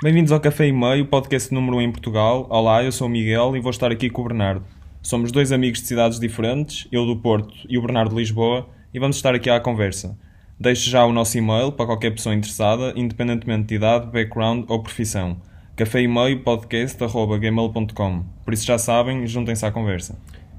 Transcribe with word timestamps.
Bem-vindos 0.00 0.30
ao 0.30 0.38
Café 0.38 0.68
e 0.68 0.72
Meio, 0.72 1.06
podcast 1.06 1.52
número 1.52 1.78
1 1.78 1.80
em 1.80 1.90
Portugal. 1.90 2.46
Olá, 2.50 2.84
eu 2.84 2.92
sou 2.92 3.08
o 3.08 3.10
Miguel 3.10 3.56
e 3.56 3.60
vou 3.60 3.70
estar 3.70 3.90
aqui 3.90 4.08
com 4.08 4.22
o 4.22 4.26
Bernardo. 4.26 4.64
Somos 5.02 5.32
dois 5.32 5.50
amigos 5.50 5.80
de 5.80 5.88
cidades 5.88 6.20
diferentes, 6.20 6.86
eu 6.92 7.04
do 7.04 7.16
Porto 7.16 7.52
e 7.68 7.76
o 7.76 7.82
Bernardo 7.82 8.10
de 8.10 8.16
Lisboa, 8.20 8.68
e 8.94 9.00
vamos 9.00 9.16
estar 9.16 9.34
aqui 9.34 9.50
à 9.50 9.58
conversa. 9.58 10.16
Deixe 10.56 10.88
já 10.88 11.04
o 11.04 11.12
nosso 11.12 11.36
e-mail 11.36 11.72
para 11.72 11.86
qualquer 11.86 12.12
pessoa 12.12 12.32
interessada, 12.32 12.92
independentemente 12.94 13.66
de 13.66 13.74
idade, 13.74 14.06
background 14.06 14.66
ou 14.68 14.80
profissão. 14.80 15.36
Café 15.74 16.00
e 16.00 16.06
Meio 16.06 16.44
podcast.gmail.com 16.44 18.24
Por 18.44 18.54
isso 18.54 18.66
já 18.66 18.78
sabem, 18.78 19.26
juntem-se 19.26 19.66
à 19.66 19.72
conversa. 19.72 20.16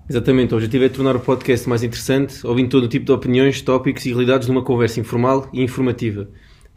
Exatamente, 0.10 0.54
o 0.54 0.58
objetivo 0.58 0.84
é 0.84 0.90
tornar 0.90 1.16
o 1.16 1.20
podcast 1.22 1.70
mais 1.70 1.82
interessante, 1.82 2.46
ouvindo 2.46 2.68
todo 2.68 2.84
o 2.84 2.90
tipo 2.90 3.06
de 3.06 3.12
opiniões, 3.14 3.62
tópicos 3.62 4.06
e 4.06 4.10
realidades 4.10 4.50
numa 4.50 4.64
conversa 4.64 5.00
informal 5.00 5.48
e 5.54 5.64
informativa. 5.64 6.28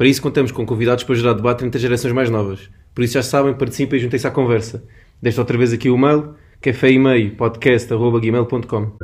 Para 0.03 0.09
isso 0.09 0.21
contamos 0.21 0.51
com 0.51 0.67
convidados 0.67 1.05
para 1.05 1.15
gerar 1.15 1.33
debate 1.33 1.65
entre 1.65 1.79
as 1.79 1.83
gerações 1.83 2.13
mais 2.13 2.29
novas. 2.29 2.69
Por 2.93 3.05
isso 3.05 3.15
já 3.15 3.23
sabem, 3.23 3.55
participem 3.55 4.01
e 4.01 4.03
juntem-se 4.03 4.27
à 4.27 4.33
conversa. 4.33 4.83
Deixo 5.23 5.41
outra 5.41 5.57
vez 5.57 5.73
aqui 5.73 5.89
o 5.91 5.97
mail, 5.97 6.35
café 6.61 6.91
e 6.91 6.99
meio 6.99 7.37
podcast.gmail.com 7.37 8.97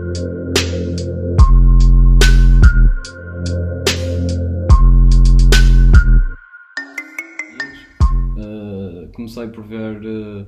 Uh, 8.36 9.08
comecei 9.14 9.48
por 9.48 9.64
ver 9.64 10.00
uh, 10.04 10.46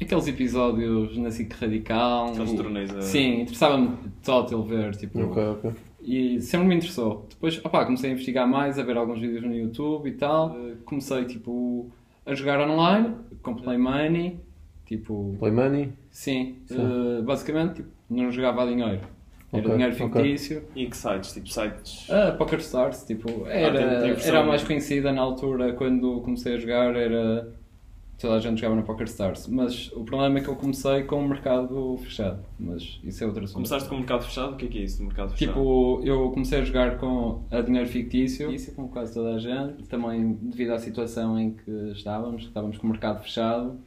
aqueles 0.00 0.26
episódios 0.26 1.16
na 1.18 1.30
SIC 1.30 1.52
Radical. 1.54 2.28
Aqueles 2.32 2.52
torneios 2.54 2.90
a- 2.94 3.02
Sim, 3.02 3.42
interessava-me 3.42 3.96
tótil 4.24 4.62
ver, 4.64 4.94
tipo, 4.96 5.20
Ok, 5.20 5.42
ok. 5.42 5.70
E 6.04 6.40
sempre 6.40 6.66
me 6.68 6.74
interessou. 6.76 7.26
Depois, 7.30 7.58
opá, 7.64 7.84
comecei 7.84 8.10
a 8.10 8.12
investigar 8.12 8.46
mais, 8.46 8.78
a 8.78 8.82
ver 8.82 8.96
alguns 8.96 9.20
vídeos 9.20 9.42
no 9.42 9.54
YouTube 9.54 10.08
e 10.08 10.12
tal. 10.12 10.50
Uh, 10.50 10.76
comecei, 10.84 11.24
tipo, 11.24 11.90
a 12.26 12.34
jogar 12.34 12.60
online, 12.60 13.14
com 13.42 13.54
Play 13.54 13.78
Money, 13.78 14.38
tipo, 14.86 15.34
Play 15.38 15.52
Money? 15.52 15.92
sim, 16.10 16.56
Sim. 16.66 16.76
uh, 16.78 17.22
basicamente, 17.22 17.76
tipo, 17.76 17.88
não 18.10 18.30
jogava 18.30 18.62
a 18.62 18.66
dinheiro. 18.66 19.00
Era 19.52 19.62
Ok, 19.62 19.72
dinheiro 19.72 19.94
fictício. 19.94 20.64
E 20.74 20.86
que 20.86 20.96
sites? 20.96 21.32
Tipo 21.32 21.48
sites? 21.48 22.10
A 22.10 22.32
Poker 22.32 22.58
Stars, 22.58 23.04
tipo, 23.04 23.46
era, 23.46 23.78
tem- 23.78 23.88
tem 24.00 24.10
versão- 24.12 24.28
era 24.34 24.40
a 24.40 24.44
mais 24.46 24.64
conhecida 24.64 25.12
na 25.12 25.22
altura 25.22 25.72
quando 25.74 26.20
comecei 26.22 26.56
a 26.56 26.58
jogar, 26.58 26.96
era 26.96 27.48
toda 28.18 28.34
a 28.36 28.40
gente 28.40 28.60
jogava 28.60 28.76
na 28.76 28.82
Poker 28.82 29.06
Stars. 29.06 29.46
Mas 29.48 29.90
o 29.92 30.04
problema 30.04 30.38
é 30.38 30.42
que 30.42 30.48
eu 30.48 30.56
comecei 30.56 31.02
com 31.04 31.24
o 31.24 31.28
mercado 31.28 31.96
fechado, 31.98 32.44
mas 32.58 33.00
isso 33.04 33.22
é 33.22 33.26
outro 33.26 33.44
assunto. 33.44 33.56
Começaste 33.56 33.88
com 33.88 33.94
o 33.96 33.98
mercado 33.98 34.24
fechado? 34.24 34.54
O 34.54 34.56
que 34.56 34.66
é 34.66 34.68
que 34.68 34.78
é 34.78 34.82
isso, 34.82 34.98
do 34.98 35.04
mercado 35.04 35.30
fechado? 35.30 35.48
Tipo, 35.48 36.00
eu 36.04 36.30
comecei 36.30 36.60
a 36.60 36.64
jogar 36.64 36.98
com 36.98 37.42
a 37.50 37.60
dinheiro 37.60 37.88
fictício, 37.88 38.52
isso 38.52 38.74
com 38.74 38.88
quase 38.88 39.14
toda 39.14 39.34
a 39.34 39.38
gente, 39.38 39.84
também 39.84 40.34
devido 40.42 40.72
à 40.72 40.78
situação 40.78 41.38
em 41.38 41.52
que 41.52 41.70
estávamos, 41.92 42.42
que 42.42 42.48
estávamos 42.48 42.78
com 42.78 42.86
o 42.86 42.90
mercado 42.90 43.22
fechado, 43.22 43.78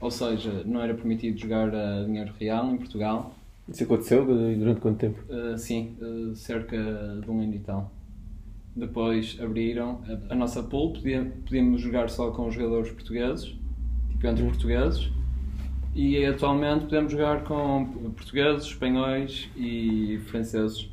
ou 0.00 0.10
seja, 0.10 0.62
não 0.64 0.80
era 0.80 0.94
permitido 0.94 1.38
jogar 1.38 1.74
a 1.74 2.04
dinheiro 2.04 2.32
real 2.38 2.70
em 2.70 2.76
Portugal. 2.76 3.34
Isso 3.68 3.84
aconteceu 3.84 4.26
durante 4.26 4.80
quanto 4.80 4.98
tempo? 4.98 5.20
Uh, 5.32 5.56
sim, 5.56 5.96
uh, 6.00 6.34
cerca 6.34 6.76
de 6.76 7.30
um 7.30 7.40
ano 7.40 7.54
e 7.54 7.60
tal. 7.60 7.90
Depois 8.76 9.38
abriram 9.40 10.02
a, 10.28 10.32
a 10.32 10.36
nossa 10.36 10.62
pool, 10.62 10.92
podia- 10.94 11.32
podíamos 11.44 11.80
jogar 11.80 12.10
só 12.10 12.30
com 12.32 12.48
os 12.48 12.54
jogadores 12.54 12.90
portugueses, 12.90 13.54
tipo 14.10 14.26
entre 14.26 14.42
portugueses, 14.44 15.08
e 15.94 16.24
atualmente 16.26 16.86
podemos 16.86 17.12
jogar 17.12 17.44
com 17.44 17.86
portugueses, 18.16 18.66
espanhóis 18.66 19.48
e 19.56 20.18
franceses. 20.26 20.88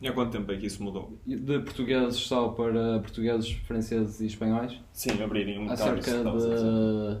E 0.00 0.06
há 0.06 0.12
quanto 0.12 0.30
tempo 0.30 0.52
é 0.52 0.56
que 0.56 0.66
isso 0.66 0.80
mudou? 0.80 1.18
De 1.26 1.58
portugueses 1.58 2.18
só 2.20 2.50
para 2.50 3.00
portugueses, 3.00 3.50
franceses 3.50 4.20
e 4.20 4.26
espanhóis, 4.26 4.78
Sim, 4.92 5.20
abrirem 5.20 5.58
um 5.58 5.68
há 5.70 5.74
isso 5.74 5.82
cerca 5.82 6.00
dizer. 6.00 6.56
de 6.56 7.18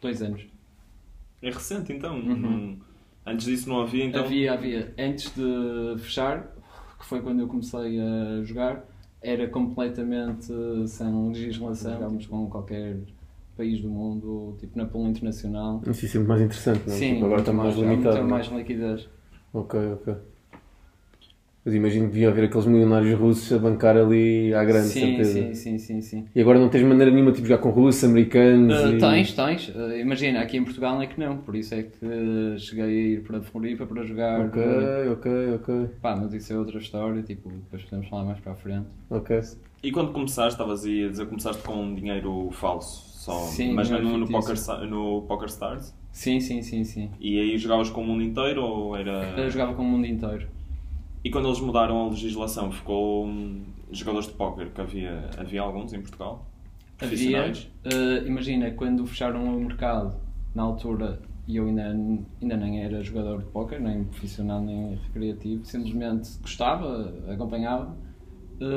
dois 0.00 0.22
anos. 0.22 0.46
É 1.42 1.50
recente 1.50 1.92
então? 1.92 2.16
Uhum. 2.18 2.78
Antes 3.26 3.44
disso 3.44 3.68
não 3.68 3.82
havia 3.82 4.06
então? 4.06 4.24
Havia, 4.24 4.54
havia. 4.54 4.94
Antes 4.98 5.30
de 5.34 5.98
fechar, 6.02 6.50
que 7.06 7.08
foi 7.08 7.22
quando 7.22 7.38
eu 7.40 7.46
comecei 7.46 8.00
a 8.00 8.42
jogar, 8.42 8.84
era 9.22 9.46
completamente 9.48 10.52
sem 10.88 11.28
legislação. 11.28 11.92
Jogávamos 11.92 12.26
com 12.26 12.50
qualquer 12.50 12.96
país 13.56 13.80
do 13.80 13.88
mundo, 13.88 14.56
tipo 14.58 14.76
na 14.76 14.84
pool 14.84 15.06
internacional. 15.08 15.80
Isso 15.86 16.04
é 16.04 16.18
muito 16.18 16.28
mais 16.28 16.42
interessante, 16.42 16.82
não 16.86 16.94
é? 16.94 16.98
Sim, 16.98 17.14
Tipo, 17.14 17.26
agora 17.26 17.40
está 17.40 17.52
mais 17.52 17.76
há 17.76 17.80
limitado. 17.80 18.18
é? 18.18 18.22
mais 18.22 18.46
liquidez. 18.48 19.08
Ok, 19.54 19.80
ok. 19.92 20.14
Mas 21.66 21.74
imagino 21.74 22.06
que 22.06 22.12
devia 22.12 22.28
haver 22.28 22.44
aqueles 22.44 22.64
milionários 22.64 23.18
russos 23.18 23.52
a 23.52 23.58
bancar 23.58 23.96
ali 23.96 24.54
à 24.54 24.62
grande, 24.62 24.86
sim, 24.86 25.00
certeza. 25.00 25.32
sim, 25.32 25.54
sim, 25.54 25.78
sim, 25.78 26.00
sim. 26.00 26.24
E 26.32 26.40
agora 26.40 26.60
não 26.60 26.68
tens 26.68 26.84
maneira 26.84 27.10
nenhuma 27.10 27.32
de 27.32 27.38
tipo, 27.38 27.48
jogar 27.48 27.60
com 27.60 27.70
russos, 27.70 28.04
americanos 28.04 28.76
Uh, 28.76 28.92
e... 28.92 28.98
Tens, 28.98 29.32
tens. 29.32 29.68
Uh, 29.70 29.96
imagina, 29.98 30.40
aqui 30.42 30.56
em 30.58 30.62
Portugal 30.62 31.02
é 31.02 31.08
que 31.08 31.18
não. 31.18 31.38
Por 31.38 31.56
isso 31.56 31.74
é 31.74 31.82
que 31.82 32.58
cheguei 32.58 32.84
a 32.84 32.88
ir 32.88 33.22
para 33.24 33.40
Floripa 33.42 33.84
para 33.84 34.04
jogar. 34.04 34.46
Ok, 34.46 34.62
ok, 35.10 35.54
ok. 35.56 35.88
Pá, 36.00 36.14
mas 36.14 36.32
isso 36.32 36.52
é 36.52 36.56
outra 36.56 36.78
história. 36.78 37.20
Tipo, 37.22 37.48
depois 37.48 37.82
podemos 37.82 38.08
falar 38.08 38.24
mais 38.24 38.38
para 38.38 38.52
a 38.52 38.54
frente. 38.54 38.86
Ok. 39.10 39.40
E 39.82 39.90
quando 39.90 40.12
começaste, 40.12 40.52
estavas 40.52 40.84
aí 40.84 41.04
a 41.04 41.08
dizer 41.08 41.24
que 41.24 41.30
começaste 41.30 41.62
com 41.64 41.82
um 41.82 41.94
dinheiro 41.96 42.48
falso 42.52 43.12
só, 43.12 43.40
Sim, 43.40 43.72
mas 43.72 43.88
dinheiro 43.88 44.08
no, 44.08 44.18
no, 44.18 44.28
poker, 44.28 44.54
no 44.88 45.22
Poker 45.22 45.48
Stars? 45.48 45.92
Sim, 46.12 46.38
sim, 46.38 46.62
sim, 46.62 46.84
sim. 46.84 47.10
E 47.18 47.40
aí 47.40 47.58
jogavas 47.58 47.90
com 47.90 48.02
o 48.02 48.04
mundo 48.06 48.22
inteiro 48.22 48.62
ou 48.62 48.96
Eu 48.96 49.00
era... 49.00 49.50
jogava 49.50 49.74
com 49.74 49.82
o 49.82 49.84
mundo 49.84 50.06
inteiro. 50.06 50.46
E 51.26 51.30
quando 51.30 51.48
eles 51.48 51.58
mudaram 51.58 52.02
a 52.02 52.08
legislação, 52.08 52.70
ficou 52.70 53.26
hum, 53.26 53.64
jogadores 53.90 54.28
de 54.28 54.34
póquer, 54.34 54.70
que 54.70 54.80
havia, 54.80 55.28
havia 55.36 55.60
alguns 55.60 55.92
em 55.92 56.00
Portugal? 56.00 56.46
Havia, 57.02 57.52
eh, 57.82 58.22
imagina, 58.24 58.70
quando 58.70 59.04
fecharam 59.04 59.42
o 59.42 59.60
mercado, 59.60 60.20
na 60.54 60.62
altura, 60.62 61.20
e 61.48 61.56
eu 61.56 61.66
ainda, 61.66 61.88
ainda 62.40 62.56
nem 62.56 62.84
era 62.84 63.02
jogador 63.02 63.40
de 63.40 63.46
póquer, 63.46 63.80
nem 63.80 64.04
profissional, 64.04 64.60
nem 64.60 64.94
recreativo, 64.94 65.64
simplesmente 65.64 66.38
gostava, 66.40 67.12
acompanhava, 67.28 67.96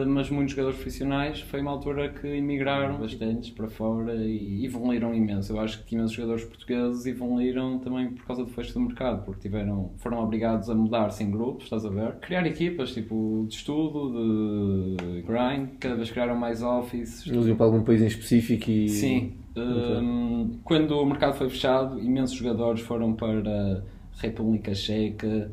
mas 0.07 0.29
muitos 0.29 0.51
jogadores 0.51 0.77
profissionais 0.77 1.41
foi 1.41 1.61
uma 1.61 1.71
altura 1.71 2.09
que 2.09 2.27
emigraram 2.27 2.97
bastantes 2.97 3.49
para 3.49 3.67
fora 3.67 4.15
e 4.15 4.65
evoluíram 4.65 5.13
imenso. 5.13 5.53
Eu 5.53 5.59
acho 5.59 5.83
que 5.85 5.95
imensos 5.95 6.13
jogadores 6.13 6.43
portugueses 6.43 7.05
evoluíram 7.05 7.79
também 7.79 8.11
por 8.11 8.25
causa 8.25 8.43
do 8.43 8.49
fecho 8.49 8.73
do 8.73 8.81
mercado, 8.81 9.23
porque 9.23 9.41
tiveram, 9.41 9.91
foram 9.97 10.19
obrigados 10.23 10.69
a 10.69 10.75
mudar-se 10.75 11.23
em 11.23 11.31
grupos, 11.31 11.65
estás 11.65 11.85
a 11.85 11.89
ver? 11.89 12.15
Criar 12.15 12.45
equipas, 12.45 12.93
tipo, 12.93 13.45
de 13.47 13.55
estudo, 13.55 14.95
de 14.97 15.21
grind, 15.21 15.77
cada 15.79 15.95
vez 15.95 16.11
criaram 16.11 16.35
mais 16.35 16.61
offices, 16.61 17.25
Eles 17.27 17.47
iam 17.47 17.55
para 17.55 17.65
algum 17.65 17.83
país 17.83 18.01
em 18.01 18.07
específico 18.07 18.69
e... 18.69 18.89
Sim. 18.89 19.33
Hum, 19.55 20.59
quando 20.63 20.91
o 20.91 21.05
mercado 21.05 21.33
foi 21.33 21.49
fechado, 21.49 21.99
imensos 21.99 22.37
jogadores 22.37 22.81
foram 22.81 23.13
para 23.13 23.83
a 24.17 24.21
República 24.21 24.73
Checa, 24.73 25.51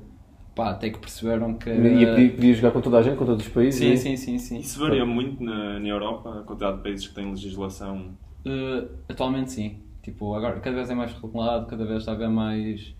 pá, 0.56 0.70
até 0.70 0.88
que 0.90 0.98
perceberam 0.98 1.54
que. 1.54 1.70
E 1.70 2.06
podia, 2.06 2.30
podia 2.30 2.54
jogar 2.54 2.70
com 2.72 2.80
toda 2.80 2.98
a 2.98 3.02
gente, 3.02 3.16
com 3.16 3.26
todos 3.26 3.46
os 3.46 3.52
países? 3.52 3.78
Sim, 3.78 3.90
né? 3.90 3.96
sim, 3.96 4.16
sim, 4.16 4.38
sim. 4.38 4.58
Isso 4.58 4.80
varia 4.80 5.04
muito 5.04 5.44
na, 5.44 5.78
na 5.78 5.86
Europa, 5.86 6.40
a 6.40 6.42
quantidade 6.42 6.78
de 6.78 6.82
países 6.82 7.06
que 7.06 7.14
têm 7.14 7.30
legislação. 7.30 8.16
Uh, 8.44 8.88
atualmente 9.08 9.52
sim. 9.52 9.76
Tipo, 10.02 10.34
agora 10.34 10.58
cada 10.60 10.74
vez 10.74 10.88
é 10.88 10.94
mais 10.94 11.12
regulado, 11.12 11.66
cada 11.66 11.84
vez 11.84 11.98
está 11.98 12.12
a 12.12 12.14
haver 12.14 12.30
mais 12.30 12.94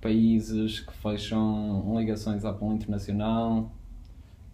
países 0.00 0.80
que 0.80 0.92
fecham 0.94 1.94
ligações 1.96 2.44
à 2.44 2.52
pool 2.52 2.74
internacional, 2.74 3.70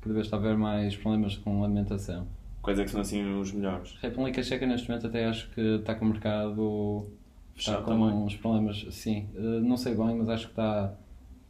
cada 0.01 0.13
vez 0.13 0.27
está 0.27 0.37
a 0.37 0.41
haver 0.41 0.57
mais 0.57 0.95
problemas 0.95 1.37
com 1.37 1.65
alimentação. 1.65 2.27
Quais 2.61 2.79
é 2.79 2.85
que 2.85 2.91
são 2.91 3.01
assim 3.01 3.41
os 3.41 3.53
melhores? 3.53 3.97
A 4.03 4.09
República 4.09 4.43
Checa 4.43 4.67
neste 4.67 4.89
momento 4.89 5.07
até 5.07 5.27
acho 5.27 5.49
que 5.51 5.61
está 5.61 5.95
com 5.95 6.05
o 6.05 6.09
mercado 6.09 7.07
Está 7.57 7.73
Fechado 7.73 7.85
com 7.85 7.91
também. 7.93 8.23
uns 8.25 8.37
problemas, 8.37 8.87
sim. 8.91 9.29
Uh, 9.35 9.61
não 9.61 9.77
sei 9.77 9.95
bem, 9.95 10.17
mas 10.17 10.29
acho 10.29 10.47
que 10.47 10.53
está 10.53 10.93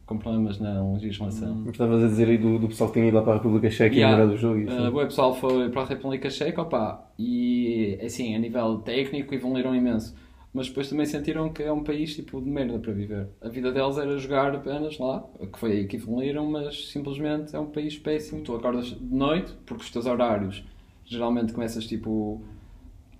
com 0.06 0.18
problemas 0.18 0.58
na 0.58 0.82
legislação. 0.92 1.54
Mas 1.60 1.72
Estavas 1.72 2.04
a 2.04 2.08
dizer 2.08 2.28
aí 2.28 2.38
do, 2.38 2.58
do 2.58 2.68
pessoal 2.68 2.90
que 2.90 2.94
tinha 2.94 3.08
ido 3.08 3.16
lá 3.16 3.22
para 3.22 3.32
a 3.32 3.36
República 3.36 3.70
Checa 3.70 3.94
Yeah. 3.94 4.16
e 4.16 4.20
lembrar 4.20 4.34
do 4.34 4.40
jogo 4.40 4.58
e 4.60 4.68
assim. 4.68 4.88
Uh, 4.88 4.96
o 4.96 5.06
pessoal 5.06 5.34
foi 5.34 5.68
para 5.70 5.82
a 5.82 5.86
República 5.86 6.28
Checa, 6.30 6.62
opá, 6.62 7.08
e 7.18 7.98
assim, 8.04 8.34
a 8.34 8.38
nível 8.38 8.78
técnico 8.78 9.34
evoluíram 9.34 9.74
imenso. 9.74 10.14
Mas 10.54 10.68
depois 10.68 10.88
também 10.90 11.06
sentiram 11.06 11.50
que 11.50 11.62
é 11.62 11.72
um 11.72 11.82
país 11.82 12.14
tipo 12.14 12.38
de 12.38 12.50
merda 12.50 12.78
para 12.78 12.92
viver. 12.92 13.28
A 13.40 13.48
vida 13.48 13.72
deles 13.72 13.96
era 13.96 14.18
jogar 14.18 14.54
apenas 14.54 14.98
lá, 14.98 15.24
que 15.50 15.58
foi 15.58 15.72
aí 15.72 15.86
que 15.86 15.96
evoluíram, 15.96 16.44
mas 16.50 16.90
simplesmente 16.90 17.56
é 17.56 17.58
um 17.58 17.66
país 17.70 17.96
péssimo. 17.98 18.42
Tu 18.42 18.54
acordas 18.54 18.86
de 18.86 19.02
noite, 19.02 19.54
porque 19.64 19.82
os 19.82 19.90
teus 19.90 20.04
horários 20.04 20.62
geralmente 21.06 21.54
começas 21.54 21.86
tipo 21.86 22.42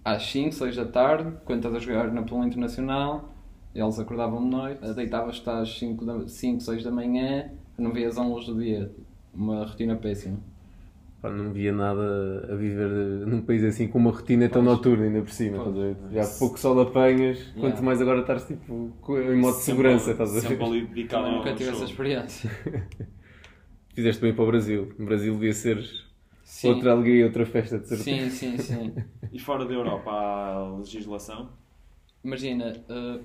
às 0.05 0.25
5, 0.25 0.53
6 0.53 0.77
da 0.77 0.85
tarde, 0.85 1.33
quando 1.45 1.61
estás 1.61 1.75
a 1.75 1.79
jogar 1.79 2.13
na 2.13 2.23
Pool 2.23 2.45
Internacional, 2.45 3.32
eles 3.75 3.99
acordavam 3.99 4.43
de 4.43 4.51
noite, 4.51 4.95
deitavas-te 4.95 5.49
às 5.49 5.79
5, 5.79 6.05
da- 6.05 6.29
5, 6.29 6.61
6 6.61 6.83
da 6.85 6.91
manhã, 6.91 7.51
não 7.79 7.93
vias 7.93 8.19
a 8.19 8.25
luz 8.25 8.47
do 8.47 8.59
dia. 8.61 8.91
Uma 9.35 9.65
rotina 9.65 9.97
péssima. 9.97 10.39
Pá, 11.23 11.31
não 11.31 11.53
via 11.53 11.73
nada 11.73 12.49
a 12.53 12.55
viver 12.57 12.89
num 13.27 13.41
país 13.43 13.63
assim 13.63 13.87
com 13.87 13.97
uma 13.99 14.11
rotina 14.11 14.49
tão 14.49 14.65
Pois. 14.65 14.77
noturna 14.77 15.05
ainda 15.05 15.23
por 15.23 15.31
cima. 15.31 15.63
Pois. 15.65 15.97
Já 16.13 16.39
pouco 16.39 16.59
sol 16.59 16.81
apanhas, 16.81 17.39
quanto 17.59 17.83
mais 17.83 18.01
agora 18.03 18.21
estás 18.23 18.45
tipo, 18.47 18.91
em 19.09 19.37
modo 19.37 19.57
de 19.57 19.63
segurança. 19.63 20.11
Estás 20.11 20.31
a 20.31 20.35
ver? 20.35 20.41
Sempre 20.49 20.65
ali 20.65 20.87
dedicado 20.87 21.31
nunca 21.31 21.55
tive 21.55 21.71
essa 21.71 21.85
experiência. 21.85 22.51
Fizeste 23.95 24.21
bem 24.23 24.35
para 24.35 24.45
o 24.45 24.47
Brasil. 24.49 24.93
O 24.99 25.05
Brasil 25.05 25.33
devia 25.35 25.53
ser 25.53 25.83
Sim. 26.43 26.69
outra 26.71 26.93
alegria, 26.93 27.25
outra 27.27 27.47
festa, 27.47 27.79
de 27.79 27.89
certeza. 27.89 28.31
Sim, 28.31 28.57
sim, 28.57 28.59
sim. 28.59 28.93
E 29.33 29.39
fora 29.39 29.65
da 29.65 29.73
Europa 29.75 30.11
há 30.11 30.77
legislação? 30.79 31.51
Imagina, 32.25 32.73
eh, 32.89 33.21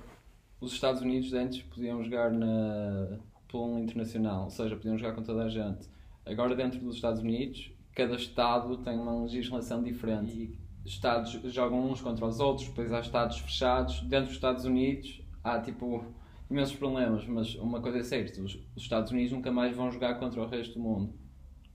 os 0.60 0.72
Estados 0.72 1.00
Unidos 1.02 1.32
antes 1.32 1.62
podiam 1.62 2.02
jogar 2.02 2.30
na 2.32 3.18
pool 3.48 3.78
internacional, 3.78 4.44
ou 4.44 4.50
seja, 4.50 4.76
podiam 4.76 4.98
jogar 4.98 5.14
com 5.14 5.22
toda 5.22 5.44
a 5.44 5.48
gente. 5.48 5.88
Agora, 6.26 6.54
dentro 6.54 6.78
dos 6.80 6.96
Estados 6.96 7.20
Unidos, 7.22 7.70
cada 7.94 8.14
Estado 8.16 8.76
tem 8.78 8.98
uma 8.98 9.22
legislação 9.22 9.82
diferente. 9.82 10.30
E 10.32 10.58
Estados 10.88 11.32
jogam 11.52 11.90
uns 11.90 12.00
contra 12.00 12.24
os 12.26 12.40
outros, 12.40 12.68
depois 12.68 12.92
há 12.92 13.00
Estados 13.00 13.38
fechados. 13.38 14.00
Dentro 14.02 14.26
dos 14.26 14.34
Estados 14.34 14.64
Unidos 14.64 15.20
há 15.42 15.60
tipo 15.60 16.04
imensos 16.50 16.76
problemas, 16.76 17.26
mas 17.26 17.54
uma 17.56 17.80
coisa 17.80 17.98
é 17.98 18.02
certa: 18.02 18.40
os, 18.42 18.54
os 18.76 18.82
Estados 18.82 19.10
Unidos 19.12 19.32
nunca 19.32 19.50
mais 19.50 19.74
vão 19.76 19.90
jogar 19.90 20.18
contra 20.18 20.40
o 20.40 20.46
resto 20.46 20.74
do 20.74 20.80
mundo. 20.80 21.12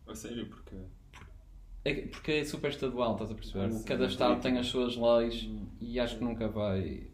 A 0.07 0.13
sério, 0.15 0.47
porque. 0.47 0.75
É 1.86 1.94
que- 1.94 2.07
porque 2.07 2.31
é 2.31 2.45
super 2.45 2.69
estadual, 2.71 3.13
estás 3.13 3.31
a 3.31 3.36
perceber? 3.36 3.65
Ah, 3.65 3.71
sim, 3.71 3.83
Cada 3.86 4.03
é 4.06 4.07
Estado 4.07 4.29
político. 4.29 4.50
tem 4.53 4.59
as 4.59 4.68
suas 4.68 4.95
leis 4.95 5.50
e 5.81 6.00
acho 6.00 6.18
que 6.18 6.24
nunca 6.24 6.47
vai. 6.47 7.07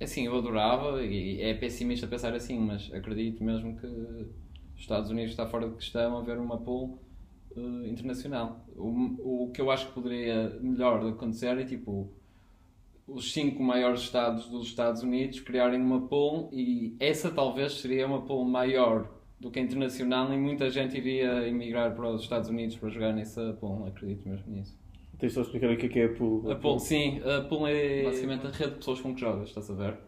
Assim, 0.00 0.26
eu 0.26 0.36
adorava 0.36 1.02
e 1.02 1.40
é 1.40 1.54
pessimista 1.54 2.06
pensar 2.06 2.34
assim, 2.34 2.58
mas 2.58 2.92
acredito 2.92 3.42
mesmo 3.42 3.76
que 3.78 3.86
os 3.86 4.80
Estados 4.80 5.10
Unidos 5.10 5.30
está 5.30 5.46
fora 5.46 5.68
de 5.68 5.74
questão 5.74 6.18
haver 6.18 6.38
uma 6.38 6.58
pool 6.58 7.00
eh, 7.56 7.88
internacional. 7.88 8.66
O, 8.76 9.46
o 9.46 9.50
que 9.52 9.60
eu 9.60 9.70
acho 9.70 9.86
que 9.86 9.94
poderia 9.94 10.58
melhor 10.60 11.04
acontecer 11.06 11.58
é 11.58 11.64
tipo 11.64 12.12
os 13.06 13.32
cinco 13.32 13.62
maiores 13.62 14.00
estados 14.00 14.48
dos 14.48 14.66
Estados 14.66 15.02
Unidos 15.02 15.40
criarem 15.40 15.80
uma 15.80 16.06
pool 16.08 16.50
e 16.52 16.96
essa 16.98 17.30
talvez 17.30 17.74
seria 17.74 18.06
uma 18.06 18.22
pool 18.22 18.44
maior 18.44 19.08
do 19.38 19.50
que 19.50 19.58
a 19.58 19.62
internacional 19.62 20.32
e 20.32 20.36
muita 20.36 20.68
gente 20.70 20.96
iria 20.96 21.46
emigrar 21.46 21.94
para 21.94 22.10
os 22.10 22.22
Estados 22.22 22.48
Unidos 22.48 22.76
para 22.76 22.88
jogar 22.88 23.12
nessa 23.12 23.52
pool, 23.54 23.86
acredito 23.86 24.28
mesmo 24.28 24.52
nisso. 24.52 24.76
Tens 25.18 25.32
só 25.32 25.40
explicar 25.40 25.70
o 25.70 25.76
que 25.76 25.86
é 25.86 25.88
que 25.88 25.98
é 26.00 26.04
a 26.04 26.14
pool. 26.14 26.50
A 26.50 26.56
pool, 26.56 26.78
sim, 26.78 27.20
a 27.22 27.42
pool 27.42 27.66
é 27.66 28.04
basicamente 28.04 28.46
a 28.46 28.50
rede 28.50 28.72
de 28.72 28.76
pessoas 28.76 29.00
com 29.00 29.14
que 29.14 29.20
jogas, 29.20 29.48
estás 29.48 29.70
a 29.70 29.74
ver? 29.74 29.98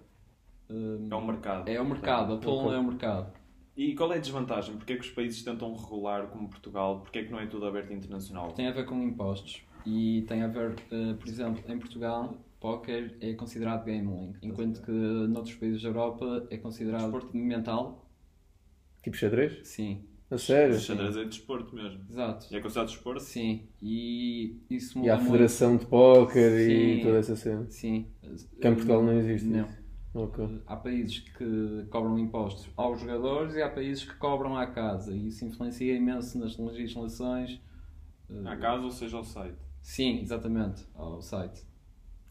É 0.70 1.14
um 1.14 1.26
mercado. 1.26 1.68
É 1.68 1.80
o 1.80 1.84
mercado, 1.84 2.34
a 2.34 2.36
pool 2.38 2.72
é 2.72 2.78
o 2.78 2.84
mercado. 2.84 3.32
E 3.76 3.94
qual 3.94 4.12
é 4.12 4.16
a 4.16 4.18
desvantagem? 4.18 4.76
Porquê 4.76 4.94
é 4.94 4.96
que 4.96 5.02
os 5.02 5.10
países 5.10 5.42
tentam 5.42 5.72
regular 5.74 6.26
como 6.26 6.48
Portugal? 6.48 7.00
Porquê 7.00 7.20
é 7.20 7.24
que 7.24 7.30
não 7.30 7.38
é 7.38 7.46
tudo 7.46 7.64
aberto 7.64 7.92
internacional? 7.92 8.52
Tem 8.52 8.66
a 8.66 8.72
ver 8.72 8.84
com 8.84 9.00
impostos 9.02 9.62
e 9.86 10.22
tem 10.28 10.42
a 10.42 10.48
ver, 10.48 10.74
eh, 10.90 11.14
por 11.14 11.28
exemplo, 11.28 11.62
em 11.72 11.78
Portugal, 11.78 12.36
póquer 12.60 13.16
é 13.20 13.34
considerado 13.34 13.84
gambling, 13.84 14.34
enquanto 14.42 14.82
que 14.82 14.90
noutros 14.90 15.54
países 15.54 15.80
da 15.80 15.88
Europa 15.88 16.46
é 16.50 16.58
considerado 16.58 17.02
desporto 17.02 17.36
mental. 17.36 18.04
Tipo 19.02 19.16
xadrez? 19.16 19.66
Sim, 19.66 20.04
A 20.30 20.36
sério? 20.36 20.76
O 20.76 20.78
xadrez 20.78 21.16
é 21.16 21.24
desporto 21.24 21.74
mesmo. 21.74 22.00
exato. 22.10 22.46
E 22.52 22.56
é 22.56 22.60
considerado 22.60 22.88
desporto? 22.88 23.22
Sim, 23.22 23.66
e 23.80 24.56
isso 24.68 24.98
E 24.98 25.08
há 25.08 25.14
a 25.14 25.16
muito. 25.16 25.30
Federação 25.32 25.76
de 25.76 25.86
Póquer 25.86 26.70
e 26.70 27.02
toda 27.02 27.18
essa 27.18 27.34
cena. 27.34 27.66
Sim. 27.70 28.06
Cá 28.60 28.68
em 28.68 28.74
Portugal 28.74 29.02
não 29.02 29.12
existe 29.18 29.46
Não. 29.48 29.60
isso. 29.66 29.78
Ok. 30.14 30.60
Há 30.66 30.76
países 30.76 31.20
que 31.20 31.86
cobram 31.90 32.18
impostos 32.18 32.68
aos 32.76 33.00
jogadores 33.00 33.54
e 33.54 33.62
há 33.62 33.68
países 33.70 34.04
que 34.04 34.14
cobram 34.16 34.56
à 34.56 34.66
casa 34.66 35.14
e 35.14 35.28
isso 35.28 35.44
influencia 35.44 35.94
imenso 35.94 36.38
nas 36.38 36.58
legislações. 36.58 37.60
À 38.44 38.56
casa 38.56 38.84
ou 38.84 38.90
seja 38.90 39.16
ao 39.16 39.24
site? 39.24 39.56
Sim, 39.80 40.20
exatamente, 40.20 40.84
ao 40.94 41.22
site. 41.22 41.62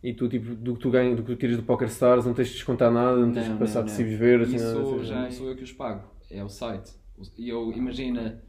E 0.04 0.14
tu, 0.14 0.28
tipo, 0.30 0.54
do 0.54 0.76
que 0.76 0.80
tu 0.80 0.92
ganhas, 0.92 1.16
do 1.18 1.24
que 1.24 1.34
tu 1.34 1.40
tiras 1.40 1.58
do 1.58 1.64
Poker 1.64 1.88
Stars, 1.88 2.26
não 2.26 2.34
tens 2.36 2.50
de 2.50 2.54
descontar 2.54 2.92
nada, 2.92 3.18
não 3.18 3.32
tens 3.32 3.48
Não, 3.48 3.54
de 3.54 3.60
passar 3.60 3.84
não, 3.84 3.88
não. 3.88 4.18
verdes, 4.18 4.54
nada 4.54 4.64
Isso 4.64 4.84
dessas 4.92 5.08
já 5.08 5.16
coisas. 5.16 5.36
sou 5.36 5.50
eu 5.50 5.56
que 5.56 5.64
os 5.64 5.72
pago, 5.72 6.08
é 6.30 6.44
o 6.44 6.50
site. 6.50 6.92
E 7.38 7.50
eu, 7.50 7.72
imagina, 7.72 8.44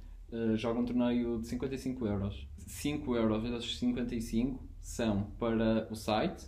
jogo 0.57 0.81
um 0.81 0.85
torneio 0.85 1.41
de 1.41 1.47
55 1.47 2.07
euros. 2.07 2.49
5 2.67 3.17
euros 3.17 3.43
vezes 3.43 3.79
55 3.79 4.63
são 4.81 5.31
para 5.39 5.89
o 5.91 5.95
site 5.95 6.47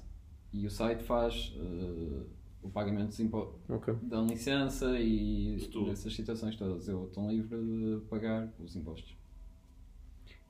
e 0.53 0.67
o 0.67 0.71
site 0.71 1.03
faz 1.03 1.55
eh, 1.57 2.23
o 2.63 2.69
pagamento 2.69 3.09
dos 3.09 3.21
impostos. 3.21 3.59
Ok. 3.69 3.95
da 4.03 4.21
licença 4.21 4.99
e 4.99 5.57
dessas 5.87 6.15
situações 6.15 6.57
todas. 6.57 6.89
Eu 6.89 7.07
estou 7.07 7.31
livre 7.31 7.57
de 7.57 8.01
pagar 8.09 8.53
os 8.59 8.77
impostos. 8.77 9.17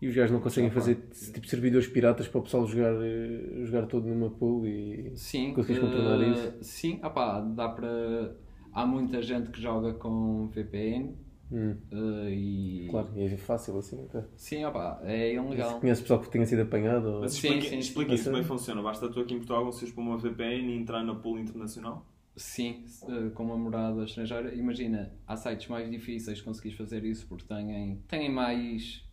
E 0.01 0.09
os 0.09 0.15
gajos 0.15 0.33
não 0.33 0.41
conseguem 0.41 0.71
fazer 0.71 0.97
pá. 0.97 1.33
tipo 1.33 1.47
servidores 1.47 1.87
piratas 1.87 2.27
para 2.27 2.41
o 2.41 2.43
pessoal 2.43 2.67
jogar, 2.67 2.95
eh, 3.03 3.65
jogar 3.65 3.87
todo 3.87 4.09
numa 4.09 4.31
pool 4.31 4.67
e. 4.67 5.13
Sim, 5.15 5.53
Consegues 5.53 5.81
contornar 5.81 6.27
isso? 6.33 6.59
Sim, 6.63 7.01
opá, 7.05 7.41
dá 7.41 7.69
para. 7.69 8.35
Há 8.73 8.87
muita 8.87 9.21
gente 9.21 9.51
que 9.51 9.61
joga 9.61 9.93
com 9.95 10.49
VPN 10.49 11.15
Hum, 11.53 11.77
eh, 11.91 12.31
e. 12.31 12.89
claro, 12.91 13.09
e 13.17 13.23
é 13.25 13.37
fácil 13.37 13.77
assim. 13.79 14.05
ok. 14.05 14.23
Sim, 14.37 14.65
opá, 14.65 15.01
é 15.05 15.35
ilegal. 15.35 15.81
Conhece 15.81 16.03
pessoal 16.03 16.21
que 16.21 16.31
tenha 16.31 16.47
sido 16.47 16.63
apanhado? 16.63 17.09
Ou... 17.09 17.21
Mas 17.23 17.33
Sim, 17.33 17.49
explica, 17.49 17.69
sim, 17.69 17.79
explica 17.79 18.11
sim. 18.11 18.15
isso 18.15 18.25
como 18.25 18.37
é 18.37 18.41
que 18.41 18.47
funciona. 18.47 18.83
Basta 18.83 19.09
tu 19.09 19.21
aqui 19.21 19.35
em 19.35 19.39
Portugal 19.39 19.65
conseguires 19.65 19.95
pôr 19.95 20.03
uma 20.03 20.17
VPN 20.17 20.73
e 20.73 20.77
entrar 20.77 21.03
na 21.03 21.15
pool 21.15 21.39
internacional? 21.39 22.07
Sim, 22.37 22.85
eh, 23.09 23.31
com 23.35 23.45
uma 23.45 23.57
morada 23.59 24.05
estrangeira. 24.05 24.55
Imagina, 24.55 25.13
há 25.27 25.37
sites 25.37 25.67
mais 25.69 25.91
difíceis 25.91 26.39
de 26.39 26.45
conseguires 26.45 26.79
fazer 26.79 27.05
isso 27.05 27.27
porque 27.27 27.45
têm, 27.47 27.97
têm 28.09 28.31
mais. 28.31 29.05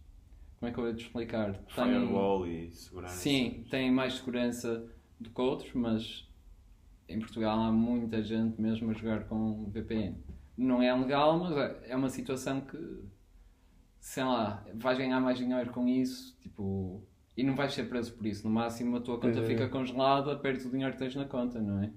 Como 0.59 0.69
é 0.69 0.73
que 0.73 0.79
eu 0.79 0.87
ia 0.87 0.93
te 0.93 1.05
explicar? 1.05 1.53
Têm- 1.53 1.67
Firewall 1.67 2.47
e 2.47 2.71
segurança. 2.71 3.15
Sim, 3.15 3.65
tem 3.69 3.91
mais 3.91 4.13
segurança 4.15 4.85
do 5.19 5.29
que 5.29 5.41
outros, 5.41 5.73
mas 5.73 6.27
em 7.09 7.19
Portugal 7.19 7.59
há 7.59 7.71
muita 7.71 8.21
gente 8.21 8.59
mesmo 8.61 8.89
a 8.91 8.93
jogar 8.93 9.25
com 9.27 9.65
VPN. 9.71 10.17
Não 10.57 10.81
é 10.81 10.93
legal, 10.93 11.37
mas 11.39 11.55
é- 11.55 11.91
é 11.91 11.95
uma 11.95 12.09
situação 12.09 12.61
que, 12.61 12.77
sei 13.99 14.23
lá, 14.23 14.65
vais 14.75 14.97
ganhar 14.97 15.19
mais 15.19 15.37
dinheiro 15.37 15.71
com 15.71 15.87
isso, 15.87 16.35
tipo, 16.41 17.03
e 17.35 17.43
não 17.43 17.55
vais 17.55 17.73
ser 17.73 17.87
preso 17.87 18.13
por 18.13 18.25
isso. 18.25 18.47
No 18.47 18.53
máximo 18.53 18.97
a 18.97 19.01
tua 19.01 19.19
conta 19.19 19.39
é. 19.39 19.45
fica 19.45 19.69
congelada, 19.69 20.35
perdes 20.37 20.65
o 20.65 20.71
dinheiro 20.71 20.93
que 20.93 20.99
tens 20.99 21.15
na 21.15 21.25
conta, 21.25 21.61
não 21.61 21.83
é? 21.83 21.91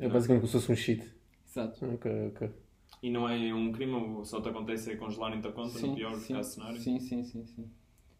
É 0.00 0.08
basicamente 0.08 0.42
como 0.42 0.48
se 0.48 0.52
fosse 0.52 0.72
um 0.72 0.76
cheat. 0.76 1.14
Exato. 1.46 1.86
Ok, 1.94 2.10
ok. 2.28 2.50
E 3.00 3.10
não 3.10 3.28
é 3.28 3.54
um 3.54 3.70
crime, 3.70 4.24
só 4.24 4.40
te 4.40 4.48
acontece 4.48 4.90
é 4.90 4.96
congelarem-te 4.96 5.46
a 5.46 5.52
conta 5.52 5.78
no 5.78 5.94
pior 5.94 6.16
sim, 6.16 6.34
caso 6.34 6.50
cenário? 6.54 6.80
sim, 6.80 6.98
sim, 6.98 7.22
sim, 7.22 7.46
sim. 7.46 7.70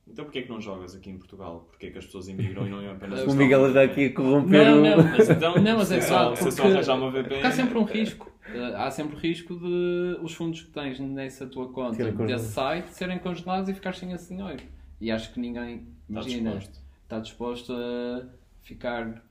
Então 0.06 0.24
porquê 0.24 0.38
é 0.38 0.42
que 0.42 0.48
não 0.48 0.60
jogas 0.60 0.94
aqui 0.94 1.10
em 1.10 1.18
Portugal? 1.18 1.66
Porquê 1.68 1.86
é 1.86 1.90
que 1.90 1.98
as 1.98 2.06
pessoas 2.06 2.28
imigram 2.28 2.66
e 2.66 2.70
não 2.70 2.80
é 2.80 2.90
apenas... 2.90 3.20
O 3.26 3.34
Miguel 3.34 3.68
está 3.68 3.82
aqui 3.82 4.06
a 4.06 4.14
corromper 4.14 4.64
Não, 4.64 4.78
o. 4.78 4.82
não, 4.82 4.96
Mas 5.10 5.28
então, 5.28 5.54
Não, 5.56 5.76
mas 5.78 5.92
é 5.92 6.00
só, 6.00 6.34
se 6.34 6.50
só 6.52 6.62
arranjar 6.64 6.94
uma 6.96 7.10
VPN... 7.10 7.42
Há 7.46 7.50
sempre 7.50 7.76
um 7.76 7.84
risco. 7.84 8.30
Eh, 8.54 8.74
há 8.76 8.90
sempre 8.90 9.16
o 9.16 9.18
risco 9.18 9.54
de 9.58 10.18
os 10.22 10.32
fundos 10.34 10.62
que 10.62 10.70
tens 10.70 10.98
nessa 10.98 11.46
tua 11.46 11.70
conta 11.72 12.10
desse 12.12 12.52
site 12.52 12.88
serem 12.88 13.18
congelados 13.18 13.68
e 13.68 13.74
ficares 13.74 13.98
sem 13.98 14.12
esse 14.12 14.34
dinheiro. 14.34 14.62
E 15.00 15.10
acho 15.10 15.32
que 15.32 15.40
ninguém 15.40 15.76
Está 15.76 15.92
imagina, 16.08 16.56
disposto. 16.56 16.84
está 17.02 17.18
disposto 17.20 17.72
a 17.72 18.28
ficar, 18.62 19.22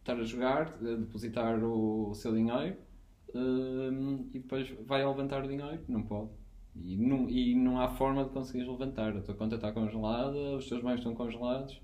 estar 0.00 0.14
a 0.14 0.24
jogar, 0.24 0.74
a 0.80 0.94
depositar 0.96 1.62
o, 1.62 2.12
seu 2.14 2.34
dinheiro 2.34 2.76
hum, 3.34 4.28
e 4.34 4.38
depois 4.40 4.68
vai 4.84 5.02
a 5.02 5.08
levantar 5.08 5.44
o 5.44 5.48
dinheiro. 5.48 5.80
Não 5.88 6.02
pode. 6.02 6.30
E 6.74 6.96
não, 6.96 7.28
e 7.30 7.54
não 7.54 7.80
há 7.80 7.88
forma 7.88 8.24
de 8.24 8.30
conseguires 8.30 8.68
levantar. 8.68 9.16
A 9.16 9.22
tua 9.22 9.34
conta 9.34 9.54
está 9.54 9.72
congelada, 9.72 10.56
os 10.56 10.68
teus 10.68 10.82
bens 10.82 10.96
estão 10.96 11.14
congelados. 11.14 11.80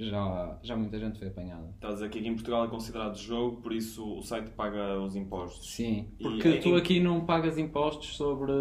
Já, 0.00 0.58
já 0.62 0.76
muita 0.76 0.98
gente 0.98 1.18
foi 1.18 1.28
apanhada. 1.28 1.68
Estás 1.74 1.92
a 1.92 1.96
dizer 1.96 2.10
que 2.10 2.18
aqui 2.20 2.28
em 2.28 2.34
Portugal 2.34 2.64
é 2.64 2.68
considerado 2.68 3.16
jogo, 3.18 3.60
por 3.60 3.72
isso 3.72 4.18
o 4.18 4.22
site 4.22 4.50
paga 4.52 4.98
os 5.00 5.14
impostos. 5.14 5.70
Sim, 5.74 6.08
E 6.18 6.22
porque 6.22 6.48
em- 6.48 6.60
tu 6.60 6.74
aqui 6.74 7.00
não 7.00 7.24
pagas 7.26 7.58
impostos 7.58 8.16
sobre, 8.16 8.52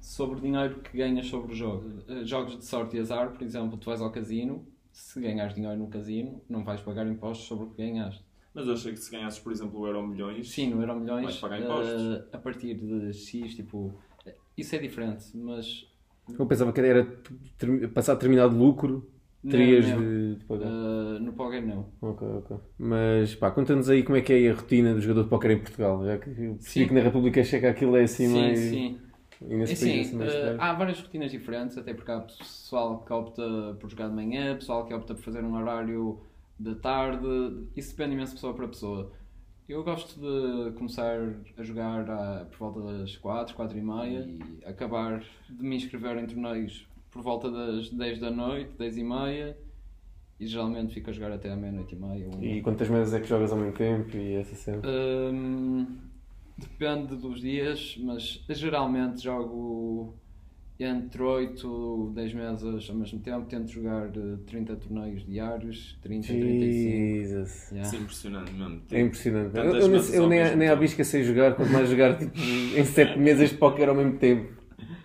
sobre 0.00 0.40
dinheiro 0.40 0.80
que 0.80 0.96
ganhas 0.96 1.26
sobre 1.26 1.52
o 1.52 1.56
jogo. 1.56 2.02
Eh, 2.08 2.24
Jogos 2.24 2.58
de 2.58 2.64
sorte 2.64 2.96
e 2.96 3.00
azar, 3.00 3.30
por 3.32 3.42
exemplo, 3.42 3.76
tu 3.78 3.86
vais 3.86 4.00
ao 4.00 4.10
casino, 4.10 4.66
se 4.92 5.20
ganhas 5.20 5.54
dinheiro 5.54 5.78
no 5.78 5.88
casino, 5.88 6.40
não 6.48 6.64
vais 6.64 6.80
pagar 6.80 7.06
impostos 7.06 7.46
sobre 7.46 7.64
o 7.66 7.70
que 7.70 7.76
ganhaste. 7.82 8.24
Mas 8.54 8.66
eu 8.66 8.72
achei 8.74 8.92
que 8.92 8.98
se 8.98 9.10
ganhasses, 9.10 9.38
por 9.38 9.52
exemplo, 9.52 9.80
o 9.80 9.86
Euro 9.86 10.06
Milhões... 10.06 10.50
Sim, 10.50 10.70
no 10.70 10.80
Euro 10.82 10.98
Milhões, 10.98 11.24
Vais 11.24 11.36
pagar 11.38 11.60
impostos. 11.60 12.02
eh, 12.02 12.24
a 12.32 12.38
partir 12.38 12.74
de 12.74 13.12
X, 13.12 13.54
tipo, 13.54 13.94
eh, 14.26 14.34
isso 14.56 14.74
é 14.74 14.78
diferente, 14.78 15.24
mas 15.36 15.86
Eu 16.38 16.44
pensava 16.46 16.72
que 16.72 16.80
era 16.80 17.04
ter, 17.56 17.88
passar 17.92 18.14
determinado 18.14 18.56
lucro, 18.56 19.08
terias 19.46 19.86
de, 19.86 20.34
de 20.36 20.44
pagar. 20.44 20.66
eh, 20.66 21.18
no 21.20 21.32
Poker 21.32 21.64
não. 21.66 21.86
Ok, 22.00 22.26
ok. 22.28 22.56
Mas 22.78 23.34
pá, 23.34 23.50
conta-nos 23.50 23.88
aí 23.88 24.02
como 24.02 24.16
é 24.16 24.20
que 24.22 24.32
é 24.32 24.50
a 24.50 24.54
rotina 24.54 24.94
do 24.94 25.00
jogador 25.00 25.24
de 25.24 25.28
póquer 25.30 25.50
em 25.52 25.58
Portugal. 25.60 26.04
Já 26.04 26.18
que 26.18 26.30
eu 26.30 26.54
percebi 26.56 26.60
Sim. 26.62 26.88
que 26.88 26.94
na 26.94 27.00
República 27.00 27.42
Checa 27.44 27.70
aquilo 27.70 27.96
é 27.96 28.02
assim 28.02 28.26
sim, 28.26 28.32
mais. 28.40 28.58
sim. 28.58 28.98
E 29.40 29.54
nesse 29.56 29.72
Assim, 29.74 29.86
país 29.86 29.96
é 29.96 30.00
assim 30.08 30.16
mais 30.16 30.32
tarde. 30.40 30.56
há 30.60 30.72
várias 30.72 31.00
rotinas 31.00 31.30
diferentes, 31.30 31.78
até 31.78 31.94
porque 31.94 32.10
há 32.10 32.20
pessoal 32.20 33.04
que 33.04 33.12
opta 33.12 33.76
por 33.80 33.88
jogar 33.88 34.08
de 34.08 34.14
manhã, 34.14 34.56
pessoal 34.56 34.84
que 34.86 34.92
opta 34.94 35.14
por 35.14 35.22
fazer 35.22 35.44
um 35.44 35.54
horário 35.54 36.20
da 36.58 36.74
tarde, 36.74 37.26
isso 37.76 37.90
depende 37.96 38.14
imenso 38.14 38.32
de 38.32 38.36
pessoa 38.38 38.54
para 38.54 38.66
pessoa. 38.66 39.12
Eu 39.68 39.84
gosto 39.84 40.18
de 40.18 40.72
começar 40.72 41.18
a 41.56 41.62
jogar 41.62 42.10
à- 42.10 42.46
por 42.50 42.58
volta 42.72 42.98
das 42.98 43.16
4, 43.16 43.54
4 43.54 43.78
e 43.78 43.82
meia 43.82 44.20
e 44.26 44.40
acabar 44.64 45.20
de 45.48 45.62
me 45.62 45.76
inscrever 45.76 46.16
em 46.18 46.26
torneios 46.26 46.88
por 47.10 47.22
volta 47.22 47.50
das 47.50 47.90
10 47.90 48.20
da 48.20 48.30
noite, 48.30 48.70
10 48.78 48.96
e 48.98 49.04
meia 49.04 49.56
e 50.40 50.46
geralmente 50.46 50.94
fico 50.94 51.10
a 51.10 51.12
jogar 51.12 51.32
até 51.32 51.50
à 51.50 51.56
meia-noite 51.56 51.94
e 51.94 51.98
meia. 51.98 52.28
uma. 52.28 52.44
E 52.44 52.62
quantas 52.62 52.88
mesas 52.88 53.12
é 53.12 53.20
que 53.20 53.26
jogas 53.26 53.50
ao 53.50 53.58
mesmo 53.58 53.72
tempo 53.72 54.16
e 54.16 54.34
essa 54.34 54.54
cena? 54.54 54.82
Hum, 54.86 55.86
depende 56.56 57.16
dos 57.16 57.40
dias, 57.40 57.96
mas 58.00 58.44
geralmente 58.48 59.22
jogo 59.22 60.14
entre 60.80 61.20
8 61.20 62.12
10 62.14 62.34
meses 62.34 62.88
ao 62.88 62.94
mesmo 62.94 63.18
tempo, 63.18 63.46
tento 63.46 63.68
jogar 63.68 64.06
eh, 64.16 64.36
30 64.46 64.76
torneios 64.76 65.26
diários, 65.26 65.98
30, 66.02 66.28
35. 66.28 66.38
Jesus. 66.38 67.70
Yeah. 67.70 67.82
Isso 67.82 67.96
é 67.96 67.98
impressionante 67.98 68.52
mesmo. 68.52 68.82
É 68.92 69.00
impressionante. 69.00 69.56
Eu, 69.56 69.64
eu, 69.64 69.96
eu 69.96 70.28
nem, 70.28 70.56
nem 70.56 70.68
à 70.68 70.76
bisca 70.76 71.02
sei 71.02 71.24
jogar, 71.24 71.56
quanto 71.56 71.72
mais 71.72 71.90
jogar 71.90 72.16
tipo, 72.16 72.38
em 72.38 72.84
7 72.84 73.18
mesas 73.18 73.50
de 73.50 73.56
póquer 73.56 73.88
ao 73.88 73.94
mesmo 73.96 74.18
tempo. 74.18 74.57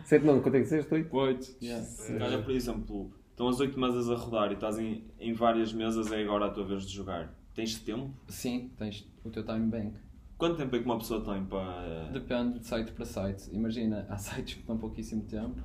7 0.06 0.26
não, 0.26 0.42
quanto 0.42 0.56
é 0.56 0.58
que 0.60 0.64
disseste? 0.64 0.94
8? 0.94 1.16
8, 1.16 1.56
yeah. 1.62 1.88
Olha, 2.22 2.42
por 2.42 2.52
exemplo, 2.52 3.12
estão 3.30 3.48
as 3.48 3.60
8 3.60 3.80
mesas 3.80 4.10
a 4.10 4.16
rodar 4.16 4.52
e 4.52 4.56
estás 4.56 4.78
em, 4.80 5.04
em 5.20 5.34
várias 5.34 5.74
mesas, 5.74 6.12
é 6.12 6.22
agora 6.22 6.46
a 6.46 6.50
tua 6.50 6.66
vez 6.66 6.84
de 6.86 6.94
jogar. 6.94 7.34
Tens 7.54 7.80
tempo? 7.80 8.12
Sim, 8.28 8.72
tens 8.78 9.08
o 9.24 9.30
teu 9.30 9.46
time 9.46 9.68
bank. 9.68 9.94
Quanto 10.38 10.58
tempo 10.58 10.76
é 10.76 10.80
que 10.80 10.86
uma 10.86 10.98
pessoa 10.98 11.24
tem 11.24 11.46
para. 11.46 12.10
Depende 12.12 12.60
de 12.60 12.68
site 12.68 12.92
para 12.92 13.06
site. 13.06 13.50
Imagina, 13.54 14.06
há 14.10 14.18
sites 14.18 14.56
que 14.56 14.64
dão 14.68 14.78
pouquíssimo 14.78 15.24
tempo, 15.24 15.62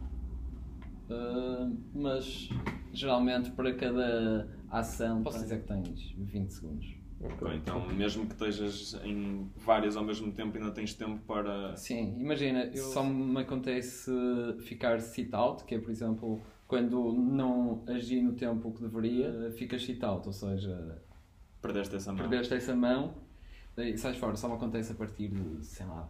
Ah, 1.10 1.70
mas 1.94 2.48
geralmente 2.92 3.50
para 3.52 3.74
cada 3.74 4.48
ação 4.70 5.22
posso 5.22 5.40
dizer 5.40 5.62
que 5.62 5.66
tens 5.68 6.14
20 6.18 6.50
segundos. 6.50 6.97
Ok, 7.20 7.52
então, 7.56 7.84
mesmo 7.88 8.26
que 8.26 8.32
estejas 8.32 8.94
em 9.04 9.50
várias 9.56 9.96
ao 9.96 10.04
mesmo 10.04 10.30
tempo, 10.32 10.56
ainda 10.56 10.70
tens 10.70 10.94
tempo 10.94 11.18
para. 11.26 11.76
Sim, 11.76 12.16
imagina, 12.20 12.64
eu 12.66 12.84
só 12.84 13.02
me 13.02 13.40
acontece 13.40 14.10
ficar 14.60 15.00
sit-out, 15.00 15.64
que 15.64 15.74
é, 15.74 15.78
por 15.80 15.90
exemplo, 15.90 16.40
quando 16.68 17.12
não 17.12 17.82
agi 17.88 18.22
no 18.22 18.34
tempo 18.34 18.70
que 18.72 18.82
deveria, 18.82 19.50
ficas 19.56 19.82
sit-out, 19.84 20.26
ou 20.28 20.32
seja, 20.32 21.02
Perdeste 21.60 21.96
essa 21.96 22.12
mão. 22.12 22.18
perdeste 22.28 22.54
essa 22.54 22.76
mão 22.76 23.14
e 23.76 23.98
sais 23.98 24.16
fora. 24.16 24.36
Só 24.36 24.48
me 24.48 24.54
acontece 24.54 24.92
a 24.92 24.94
partir 24.94 25.26
de, 25.28 25.64
sei 25.66 25.86
lá, 25.86 26.08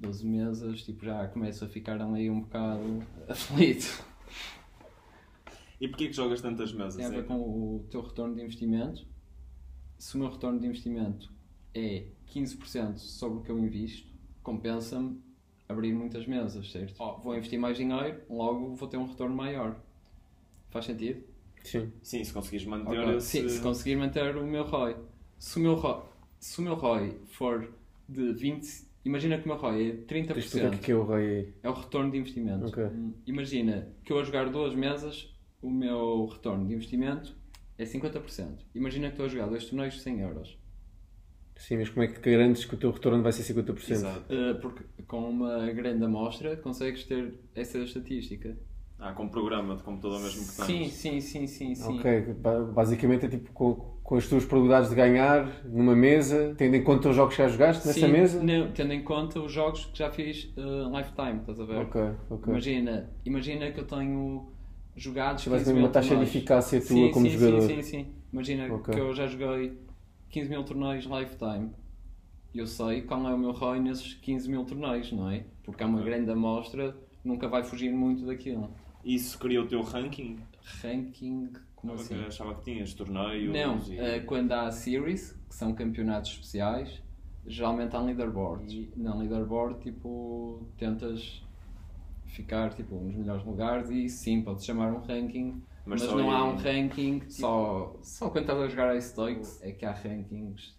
12 0.00 0.26
meses, 0.26 0.82
tipo, 0.84 1.04
já 1.04 1.28
começo 1.28 1.66
a 1.66 1.68
ficar 1.68 2.00
ali 2.00 2.30
um 2.30 2.40
bocado 2.40 3.02
aflito. 3.28 4.02
E 5.78 5.86
porquê 5.86 6.06
que 6.06 6.14
jogas 6.14 6.40
tantas 6.40 6.72
mesas? 6.72 6.96
Tem 6.96 7.04
a 7.04 7.10
ver 7.10 7.18
É- 7.20 7.22
com 7.24 7.34
o 7.34 7.86
teu 7.90 8.00
retorno 8.00 8.34
de 8.34 8.40
investimento. 8.42 9.06
Se 9.98 10.14
o 10.16 10.18
meu 10.18 10.30
retorno 10.30 10.58
de 10.60 10.66
investimento 10.66 11.30
é 11.74 12.04
15% 12.32 12.98
sobre 12.98 13.38
o 13.38 13.42
que 13.42 13.50
eu 13.50 13.58
invisto, 13.58 14.08
compensa-me 14.42 15.20
abrir 15.68 15.92
muitas 15.92 16.26
mesas, 16.26 16.70
certo? 16.70 16.94
Ó, 16.98 17.16
vou 17.18 17.34
investir 17.34 17.58
mais 17.58 17.76
dinheiro, 17.76 18.20
logo 18.30 18.74
vou 18.74 18.88
ter 18.88 18.96
um 18.96 19.06
retorno 19.06 19.34
maior. 19.34 19.76
Faz 20.70 20.84
sentido? 20.86 21.22
Sim. 21.64 21.90
Sim, 22.02 22.22
se 22.22 22.32
conseguires 22.32 22.66
manter 22.66 22.98
Ok. 23.00 23.16
esse. 23.16 23.26
Sim, 23.42 23.48
se 23.48 23.60
conseguir 23.60 23.96
manter 23.96 24.36
o 24.36 24.46
meu 24.46 24.64
ROI. 24.64 24.96
Se 25.38 25.58
o 25.58 25.62
meu 25.62 25.74
ROI, 25.74 26.02
se 26.38 26.60
o 26.60 26.62
meu 26.62 26.74
ROI 26.74 27.16
for 27.26 27.72
de 28.08 28.32
20, 28.32 28.86
imagina 29.04 29.38
que 29.38 29.44
o 29.44 29.48
meu 29.48 29.56
ROI 29.56 29.90
é 29.90 29.92
Tens 29.96 30.26
de 30.26 30.38
explicar 30.38 30.68
o 30.68 30.78
que 30.78 30.92
é 30.92 30.94
30%, 30.94 30.94
é 30.94 30.94
o 30.94 31.02
ROI. 31.02 31.54
é 31.62 31.68
o 31.68 31.72
retorno 31.72 32.10
de 32.12 32.18
investimento. 32.18 32.66
Ok. 32.66 32.84
Hum, 32.84 33.12
Imagina 33.26 33.88
que 34.04 34.12
eu 34.12 34.20
a 34.20 34.24
jogar 34.24 34.48
duas 34.50 34.74
mesas, 34.74 35.34
o 35.60 35.70
meu 35.70 36.26
retorno 36.26 36.66
de 36.66 36.74
investimento 36.74 37.34
é 37.78 37.84
50%. 37.84 38.64
Imagina 38.74 39.08
que 39.08 39.14
estou 39.14 39.26
a 39.26 39.28
jogar 39.28 39.46
dois 39.46 39.64
torneios 39.66 39.94
de 39.94 40.00
100 40.00 40.20
euros. 40.20 40.58
Sim, 41.56 41.78
mas 41.78 41.88
como 41.88 42.02
é 42.04 42.08
que 42.08 42.20
te 42.20 42.30
garantes 42.30 42.64
que 42.66 42.74
o 42.74 42.78
teu 42.78 42.90
retorno 42.90 43.22
vai 43.22 43.32
ser 43.32 43.42
50%? 43.42 43.90
Exato. 43.90 44.32
Uh, 44.32 44.60
porque 44.60 44.84
com 45.06 45.28
uma 45.30 45.66
grande 45.72 46.04
amostra 46.04 46.56
consegues 46.56 47.04
ter 47.04 47.34
essa 47.54 47.78
estatística. 47.78 48.56
Ah, 48.98 49.12
com 49.12 49.28
programa 49.28 49.76
de 49.76 49.82
computador 49.82 50.20
mesmo 50.20 50.40
que 50.46 50.56
tens. 50.56 50.66
Sim, 50.66 50.88
sim, 50.88 51.20
sim, 51.20 51.46
sim, 51.46 51.74
sim. 51.74 51.98
Ok, 51.98 52.20
ba- 52.34 52.64
basicamente 52.64 53.26
é 53.26 53.28
tipo 53.28 53.52
com, 53.52 53.74
com 54.02 54.16
as 54.16 54.26
tuas 54.26 54.44
probabilidades 54.46 54.88
de 54.88 54.96
ganhar 54.96 55.64
numa 55.66 55.94
mesa, 55.94 56.54
tendo 56.56 56.76
em 56.76 56.82
conta 56.82 57.10
os 57.10 57.16
jogos 57.16 57.36
que 57.36 57.42
já 57.42 57.48
jogaste 57.48 57.86
nessa 57.86 58.00
Sim, 58.00 58.08
mesa? 58.08 58.42
não, 58.42 58.72
tendo 58.72 58.92
em 58.94 59.04
conta 59.04 59.38
os 59.38 59.52
jogos 59.52 59.84
que 59.84 59.98
já 59.98 60.10
fiz 60.10 60.44
uh, 60.56 60.96
lifetime, 60.96 61.40
estás 61.40 61.60
a 61.60 61.64
ver? 61.66 61.86
Ok, 61.86 62.00
ok. 62.30 62.48
Imagina, 62.52 63.10
imagina 63.24 63.70
que 63.70 63.80
eu 63.80 63.86
tenho 63.86 64.50
jogados 64.96 65.44
Tu 65.44 65.50
vais 65.50 65.62
15 65.62 65.70
ter 65.70 65.74
mil 65.74 65.84
uma 65.86 65.92
taxa 65.92 66.16
de 66.16 66.22
eficácia 66.22 66.80
tua 66.80 66.88
sim, 66.88 67.10
como 67.10 67.26
sim, 67.26 67.38
jogador. 67.38 67.60
Sim, 67.62 67.76
sim, 67.76 67.82
sim. 67.82 68.06
Imagina 68.32 68.74
Ok. 68.74 68.94
que 68.94 69.00
eu 69.00 69.14
já 69.14 69.26
joguei 69.26 69.78
15 70.30 70.48
mil 70.48 70.64
torneios 70.64 71.04
lifetime. 71.04 71.70
E 72.54 72.58
eu 72.58 72.66
sei 72.66 73.02
qual 73.02 73.26
é 73.28 73.34
o 73.34 73.38
meu 73.38 73.52
ROI 73.52 73.80
nesses 73.80 74.14
15 74.14 74.48
mil 74.48 74.64
torneios, 74.64 75.12
não 75.12 75.30
é? 75.30 75.44
Porque 75.62 75.82
há 75.82 75.86
uma 75.86 75.98
Ok. 76.00 76.10
grande 76.10 76.30
amostra, 76.30 76.96
nunca 77.22 77.46
vai 77.48 77.62
fugir 77.62 77.92
muito 77.92 78.24
daquilo. 78.24 78.70
Isso 79.04 79.38
cria 79.38 79.62
o 79.62 79.66
teu 79.66 79.82
ranking? 79.82 80.38
Ranking, 80.82 81.52
como 81.76 81.92
Eu 81.92 81.96
assim? 81.96 82.14
achava 82.24 82.54
que 82.54 82.64
tinhas 82.64 82.94
torneios. 82.94 83.52
Não, 83.52 83.78
e... 83.88 83.98
eh, 83.98 84.20
quando 84.20 84.52
há 84.52 84.70
series, 84.72 85.32
que 85.48 85.54
são 85.54 85.74
campeonatos 85.74 86.30
especiais, 86.32 87.02
geralmente 87.46 87.94
há 87.94 88.00
leaderboard. 88.00 88.74
E 88.74 88.92
na 88.96 89.14
leaderboard, 89.14 89.78
tipo, 89.80 90.66
tentas 90.78 91.42
ficar 92.36 92.74
tipo, 92.74 92.94
nos 92.96 93.14
melhores 93.16 93.44
lugares 93.44 93.88
e 93.90 94.08
sim, 94.08 94.42
pode 94.42 94.64
chamar 94.64 94.92
um 94.92 94.98
ranking, 95.00 95.62
Mas 95.86 96.02
mas, 96.02 96.12
não 96.12 96.30
há 96.30 96.44
um 96.44 96.56
ranking, 96.56 97.22
só, 97.28 97.96
só 98.02 98.28
quando 98.28 98.42
estás 98.44 98.60
a 98.60 98.68
jogar 98.68 98.96
Ice 98.96 99.08
Stakes 99.10 99.62
é 99.62 99.72
que 99.72 99.84
há 99.86 99.92
rankings 99.92 100.74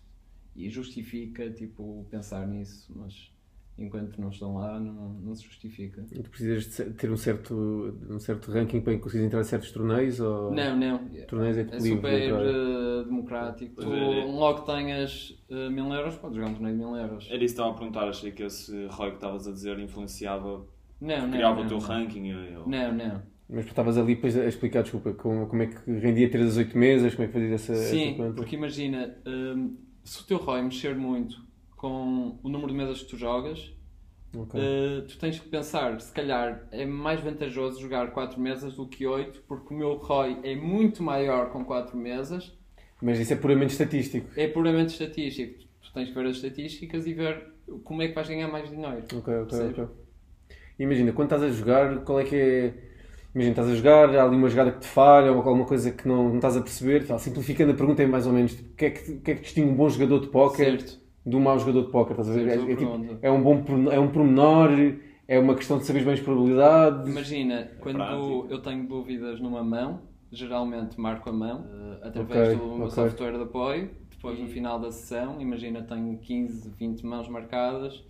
e 0.55 0.69
justifica 0.69 1.49
tipo, 1.49 2.05
pensar 2.11 2.47
nisso, 2.47 2.91
mas 2.95 3.31
enquanto 3.79 4.19
não 4.19 4.29
estão 4.29 4.55
lá 4.55 4.79
não, 4.79 5.09
não 5.13 5.35
se 5.35 5.43
justifica. 5.43 6.03
E 6.11 6.21
tu 6.23 6.29
precisas 6.31 6.63
de 6.65 6.93
ter 6.93 7.11
um 7.11 7.17
certo, 7.17 7.53
um 8.09 8.19
certo 8.19 8.51
ranking 8.51 8.81
para 8.81 8.97
conseguir 8.97 9.23
entrar 9.25 9.41
em 9.41 9.43
certos 9.43 9.71
torneios? 9.71 10.19
Ou... 10.19 10.51
Não, 10.51 10.75
não. 10.75 10.97
Torneios 11.27 11.57
é 11.57 11.61
É 11.61 11.63
tipo 11.65 11.75
livre 11.83 11.89
de 11.89 11.95
super 11.95 12.21
entrar? 12.21 12.41
eh, 12.45 13.03
democrático. 13.05 13.75
Pois 13.75 13.87
Tu, 13.87 13.93
é. 13.93 14.25
logo 14.25 14.61
que 14.61 14.65
tenhas 14.71 15.43
eh, 15.51 15.69
mil 15.69 15.93
euros, 15.93 16.15
podes 16.15 16.37
jogar 16.37 16.49
um 16.49 16.53
torneio 16.55 16.75
de 16.75 16.83
mil 16.83 16.95
euros. 16.95 17.25
Era 17.29 17.35
isso 17.35 17.39
que 17.39 17.61
estava 17.61 17.69
a 17.69 17.73
perguntar, 17.75 18.07
achei 18.09 18.31
que 18.31 18.41
esse 18.43 18.87
ROI 18.87 19.09
que 19.11 19.15
estavas 19.17 19.47
a 19.47 19.51
dizer 19.51 19.77
influenciava, 19.79 20.65
Não, 20.99 21.21
não. 21.23 21.31
criava 21.31 21.55
não, 21.57 21.65
o 21.65 21.67
teu 21.67 21.77
não. 21.77 21.85
ranking. 21.85 22.27
Eu... 22.27 22.67
Não, 22.67 22.93
não. 22.93 23.21
Mas 23.49 23.65
tu 23.65 23.69
estavas 23.69 23.97
ali 23.97 24.15
depois 24.15 24.37
a 24.37 24.45
explicar, 24.45 24.81
desculpa, 24.81 25.13
como, 25.13 25.47
como 25.47 25.61
é 25.61 25.67
que 25.67 25.91
rendia 25.99 26.29
ter 26.29 26.41
as 26.41 26.57
8 26.57 26.77
mesas, 26.77 27.15
como 27.15 27.23
é 27.23 27.27
que 27.27 27.33
fazias 27.33 27.51
essa, 27.53 27.73
essa 27.73 27.83
Sim, 27.95 28.33
porque 28.35 28.55
imagina, 28.57 29.15
hum, 29.25 29.77
se 30.03 30.21
o 30.21 30.25
teu 30.25 30.37
ROI 30.37 30.63
mexer 30.63 30.95
muito 30.95 31.41
com 31.77 32.37
o 32.43 32.49
número 32.49 32.71
de 32.71 32.77
mesas 32.77 33.01
que 33.03 33.09
tu 33.09 33.17
jogas, 33.17 33.71
Ok. 34.35 34.59
eh, 34.59 35.01
tu 35.07 35.17
tens 35.17 35.39
que 35.39 35.47
pensar, 35.47 36.01
se 36.01 36.11
calhar 36.11 36.67
é 36.71 36.85
mais 36.85 37.21
vantajoso 37.21 37.79
jogar 37.79 38.11
4 38.11 38.37
mesas 38.41 38.73
do 38.75 38.85
que 38.85 39.07
8, 39.07 39.41
porque 39.47 39.73
o 39.73 39.77
meu 39.77 39.95
ROI 39.95 40.39
é 40.43 40.53
muito 40.53 41.01
maior 41.01 41.49
com 41.49 41.63
4 41.63 41.95
mesas, 41.95 42.53
Mas 43.01 43.17
isso 43.17 43.31
é 43.31 43.35
puramente 43.37 43.71
estatístico. 43.71 44.27
é 44.35 44.47
puramente 44.49 44.89
estatístico. 44.91 45.63
Tu 45.81 45.93
tens 45.93 46.09
que 46.09 46.13
ver 46.15 46.25
as 46.25 46.35
estatísticas 46.35 47.07
e 47.07 47.13
ver 47.13 47.47
como 47.85 48.01
é 48.01 48.09
que 48.09 48.13
vais 48.13 48.27
ganhar 48.27 48.49
mais 48.49 48.69
dinheiro. 48.69 49.05
Ok, 49.15 49.33
ok, 49.35 49.59
ok. 49.69 49.87
Imagina, 50.79 51.11
quando 51.11 51.33
estás 51.33 51.43
a 51.43 51.49
jogar, 51.55 51.99
qual 52.03 52.19
é 52.19 52.23
que 52.23 52.35
é. 52.35 52.73
Imagina, 53.33 53.51
estás 53.51 53.69
a 53.69 53.75
jogar, 53.75 54.15
há 54.15 54.23
ali 54.23 54.35
uma 54.35 54.49
jogada 54.49 54.71
que 54.71 54.79
te 54.79 54.87
falha 54.87 55.31
ou 55.31 55.37
alguma 55.37 55.65
coisa 55.65 55.91
que 55.91 56.07
não, 56.07 56.29
não 56.29 56.35
estás 56.37 56.57
a 56.57 56.61
perceber. 56.61 57.05
Tal. 57.05 57.19
Simplificando 57.19 57.71
a 57.71 57.75
pergunta 57.75 58.01
é 58.03 58.07
mais 58.07 58.25
ou 58.25 58.33
menos 58.33 58.55
tipo, 58.55 58.71
o 58.71 58.75
que 58.75 58.85
é 58.85 58.89
que, 58.91 59.15
que, 59.19 59.31
é 59.31 59.35
que 59.35 59.41
distingue 59.41 59.69
um 59.69 59.75
bom 59.75 59.89
jogador 59.89 60.19
de 60.21 60.27
póquer 60.27 60.81
Certo. 60.81 60.99
de 61.25 61.35
um 61.35 61.39
mau 61.39 61.59
jogador 61.59 61.83
de 61.85 61.91
póquer? 61.91 62.11
Estás 62.13 62.29
a 62.29 62.33
ver? 62.33 62.47
É, 62.47 62.53
é, 62.55 62.75
tipo, 62.75 63.17
é 63.21 63.31
um 63.31 63.41
bom 63.43 63.63
pormenor- 63.63 63.93
é 63.93 63.99
um 63.99 64.07
pormenor, 64.11 64.69
é 65.27 65.39
uma 65.39 65.55
questão 65.55 65.77
de 65.77 65.85
saberes 65.85 66.05
bem 66.05 66.13
as 66.15 66.19
probabilidades. 66.21 67.07
Imagina, 67.09 67.71
quando 67.79 67.97
prática. 67.97 68.53
eu 68.53 68.61
tenho 68.61 68.87
dúvidas 68.87 69.39
numa 69.39 69.63
mão, 69.63 70.01
geralmente 70.31 70.99
marco 70.99 71.29
a 71.29 71.33
mão 71.33 71.65
Ok, 72.15 72.35
através 72.35 72.49
do 72.57 72.65
meu 72.77 72.87
ok. 72.87 72.89
software 72.89 73.33
de 73.37 73.43
apoio. 73.43 73.89
Depois, 74.09 74.39
no 74.39 74.47
final 74.47 74.79
da 74.79 74.91
sessão, 74.91 75.39
imagina, 75.39 75.83
tenho 75.83 76.17
15, 76.17 76.71
20 76.71 77.05
mãos 77.05 77.27
marcadas 77.29 78.03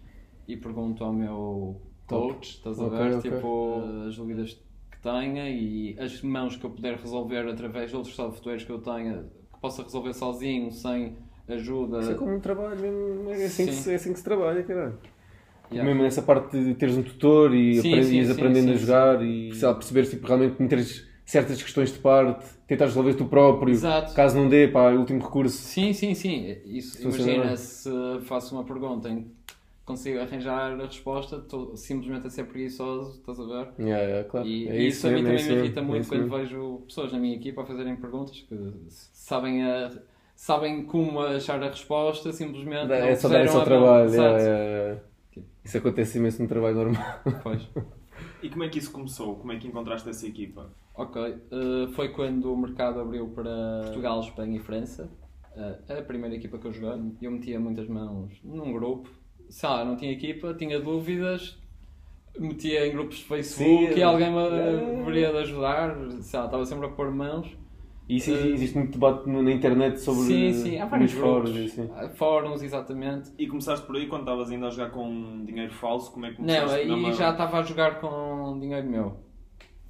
e 0.47 0.55
pergunto 0.55 1.03
ao 1.03 1.12
meu. 1.13 1.81
Coach, 2.07 2.55
estás 2.55 2.79
a 2.79 2.83
Ok, 2.83 2.97
ver, 2.97 3.15
ok. 3.17 3.31
tipo, 3.31 3.81
as 4.07 4.15
dúvidas 4.15 4.53
que 4.91 4.99
tenha 5.01 5.49
e 5.49 5.95
as 5.99 6.21
mãos 6.21 6.55
que 6.55 6.65
eu 6.65 6.69
puder 6.69 6.97
resolver 6.97 7.47
através 7.47 7.89
de 7.89 7.95
outros 7.95 8.15
softwares 8.15 8.63
que 8.63 8.71
eu 8.71 8.79
tenha, 8.79 9.25
que 9.53 9.59
possa 9.61 9.83
resolver 9.83 10.13
sozinho, 10.13 10.71
sem 10.71 11.15
ajuda. 11.47 11.99
Isso 11.99 12.11
é 12.11 12.15
como 12.15 12.35
um 12.35 12.39
trabalho, 12.39 12.79
mesmo, 12.79 13.29
é 13.31 13.45
assim, 13.45 13.65
que 13.67 13.73
se, 13.73 13.91
é 13.91 13.95
assim 13.95 14.11
que 14.13 14.19
se 14.19 14.25
trabalha, 14.25 14.63
caralho. 14.63 14.97
Yeah. 15.69 15.83
Mesmo 15.83 16.03
nessa 16.03 16.21
parte 16.21 16.57
de 16.57 16.75
teres 16.75 16.95
um 16.97 17.03
tutor 17.03 17.53
e 17.53 17.79
Sim, 17.81 17.89
aprendes, 17.89 18.27
sim, 18.27 18.33
aprendendo 18.33 18.67
sim, 18.67 18.71
a 18.71 18.73
sim. 18.73 18.85
jogar 18.85 19.21
e 19.21 19.53
sei 19.53 19.67
lá, 19.67 19.73
perceberes 19.73 20.09
tipo, 20.09 20.25
realmente 20.25 20.61
meteres 20.61 21.05
certas 21.25 21.61
questões 21.61 21.91
de 21.91 21.99
parte, 21.99 22.45
tentares 22.65 22.93
resolver 22.93 23.15
tu 23.15 23.25
próprio, 23.25 23.73
Exato. 23.73 24.13
caso 24.15 24.37
não 24.37 24.47
dê, 24.47 24.69
pá, 24.69 24.91
último 24.91 25.21
recurso. 25.21 25.57
Sim, 25.57 25.91
sim, 25.91 26.13
sim. 26.13 26.55
Isso, 26.65 27.01
imagina 27.01 27.55
se 27.57 27.89
faço 28.21 28.55
uma 28.55 28.63
pergunta 28.63 29.09
em 29.09 29.23
que 29.23 29.31
consigo 29.88 30.20
arranjar 30.20 30.74
a 30.74 30.86
resposta, 30.86 31.38
estou 31.38 31.75
simplesmente 31.77 32.27
a 32.27 32.29
ser 32.29 32.44
preguiçoso, 32.44 33.20
estás 33.20 33.39
a 33.39 33.44
ver? 33.46 33.72
Yeah, 33.79 34.03
yeah, 34.03 34.29
claro. 34.29 34.46
E, 34.46 34.67
É 34.67 34.82
e 34.82 34.88
isso 34.88 35.08
a 35.08 35.12
mim 35.12 35.22
é 35.22 35.24
também 35.24 35.36
isso 35.38 35.50
me 35.50 35.56
irrita 35.56 35.79
é 35.79 35.84
muito 35.84 36.01
isso 36.01 36.10
quando 36.10 36.29
vejo 36.29 36.82
pessoas 36.86 37.13
na 37.13 37.20
minha 37.20 37.36
equipa 37.36 37.62
a 37.62 37.65
fazerem 37.65 37.96
perguntas 37.96 38.41
que 38.41 38.74
sabem, 38.89 39.63
a, 39.63 39.89
sabem 40.36 40.86
como 40.86 41.22
achar 41.22 41.63
a 41.63 41.70
resposta, 41.70 42.34
simplesmente. 42.34 42.91
É 42.91 43.10
não 43.10 43.15
só 43.15 43.29
dar 43.29 43.46
esse 43.46 43.56
ao 43.56 43.63
trabalho. 43.63 44.10
Yeah, 44.12 44.38
yeah, 44.38 44.63
yeah. 44.63 45.01
Isso 45.63 45.77
acontece 45.77 46.17
imenso 46.17 46.41
no 46.41 46.50
trabalho 46.50 46.75
normal. 46.75 47.22
Pois. 47.41 47.67
E 48.41 48.50
como 48.50 48.63
é 48.63 48.70
que 48.70 48.77
isso 48.77 48.91
começou? 48.91 49.36
Como 49.36 49.51
é 49.51 49.58
que 49.58 49.67
encontraste 49.67 50.08
essa 50.10 50.27
equipa? 50.27 50.72
Ok, 50.96 51.22
eh, 51.22 51.88
foi 51.94 52.10
quando 52.10 52.53
o 52.53 52.58
mercado 52.58 53.00
abriu 53.00 53.27
para 53.29 53.82
Portugal, 53.86 54.20
Espanha 54.20 54.58
e 54.58 54.60
França. 54.60 55.10
Eh, 55.56 56.00
a 56.00 56.01
primeira 56.03 56.36
equipa 56.36 56.58
que 56.58 56.67
eu 56.67 56.74
joguei, 56.74 57.13
eu 57.22 57.32
metia 57.32 57.60
muitas 57.60 57.88
mãos 57.88 58.39
num 58.44 58.72
grupo. 58.72 59.10
Sei 59.50 59.70
lá, 59.70 59.84
não 59.86 59.96
tinha 59.96 60.12
equipa, 60.12 60.54
tinha 60.54 60.80
dúvidas. 60.80 61.58
metia 62.39 62.86
em 62.86 62.92
grupos 62.92 63.18
de 63.18 63.24
Facebook 63.24 63.94
Sim, 63.94 64.00
e 64.00 64.04
alguém 64.04 64.32
me 64.32 64.38
é. 64.48 64.96
deveria 64.98 65.32
de 65.32 65.38
ajudar, 65.39 65.96
sei 66.22 66.39
lá, 66.39 66.46
estava 66.46 66.66
sempre 66.66 66.86
a 66.86 66.89
pôr 66.89 67.10
mãos. 67.12 67.48
E 68.08 68.18
isso, 68.18 68.30
existe 68.32 68.77
muito 68.77 68.92
debate 68.94 69.27
no- 69.27 69.42
na 69.42 69.51
internet 69.51 70.00
sobre 70.00 70.22
sim, 70.22 70.54
sim, 70.54 70.77
há 70.80 70.86
vários 70.86 71.12
fóruns 71.12 71.56
e 71.58 71.66
assim. 71.66 71.89
fóruns, 72.16 72.62
exatamente. 72.62 73.32
E 73.39 73.48
começaste 73.48 73.86
por 73.86 73.96
aí 73.98 74.08
quando 74.08 74.22
estavas 74.22 74.50
ainda 74.51 74.68
a 74.68 74.70
jogar 74.70 74.92
com 74.92 75.44
dinheiro 75.46 75.74
falso? 75.74 76.12
Como 76.12 76.25
é 76.25 76.30
que 76.30 76.36
começaste? 76.38 76.66
Não, 76.68 76.74
aí 76.74 76.88
Não, 76.88 77.00
mas- 77.00 77.18
já 77.18 77.32
estava 77.32 77.58
a 77.60 77.63
jogar 77.63 78.00
com 78.00 78.58
dinheiro 78.60 78.88
meu. 78.88 79.18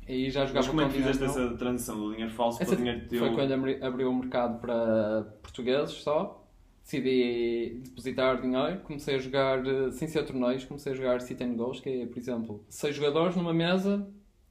Aí 0.08 0.30
já 0.32 0.46
jogava 0.46 0.60
Mas 0.66 0.68
como 0.70 0.82
é 0.82 0.86
com 0.86 0.90
que 0.92 0.98
dinheiro 0.98 1.18
fizeste 1.20 1.38
meu. 1.40 1.48
essa 1.50 1.58
transição 1.58 2.00
do 2.00 2.12
dinheiro 2.12 2.32
falso 2.32 2.62
Essa 2.64 2.72
para 2.72 2.78
dinheiro 2.84 3.08
teu? 3.10 3.20
foi 3.20 3.36
quando 3.36 3.52
abri- 3.54 3.84
abriu 3.84 4.10
o 4.10 4.16
mercado 4.16 4.60
para 4.62 5.28
portugueses 5.44 5.96
só. 5.96 6.47
Decidi 6.88 7.82
depositar 7.84 8.42
dinheiro, 8.42 8.80
comecei 8.80 9.16
a 9.16 9.20
jogar, 9.20 9.60
eh, 9.68 9.92
sem 9.92 10.08
ser 10.08 10.24
torneios, 10.24 10.64
comecei 10.64 10.94
a 10.94 10.96
jogar 10.96 11.20
sit 11.20 11.42
and 11.42 11.56
goes, 11.56 11.82
que 11.82 11.90
é, 11.90 12.06
por 12.06 12.18
exemplo, 12.18 12.64
seis 12.70 12.96
jogadores 12.96 13.36
numa 13.36 13.54
mesa 13.54 14.08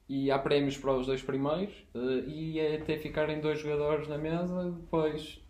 e 0.07 0.29
há 0.29 0.37
prémios 0.37 0.77
para 0.77 0.95
os 0.95 1.07
dois 1.07 1.19
primeiros 1.23 1.73
eh, 1.95 2.23
e 2.27 2.59
é 2.59 2.75
até 2.77 2.95
ficarem 2.95 3.41
dois 3.41 3.59
jogadores 3.59 4.07
na 4.07 4.19
mesa, 4.19 4.69
depois, 4.69 5.41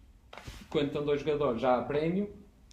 quando 0.69 0.87
estão 0.87 1.03
dois 1.03 1.19
jogadores, 1.19 1.59
já 1.59 1.77
há 1.77 1.81
prémio, 1.81 2.29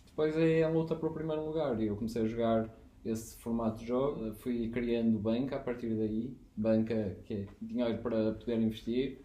depois 0.07 0.37
é 0.37 0.63
a 0.63 0.69
luta 0.69 0.95
para 0.95 1.09
o 1.09 1.13
primeiro 1.13 1.45
lugar. 1.45 1.81
E 1.83 1.89
eu 1.89 1.97
comecei 1.97 2.23
a 2.23 2.27
jogar 2.29 2.71
esse 3.05 3.37
formato 3.39 3.81
de 3.81 3.87
jogo, 3.89 4.29
eh, 4.29 4.33
fui 4.35 4.69
criando 4.69 5.19
banca 5.19 5.57
a 5.57 5.59
partir 5.59 5.89
daí, 5.89 6.37
banca 6.57 7.17
que 7.25 7.35
é 7.35 7.47
dinheiro 7.61 7.99
para 7.99 8.31
poder 8.31 8.61
investir. 8.61 9.24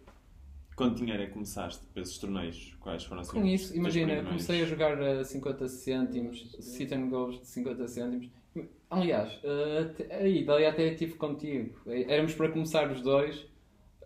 Quanto 0.80 0.96
dinheiro 0.96 1.22
é 1.22 1.26
que 1.26 1.32
começaste 1.32 1.84
para 1.92 2.02
esses 2.02 2.16
torneios? 2.16 2.74
Quais 2.80 3.04
foram 3.04 3.20
assim, 3.20 3.32
Com 3.32 3.46
isso, 3.46 3.76
imagina, 3.76 4.22
comecei 4.24 4.62
a 4.62 4.64
jogar 4.64 4.98
a 5.00 5.22
50 5.22 5.68
cêntimos, 5.68 6.56
sit 6.58 6.90
and 6.92 7.08
goes 7.10 7.38
de 7.40 7.46
50 7.48 7.86
cêntimos. 7.86 8.30
Aliás, 8.88 9.38
eh, 9.44 9.78
até- 9.82 10.16
a 10.16 10.26
ideia 10.26 10.70
até 10.70 10.94
tive 10.94 11.14
contigo. 11.14 11.78
Éramos 11.86 12.34
para 12.34 12.48
começar 12.50 12.90
os 12.90 13.02
dois 13.02 13.46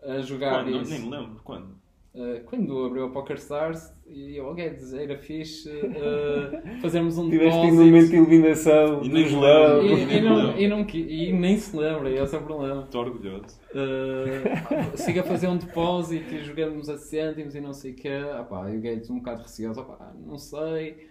a 0.03 0.21
jogar 0.21 0.65
Quando? 0.65 0.71
Não, 0.73 0.83
isso. 0.83 0.91
nem 0.91 1.01
me 1.03 1.11
lembro. 1.11 1.41
Quando? 1.45 1.84
Eh, 2.17 2.43
quando 2.47 2.85
abriu 2.85 3.07
a 3.07 3.11
Poker 3.11 3.37
Stars, 3.37 3.93
e 4.07 4.37
eu, 4.37 4.47
ok, 4.47 4.77
era 5.01 5.19
fixe 5.19 5.69
eh, 5.69 6.79
fazermos 6.81 7.19
um 7.19 7.29
Tiveste 7.29 7.61
depósito. 7.61 7.83
um 7.83 7.85
momento 7.87 8.09
de 8.11 8.17
iluminação 8.17 9.03
E 9.03 9.09
nem 9.09 9.25
me 9.25 9.33
E, 9.33 9.41
lembro. 9.41 10.13
e 10.13 10.21
não, 10.21 10.59
e, 10.59 10.69
não, 10.69 10.87
e 10.95 11.33
nem 11.33 11.59
se 11.59 11.77
lembra, 11.77 12.09
esse 12.09 12.33
é 12.37 12.39
o 12.39 12.43
problema. 12.43 12.83
Estou 12.85 13.01
orgulhoso. 13.03 13.59
Uh, 13.73 14.97
siga 14.97 15.23
a 15.23 15.25
fazer 15.25 15.49
um 15.49 15.57
depósito 15.57 16.33
e 16.33 16.45
jogamos 16.45 16.89
a 16.89 16.97
cêntimos 16.99 17.57
e 17.57 17.61
não 17.61 17.73
sei 17.73 17.91
o 17.91 17.97
quê. 17.97 18.11
Ah, 18.33 18.45
pá, 18.45 18.71
e 18.71 18.77
o 18.79 18.81
Gates 18.81 19.11
um 19.11 19.17
bocado 19.19 19.43
receoso, 19.43 19.81
ah, 19.81 19.85
pá, 19.85 20.13
não 20.25 20.39
sei. 20.39 21.09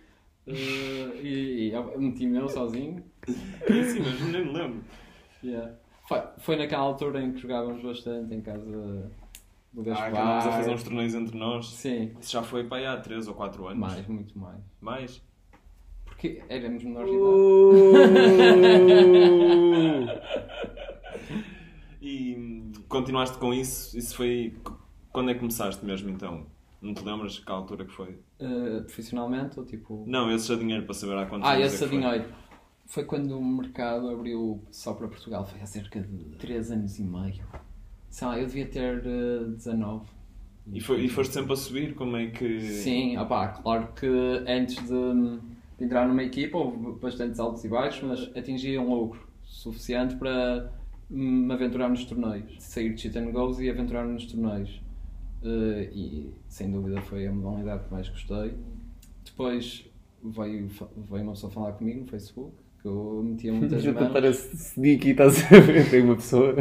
Uh, 0.48 1.18
e, 1.22 1.70
e 1.70 1.74
eu 1.74 2.00
meti-me 2.00 2.38
eu 2.38 2.48
sozinho. 2.48 3.04
Sim, 3.28 4.00
mas 4.00 4.22
nem 4.32 4.46
me 4.46 4.54
lembro. 4.54 4.84
Yeah. 5.44 5.74
Foi, 6.08 6.22
foi 6.38 6.56
naquela 6.56 6.84
altura 6.84 7.22
em 7.22 7.34
que 7.34 7.40
jogávamos 7.40 7.84
bastante 7.84 8.34
em 8.34 8.40
casa 8.42 9.12
do 9.74 9.92
Ah, 9.92 10.08
andámos 10.08 10.46
a 10.46 10.52
fazer 10.52 10.72
uns 10.72 10.84
torneios 10.84 11.16
entre 11.16 11.38
nós. 11.38 11.68
Sim, 11.70 12.12
Isso 12.22 12.32
já 12.32 12.44
foi 12.44 12.64
para 12.64 12.78
aí 12.78 12.86
há 12.86 12.98
3 12.98 13.28
ou 13.28 13.34
4 13.34 13.68
anos. 13.68 13.80
mais, 13.80 14.08
muito 14.08 14.38
mais. 14.38 14.60
Mais? 14.80 15.22
Porque 16.06 16.42
éramos 16.48 16.84
menores 16.84 17.10
de 17.10 17.18
idade. 17.18 17.34
Uh! 20.08 20.24
E 22.06 22.36
hum, 22.38 22.72
continuaste 22.90 23.38
com 23.38 23.54
isso? 23.54 23.98
Isso 23.98 24.14
foi. 24.18 24.54
Quando 25.14 25.32
é 25.32 25.34
que 25.34 25.40
começaste 25.40 25.86
mesmo 25.86 26.10
então? 26.10 26.46
Não 26.82 26.94
te 26.94 27.02
lembras 27.02 27.40
que 27.40 27.50
altura 27.50 27.86
que 27.86 27.94
foi? 27.94 28.20
Uh, 28.42 28.82
profissionalmente 28.84 29.58
ou 29.58 29.66
tipo. 29.66 30.04
Não, 30.06 30.30
esse 30.30 30.50
já 30.50 30.56
dinheiro 30.56 30.84
para 30.84 30.94
saber 30.94 31.16
há 31.18 31.26
quantos 31.26 31.48
Ah, 31.48 31.54
anos 31.54 31.68
esse 31.68 31.76
é 31.86 31.88
que 31.88 31.94
foi. 31.94 32.02
dinheiro. 32.02 32.26
Foi 32.88 33.06
quando 33.06 33.40
o 33.40 33.46
mercado 33.46 34.10
abriu 34.10 34.62
só 34.70 34.94
para 34.94 35.08
Portugal, 35.08 35.46
foi 35.46 35.62
há 35.62 35.66
cerca 35.66 36.02
de 36.02 36.36
3 36.40 36.72
anos 36.72 37.00
e 37.00 37.04
meio. 37.04 37.46
Sei 38.14 38.28
lá, 38.28 38.38
eu 38.38 38.46
devia 38.46 38.68
ter 38.68 39.02
eh, 39.08 39.44
19. 39.56 40.06
E, 40.72 40.80
foi, 40.80 41.04
e 41.04 41.10
foste 41.10 41.34
sempre 41.34 41.54
a 41.54 41.56
subir? 41.56 41.96
Como 41.96 42.16
é 42.16 42.28
que. 42.28 42.62
Sim, 42.62 43.18
opá, 43.18 43.48
claro 43.48 43.88
que 43.96 44.08
antes 44.48 44.76
de, 44.76 45.40
de 45.80 45.84
entrar 45.84 46.08
numa 46.08 46.22
equipa 46.22 46.60
houve 46.60 47.00
bastantes 47.00 47.40
altos 47.40 47.66
e 47.66 47.68
baixos, 47.68 48.04
mas 48.04 48.38
atingi 48.38 48.78
um 48.78 48.94
lucro 48.94 49.28
suficiente 49.44 50.16
para 50.16 50.72
me 51.10 51.52
aventurar 51.52 51.90
nos 51.90 52.06
torneios. 52.06 52.56
Sair 52.60 52.94
de 52.94 53.02
cheat 53.02 53.18
and 53.18 53.32
goes 53.32 53.60
e 53.60 53.68
aventurar-me 53.68 54.14
nos 54.14 54.28
torneios. 54.28 54.80
Eh, 55.44 55.90
e 55.92 56.34
sem 56.48 56.70
dúvida 56.70 57.02
foi 57.02 57.26
a 57.26 57.32
modalidade 57.32 57.86
que 57.86 57.92
mais 57.92 58.10
gostei. 58.10 58.54
Depois 59.26 59.90
veio, 60.24 60.68
veio 60.68 61.24
uma 61.24 61.32
pessoa 61.32 61.52
falar 61.52 61.72
comigo 61.72 62.02
no 62.02 62.06
Facebook, 62.06 62.54
que 62.84 62.88
eu 62.88 63.24
metia 63.24 63.52
muitas 63.54 63.84
mãos. 63.86 63.98
tentar 64.14 64.34
seguir 64.34 64.98
aqui, 64.98 65.10
estás 65.12 65.52
a 65.52 65.60
ver? 65.60 65.90
Tem 65.90 66.04
uma 66.04 66.16
pessoa. 66.16 66.54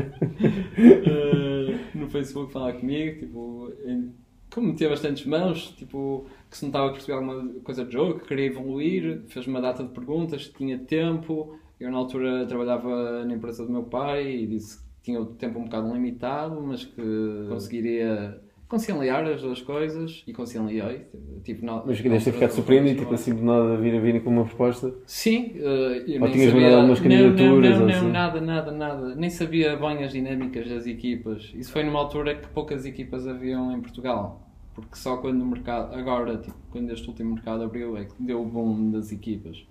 Eh, 0.79 1.79
no 1.95 2.09
Facebook 2.09 2.53
falar 2.53 2.75
comigo, 2.75 3.19
tipo, 3.19 3.71
em- 3.85 4.11
como 4.53 4.69
metia 4.69 4.89
bastantes 4.89 5.27
mãos, 5.27 5.71
tipo, 5.77 6.27
que 6.51 6.57
se 6.57 6.65
notava 6.67 6.89
que 6.89 6.95
percebia 6.95 7.17
alguma 7.17 7.61
coisa 7.61 7.85
de 7.85 7.93
jogo, 7.93 8.21
que 8.21 8.29
queria 8.29 8.47
evoluir, 8.47 9.23
fez 9.29 9.47
uma 9.47 9.61
data 9.61 9.83
de 9.83 9.91
perguntas, 9.91 10.47
que 10.47 10.59
tinha 10.59 10.79
tempo. 10.79 11.59
Eu 11.81 11.91
na 11.91 11.99
altura 11.99 12.47
trabalhava 12.47 13.25
na 13.25 13.35
empresa 13.35 13.65
do 13.67 13.73
meu 13.73 13.83
pai 13.83 14.31
e 14.31 14.47
disse 14.47 14.79
que 14.79 14.85
tinha 15.03 15.21
o 15.21 15.27
tempo 15.27 15.59
um 15.59 15.65
bocado 15.65 15.93
limitado, 15.93 16.61
mas 16.63 16.85
que 16.85 17.03
conseguiria 17.49 18.41
conciliar 18.73 19.23
as 19.27 19.43
duas 19.43 19.61
coisas 19.61 20.25
e 20.27 20.33
conciliei. 20.33 21.03
Tipo, 21.45 21.65
na, 21.67 21.83
Mas 21.85 22.01
que 22.01 22.09
deves 22.09 22.25
ter 22.25 22.33
ficado 22.33 22.49
do 22.51 22.55
surpreendido, 22.55 23.01
tipo 23.01 23.11
trabalho. 23.11 23.21
assim, 23.21 23.35
de 23.35 23.43
nada 23.43 23.77
vir 23.77 23.95
a 23.95 24.01
vir 24.01 24.23
com 24.25 24.31
uma 24.31 24.45
proposta. 24.47 24.95
Sim, 25.07 25.53
eu 25.57 26.23
Ou 26.23 26.31
tinhas 26.31 26.55
mandado 26.55 26.75
algumas 26.77 27.01
não, 27.01 27.09
candidaturas 27.11 27.71
Não, 27.71 27.81
ou 27.83 27.87
não, 27.87 27.95
assim? 27.95 28.05
não, 28.07 28.13
nada, 28.13 28.41
nada, 28.41 28.71
nada. 28.73 29.15
Nem 29.15 29.29
sabia 29.29 29.77
bem 29.77 30.03
as 30.03 30.13
dinâmicas 30.13 30.67
das 30.69 30.87
equipas. 30.87 31.53
Isso 31.55 31.71
foi 31.71 31.85
numa 31.85 31.99
altura 31.99 32.35
que 32.35 32.49
poucas 32.49 32.87
equipas 32.87 33.29
haviam 33.29 33.71
em 33.77 33.81
Portugal. 33.81 34.41
Porque 34.75 34.97
só 34.97 35.19
quando 35.19 35.43
o 35.43 35.47
mercado, 35.47 35.95
agora, 35.95 36.39
tipo, 36.39 36.57
quando 36.71 36.91
este 36.91 37.07
último 37.07 37.35
mercado 37.35 37.63
abriu, 37.65 37.95
é 37.99 38.07
que 38.07 38.15
deu 38.19 38.41
o 38.41 38.47
boom 38.47 38.91
das 38.91 39.13
equipas. 39.13 39.67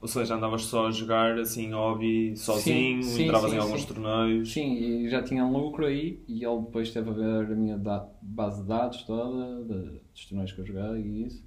Ou 0.00 0.06
seja, 0.06 0.36
andavas 0.36 0.62
só 0.62 0.86
a 0.86 0.90
jogar 0.92 1.38
assim, 1.38 1.72
hobby, 1.72 2.36
sozinho, 2.36 3.02
sim, 3.02 3.24
entravas 3.24 3.50
sim, 3.50 3.56
em 3.56 3.60
alguns 3.60 3.80
sim. 3.80 3.86
torneios. 3.94 4.52
Sim, 4.52 4.74
e 4.74 5.08
já 5.08 5.22
tinha 5.22 5.44
um 5.44 5.52
lucro 5.52 5.86
aí, 5.86 6.20
e 6.28 6.44
ele 6.44 6.60
depois 6.62 6.86
esteve 6.88 7.10
a 7.10 7.12
ver 7.12 7.52
a 7.52 7.56
minha 7.56 7.76
base 8.22 8.62
de 8.62 8.68
dados 8.68 9.02
toda, 9.02 9.64
de- 9.64 10.00
dos 10.14 10.24
torneios 10.26 10.52
que 10.52 10.60
eu 10.60 10.66
joguei 10.66 11.02
e 11.02 11.26
isso. 11.26 11.42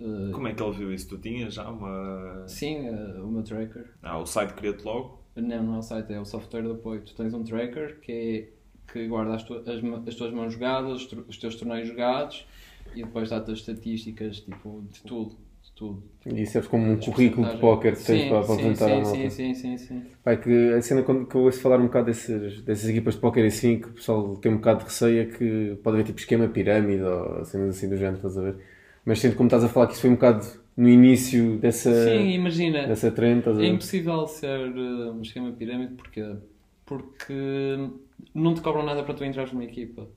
Eh, 0.00 0.30
Como 0.32 0.48
é 0.48 0.54
que 0.54 0.62
ele 0.62 0.72
viu 0.76 0.92
isso? 0.92 1.08
Tu 1.08 1.18
tinhas 1.18 1.54
já 1.54 1.68
uma. 1.70 2.44
Sim, 2.48 2.86
eh, 2.88 3.20
o 3.22 3.28
meu 3.28 3.42
tracker. 3.44 3.86
Ah, 4.02 4.18
o 4.18 4.26
site 4.26 4.54
cria-te 4.54 4.84
logo? 4.84 5.18
Não, 5.36 5.62
não 5.62 5.74
é 5.76 5.78
o 5.78 5.82
site, 5.82 6.12
é 6.12 6.20
o 6.20 6.24
software 6.24 6.62
de 6.62 6.72
apoio. 6.72 7.02
Tu 7.02 7.14
tens 7.14 7.32
um 7.32 7.44
tracker 7.44 8.00
que, 8.00 8.12
é, 8.12 8.92
que 8.92 9.06
guarda 9.06 9.34
as, 9.36 9.44
tu- 9.44 9.54
as, 9.54 10.08
as 10.08 10.14
tuas 10.16 10.32
mãos 10.32 10.52
jogadas, 10.52 11.04
os, 11.04 11.12
os 11.28 11.36
teus 11.36 11.54
torneios 11.54 11.86
jogados 11.86 12.44
e 12.94 13.04
depois 13.04 13.30
dá-te 13.30 13.52
as 13.52 13.58
estatísticas 13.58 14.40
tipo, 14.40 14.84
de 14.90 15.00
tudo. 15.02 15.36
Tudo. 15.78 16.02
E 16.26 16.44
serve 16.46 16.68
como 16.68 16.84
um 16.90 16.96
As 16.98 17.04
currículo 17.06 17.46
de 17.48 17.56
póquer 17.56 17.96
que 17.96 18.04
tens 18.04 18.22
Sim, 18.22 18.28
para, 18.28 18.40
sim, 18.42 18.52
apresentar 18.54 18.88
sim, 19.00 19.04
malta. 19.04 19.28
sim, 19.28 19.30
sim, 19.30 19.54
sim, 19.54 19.78
sim. 19.78 20.02
Pai, 20.24 20.40
que 20.40 20.74
a 20.74 20.82
cena 20.82 21.02
quando, 21.02 21.26
que 21.26 21.34
eu 21.36 21.42
ouço 21.42 21.60
falar 21.60 21.78
um 21.80 21.86
bocado 21.86 22.06
dessas, 22.06 22.62
dessas 22.62 22.88
equipas 22.90 23.14
de 23.14 23.20
póquer 23.20 23.46
assim, 23.46 23.80
que 23.80 23.88
o 23.88 23.92
pessoal 23.92 24.36
tem 24.36 24.52
um 24.52 24.56
bocado 24.56 24.80
de 24.80 24.86
receio, 24.86 25.22
é 25.22 25.26
que 25.26 25.76
pode 25.82 25.96
haver 25.96 26.06
tipo 26.06 26.20
esquema 26.20 26.48
pirâmide 26.48 27.02
ou 27.02 27.44
cenas 27.44 27.76
assim 27.76 27.88
do 27.88 27.96
género, 27.96 28.16
estás 28.16 28.38
a 28.38 28.42
ver? 28.42 28.56
Mas 29.04 29.20
sendo 29.20 29.36
como 29.36 29.48
estás 29.48 29.64
a 29.64 29.68
falar 29.68 29.86
que 29.86 29.92
isso 29.94 30.02
foi 30.02 30.10
um 30.10 30.14
bocado 30.16 30.46
no 30.76 30.88
início 30.88 31.58
dessa, 31.58 31.90
Sim, 31.90 32.30
imagina, 32.34 32.80
dessa 32.86 33.10
trend, 33.12 33.38
estás 33.40 33.58
a 33.58 33.62
é 33.62 33.66
ver? 33.66 33.74
impossível 33.74 34.26
ser 34.26 34.68
uh, 34.70 35.12
um 35.12 35.22
esquema 35.22 35.52
pirâmide 35.52 35.94
porque, 35.94 36.22
porque 36.84 37.34
não 38.34 38.54
te 38.54 38.60
cobram 38.60 38.84
nada 38.84 39.02
para 39.04 39.14
tu 39.14 39.24
entrares 39.24 39.52
numa 39.52 39.64
equipa. 39.64 40.08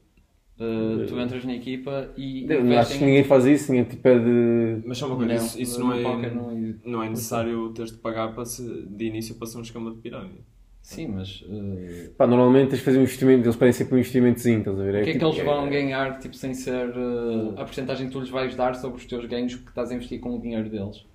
Uh, 0.60 1.08
tu 1.08 1.20
entras 1.20 1.44
na 1.44 1.56
equipa 1.56 2.14
e 2.16 2.46
Eu 2.48 2.78
Acho 2.78 2.98
que 3.00 3.06
ninguém 3.06 3.24
faz 3.24 3.46
isso, 3.46 3.72
ninguém 3.72 3.90
te 3.90 3.96
pede. 3.98 4.84
Mas 4.86 4.98
só 4.98 5.08
uma 5.08 5.16
coisa, 5.16 5.34
Não, 5.34 5.46
isso, 5.46 5.62
isso 5.62 5.80
não, 5.80 5.92
é, 5.94 6.04
não 6.04 6.52
é- 6.52 6.76
não 6.86 7.04
é 7.04 7.10
necessário 7.10 7.70
teres 7.74 7.92
de 7.92 7.98
pagar 7.98 8.34
para 8.36 8.46
se, 8.46 8.62
de 8.86 9.06
início 9.06 9.36
para 9.36 9.48
ser 9.48 9.58
um 9.58 9.62
esquema 9.62 9.92
de 9.92 9.98
pirâmide. 9.98 10.44
Sim, 10.84 11.08
mas 11.08 11.42
uh, 11.44 12.12
Pá, 12.18 12.28
normalmente 12.28 12.70
tens 12.70 12.80
de 12.80 12.86
fazer 12.86 12.98
um 12.98 13.04
investimento, 13.04 13.44
eles 13.44 13.56
pedem 13.56 13.72
sempre 13.74 13.96
um 13.96 13.98
investimentozinho, 14.00 14.60
estás 14.60 14.80
a 14.80 14.84
ver? 14.84 14.90
o 15.02 15.04
que 15.04 15.10
é 15.10 15.14
que 15.14 15.20
tipo, 15.20 15.26
eles 15.26 15.38
vão 15.40 15.70
ganhar 15.70 16.20
tipo, 16.20 16.36
sem 16.36 16.54
ser 16.54 16.90
uh, 16.90 17.52
a 17.58 17.64
porcentagem 17.66 18.08
que 18.08 18.14
tu 18.14 18.20
lhes 18.20 18.30
vais 18.30 18.56
dar 18.56 18.76
sobre 18.76 18.98
os 18.98 19.06
teus 19.06 19.26
ganhos 19.26 19.56
que 19.56 19.70
estás 19.70 19.92
a 19.92 19.94
investir 19.96 20.20
com 20.20 20.36
o 20.36 20.42
dinheiro 20.42 20.70
deles? 20.70 21.06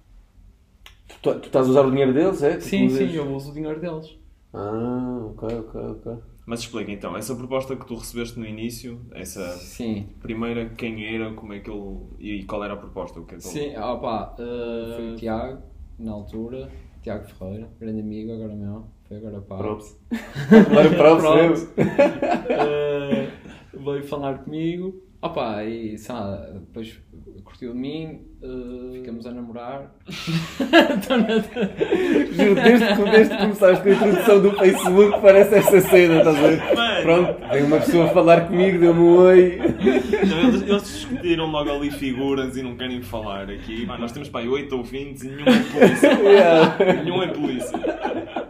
Tu, 1.22 1.34
tu 1.40 1.46
estás 1.46 1.66
a 1.66 1.70
usar 1.70 1.84
o 1.86 1.90
dinheiro 1.90 2.12
deles, 2.12 2.42
é? 2.42 2.56
Tu 2.56 2.62
Sim, 2.62 2.88
sim, 2.88 3.12
eu 3.12 3.32
uso 3.34 3.50
o 3.50 3.54
dinheiro 3.54 3.80
deles. 3.80 4.16
Ah, 4.52 5.26
ok, 5.30 5.42
ok, 5.58 5.80
ok. 5.80 6.35
Mas 6.46 6.60
explica 6.60 6.92
então, 6.92 7.16
essa 7.16 7.34
proposta 7.34 7.74
que 7.74 7.84
tu 7.84 7.96
recebeste 7.96 8.38
no 8.38 8.46
início, 8.46 9.00
essa 9.12 9.48
Sim, 9.56 10.06
primeira, 10.22 10.68
quem 10.70 11.04
era, 11.12 11.32
como 11.34 11.52
é 11.52 11.58
que 11.58 11.68
ele. 11.68 11.96
e 12.20 12.44
qual 12.44 12.62
era 12.62 12.74
a 12.74 12.76
proposta? 12.76 13.18
O 13.18 13.26
que 13.26 13.34
é 13.34 13.38
que 13.38 13.44
ele- 13.48 13.52
sim, 13.72 13.76
opa, 13.76 14.34
uh, 14.38 14.94
foi 14.94 15.10
o 15.12 15.16
Tiago, 15.16 15.62
na 15.98 16.12
altura, 16.12 16.70
Tiago 17.02 17.24
Ferreira, 17.26 17.68
grande 17.80 18.00
amigo, 18.00 18.32
agora 18.32 18.54
meu, 18.54 18.84
foi 19.08 19.16
agora 19.16 19.40
pá. 19.40 19.56
Props. 19.56 20.00
Agora 20.70 20.90
props 20.96 21.22
Props. 21.24 21.34
mesmo. 21.34 21.68
Eh, 22.48 23.28
veio 23.74 24.04
falar 24.04 24.38
comigo. 24.38 25.02
Opa, 25.22 25.64
e 25.64 25.96
sei 25.98 26.14
lá, 26.14 26.36
depois 26.54 27.00
curtiu 27.42 27.72
de 27.72 27.78
mim, 27.78 28.20
uh, 28.42 28.92
ficamos 28.92 29.26
a 29.26 29.32
namorar. 29.32 29.90
Juro, 32.32 32.54
desde, 32.54 32.86
que- 32.94 33.10
desde 33.10 33.36
que 33.36 33.42
começaste 33.42 33.82
com 33.82 33.88
a 33.88 33.92
introdução 33.92 34.42
do 34.42 34.50
Facebook, 34.52 35.20
parece 35.20 35.54
esta 35.56 35.80
cena, 35.80 36.18
estás 36.18 36.36
a 36.36 36.40
ver? 36.40 36.74
Mano. 36.74 37.02
Pronto, 37.02 37.48
vem 37.50 37.62
uma 37.64 37.76
pessoa 37.78 38.08
falar 38.08 38.46
comigo, 38.46 38.78
deu-me 38.78 39.00
um 39.00 39.16
oi. 39.18 39.58
Não, 40.28 40.48
eles, 40.48 40.62
eles 40.62 40.82
discutiram 40.84 41.46
logo 41.50 41.70
ali 41.70 41.90
figuras 41.90 42.56
e 42.56 42.62
não 42.62 42.76
querem 42.76 43.00
falar 43.02 43.48
aqui. 43.50 43.86
Pá, 43.86 43.96
nós 43.98 44.12
temos 44.12 44.28
pá, 44.28 44.40
8 44.42 44.76
ouvintes 44.76 45.22
e 45.24 45.28
nenhum 45.28 45.46
é 45.48 45.62
polícia. 45.62 46.10
Yeah. 46.26 47.02
nenhum 47.02 47.22
é 47.22 47.28
polícia. 47.28 47.78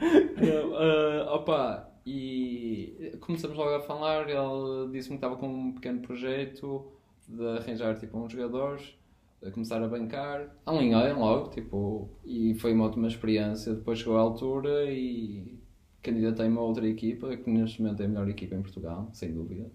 Não, 0.00 0.74
ah, 0.76 1.34
opa, 1.34 1.88
e 2.06 3.16
começamos 3.20 3.56
logo 3.56 3.74
a 3.74 3.80
falar. 3.80 4.28
Ele 4.28 4.90
disse-me 4.92 5.16
que 5.16 5.24
estava 5.24 5.36
com 5.36 5.48
um 5.48 5.72
pequeno 5.72 6.00
projeto 6.00 6.86
de 7.28 7.46
arranjar 7.46 7.98
tipo, 7.98 8.18
uns 8.18 8.32
jogadores, 8.32 8.94
a 9.42 9.50
começar 9.50 9.82
a 9.82 9.88
bancar. 9.88 10.54
Alinhei 10.66 11.12
logo, 11.12 11.50
tipo, 11.50 12.08
e 12.24 12.54
foi 12.54 12.72
uma 12.72 12.86
ótima 12.86 13.08
experiência. 13.08 13.74
Depois 13.74 13.98
chegou 13.98 14.16
a 14.16 14.20
altura 14.20 14.90
e 14.90 15.58
candidatei-me 16.02 16.58
a 16.58 16.60
outra 16.60 16.86
equipa, 16.86 17.36
que 17.36 17.50
neste 17.50 17.82
momento 17.82 18.02
é 18.02 18.06
a 18.06 18.08
melhor 18.08 18.28
equipa 18.28 18.54
em 18.54 18.62
Portugal, 18.62 19.08
sem 19.12 19.32
dúvida. 19.32 19.70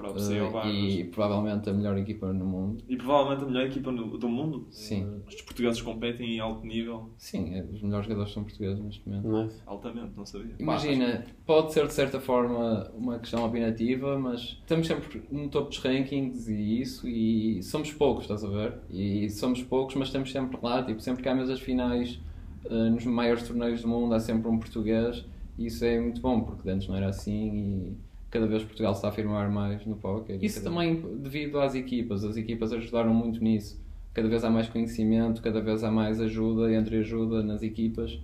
Para 0.00 0.34
é 0.34 0.42
o 0.42 0.50
Barbas. 0.50 0.72
e 0.74 1.04
provavelmente 1.04 1.68
a 1.70 1.72
melhor 1.72 1.96
equipa 1.98 2.32
no 2.32 2.44
mundo. 2.44 2.82
E 2.88 2.96
provavelmente 2.96 3.44
a 3.44 3.46
melhor 3.46 3.66
equipa 3.66 3.90
no- 3.92 4.16
do 4.18 4.28
mundo. 4.28 4.66
Sim. 4.70 5.20
Os 5.28 5.40
portugueses 5.42 5.80
competem 5.82 6.36
em 6.36 6.40
alto 6.40 6.66
nível. 6.66 7.10
Sim, 7.18 7.54
é- 7.54 7.62
os 7.64 7.82
melhores 7.82 8.06
jogadores 8.06 8.32
são 8.32 8.42
portugueses 8.44 8.80
neste 8.82 9.08
momento. 9.08 9.28
Nice. 9.28 9.62
Altamente, 9.66 10.12
não 10.16 10.24
sabia. 10.26 10.54
Imagina, 10.58 11.26
pode 11.46 11.72
ser 11.72 11.86
de 11.86 11.92
certa 11.92 12.20
forma 12.20 12.90
uma 12.96 13.18
questão 13.18 13.44
opinativa, 13.44 14.18
mas 14.18 14.40
estamos 14.60 14.86
sempre 14.86 15.22
no 15.30 15.48
topo 15.48 15.68
dos 15.68 15.78
rankings 15.78 16.48
e 16.50 16.80
isso, 16.80 17.06
e 17.08 17.62
somos 17.62 17.92
poucos, 17.92 18.24
estás 18.24 18.44
a 18.44 18.48
ver? 18.48 18.74
E 18.90 19.28
somos 19.30 19.62
poucos, 19.62 19.94
mas 19.96 20.08
estamos 20.08 20.30
sempre 20.32 20.58
lá, 20.62 20.82
tipo, 20.82 21.00
sempre 21.00 21.22
que 21.22 21.28
há 21.28 21.34
mesas 21.34 21.60
finais 21.60 22.18
eh, 22.64 22.90
nos 22.90 23.04
maiores 23.06 23.42
torneios 23.46 23.80
do 23.82 23.88
mundo 23.88 24.14
há 24.14 24.20
sempre 24.20 24.48
um 24.48 24.58
português, 24.58 25.24
e 25.58 25.66
isso 25.66 25.82
é 25.84 25.98
muito 25.98 26.20
bom, 26.20 26.42
porque 26.42 26.68
antes 26.68 26.86
não 26.88 26.94
era 26.94 27.08
assim 27.08 27.54
e 27.54 27.96
cada 28.30 28.46
vez 28.46 28.62
Portugal 28.62 28.94
se 28.94 28.98
está 28.98 29.08
a 29.08 29.10
afirmar 29.10 29.50
mais 29.50 29.84
no 29.86 29.96
póquer. 29.96 30.42
Isso 30.42 30.62
também 30.62 31.00
devido 31.18 31.58
às 31.60 31.74
equipas, 31.74 32.24
as 32.24 32.36
equipas 32.36 32.72
ajudaram 32.72 33.12
muito 33.12 33.42
nisso. 33.42 33.80
Cada 34.14 34.28
vez 34.28 34.44
há 34.44 34.50
mais 34.50 34.68
conhecimento, 34.68 35.40
cada 35.42 35.60
vez 35.60 35.84
há 35.84 35.90
mais 35.90 36.20
ajuda, 36.20 36.72
entre 36.72 36.96
ajuda 36.98 37.42
nas 37.42 37.62
equipas. 37.62 38.18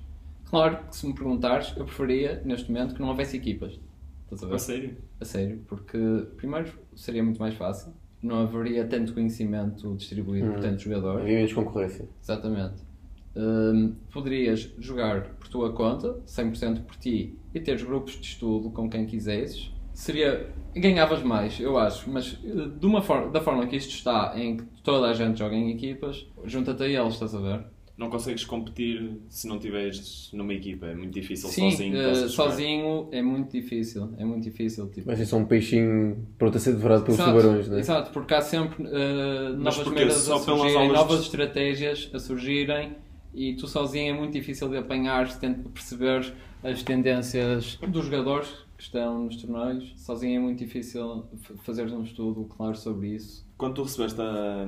Claro 0.47 0.79
que 0.89 0.97
se 0.97 1.07
me 1.07 1.15
perguntares, 1.15 1.73
eu 1.77 1.85
preferia, 1.85 2.41
neste 2.45 2.71
momento, 2.71 2.95
que 2.95 3.01
não 3.01 3.09
houvesse 3.09 3.37
equipas. 3.37 3.79
Estás 4.25 4.43
a 4.43 4.47
ver? 4.47 4.55
A 4.55 4.59
sério? 4.59 4.97
A 5.21 5.25
sério, 5.25 5.61
porque 5.69 5.99
primeiro 6.37 6.73
seria 6.95 7.23
muito 7.23 7.39
mais 7.41 7.55
fácil, 7.55 7.93
não 8.23 8.41
haveria 8.41 8.85
tanto 8.85 9.13
conhecimento 9.15 9.95
distribuído 9.97 10.49
por 10.51 10.59
Hum. 10.59 10.61
tantos 10.63 10.83
jogadores. 10.83 11.23
Havia 11.23 11.37
menos 11.37 11.53
concorrência. 11.53 12.09
Exatamente. 12.23 12.75
Hum, 13.37 13.95
poderias 14.13 14.73
jogar 14.79 15.35
por 15.35 15.47
tua 15.49 15.73
conta, 15.73 16.17
100% 16.27 16.83
por 16.85 16.97
ti, 16.97 17.37
e 17.55 17.61
teres 17.61 17.83
grupos 17.83 18.15
de 18.15 18.27
estudo 18.27 18.71
com 18.71 18.89
quem 18.89 19.05
quisesses. 19.07 19.71
Seria. 19.97 20.49
ganhavas 20.75 21.23
mais, 21.23 21.59
eu 21.59 21.79
acho, 21.79 22.09
mas 22.11 22.39
eh, 22.45 22.69
de 22.79 22.85
uma 22.87 23.01
forma, 23.01 23.31
da 23.31 23.41
forma 23.41 23.67
que 23.67 23.77
isto 23.77 23.95
está, 23.95 24.35
em 24.37 24.59
que 24.59 24.65
toda 24.85 25.09
a 25.09 25.15
gente 25.15 25.39
joga 25.39 25.55
em 25.57 25.71
equipas, 25.71 26.27
junta-te 26.45 26.83
a 26.83 26.87
eles, 26.87 27.15
estás 27.15 27.35
a 27.35 27.41
ver? 27.41 27.65
Não 27.97 28.11
consegues 28.11 28.45
competir 28.45 29.17
se 29.31 29.49
não 29.49 29.57
estiveres 29.57 30.29
numa 30.35 30.53
equipa. 30.53 30.85
É 30.85 30.95
muito 30.95 31.15
difícil 31.15 31.49
Sim, 31.49 31.71
sozinho. 31.71 31.97
jogar. 31.97 32.29
sozinho 32.29 33.09
é 33.11 33.23
muito 33.23 33.51
difícil, 33.53 34.13
é 34.19 34.25
muito 34.27 34.45
difícil. 34.45 34.87
Tipo. 34.91 35.07
Vai 35.07 35.17
ser 35.17 35.25
só 35.25 35.39
um 35.39 35.47
peixinho 35.47 36.27
pronto 36.37 36.59
a 36.59 36.61
ser 36.61 36.73
devorado 36.73 37.05
pelos 37.05 37.19
Exato, 37.19 37.39
tubarões, 37.39 37.69
não 37.71 37.77
é? 37.79 37.81
Exato, 37.81 38.11
porque 38.11 38.35
há 38.35 38.43
sempre 38.43 38.85
eh, 38.87 39.49
novas 39.57 39.77
só 40.19 40.35
a 40.35 40.39
surgirem, 40.41 40.93
novas 40.93 41.21
de- 41.21 41.25
estratégias 41.25 42.11
a 42.13 42.19
surgirem 42.19 42.97
e 43.35 43.55
tu 43.55 43.67
sozinho 43.67 44.15
é 44.15 44.19
muito 44.19 44.35
difícil 44.35 44.69
de 44.69 44.77
apanhar 44.77 45.31
se 45.31 45.41
tenta 45.41 45.67
perceber 45.71 46.35
as 46.63 46.83
tendências 46.83 47.79
dos 47.89 48.05
jogadores 48.05 48.66
estão 48.83 49.25
nos 49.25 49.37
torneios. 49.37 49.93
Sozinho 49.97 50.37
é 50.37 50.43
muito 50.43 50.59
difícil 50.59 51.25
f- 51.35 51.55
fazeres 51.59 51.93
um 51.93 52.03
estudo 52.03 52.45
claro 52.45 52.77
sobre 52.77 53.09
isso. 53.15 53.47
Quando 53.57 53.75
tu 53.75 53.83
recebeste 53.85 54.21
a 54.21 54.67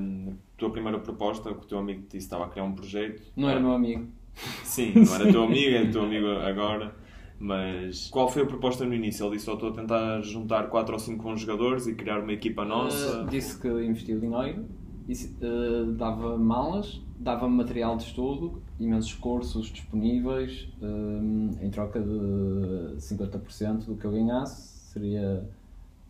tua 0.57 0.71
primeira 0.71 0.99
proposta, 0.99 1.53
que 1.55 1.65
o 1.65 1.69
teu 1.69 1.79
amigo 1.79 2.01
te 2.03 2.05
disse 2.05 2.11
que 2.13 2.19
estava 2.25 2.47
a 2.47 2.49
criar 2.49 2.65
um 2.65 2.73
projeto. 2.73 3.23
Não 3.37 3.49
era 3.49 3.61
meu 3.61 3.73
amigo. 3.73 4.07
Sim, 4.65 4.93
não 4.95 5.15
era 5.15 5.31
teu 5.31 5.43
amigo, 5.45 5.75
é 5.75 5.87
teu 5.91 6.03
amigo 6.03 6.27
agora. 6.29 6.95
Mas 7.41 8.09
qual 8.11 8.29
foi 8.29 8.43
a 8.43 8.47
proposta 8.47 8.85
no 8.85 8.95
início? 8.95 9.25
Ele 9.27 9.35
disse: 9.37 9.45
só 9.45 9.55
estou 9.55 9.69
a 9.69 9.73
tentar 9.73 10.21
juntar 10.23 10.69
4 10.69 10.93
ou 10.93 10.99
5 10.99 11.23
bons 11.23 11.41
jogadores 11.41 11.87
e 11.87 11.95
criar 11.95 12.19
uma 12.21 12.33
equipa 12.33 12.65
nossa. 12.65 13.23
Uh, 13.23 13.27
disse 13.29 13.61
que 13.61 13.69
investiu 13.69 14.19
dinheiro, 14.19 14.67
disse, 15.07 15.37
uh, 15.45 15.93
dava 15.93 16.37
malas, 16.37 17.01
dava 17.19 17.49
material 17.49 17.97
de 17.97 18.05
estudo, 18.05 18.63
imensos 18.79 19.13
cursos 19.15 19.67
disponíveis, 19.67 20.69
um, 20.81 21.57
em 21.61 21.71
troca 21.71 22.01
de 22.01 22.97
50% 22.99 23.87
do 23.87 23.97
que 23.97 24.05
eu 24.05 24.13
ganhasse. 24.13 24.93
Seria. 24.93 25.45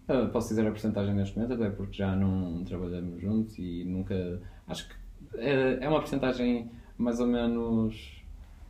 uh, 0.09 0.29
posso 0.31 0.49
dizer 0.49 0.66
a 0.66 0.71
porcentagem 0.71 1.14
neste 1.14 1.37
momento, 1.37 1.55
até 1.55 1.71
porque 1.71 1.97
já 1.97 2.14
não 2.14 2.62
trabalhamos 2.64 3.21
juntos 3.21 3.59
e 3.59 3.85
nunca. 3.85 4.40
Acho 4.66 4.88
que 4.88 4.94
é, 5.37 5.85
é 5.85 5.88
uma 5.88 5.99
porcentagem 5.99 6.71
mais 6.97 7.21
ou 7.21 7.27
menos 7.27 8.17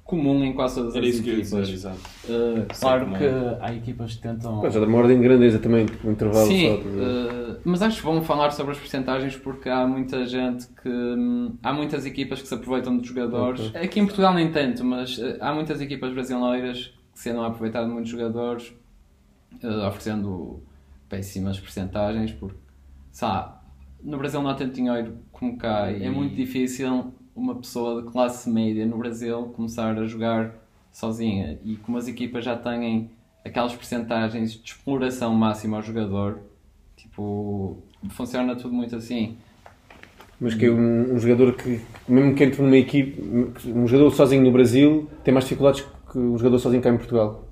comum 0.08 0.42
em 0.42 0.54
quase 0.54 0.76
todas 0.76 0.96
Era 0.96 1.04
as 1.04 1.12
isso 1.14 1.22
que 1.22 1.28
eu 1.28 1.34
ia 1.34 1.40
equipas. 1.42 1.68
dizer. 1.68 1.90
Uh, 1.90 2.66
claro 2.80 3.04
como 3.04 3.18
que 3.18 3.24
é. 3.24 3.58
há 3.60 3.74
equipas 3.74 4.14
que 4.14 4.22
tentam. 4.22 4.60
Pá, 4.62 4.70
já 4.70 4.80
dá 4.80 4.86
uma 4.86 4.96
ordem 4.96 5.18
de 5.18 5.22
grandeza 5.22 5.58
também, 5.58 5.84
um 6.02 6.12
intervalo 6.12 6.46
Sim, 6.46 6.66
só. 6.82 6.88
eh, 6.88 7.56
mas 7.62 7.82
acho 7.82 7.98
que 7.98 8.02
vão 8.04 8.22
falar 8.22 8.50
sobre 8.52 8.72
as 8.72 8.78
percentagens 8.78 9.36
porque 9.36 9.68
há 9.68 9.86
muita 9.86 10.24
gente 10.26 10.66
que. 10.82 10.88
hum, 10.88 11.54
há 11.62 11.74
muitas 11.74 12.06
equipas 12.06 12.40
que 12.40 12.48
se 12.48 12.54
aproveitam 12.54 12.96
dos 12.96 13.06
jogadores. 13.06 13.70
Aqui 13.76 14.00
em 14.00 14.06
Portugal 14.06 14.32
nem 14.32 14.50
tanto, 14.50 14.82
mas 14.82 15.18
eh, 15.18 15.36
há 15.42 15.52
muitas 15.52 15.78
equipas 15.82 16.10
brasileiras 16.14 16.86
que 17.12 17.20
se 17.20 17.28
andam 17.28 17.44
a 17.44 17.48
aproveitar 17.48 17.84
de 17.84 17.90
muitos 17.90 18.10
jogadores, 18.10 18.72
eh, 19.62 19.86
oferecendo 19.86 20.62
péssimas 21.06 21.60
percentagens, 21.60 22.32
porque, 22.32 22.56
sabe, 23.12 23.52
no 24.02 24.16
Brasil 24.16 24.40
não 24.40 24.48
há 24.48 24.54
tanto 24.54 24.72
dinheiro 24.72 25.18
como 25.32 25.58
cá 25.58 25.90
e 25.92 26.02
é 26.02 26.08
muito 26.10 26.34
difícil 26.34 27.12
uma 27.38 27.54
pessoa 27.54 28.02
de 28.02 28.08
classe 28.10 28.50
média 28.50 28.84
no 28.84 28.98
Brasil 28.98 29.44
começar 29.56 29.96
a 29.96 30.04
jogar 30.06 30.54
sozinha 30.90 31.58
e 31.64 31.76
como 31.76 31.96
as 31.98 32.08
equipas 32.08 32.44
já 32.44 32.56
têm 32.56 33.10
aquelas 33.44 33.74
percentagens 33.74 34.52
de 34.54 34.60
exploração 34.72 35.32
máxima 35.34 35.76
ao 35.76 35.82
jogador, 35.82 36.40
tipo, 36.96 37.78
funciona 38.10 38.56
tudo 38.56 38.74
muito 38.74 38.96
assim. 38.96 39.36
Mas 40.40 40.54
que 40.54 40.66
é 40.66 40.70
um, 40.70 41.14
um 41.14 41.18
jogador 41.18 41.54
que, 41.54 41.80
mesmo 42.08 42.34
que 42.34 42.44
entre 42.44 42.62
numa 42.62 42.76
equipe, 42.76 43.20
um 43.66 43.86
jogador 43.86 44.10
sozinho 44.12 44.42
no 44.42 44.52
Brasil 44.52 45.08
tem 45.24 45.32
mais 45.32 45.44
dificuldades 45.44 45.84
que 46.10 46.18
um 46.18 46.36
jogador 46.38 46.58
sozinho 46.58 46.82
cá 46.82 46.90
em 46.90 46.96
Portugal. 46.96 47.44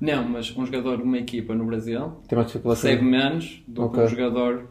Não, 0.00 0.28
mas 0.28 0.54
um 0.56 0.66
jogador 0.66 0.96
de 0.98 1.02
uma 1.04 1.18
equipa 1.18 1.54
no 1.54 1.64
Brasil 1.64 2.12
Tem 2.28 2.36
mais 2.36 2.48
dificuldades. 2.48 2.82
recebe 2.82 3.04
menos 3.04 3.62
do 3.68 3.84
Ok. 3.84 3.98
que 4.00 4.06
um 4.06 4.08
jogador. 4.08 4.68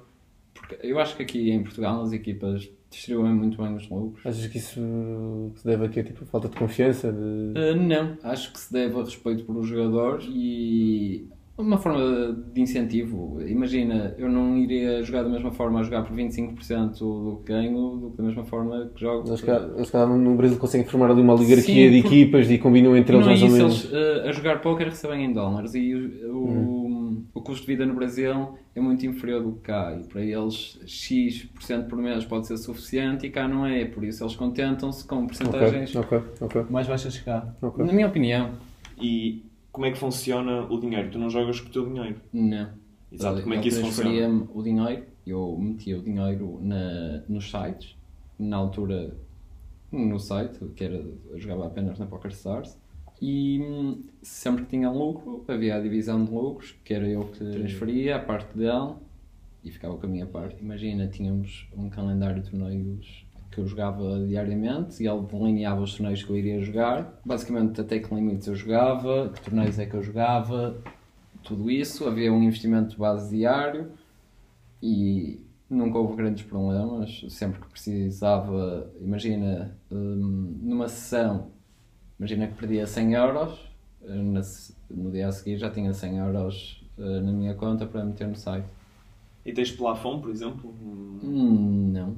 Porque 0.54 0.78
eu 0.84 1.00
acho 1.00 1.16
que 1.16 1.24
aqui 1.24 1.52
em 1.52 1.64
Portugal 1.64 2.02
as 2.02 2.12
equipas 2.12 2.70
distribuem 2.94 3.34
muito 3.34 3.62
bem 3.62 3.76
os 3.76 3.90
lucros. 3.90 4.26
Achas 4.26 4.48
que 4.48 4.58
isso 4.58 5.52
se 5.56 5.66
deve 5.66 5.86
a 5.86 5.90
quê? 5.90 6.04
Tipo, 6.04 6.26
falta 6.26 6.48
de 6.50 6.56
confiança? 6.56 7.12
De... 7.12 7.20
Uh, 7.20 7.76
não, 7.76 8.18
acho 8.24 8.52
que 8.54 8.60
se 8.60 8.72
deve 8.72 8.96
a 9.00 9.04
respeito 9.04 9.44
pelos 9.46 9.68
jogadores 9.68 10.26
e 10.32 11.28
uma 11.56 11.78
forma 11.78 12.00
de 12.52 12.62
incentivo. 12.62 13.40
Imagina, 13.46 14.16
eu 14.18 14.28
não 14.28 14.58
iria 14.58 15.04
jogar 15.04 15.22
da 15.24 15.30
mesma 15.30 15.52
forma 15.52 15.80
a 15.80 15.84
jogar 15.84 16.04
por 16.04 16.16
25% 16.18 16.98
do 16.98 17.42
que 17.46 17.52
ganho 17.54 17.98
do 17.98 18.10
que 18.10 18.18
da 18.18 18.24
mesma 18.24 18.44
forma 18.44 18.90
que 18.96 19.02
jogo. 19.02 19.28
Eles, 19.30 19.44
eles 19.78 19.92
cá 19.92 20.06
no 20.08 20.36
Brasil 20.36 20.58
conseguem 20.58 20.86
formar 20.88 21.12
ali 21.12 21.22
uma 21.22 21.34
oligarquia 21.36 21.88
Sim, 21.90 21.92
de 21.96 22.02
porque- 22.02 22.16
equipas 22.16 22.50
e 22.50 22.58
combinam 22.58 22.98
entre 22.98 23.16
eles 23.16 23.26
não 23.28 23.34
é 23.34 23.38
mais 23.40 23.42
ou 23.44 23.48
isso, 23.50 23.58
menos. 23.58 23.94
eles 23.94 24.24
uh, 24.26 24.30
a 24.30 24.32
jogar 24.32 24.62
póquer 24.62 24.88
recebem 24.88 25.26
em 25.26 25.32
dólares 25.34 25.76
e 25.76 25.94
o, 25.94 26.34
o, 26.36 26.40
o 26.40 26.73
custo 27.44 27.62
de 27.62 27.68
vida 27.68 27.86
no 27.86 27.94
Brasil 27.94 28.58
é 28.76 28.82
muito 28.82 29.06
inferior 29.06 29.44
do 29.44 29.54
que 29.54 29.62
cá 29.62 29.96
e 30.00 30.04
para 30.04 30.22
eles 30.22 30.80
X% 30.86 31.88
por 31.88 31.98
mês 31.98 32.26
pode 32.26 32.48
ser 32.48 32.58
suficiente 32.58 33.28
e 33.28 33.30
cá 33.30 33.48
não 33.48 33.66
é, 33.66 33.86
por 33.86 34.04
isso 34.04 34.24
eles 34.24 34.36
contentam-se 34.36 35.06
com 35.06 35.28
porcentagens 35.28 35.96
ok, 35.96 36.22
ok. 36.42 36.66
mais 36.70 36.88
baixas 36.88 37.18
que 37.18 37.26
cá. 37.26 37.54
Na 37.78 37.94
minha 37.94 38.08
opinião, 38.08 38.52
E 39.00 39.44
como 39.72 39.86
é 39.86 39.92
que 39.92 39.98
funciona 39.98 40.64
o 40.64 40.80
dinheiro? 40.80 41.10
Tu 41.12 41.20
não 41.20 41.30
jogas 41.30 41.60
com 41.60 41.70
o 41.70 41.72
teu 41.72 41.86
dinheiro. 41.86 42.16
não. 42.32 42.70
Exato. 43.12 43.44
Como 43.44 43.54
é 43.54 43.60
que 43.60 43.68
isso 43.68 43.80
funciona? 43.82 44.48
o 44.52 44.64
dinheiro, 44.64 45.04
eu 45.28 45.56
metia 45.60 46.00
o 46.00 46.02
dinheiro 46.02 46.60
na, 46.64 47.22
nos 47.30 47.52
sites, 47.52 47.96
na 48.40 48.58
altura 48.58 49.16
no 49.92 50.20
site, 50.20 50.58
que 50.76 50.84
era, 50.84 50.96
eu 50.96 51.38
jogava 51.38 51.68
apenas 51.68 52.00
na 52.00 52.08
PokerStars, 52.08 52.76
e 53.26 53.58
hum, 53.62 54.04
sempre 54.22 54.64
que 54.64 54.72
tinha 54.72 54.92
lucro, 54.92 55.46
havia 55.48 55.78
a 55.78 55.80
divisão 55.80 56.26
de 56.26 56.30
lucros, 56.30 56.76
que 56.84 56.94
era 56.94 57.08
eu 57.08 57.24
que 57.24 57.40
transferia 57.40 58.18
a 58.18 58.20
parte 58.20 58.58
dele 58.58 58.96
e 59.64 59.72
ficava 59.72 59.96
com 59.96 60.06
a 60.06 60.10
minha 60.10 60.26
parte. 60.26 60.62
Imagina, 60.62 61.08
tínhamos 61.08 61.70
um 61.74 61.90
calendário 61.90 62.42
de 62.42 62.52
torneios 62.52 63.26
que 63.50 63.60
eu 63.60 63.66
jogava 63.66 64.20
diariamente 64.28 65.02
e 65.02 65.08
ele 65.08 65.22
delineava 65.22 65.80
os 65.80 65.96
torneios 65.96 66.22
que 66.22 66.30
eu 66.30 66.36
iria 66.36 66.60
jogar. 66.60 67.18
Basicamente, 67.24 67.80
até 67.80 67.98
que 67.98 68.14
limites 68.14 68.46
eu 68.48 68.56
jogava, 68.56 69.30
que 69.30 69.42
torneios 69.42 69.80
é 69.80 69.86
que 69.86 69.94
eu 69.94 70.04
jogava, 70.04 70.84
tudo 71.44 71.72
isso. 71.72 72.06
Havia 72.06 72.34
um 72.34 72.44
investimento 72.44 72.90
de 72.90 72.98
base 72.98 73.34
diário 73.34 73.90
e 74.82 75.40
nunca 75.70 75.98
houve 75.98 76.18
grandes 76.18 76.44
problemas. 76.44 77.26
Sempre 77.30 77.62
que 77.62 77.68
precisava, 77.70 78.92
imagina, 79.00 79.78
hum, 79.90 80.58
numa 80.62 80.90
sessão, 80.90 81.53
imagina 82.20 82.48
que 82.48 82.54
perdia 82.54 82.88
100 82.88 83.14
euros, 83.14 83.60
eh, 84.04 84.42
no 84.90 85.12
dia 85.12 85.28
a 85.28 85.32
seguir 85.32 85.58
já 85.58 85.70
tinha 85.70 85.94
100 85.94 86.18
euros 86.18 86.84
eh, 86.98 87.22
na 87.22 87.32
minha 87.32 87.54
conta 87.56 87.86
para 87.86 88.04
meter 88.04 88.28
no 88.28 88.36
site. 88.36 88.66
E 89.46 89.52
tens 89.52 89.72
plafond, 89.72 90.22
por 90.22 90.32
exemplo? 90.32 90.74
Hum, 91.24 91.92
não. 91.92 92.16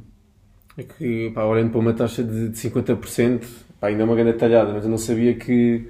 É 0.78 0.84
que, 0.84 1.32
pá, 1.34 1.44
olhando 1.46 1.72
para 1.72 1.80
uma 1.80 1.94
taxa 1.94 2.24
de, 2.24 2.50
de 2.50 2.58
50%, 2.58 3.46
pá, 3.80 3.88
ainda 3.88 4.04
é 4.04 4.06
uma 4.06 4.16
grande 4.16 4.38
talhada, 4.38 4.74
mas 4.74 4.84
eu 4.84 4.90
não 4.90 4.98
sabia 4.98 5.34
que, 5.34 5.90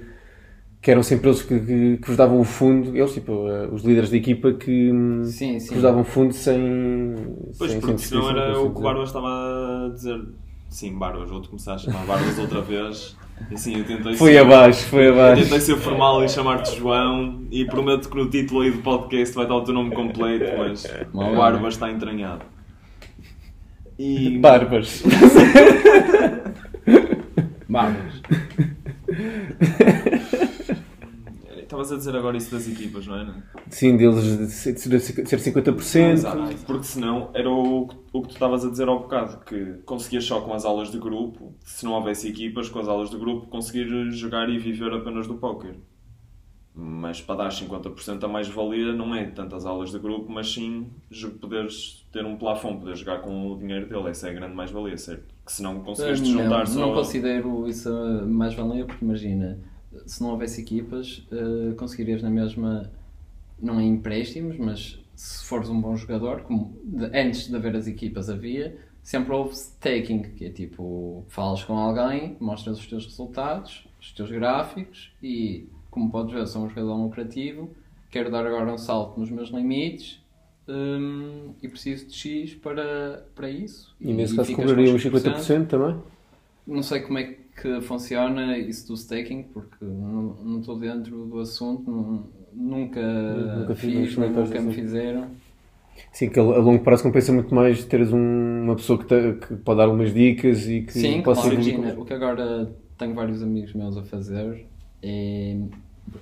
que 0.80 0.90
eram 0.90 1.02
sempre 1.02 1.28
eles 1.28 1.42
que, 1.42 1.58
que, 1.58 1.96
que 1.98 2.06
vos 2.06 2.16
davam 2.16 2.40
o 2.40 2.44
fundo, 2.44 2.96
eles, 2.96 3.12
tipo, 3.12 3.48
eh, 3.48 3.66
os 3.72 3.82
líderes 3.82 4.10
da 4.10 4.16
equipa 4.16 4.52
que, 4.52 4.92
hum, 4.92 5.24
Sim, 5.24 5.54
que 5.54 5.60
sim. 5.60 5.74
vos 5.74 5.82
davam 5.82 6.04
fundo 6.04 6.32
sem. 6.32 7.16
Pois, 7.58 7.72
sem, 7.72 7.80
porque 7.80 7.98
senão 7.98 8.30
era 8.30 8.60
o 8.60 8.72
que 8.72 8.78
o 8.78 8.82
Barbas 8.82 9.08
estava 9.08 9.86
a 9.86 9.90
dizer. 9.92 10.24
Sim, 10.70 10.96
Barbas, 10.96 11.28
vou-te 11.28 11.48
começar 11.48 11.74
a 11.74 11.78
chamar 11.78 12.06
Barbas 12.06 12.38
outra 12.38 12.60
vez. 12.62 13.16
Assim, 13.52 13.78
eu 13.78 13.84
tentei 13.84 14.16
Foi 14.16 14.32
ser, 14.32 14.38
abaixo, 14.38 14.86
foi 14.88 15.08
eu 15.08 15.12
abaixo. 15.12 15.42
tentei 15.42 15.60
ser 15.60 15.76
formal 15.76 16.24
e 16.24 16.28
chamar-te 16.28 16.76
João 16.76 17.42
e 17.50 17.64
prometo 17.64 18.08
que 18.08 18.16
no 18.16 18.28
título 18.28 18.62
aí 18.62 18.70
do 18.70 18.78
podcast 18.82 19.34
vai 19.34 19.44
estar 19.44 19.54
o 19.54 19.62
teu 19.62 19.74
nome 19.74 19.94
completo, 19.94 20.56
mas 20.58 20.86
Mal, 21.12 21.32
o 21.32 21.36
Barbas 21.36 21.74
está 21.74 21.90
entranhado. 21.90 22.42
E... 23.98 24.38
Barbas. 24.38 25.02
Barbas. 27.68 28.22
Estavas 31.76 31.92
a 31.92 31.96
dizer 31.96 32.16
agora 32.16 32.36
isso 32.36 32.50
das 32.50 32.66
equipas, 32.68 33.06
não 33.06 33.16
é? 33.16 33.34
Sim, 33.68 33.96
deles 33.96 34.22
de 34.38 34.46
ser 34.50 34.72
de 34.74 34.80
ser 35.00 35.38
50%. 35.38 36.10
Exato. 36.12 36.56
Porque 36.66 36.84
senão 36.84 37.30
era 37.34 37.50
o, 37.50 37.86
que- 37.86 37.96
o 38.14 38.22
que 38.22 38.28
tu 38.28 38.32
estavas 38.32 38.64
a 38.64 38.70
dizer 38.70 38.88
ao 38.88 39.00
bocado, 39.00 39.44
que 39.44 39.74
conseguias 39.84 40.24
só 40.24 40.40
com 40.40 40.54
as 40.54 40.64
aulas 40.64 40.90
de 40.90 40.98
grupo, 40.98 41.54
se 41.64 41.84
não 41.84 41.92
houvesse 41.92 42.28
equipas, 42.28 42.68
com 42.68 42.78
as 42.78 42.88
aulas 42.88 43.10
de 43.10 43.18
grupo, 43.18 43.46
conseguir 43.48 43.86
jogar 44.12 44.48
e 44.48 44.58
viver 44.58 44.92
apenas 44.92 45.26
do 45.26 45.34
póquer. 45.34 45.74
Mas 46.78 47.22
para 47.22 47.36
dar 47.36 47.48
50% 47.50 48.22
a 48.24 48.28
mais-valia 48.28 48.92
não 48.92 49.14
é 49.14 49.24
tantas 49.24 49.64
aulas 49.64 49.90
de 49.90 49.98
grupo, 49.98 50.30
mas 50.30 50.52
sim 50.52 50.88
poderes 51.40 52.06
ter 52.12 52.24
um 52.24 52.36
plafond, 52.36 52.80
poder 52.80 52.94
jogar 52.96 53.20
com 53.22 53.50
o 53.52 53.56
dinheiro 53.58 53.88
dele. 53.88 54.10
Essa 54.10 54.28
é 54.28 54.30
a 54.30 54.34
grande 54.34 54.54
mais-valia, 54.54 54.96
certo? 54.98 55.24
Que 55.44 55.52
se 55.52 55.62
não 55.62 55.80
conseguires 55.80 56.20
te 56.20 56.30
não, 56.32 56.42
juntar 56.42 56.66
só... 56.66 56.80
não 56.80 56.92
considero 56.94 57.66
isso 57.66 57.88
a 57.88 58.26
mais-valia 58.26 58.84
porque 58.84 59.02
imagina, 59.04 59.58
se 60.06 60.22
não 60.22 60.30
houvesse 60.30 60.60
equipas, 60.60 61.26
eh, 61.32 61.74
conseguirias 61.76 62.22
na 62.22 62.30
mesma, 62.30 62.90
não 63.60 63.80
em 63.80 63.88
empréstimos, 63.90 64.56
mas 64.58 64.98
se 65.14 65.44
fores 65.46 65.68
um 65.68 65.80
bom 65.80 65.96
jogador, 65.96 66.42
como 66.42 66.76
de- 66.84 67.06
antes 67.18 67.48
de 67.48 67.56
haver 67.56 67.74
as 67.76 67.86
equipas 67.86 68.28
havia, 68.28 68.76
sempre 69.02 69.32
houve 69.32 69.54
staking, 69.54 70.22
que 70.22 70.44
é 70.46 70.50
tipo, 70.50 71.24
falas 71.28 71.62
com 71.64 71.74
alguém, 71.78 72.36
mostras 72.40 72.78
os 72.78 72.86
teus 72.86 73.06
resultados, 73.06 73.86
os 74.00 74.12
teus 74.12 74.30
gráficos 74.30 75.12
e, 75.22 75.66
como 75.90 76.10
podes 76.10 76.34
ver, 76.34 76.46
sou 76.46 76.64
um 76.64 76.68
jogador 76.68 76.94
lucrativo, 76.96 77.70
quero 78.10 78.30
dar 78.30 78.46
agora 78.46 78.72
um 78.72 78.78
salto 78.78 79.18
nos 79.18 79.30
meus 79.30 79.48
limites. 79.50 80.20
hum, 80.68 81.52
e 81.62 81.68
preciso 81.68 82.06
de 82.08 82.12
X 82.14 82.54
para, 82.54 83.24
para 83.36 83.48
isso. 83.48 83.94
E 84.00 84.12
nesse 84.12 84.34
caso 84.34 84.48
ficas 84.48 84.64
com 84.64 84.70
cobraria 84.70 84.92
os 84.94 85.00
X%. 85.00 85.12
50% 85.40 85.66
também? 85.68 85.96
Não 86.66 86.82
sei 86.82 87.00
como 87.02 87.18
é 87.18 87.22
que 87.24 87.38
funciona 87.82 88.58
isso 88.58 88.88
do 88.88 88.94
staking, 88.94 89.44
porque 89.44 89.84
não 89.84 90.60
estou 90.60 90.78
dentro 90.78 91.26
do 91.26 91.38
assunto, 91.40 91.90
não- 91.90 92.30
nunca, 92.52 93.00
Nunca 93.28 93.74
fiz 93.76 94.14
fiz, 94.14 94.16
nunca 94.16 94.60
me 94.60 94.70
assim. 94.70 94.74
fizeram. 94.74 95.30
Sim, 96.12 96.28
que 96.30 96.38
a 96.38 96.42
longo 96.42 96.82
prazo 96.82 97.02
compensa 97.02 97.32
muito 97.32 97.54
mais 97.54 97.84
teres 97.84 98.12
um- 98.12 98.62
uma 98.64 98.76
pessoa 98.76 98.98
que, 98.98 99.06
te- 99.06 99.46
que 99.46 99.56
pode 99.56 99.78
dar 99.78 99.88
umas 99.88 100.12
dicas 100.12 100.66
e 100.68 100.82
que 100.82 100.92
Sim, 100.92 101.22
possa 101.22 101.48
claro, 101.48 101.52
imagina, 101.52 101.94
com- 101.94 102.00
o 102.00 102.04
que 102.04 102.12
agora 102.14 102.72
tenho 102.98 103.14
vários 103.14 103.42
amigos 103.42 103.72
meus 103.74 103.96
a 103.96 104.02
fazer 104.04 104.66
é, 105.02 105.56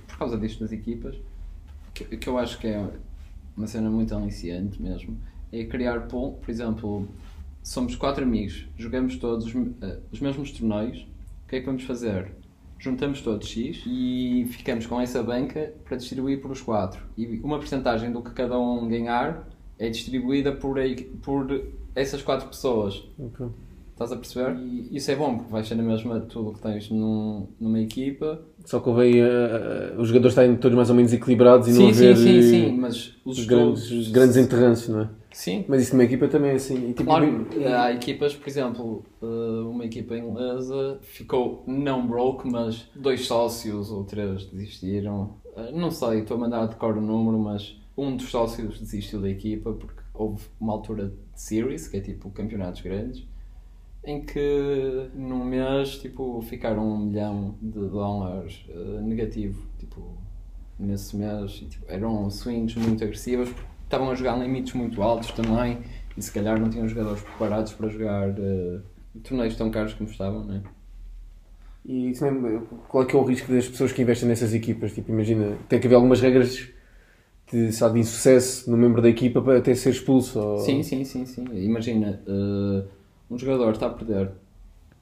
por 0.08 0.18
causa 0.18 0.36
disto 0.38 0.60
das 0.60 0.72
equipas, 0.72 1.16
que, 1.94 2.04
que 2.16 2.28
eu 2.28 2.38
acho 2.38 2.58
que 2.60 2.68
é 2.68 2.88
uma 3.56 3.66
cena 3.66 3.90
muito 3.90 4.14
aliciante 4.14 4.82
mesmo, 4.82 5.18
é 5.52 5.64
criar 5.64 6.08
pool, 6.08 6.34
por 6.34 6.50
exemplo, 6.50 7.08
somos 7.62 7.96
quatro 7.96 8.24
amigos, 8.24 8.66
jogamos 8.78 9.16
todos 9.18 9.46
os, 9.46 9.54
me- 9.54 9.74
eh, 9.82 9.98
os 10.12 10.20
mesmos 10.20 10.52
torneios, 10.52 11.06
o 11.44 11.48
que 11.48 11.56
é 11.56 11.60
que 11.60 11.66
vamos 11.66 11.84
fazer? 11.84 12.32
Juntamos 12.78 13.20
todos 13.20 13.46
X 13.46 13.82
e 13.86 14.46
ficamos 14.50 14.86
com 14.86 15.00
essa 15.00 15.22
banca 15.22 15.72
para 15.84 15.96
distribuir 15.96 16.40
por 16.40 16.50
os 16.50 16.60
quatro. 16.60 17.02
E 17.16 17.40
uma 17.42 17.58
porcentagem 17.58 18.12
do 18.12 18.20
que 18.20 18.30
cada 18.30 18.58
um 18.58 18.88
ganhar 18.88 19.48
é 19.78 19.88
distribuída 19.88 20.52
por, 20.52 20.76
por 21.22 21.64
essas 21.94 22.22
quatro 22.22 22.48
pessoas. 22.48 23.02
Ok. 23.18 23.46
Estás 23.94 24.10
a 24.10 24.16
perceber? 24.16 24.56
E 24.58 24.96
isso 24.96 25.08
é 25.12 25.14
bom 25.14 25.36
porque 25.36 25.52
vais 25.52 25.68
ser 25.68 25.76
na 25.76 25.82
mesma 25.84 26.18
tudo 26.20 26.52
que 26.52 26.60
tens 26.60 26.90
num, 26.90 27.46
numa 27.60 27.78
equipa. 27.78 28.42
Só 28.64 28.80
que 28.80 28.84
convém 28.86 29.20
eh, 29.20 29.24
eh, 29.24 29.94
os 29.96 30.08
jogadores 30.08 30.32
estarem 30.32 30.56
todos 30.56 30.74
mais 30.76 30.90
ou 30.90 30.96
menos 30.96 31.12
equilibrados 31.12 31.68
e 31.68 31.70
não 31.70 31.86
sim, 31.86 31.94
sim, 31.94 32.04
haver 32.10 32.16
sim, 32.16 32.38
eh, 32.38 32.42
sim, 32.42 32.76
mas 32.76 33.14
os 33.24 33.46
grandes, 33.46 33.90
os 33.92 34.10
grandes 34.10 34.36
enterrantes, 34.36 34.88
não 34.88 35.02
é? 35.02 35.08
Sim, 35.34 35.64
Mas 35.68 35.82
isso 35.82 35.94
numa 35.94 36.04
equipa 36.04 36.28
também 36.28 36.52
é 36.52 36.54
assim. 36.54 36.92
Tipo, 36.92 37.04
claro. 37.06 37.46
Há 37.76 37.92
equipas, 37.92 38.36
por 38.36 38.48
exemplo, 38.48 39.04
eh, 39.20 39.26
uma 39.68 39.84
equipa 39.84 40.16
inglesa 40.16 40.98
ficou 41.02 41.64
não 41.66 42.06
broke, 42.06 42.48
mas 42.48 42.88
dois 42.94 43.26
sócios 43.26 43.90
ou 43.90 44.04
três 44.04 44.46
desistiram. 44.46 45.34
Eh, 45.56 45.72
Não 45.72 45.90
sei, 45.90 46.20
estou 46.20 46.36
a 46.36 46.40
mandar 46.40 46.66
de 46.68 46.76
cor 46.76 46.96
o 46.96 47.00
número, 47.00 47.36
mas 47.36 47.76
um 47.96 48.16
dos 48.16 48.30
sócios 48.30 48.78
desistiu 48.78 49.20
da 49.20 49.28
equipa 49.28 49.72
porque 49.72 50.00
houve 50.14 50.44
uma 50.60 50.72
altura 50.72 51.08
de 51.08 51.40
series, 51.40 51.88
que 51.88 51.96
é 51.96 52.00
tipo 52.00 52.30
campeonatos 52.30 52.80
grandes, 52.82 53.26
em 54.04 54.20
que 54.24 55.08
num 55.14 55.44
mês 55.44 55.98
tipo, 55.98 56.40
ficaram 56.42 56.86
um 56.88 56.98
milhão 57.06 57.56
de 57.60 57.80
dólares 57.88 58.64
eh, 58.68 59.00
negativo. 59.02 59.66
Tipo, 59.80 60.16
nesse 60.78 61.16
mês 61.16 61.60
e, 61.62 61.66
tipo, 61.66 61.84
eram 61.88 62.28
swings 62.30 62.74
muito 62.76 63.02
agressivas 63.02 63.48
porque 63.48 63.73
estavam 63.94 64.10
a 64.10 64.14
jogar 64.14 64.36
limites 64.36 64.74
muito 64.74 65.02
altos 65.02 65.30
também 65.30 65.78
e 66.16 66.22
se 66.22 66.32
calhar 66.32 66.58
não 66.58 66.68
tinham 66.68 66.88
jogadores 66.88 67.22
preparados 67.22 67.72
para 67.72 67.88
jogar 67.88 68.28
eh, 68.28 68.80
torneios 69.22 69.56
tão 69.56 69.70
caros 69.70 69.94
como 69.94 70.10
estavam, 70.10 70.44
não 70.44 70.56
é? 70.56 70.62
E 71.86 72.10
isso 72.10 72.24
mesmo, 72.24 72.66
qual 72.88 73.04
é 73.04 73.06
que 73.06 73.14
é 73.14 73.18
o 73.18 73.24
risco 73.24 73.52
das 73.52 73.68
pessoas 73.68 73.92
que 73.92 74.02
investem 74.02 74.28
nessas 74.28 74.54
equipas? 74.54 74.92
Tipo, 74.92 75.12
imagina, 75.12 75.56
tem 75.68 75.78
que 75.78 75.86
haver 75.86 75.96
algumas 75.96 76.20
regras 76.20 76.68
de, 77.52 77.72
sabe, 77.72 77.94
de 77.94 78.00
insucesso 78.00 78.70
no 78.70 78.76
membro 78.76 79.02
da 79.02 79.08
equipa 79.08 79.42
para 79.42 79.58
até 79.58 79.74
ser 79.74 79.90
expulso. 79.90 80.40
Ou... 80.40 80.58
Sim, 80.60 80.82
sim, 80.82 81.04
sim, 81.04 81.26
sim. 81.26 81.44
Imagina, 81.52 82.22
eh, 82.26 82.84
um 83.30 83.38
jogador 83.38 83.72
está 83.72 83.86
a 83.86 83.90
perder 83.90 84.30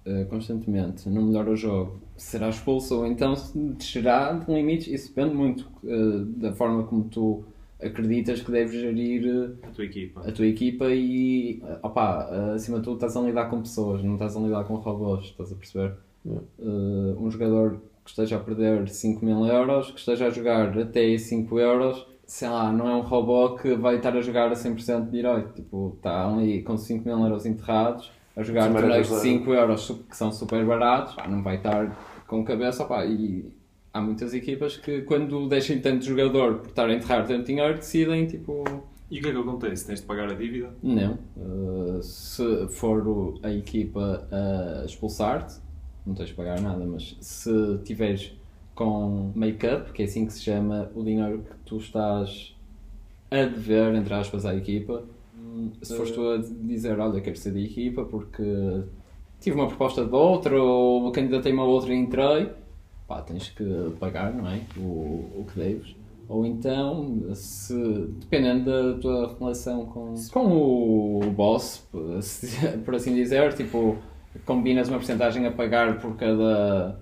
eh, 0.05 0.25
constantemente, 0.25 1.09
não 1.09 1.23
melhora 1.23 1.51
o 1.51 1.57
jogo, 1.57 2.01
será 2.17 2.49
expulso 2.49 2.97
ou 2.99 3.07
então 3.07 3.35
descerá 3.79 4.33
de 4.33 4.53
limites. 4.53 4.89
Isso 4.89 5.15
depende 5.15 5.37
muito 5.37 5.71
eh, 5.85 6.25
da 6.41 6.53
forma 6.53 6.83
como 6.83 7.05
tu 7.05 7.45
acreditas 7.83 8.41
que 8.41 8.51
deves 8.51 8.73
gerir 8.81 9.27
eh, 9.63 9.67
A 9.67 9.71
tua 9.71 9.85
equipa. 9.85 10.21
a 10.29 10.33
tua 10.33 10.47
equipa 10.47 10.87
e, 10.91 11.63
opá, 11.83 12.29
acima 12.55 12.79
de 12.79 12.85
tudo 12.85 12.95
estás 12.95 13.17
a 13.17 13.21
lidar 13.21 13.47
com 13.51 13.61
pessoas, 13.63 14.03
não 14.03 14.15
estás 14.15 14.37
a 14.37 14.41
lidar 14.41 14.65
com 14.65 14.75
robôs, 14.77 15.25
estás 15.27 15.53
a 15.53 15.55
perceber? 15.57 15.95
Yeah. 16.25 16.45
Uh, 16.59 17.17
um 17.21 17.31
jogador 17.31 17.81
que 18.05 18.11
esteja 18.11 18.37
a 18.37 18.41
perder 18.41 18.89
5 18.89 19.25
mil 19.25 19.45
euros, 19.47 19.91
que 19.91 19.99
esteja 19.99 20.27
a 20.27 20.31
jogar 20.31 20.77
até 20.79 21.17
5 21.19 21.59
euros, 21.59 22.07
sei 22.27 22.49
lá, 22.49 22.73
não 22.73 22.89
é 22.89 22.95
um 22.97 23.01
robô 23.01 23.57
que 23.57 23.75
vai 23.75 23.97
estar 23.97 24.17
a 24.17 24.21
jogar 24.21 24.49
a 24.51 24.55
100% 24.55 25.11
direito, 25.11 25.53
tipo, 25.55 25.95
está 25.97 26.29
ali 26.29 26.63
com 26.63 26.77
5 26.77 27.05
mil 27.09 27.19
euros 27.19 27.45
enterrados, 27.47 28.11
a 28.37 28.43
jogar 28.43 28.73
torneios 28.73 29.07
de 29.09 29.13
mas- 29.13 29.23
5 29.23 29.53
euros 29.53 29.91
que 30.09 30.17
são 30.17 30.31
super 30.33 30.65
baratos, 30.65 31.15
pá, 31.15 31.27
não 31.29 31.43
vai 31.43 31.57
estar 31.57 31.97
com 32.27 32.45
cabeça, 32.45 32.85
opá, 32.85 33.05
e 33.05 33.53
há 33.93 34.01
muitas 34.01 34.33
equipas 34.35 34.77
que 34.77 35.03
quando 35.03 35.49
deixem 35.49 35.81
tanto 35.81 36.05
jogador 36.05 36.57
por 36.57 36.69
estar 36.69 36.89
a 36.89 36.93
enterrar 36.95 37.27
tanto 37.27 37.47
dinheiro, 37.47 37.75
decidem, 37.75 38.27
tipo, 38.27 38.65
E 39.11 39.19
o 39.19 39.23
que 39.23 39.29
é 39.29 39.33
que 39.33 39.39
acontece? 39.39 39.87
Tens 39.87 40.01
de 40.01 40.07
pagar 40.07 40.31
a 40.31 40.35
dívida? 40.35 40.71
não. 40.83 41.19
Uh, 41.37 42.03
se 42.03 42.67
for 42.71 43.39
a 43.43 43.53
equipa 43.53 44.27
a 44.33 44.85
expulsar-te, 44.87 45.57
não 46.07 46.15
tens 46.15 46.29
de 46.31 46.35
pagar 46.35 46.61
nada, 46.61 46.85
mas 46.87 47.17
se 47.21 47.79
tiveres 47.85 48.33
com 48.75 49.31
make-up, 49.35 49.93
que 49.93 50.03
é 50.03 50.05
assim 50.07 50.25
que 50.27 50.33
se 50.33 50.43
chama 50.43 50.91
o 50.95 51.05
dinheiro 51.05 51.41
que 51.41 51.55
tu 51.67 51.77
estás 51.77 52.57
a 53.31 53.45
dever, 53.45 53.95
entre 53.95 54.15
aspas, 54.15 54.45
à 54.47 54.55
equipa, 54.55 55.05
hum, 55.39 55.71
se 55.83 55.95
fores 55.97 56.11
tu 56.13 56.27
a 56.29 56.39
dizer, 56.39 56.99
olha, 56.99 57.21
quero 57.21 57.37
ser 57.37 57.53
da 57.53 57.61
equipa 57.61 58.05
porque 58.05 58.43
tive 59.41 59.57
uma 59.57 59.67
proposta 59.69 60.05
de 60.05 60.15
outra 60.15 60.61
ou 60.61 61.11
candidatei-me 61.13 61.61
a 61.61 61.65
outra 61.65 61.93
e 61.93 61.97
entrei, 61.99 62.51
pá, 63.13 63.23
tens 63.23 63.49
que 63.51 63.65
pagar, 64.01 64.33
não 64.33 64.49
é? 64.49 64.61
O, 64.77 65.41
o 65.41 65.47
que 65.53 65.59
deves. 65.61 65.95
Ou 66.29 66.47
então, 66.47 67.21
se, 67.35 67.75
dependendo 68.21 68.65
da 68.95 68.99
tua 68.99 69.37
relação 69.39 69.85
com, 69.87 70.15
com 70.33 70.47
o 71.21 71.31
boss, 71.31 71.87
se- 72.23 72.79
por 72.85 72.95
assim 72.95 73.15
dizer, 73.15 73.53
tipo, 73.55 73.97
combinas 74.47 74.89
uma 74.89 74.97
porcentagem 74.99 75.45
a 75.47 75.51
pagar 75.53 76.01
por 76.01 76.17
cada 76.17 76.99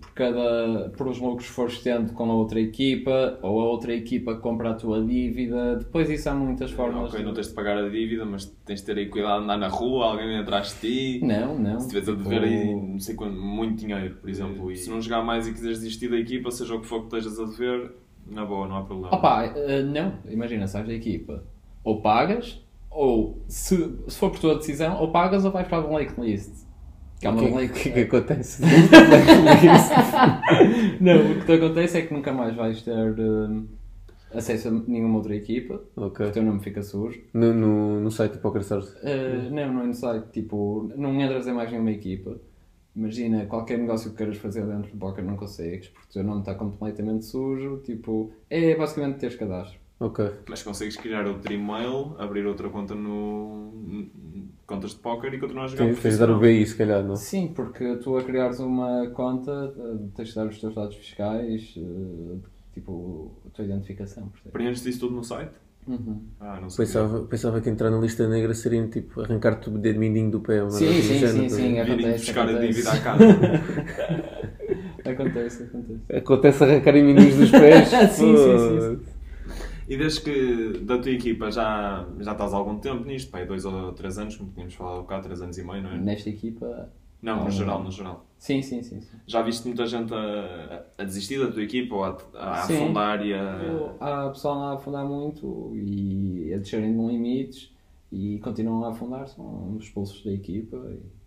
por 0.00 0.10
cada 0.14 0.90
por 0.96 1.08
os 1.08 1.18
lucros 1.18 1.48
que 1.48 1.52
fores 1.52 1.78
tendo 1.80 2.12
com 2.12 2.30
a 2.30 2.34
outra 2.34 2.60
equipa 2.60 3.38
ou 3.42 3.60
a 3.60 3.64
outra 3.64 3.92
equipa 3.92 4.36
compra 4.36 4.70
a 4.70 4.74
tua 4.74 5.02
dívida 5.04 5.76
depois 5.76 6.08
isso 6.08 6.28
há 6.30 6.34
muitas 6.34 6.70
formas 6.70 7.10
Ok, 7.12 7.24
não 7.24 7.34
tens 7.34 7.48
de 7.48 7.54
pagar 7.54 7.76
a 7.76 7.88
dívida, 7.88 8.24
mas 8.24 8.46
tens 8.64 8.80
de 8.80 8.86
ter 8.86 8.96
aí 8.98 9.08
cuidado 9.08 9.38
de 9.38 9.44
andar 9.44 9.56
na 9.58 9.68
rua, 9.68 10.06
alguém 10.06 10.28
vem 10.28 10.38
atrás 10.38 10.78
de 10.80 11.18
ti. 11.18 11.24
não 11.26 11.58
não 11.58 11.80
Se 11.80 11.88
tiveres 11.88 12.08
a 12.08 12.12
Tipo, 12.12 12.24
dever 12.28 12.42
aí, 12.44 12.74
não 12.74 13.00
sei 13.00 13.14
quanto, 13.16 13.34
muito 13.36 13.80
dinheiro, 13.84 14.14
por 14.20 14.30
exemplo, 14.30 14.70
e 14.70 14.76
se 14.76 14.88
não 14.90 15.00
jogar 15.00 15.22
mais 15.24 15.48
e 15.48 15.52
quiseres 15.52 15.78
desistir 15.80 16.08
da 16.08 16.16
equipa, 16.18 16.50
seja 16.50 16.74
o 16.74 16.80
que 16.80 16.86
for 16.86 17.00
que 17.00 17.16
estejas 17.16 17.40
a 17.40 17.44
dever, 17.44 17.92
na 18.26 18.44
boa, 18.44 18.68
não 18.68 18.76
há 18.76 18.82
problema. 18.84 19.14
Opa, 19.16 19.44
eh, 19.44 19.82
não, 19.82 20.14
imagina, 20.30 20.66
sais 20.68 20.86
da 20.86 20.92
equipa, 20.94 21.42
ou 21.82 22.00
pagas, 22.00 22.62
ou 22.90 23.42
se, 23.48 23.76
se 24.06 24.18
for 24.18 24.30
por 24.30 24.38
tua 24.40 24.54
decisão, 24.56 25.00
ou 25.00 25.10
pagas 25.10 25.44
ou 25.44 25.50
vais 25.50 25.66
para 25.66 25.78
a 25.78 25.80
blacklist. 25.80 26.52
Que 26.52 26.67
é 27.26 27.32
que, 27.32 27.48
black- 27.50 27.72
o 27.72 27.82
que 27.82 27.88
é 27.88 27.92
que 27.92 28.00
acontece? 28.16 28.62
Não, 31.00 31.32
o 31.32 31.40
que 31.40 31.46
te 31.46 31.52
acontece 31.52 31.98
é 31.98 32.02
que 32.02 32.14
nunca 32.14 32.32
mais 32.32 32.54
vais 32.54 32.82
ter 32.82 32.92
eh, 33.18 34.36
acesso 34.38 34.68
a 34.68 34.70
nenhuma 34.70 35.16
outra 35.18 35.34
equipa, 35.34 35.80
ok. 35.96 36.26
o 36.26 36.32
teu 36.32 36.42
nome 36.42 36.60
fica 36.60 36.82
sujo. 36.82 37.20
No, 37.34 37.52
no, 37.52 38.00
no 38.00 38.10
site 38.10 38.32
do 38.34 38.38
PokerStars. 38.38 38.94
Eh, 39.02 39.48
não, 39.50 39.72
não 39.74 39.82
é 39.82 39.86
necessário, 39.86 40.24
tipo, 40.32 40.90
não 40.96 41.14
entras 41.20 41.46
em 41.46 41.52
mais 41.52 41.70
nenhuma 41.70 41.90
equipa. 41.90 42.36
Imagina, 42.96 43.46
qualquer 43.46 43.78
negócio 43.78 44.10
que 44.10 44.16
queiras 44.16 44.36
fazer 44.38 44.64
dentro 44.66 44.90
do 44.90 44.96
poker 44.98 45.24
não 45.24 45.36
consegues, 45.36 45.88
porque 45.88 46.08
o 46.10 46.12
teu 46.14 46.24
nome 46.24 46.40
está 46.40 46.54
completamente 46.54 47.24
sujo, 47.26 47.80
tipo, 47.84 48.32
é 48.50 48.74
basicamente 48.74 49.18
teres 49.18 49.36
cadastro. 49.36 49.78
Ok. 50.00 50.30
Mas 50.48 50.62
consegues 50.62 50.96
criar 50.96 51.26
outro 51.26 51.52
e-mail, 51.52 52.14
abrir 52.18 52.46
outra 52.46 52.68
conta 52.68 52.94
no. 52.94 53.72
contas 54.64 54.92
de 54.92 54.98
póquer 54.98 55.34
e 55.34 55.38
continuar 55.38 55.64
a 55.64 55.66
jogar 55.68 55.86
Tens, 55.86 56.00
tens 56.00 56.14
de 56.14 56.20
dar 56.20 56.30
o 56.30 56.38
BI, 56.38 56.64
se 56.66 56.76
calhar, 56.76 57.02
não? 57.02 57.16
Sim, 57.16 57.48
porque 57.48 57.96
tu 57.96 58.16
a 58.16 58.22
criares 58.22 58.60
uma 58.60 59.08
conta 59.10 59.74
eh, 59.76 60.08
tens 60.14 60.28
de 60.28 60.34
dar 60.36 60.46
os 60.46 60.60
teus 60.60 60.74
dados 60.74 60.94
fiscais, 60.94 61.74
eh, 61.76 62.36
tipo 62.74 63.32
a 63.46 63.50
tua 63.50 63.64
identificação. 63.64 64.30
Preenches 64.52 64.86
isso 64.86 65.00
tudo 65.00 65.16
no 65.16 65.24
site? 65.24 65.50
Uhum. 65.88 66.20
Ah, 66.38 66.60
não 66.60 66.70
sei. 66.70 66.84
Pensava, 66.84 67.20
pensava 67.22 67.60
que 67.60 67.68
entrar 67.70 67.90
na 67.90 67.98
lista 67.98 68.28
negra 68.28 68.54
seria 68.54 68.86
tipo 68.86 69.20
arrancar-te 69.22 69.68
o 69.68 69.78
dedo 69.78 69.98
mindinho 69.98 70.30
do 70.30 70.40
pé. 70.40 70.62
ou 70.62 70.70
Sim, 70.70 70.86
nada 70.86 71.02
sim, 71.02 71.14
género, 71.14 71.32
sim, 71.32 71.48
tá 71.48 71.56
sim, 71.56 71.78
a 71.80 71.84
ver? 71.84 71.96
Virem 71.96 72.04
acontece, 72.04 72.24
buscar 72.26 72.40
a 72.40 72.44
acontece. 72.50 72.66
dívida 72.68 72.92
à 72.92 73.00
casa. 73.00 73.24
Acontece, 75.04 75.62
acontece. 75.62 76.16
Acontece 76.16 76.64
arrancarem 76.64 77.02
mindinhos 77.02 77.36
dos 77.36 77.50
pés. 77.50 77.88
Sim, 78.12 78.36
sim, 78.36 78.58
sim, 78.58 78.80
sim. 78.80 79.17
E 79.88 79.96
desde 79.96 80.20
que 80.20 80.78
da 80.84 80.98
tua 80.98 81.10
equipa 81.10 81.50
já, 81.50 82.06
já 82.20 82.32
estás 82.32 82.52
há 82.52 82.56
algum 82.56 82.78
tempo 82.78 83.04
nisto, 83.04 83.32
dois 83.46 83.64
ou 83.64 83.92
três 83.92 84.18
anos, 84.18 84.36
como 84.36 84.50
tínhamos 84.52 84.74
falado 84.74 85.04
cá, 85.06 85.18
três 85.20 85.40
anos 85.40 85.56
e 85.56 85.64
meio, 85.64 85.82
não 85.82 85.90
é? 85.92 85.98
Nesta 85.98 86.28
equipa, 86.28 86.90
Não, 87.22 87.44
no 87.44 87.50
geral, 87.50 87.82
no 87.82 87.90
geral. 87.90 88.26
sim, 88.38 88.60
sim, 88.60 88.82
sim. 88.82 89.00
sim. 89.00 89.16
Já 89.26 89.40
viste 89.40 89.66
muita 89.66 89.86
gente 89.86 90.12
a, 90.12 90.84
a 90.98 91.04
desistir 91.04 91.38
da 91.40 91.50
tua 91.50 91.62
equipa 91.62 91.94
ou 91.94 92.04
a, 92.04 92.18
a 92.34 92.54
Sim. 92.66 92.74
afundar 92.84 93.24
e 93.24 93.32
a. 93.32 93.94
Há 93.98 94.28
pessoal 94.28 94.60
a 94.60 94.74
afundar 94.74 95.06
muito 95.06 95.72
e 95.74 96.52
a 96.54 96.58
descerem 96.58 96.92
de 96.94 97.06
limites 97.06 97.72
e 98.12 98.38
continuam 98.40 98.84
a 98.84 98.90
afundar, 98.90 99.26
são 99.26 99.76
expulsos 99.80 100.22
da 100.22 100.32
equipa. 100.32 100.76
e- 100.90 101.17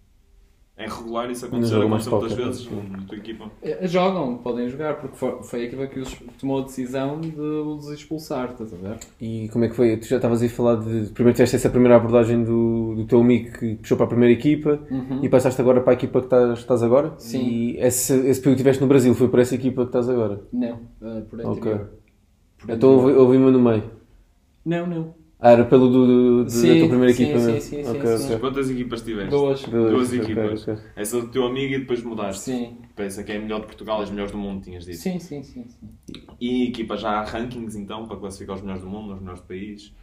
É 0.77 0.87
regular 0.87 1.29
isso 1.29 1.43
Não 1.45 1.49
acontecer, 1.49 1.75
joga 1.75 1.87
mais 1.89 2.07
aconteceu 2.07 2.37
muitas 2.45 2.63
vezes 2.65 2.89
na 2.89 3.05
tua 3.05 3.17
equipa. 3.17 3.51
Eh, 3.61 3.87
Jogam, 3.87 4.37
podem 4.37 4.67
jogar, 4.67 4.95
porque 4.99 5.15
foi, 5.15 5.43
foi 5.43 5.61
a 5.61 5.63
equipa 5.65 5.85
que 5.85 5.99
os 5.99 6.15
tomou 6.39 6.59
a 6.61 6.63
decisão 6.63 7.21
de 7.21 7.39
os 7.39 7.87
expulsar, 7.89 8.51
estás 8.51 8.73
a 8.73 8.77
ver? 8.77 8.97
E 9.19 9.47
como 9.49 9.65
é 9.65 9.69
que 9.69 9.75
foi? 9.75 9.95
Tu 9.97 10.07
já 10.07 10.15
estavas 10.15 10.41
aí 10.41 10.47
a 10.47 10.51
falar 10.51 10.77
de. 10.77 11.11
Primeiro 11.11 11.35
tiveste 11.35 11.55
essa 11.57 11.69
primeira 11.69 11.97
abordagem 11.97 12.43
do, 12.43 12.95
do 12.95 13.05
teu 13.05 13.19
amigo 13.19 13.51
que 13.59 13.75
puxou 13.75 13.95
para 13.95 14.05
a 14.07 14.09
primeira 14.09 14.33
equipa 14.33 14.79
e 15.21 15.29
passaste 15.29 15.61
agora 15.61 15.81
para 15.81 15.91
a 15.91 15.93
equipa 15.93 16.19
que 16.19 16.25
estás, 16.25 16.57
estás 16.59 16.81
agora? 16.81 17.13
Sim. 17.19 17.43
E 17.47 17.77
esse, 17.77 18.13
esse 18.27 18.39
período 18.39 18.57
que 18.57 18.63
tiveste 18.63 18.81
no 18.81 18.87
Brasil 18.87 19.13
foi 19.13 19.27
por 19.27 19.39
essa 19.39 19.53
equipa 19.53 19.83
que 19.83 19.89
estás 19.89 20.09
agora? 20.09 20.41
Não, 20.51 20.79
eh, 21.03 21.21
por 21.29 21.39
Ok. 21.41 21.51
anterior. 21.51 21.89
Por 22.57 22.71
Então 22.71 22.89
houve, 22.91 23.03
anterior. 23.07 23.21
houve 23.21 23.37
uma 23.37 23.51
no 23.51 23.59
meio. 23.61 23.83
Não, 24.65 24.87
não. 24.87 25.20
Ah, 25.41 25.51
era 25.51 25.65
pelo 25.65 25.89
do, 25.89 26.05
do- 26.07 26.45
do- 26.51 26.67
da 26.67 26.75
Sim, 26.75 26.77
tua 26.77 26.87
primeira 26.87 27.11
sim, 27.11 27.13
equipa 27.13 27.39
sim, 27.39 27.39
mesmo? 27.39 27.61
sim, 27.61 27.83
sim, 27.83 27.83
Ok, 27.83 28.03
sim. 28.07 28.25
ok. 28.25 28.39
Quantas 28.39 28.69
equipas 28.69 29.01
tiveste? 29.01 29.43
Duas. 29.43 29.63
Duas 29.65 30.13
ok, 30.19 30.19
equipas. 30.19 30.59
ok. 30.61 30.77
Essa 30.95 31.19
do 31.21 31.29
teu 31.31 31.45
amigo 31.45 31.73
e 31.75 31.79
depois 31.79 32.03
mudaste. 32.03 32.45
Sim. 32.45 32.77
Pensa 32.95 33.23
que 33.23 33.31
é 33.31 33.37
a 33.37 33.41
melhor 33.41 33.61
de 33.61 33.67
Portugal, 33.67 34.01
as 34.01 34.09
melhores 34.11 34.31
do 34.31 34.37
mundo, 34.37 34.63
tinhas 34.63 34.85
dito. 34.85 35.03
Sim, 35.03 35.19
sim, 35.19 35.43
sim, 35.43 35.67
sim. 35.67 35.89
E 36.41 36.67
equipa 36.67 36.97
já 36.97 37.11
há 37.11 37.23
rankings 37.23 37.77
então 37.77 38.05
para 38.05 38.17
classificar 38.17 38.55
os 38.57 38.61
melhores 38.61 38.83
do 38.83 38.89
mundo, 38.89 39.13
os 39.13 39.19
melhores 39.21 39.41
do 39.41 39.47
país. 39.47 39.93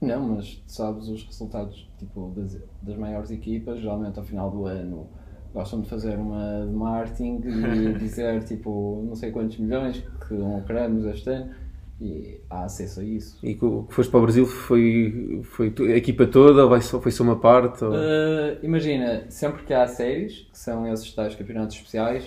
Não, 0.00 0.20
mas 0.34 0.56
tu 0.56 0.72
sabes 0.72 1.08
os 1.08 1.22
resultados 1.24 1.88
tipo, 1.98 2.32
das, 2.36 2.58
das 2.82 2.96
maiores 2.96 3.30
equipas, 3.30 3.80
geralmente 3.80 4.18
ao 4.18 4.24
final 4.24 4.50
do 4.50 4.66
ano 4.66 5.08
gostam 5.54 5.80
de 5.82 5.88
fazer 5.88 6.18
uma 6.18 6.66
de 6.66 6.72
marketing 6.74 7.40
e 7.44 7.94
dizer 7.98 8.42
tipo 8.44 9.04
não 9.06 9.14
sei 9.14 9.30
quantos 9.30 9.58
milhões 9.58 10.02
que 10.26 10.34
lucramos 10.34 11.04
este 11.04 11.28
ano 11.30 11.54
e 12.02 12.40
há 12.50 12.64
acesso 12.64 13.00
a 13.00 13.04
isso. 13.04 13.38
E 13.42 13.54
que 13.54 13.64
o 13.64 13.84
que 13.84 13.94
foste 13.94 14.10
para 14.10 14.18
o 14.18 14.22
Brasil 14.22 14.44
foi, 14.44 15.40
foi 15.44 15.72
a 15.80 15.96
equipa 15.96 16.26
toda 16.26 16.66
ou 16.66 16.80
só, 16.80 17.00
foi 17.00 17.12
só 17.12 17.22
uma 17.22 17.38
parte? 17.38 17.84
Ou... 17.84 17.92
Uh, 17.92 18.58
imagina, 18.62 19.24
sempre 19.30 19.62
que 19.62 19.72
há 19.72 19.86
séries, 19.86 20.48
que 20.50 20.58
são 20.58 20.92
esses 20.92 21.12
tais 21.14 21.34
campeonatos 21.36 21.76
especiais, 21.76 22.24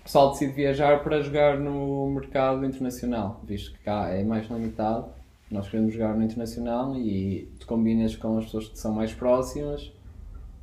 o 0.00 0.04
pessoal 0.04 0.30
decide 0.30 0.52
viajar 0.52 1.04
para 1.04 1.20
jogar 1.20 1.60
no 1.60 2.10
mercado 2.10 2.64
internacional, 2.64 3.40
visto 3.44 3.72
que 3.72 3.78
cá 3.84 4.08
é 4.08 4.24
mais 4.24 4.48
limitado. 4.48 5.06
Nós 5.50 5.68
queremos 5.68 5.92
jogar 5.92 6.16
no 6.16 6.24
internacional 6.24 6.96
e 6.96 7.52
tu 7.60 7.66
combinas 7.66 8.16
com 8.16 8.38
as 8.38 8.46
pessoas 8.46 8.68
que 8.68 8.78
são 8.78 8.94
mais 8.94 9.12
próximas, 9.12 9.92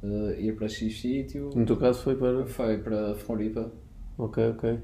uh, 0.02 0.32
ir 0.40 0.56
para 0.56 0.68
X 0.68 1.00
sítio. 1.00 1.52
No 1.56 1.66
teu 1.66 1.78
caso 1.78 2.02
foi 2.02 2.16
para. 2.16 2.48
Foi 2.48 2.80
para 2.80 3.14
Floripa, 3.14 3.72
Ok, 4.18 4.50
ok. 4.50 4.80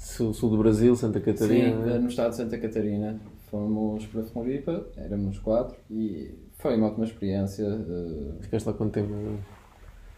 Sul, 0.00 0.32
sul 0.32 0.48
do 0.48 0.56
Brasil, 0.56 0.96
Santa 0.96 1.20
Catarina. 1.20 1.76
sim, 1.76 1.82
né? 1.82 1.98
no 1.98 2.08
estado 2.08 2.30
de 2.30 2.36
Santa 2.36 2.56
Catarina. 2.58 3.20
Fomos 3.50 4.06
para 4.06 4.22
Floripa, 4.22 4.86
éramos 4.96 5.38
quatro 5.38 5.76
e 5.90 6.34
foi 6.58 6.74
uma 6.76 6.86
ótima 6.86 7.04
experiência. 7.04 7.66
uh, 7.68 8.38
Ficaste 8.40 8.66
lá 8.66 8.72
quanto 8.72 8.92
tempo? 8.92 9.12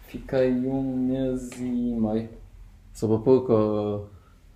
fiquei 0.06 0.52
um 0.66 1.08
mês 1.08 1.50
e 1.58 1.62
meio. 1.62 2.28
Só 2.92 3.08
para 3.08 3.18
pouco 3.18 3.52
ou. 3.52 4.08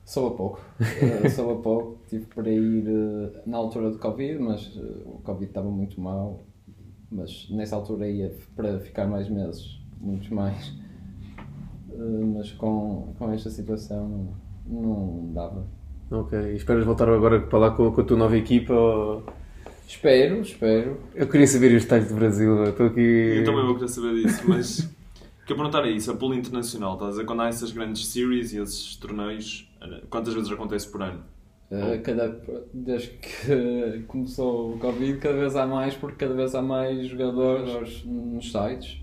Sou 0.04 0.28
a 0.28 0.30
pouco. 0.36 0.60
Eh, 0.78 1.28
sou 1.30 1.58
a 1.58 1.60
pouco. 1.60 1.98
Tive 2.08 2.26
para 2.26 2.48
ir 2.48 2.86
eh, 2.86 3.42
na 3.46 3.56
altura 3.56 3.90
do 3.90 3.98
Covid, 3.98 4.38
mas 4.38 4.72
eh, 4.76 5.02
o 5.04 5.18
Covid 5.24 5.50
estava 5.50 5.68
muito 5.68 6.00
mal. 6.00 6.44
Mas 7.10 7.48
nessa 7.50 7.74
altura 7.74 8.08
ia 8.08 8.32
para 8.54 8.78
ficar 8.78 9.08
mais 9.08 9.28
meses, 9.28 9.80
muitos 10.00 10.28
mais. 10.28 10.72
Eh, 11.90 12.24
mas 12.32 12.52
com, 12.52 13.14
com 13.18 13.32
esta 13.32 13.50
situação 13.50 14.28
não, 14.66 15.32
dava. 15.32 15.66
Ok. 16.10 16.38
E 16.38 16.56
esperas 16.56 16.84
voltar 16.84 17.08
agora 17.08 17.40
para 17.40 17.58
lá 17.58 17.70
com, 17.70 17.90
com 17.90 18.00
a 18.00 18.04
tua 18.04 18.16
nova 18.16 18.36
equipa? 18.36 18.72
Ou... 18.72 19.24
Espero, 19.86 20.40
espero. 20.40 20.98
Eu 21.14 21.28
queria 21.28 21.46
saber 21.46 21.74
os 21.74 21.82
detalhes 21.82 22.08
do 22.08 22.14
Brasil. 22.14 22.56
eu 22.56 22.70
Estou 22.70 22.86
aqui. 22.86 23.00
Eu 23.00 23.44
também 23.44 23.64
vou 23.64 23.74
querer 23.74 23.88
saber 23.88 24.14
disso, 24.14 24.42
mas 24.46 24.80
o 24.80 25.46
que 25.46 25.52
eu 25.52 25.56
perguntar 25.56 25.86
é 25.86 25.90
isso, 25.90 26.10
a 26.10 26.16
pool 26.16 26.34
internacional, 26.34 26.94
estás 26.94 27.08
a 27.08 27.12
dizer, 27.12 27.24
quando 27.24 27.42
há 27.42 27.48
essas 27.48 27.70
grandes 27.70 28.08
series 28.08 28.52
e 28.52 28.58
esses 28.58 28.96
torneios, 28.96 29.72
quantas 30.10 30.34
vezes 30.34 30.50
acontece 30.50 30.90
por 30.90 31.02
ano? 31.02 31.22
Eh, 31.70 31.98
cada, 31.98 32.40
desde 32.72 33.10
que 33.10 34.02
começou 34.06 34.74
o 34.74 34.78
Covid, 34.78 35.18
cada 35.18 35.36
vez 35.36 35.56
há 35.56 35.66
mais, 35.66 35.94
porque 35.94 36.16
cada 36.16 36.34
vez 36.34 36.54
há 36.54 36.62
mais 36.62 37.06
jogadores 37.06 38.04
nos 38.04 38.50
sites. 38.50 39.00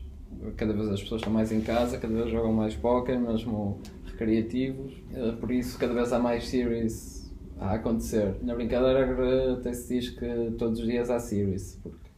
Cada 0.58 0.74
vez 0.74 0.90
as 0.90 1.02
pessoas 1.02 1.22
estão 1.22 1.32
mais 1.32 1.52
em 1.52 1.62
casa, 1.62 1.98
cada 1.98 2.14
vez 2.14 2.30
jogam 2.30 2.52
mais 2.52 2.76
póquer, 2.76 3.18
mesmo 3.20 3.80
recreativos. 4.26 4.94
Eh, 5.14 5.32
Por 5.40 5.52
isso, 5.52 5.78
cada 5.78 5.94
vez 5.94 6.12
há 6.14 6.20
mais 6.20 6.48
series 6.48 7.32
a 7.60 7.74
acontecer. 7.74 8.36
Na 8.42 8.56
brincadeira, 8.56 9.54
até 9.54 9.74
se 9.74 9.94
diz 10.00 10.10
que 10.10 10.52
todos 10.58 10.80
os 10.80 10.86
dias 10.86 11.10
há 11.10 11.20
series. 11.20 11.80
Porque, 11.82 12.10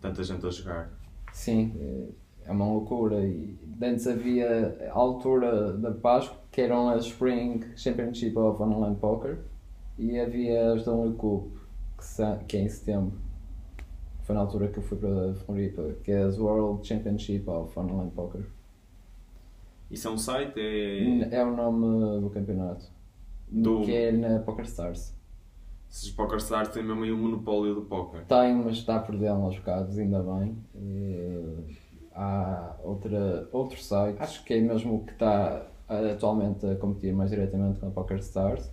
Tanta 0.00 0.22
gente 0.24 0.44
a 0.46 0.50
jogar. 0.50 0.90
sim, 1.32 1.72
eh, 1.78 2.08
é 2.46 2.52
uma 2.52 2.66
loucura. 2.66 3.20
E 3.26 3.56
antes 3.82 4.06
havia 4.06 4.76
a 4.90 4.98
altura 4.98 5.72
da 5.74 5.90
Páscoa, 5.92 6.38
que 6.50 6.60
eram 6.60 6.88
as 6.88 7.04
Spring 7.06 7.60
Championship 7.76 8.36
of 8.38 8.62
Online 8.62 8.96
Poker. 8.96 9.38
E 9.98 10.18
havia 10.18 10.72
as 10.72 10.84
da 10.84 10.92
Only 10.92 11.14
Cup, 11.16 11.48
que, 11.98 12.44
que 12.46 12.56
é 12.56 12.60
em 12.62 12.68
setembro. 12.68 13.12
Foi 14.22 14.34
na 14.34 14.40
altura 14.42 14.68
que 14.68 14.78
eu 14.78 14.82
fui 14.82 14.96
para 14.96 15.34
Floripa, 15.34 15.82
que 16.02 16.10
é 16.12 16.22
as 16.22 16.38
World 16.38 16.86
Championship 16.86 17.48
of 17.50 17.78
Online 17.78 18.10
Poker. 18.10 18.42
Isso 19.90 20.06
é 20.08 20.10
um 20.10 20.18
site? 20.18 20.58
É... 20.60 21.36
É 21.36 21.44
o 21.44 21.54
nome 21.54 22.20
do 22.20 22.30
campeonato. 22.30 22.84
Do- 23.48 23.82
Que 23.82 23.92
é 23.94 24.12
na 24.12 24.38
PokerStars. 24.40 25.14
Esses 25.90 26.10
PokerStars 26.12 26.68
têm 26.68 26.84
mesmo 26.84 27.02
aí 27.02 27.10
o 27.10 27.16
monopólio 27.18 27.74
do 27.74 27.82
póquer. 27.82 28.24
Tem, 28.26 28.54
mas 28.54 28.76
está 28.76 29.00
por 29.00 29.16
dentro 29.16 29.42
aos 29.42 29.56
bocados, 29.56 29.98
ainda 29.98 30.22
bem. 30.22 30.56
Eh, 30.76 31.74
há 32.14 32.76
outra, 32.84 33.48
outro 33.50 33.80
site, 33.82 34.16
acho 34.22 34.44
que 34.44 34.54
é 34.54 34.60
mesmo 34.60 34.94
o 34.96 35.04
que 35.04 35.12
está 35.12 35.66
atualmente 35.88 36.64
a 36.64 36.76
competir 36.76 37.12
mais 37.12 37.30
diretamente 37.30 37.80
com 37.80 37.88
a 37.88 37.90
PokerStars, 37.90 38.70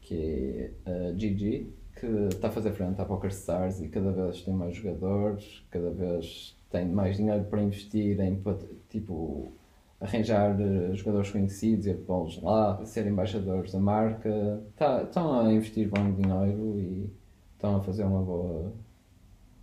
que 0.00 0.70
é 0.86 0.90
a 1.08 1.12
GG, 1.14 1.72
que 1.98 2.06
está 2.32 2.46
a 2.46 2.50
fazer 2.52 2.70
frente 2.72 3.00
à 3.00 3.04
PokerStars 3.04 3.80
e 3.80 3.88
cada 3.88 4.12
vez 4.12 4.40
tem 4.42 4.54
mais 4.54 4.76
jogadores, 4.76 5.66
cada 5.70 5.90
vez 5.90 6.56
tem 6.70 6.86
mais 6.86 7.16
dinheiro 7.16 7.42
para 7.46 7.60
investir 7.60 8.20
em 8.20 8.40
tipo 8.88 9.50
arranjar 10.00 10.60
eh, 10.60 10.94
jogadores 10.94 11.30
conhecidos 11.30 11.86
e 11.86 11.94
pô-los 11.94 12.40
lá, 12.42 12.84
ser 12.84 13.06
embaixadores 13.06 13.72
da 13.72 13.80
marca. 13.80 14.62
Tá, 14.76 15.02
estão 15.02 15.40
a 15.40 15.52
investir 15.52 15.88
bom 15.88 16.12
dinheiro 16.12 16.78
e 16.78 17.10
estão 17.54 17.76
a 17.76 17.80
fazer 17.80 18.04
uma 18.04 18.22
boa, 18.22 18.72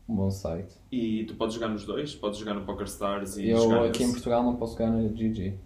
um 0.10 0.16
bom 0.16 0.30
site. 0.30 0.76
E 0.92 1.24
tu 1.26 1.36
podes 1.36 1.56
jogar 1.56 1.70
nos 1.70 1.86
dois? 1.86 2.14
Podes 2.16 2.40
jogar 2.40 2.54
no 2.54 2.66
PokerStars 2.66 3.38
e 3.38 3.50
Eu 3.50 3.84
aqui 3.86 4.04
em 4.04 4.08
nesse? 4.08 4.12
Portugal 4.14 4.44
não 4.44 4.56
posso 4.58 4.74
jogar 4.78 4.92
na 4.92 5.08
GG. 5.08 5.58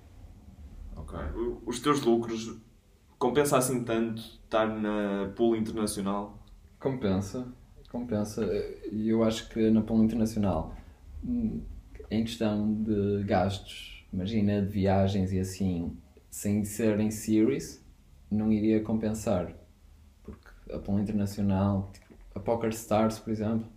Ok. 0.96 1.18
Os 1.66 1.80
teus 1.80 2.02
lucros 2.02 2.60
compensa 3.18 3.58
assim 3.58 3.84
tanto 3.84 4.22
estar 4.22 4.68
na 4.68 5.32
pool 5.36 5.56
internacional? 5.56 6.38
Compensa, 6.80 7.48
compensa. 7.90 8.46
E 8.92 9.10
eu 9.10 9.24
acho 9.24 9.50
que 9.50 9.70
na 9.70 9.82
Pool 9.82 10.04
Internacional, 10.04 10.74
hum, 11.24 11.62
em 12.10 12.24
questão 12.24 12.74
de 12.74 13.24
gastos, 13.26 13.99
imagina 14.12 14.62
de 14.62 14.68
viagens 14.68 15.32
e 15.32 15.40
assim, 15.40 15.98
sem 16.30 16.64
ser 16.66 17.00
em 17.00 17.12
series, 17.12 17.84
não 18.30 18.52
iria 18.52 18.82
compensar. 18.82 19.54
Porque 20.24 20.48
a 20.72 20.78
Pool 20.80 21.00
Internacional, 21.00 21.90
tipo, 21.94 22.14
a 22.36 22.40
Poker 22.40 22.70
Stars, 22.70 23.20
por 23.20 23.32
exemplo, 23.32 23.68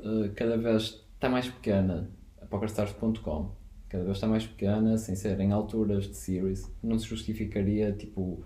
eh, 0.00 0.30
cada 0.34 0.56
vez 0.56 1.04
está 1.14 1.28
mais 1.28 1.48
pequena. 1.48 2.10
A 2.40 2.46
PokerStars.com 2.46 3.60
cada 3.88 4.04
vez 4.04 4.16
está 4.16 4.28
mais 4.28 4.46
pequena, 4.46 4.96
sem 4.96 5.16
ser 5.16 5.38
em 5.40 5.52
alturas 5.52 6.04
de 6.08 6.16
series. 6.16 6.72
Não 6.82 6.98
se 6.98 7.06
justificaria, 7.06 7.92
tipo, 7.92 8.42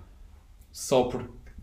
só 0.72 1.09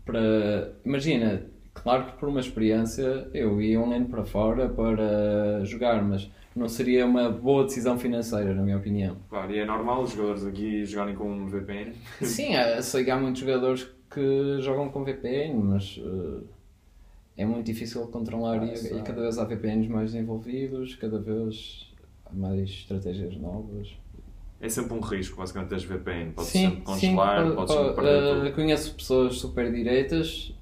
para. 0.04 0.72
Imagina, 0.84 1.44
claro 1.74 2.06
que 2.06 2.18
por 2.18 2.28
uma 2.28 2.40
experiência 2.40 3.28
eu 3.34 3.60
ia 3.60 3.80
um 3.80 3.92
ano 3.92 4.06
para 4.06 4.24
fora 4.24 4.68
para 4.68 5.64
jogar, 5.64 6.02
mas 6.02 6.30
não 6.54 6.68
seria 6.68 7.06
uma 7.06 7.30
boa 7.30 7.64
decisão 7.64 7.98
financeira, 7.98 8.54
na 8.54 8.62
minha 8.62 8.76
opinião. 8.76 9.16
Claro, 9.28 9.52
e 9.52 9.58
é 9.58 9.64
normal 9.64 10.02
os 10.02 10.12
jogadores 10.12 10.44
aqui 10.44 10.84
jogarem 10.84 11.14
com 11.14 11.30
um 11.30 11.46
VPN. 11.46 11.92
Sim, 12.22 12.52
sei 12.82 13.04
que 13.04 13.10
há 13.10 13.18
muitos 13.18 13.40
jogadores 13.40 13.88
que 14.10 14.58
jogam 14.60 14.90
com 14.90 15.04
VPN, 15.04 15.54
mas 15.54 15.98
eh, 16.04 16.44
é 17.38 17.46
muito 17.46 17.66
difícil 17.66 18.06
controlar 18.08 18.62
e, 18.62 18.74
e 18.74 19.02
cada 19.02 19.22
vez 19.22 19.38
há 19.38 19.44
VPNs 19.44 19.88
mais 19.88 20.12
desenvolvidos, 20.12 20.94
cada 20.96 21.18
vez 21.18 21.90
há 22.26 22.34
mais 22.34 22.68
estratégias 22.68 23.36
novas. 23.36 23.96
É 24.60 24.68
sempre 24.68 24.94
um 24.94 25.00
risco, 25.00 25.38
basicamente, 25.38 25.70
teres 25.70 25.84
VPN. 25.84 26.32
Podes 26.32 26.50
sim, 26.52 26.68
sempre 26.68 26.82
congelar, 26.82 27.48
sim, 27.48 27.54
podes 27.54 27.74
pá, 27.74 27.80
sempre 27.80 27.94
perder 27.96 28.22
eh, 28.22 28.40
tudo. 28.40 28.52
conheço 28.54 28.94
pessoas 28.94 29.38
super 29.38 29.72
direitas 29.72 30.54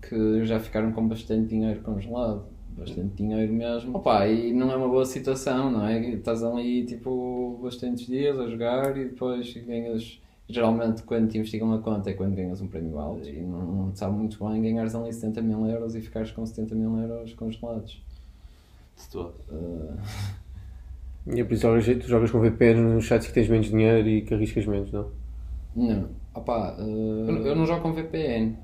que 0.00 0.44
já 0.44 0.60
ficaram 0.60 0.92
com 0.92 1.08
bastante 1.08 1.48
dinheiro 1.48 1.80
congelado. 1.80 2.46
Bastante 2.78 3.16
dinheiro 3.16 3.52
mesmo. 3.52 3.96
Opa, 3.96 4.26
e 4.28 4.52
não 4.52 4.70
é 4.70 4.76
uma 4.76 4.88
boa 4.88 5.04
situação, 5.04 5.70
não 5.70 5.86
é? 5.86 5.98
Estás 6.10 6.42
ali 6.44 6.84
tipo 6.84 7.58
bastantes 7.62 8.06
dias 8.06 8.38
a 8.38 8.46
jogar 8.48 8.96
e 8.96 9.06
depois 9.06 9.52
ganhas. 9.54 10.20
Geralmente 10.48 11.02
quando 11.02 11.28
te 11.28 11.36
investigam 11.36 11.72
a 11.74 11.78
conta 11.78 12.08
é 12.10 12.14
quando 12.14 12.34
ganhas 12.34 12.60
um 12.62 12.68
prémio 12.68 12.98
alto 12.98 13.28
e 13.28 13.40
não, 13.42 13.60
não 13.60 13.92
te 13.92 13.98
sabe 13.98 14.16
muito 14.16 14.42
bem 14.48 14.62
ganhares 14.62 14.94
ali 14.94 15.12
70 15.12 15.42
mil 15.42 15.66
euros 15.66 15.94
e 15.94 16.00
ficares 16.00 16.30
com 16.30 16.46
70 16.46 16.74
mil 16.74 16.96
euros 16.98 17.34
congelados. 17.34 18.02
De 18.96 19.08
todo. 19.10 19.34
Eh, 19.52 21.36
E 21.36 21.44
por 21.44 21.52
isso 21.52 21.62
jogas, 21.62 21.84
tu 21.84 22.08
jogas 22.08 22.30
com 22.30 22.40
VPN 22.40 22.80
nos 22.94 23.06
sites 23.06 23.26
que 23.28 23.34
tens 23.34 23.48
menos 23.48 23.66
dinheiro 23.66 24.08
e 24.08 24.22
que 24.22 24.32
arriscas 24.32 24.64
menos, 24.66 24.90
não? 24.90 25.10
não. 25.76 26.08
Opa, 26.34 26.74
eh, 26.78 26.82
eu, 26.82 27.46
eu 27.48 27.56
não 27.56 27.66
jogo 27.66 27.82
com 27.82 27.92
VPN. 27.92 28.56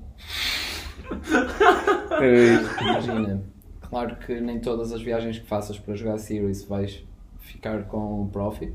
É, 2.19 2.53
Imagina, 2.81 3.43
claro 3.89 4.15
que 4.17 4.39
nem 4.39 4.59
todas 4.59 4.91
as 4.91 5.01
viagens 5.01 5.39
que 5.39 5.45
faças 5.45 5.77
para 5.79 5.95
jogar 5.95 6.17
Series 6.17 6.63
vais 6.65 7.03
ficar 7.39 7.85
com 7.87 8.27
profit. 8.31 8.73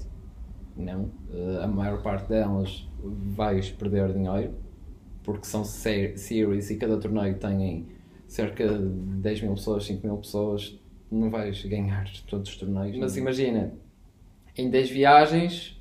Não. 0.76 1.10
Eh, 1.32 1.60
a 1.62 1.66
maior 1.66 2.02
parte 2.02 2.28
delas 2.28 2.88
vais 3.02 3.70
perder 3.70 4.12
dinheiro 4.12 4.54
porque 5.22 5.44
são 5.46 5.64
se- 5.64 6.16
series 6.16 6.70
e 6.70 6.76
cada 6.76 6.96
torneio 6.98 7.36
tem 7.38 7.86
cerca 8.26 8.66
de 8.68 8.84
10 8.86 9.42
mil 9.42 9.54
pessoas, 9.54 9.84
5 9.84 10.06
mil 10.06 10.16
pessoas. 10.16 10.78
Não 11.10 11.28
vais 11.30 11.62
ganhar 11.64 12.08
todos 12.28 12.48
os 12.50 12.56
torneios. 12.56 12.96
Mas 12.96 13.16
imagina, 13.16 13.72
em 14.56 14.70
10 14.70 14.90
viagens, 14.90 15.76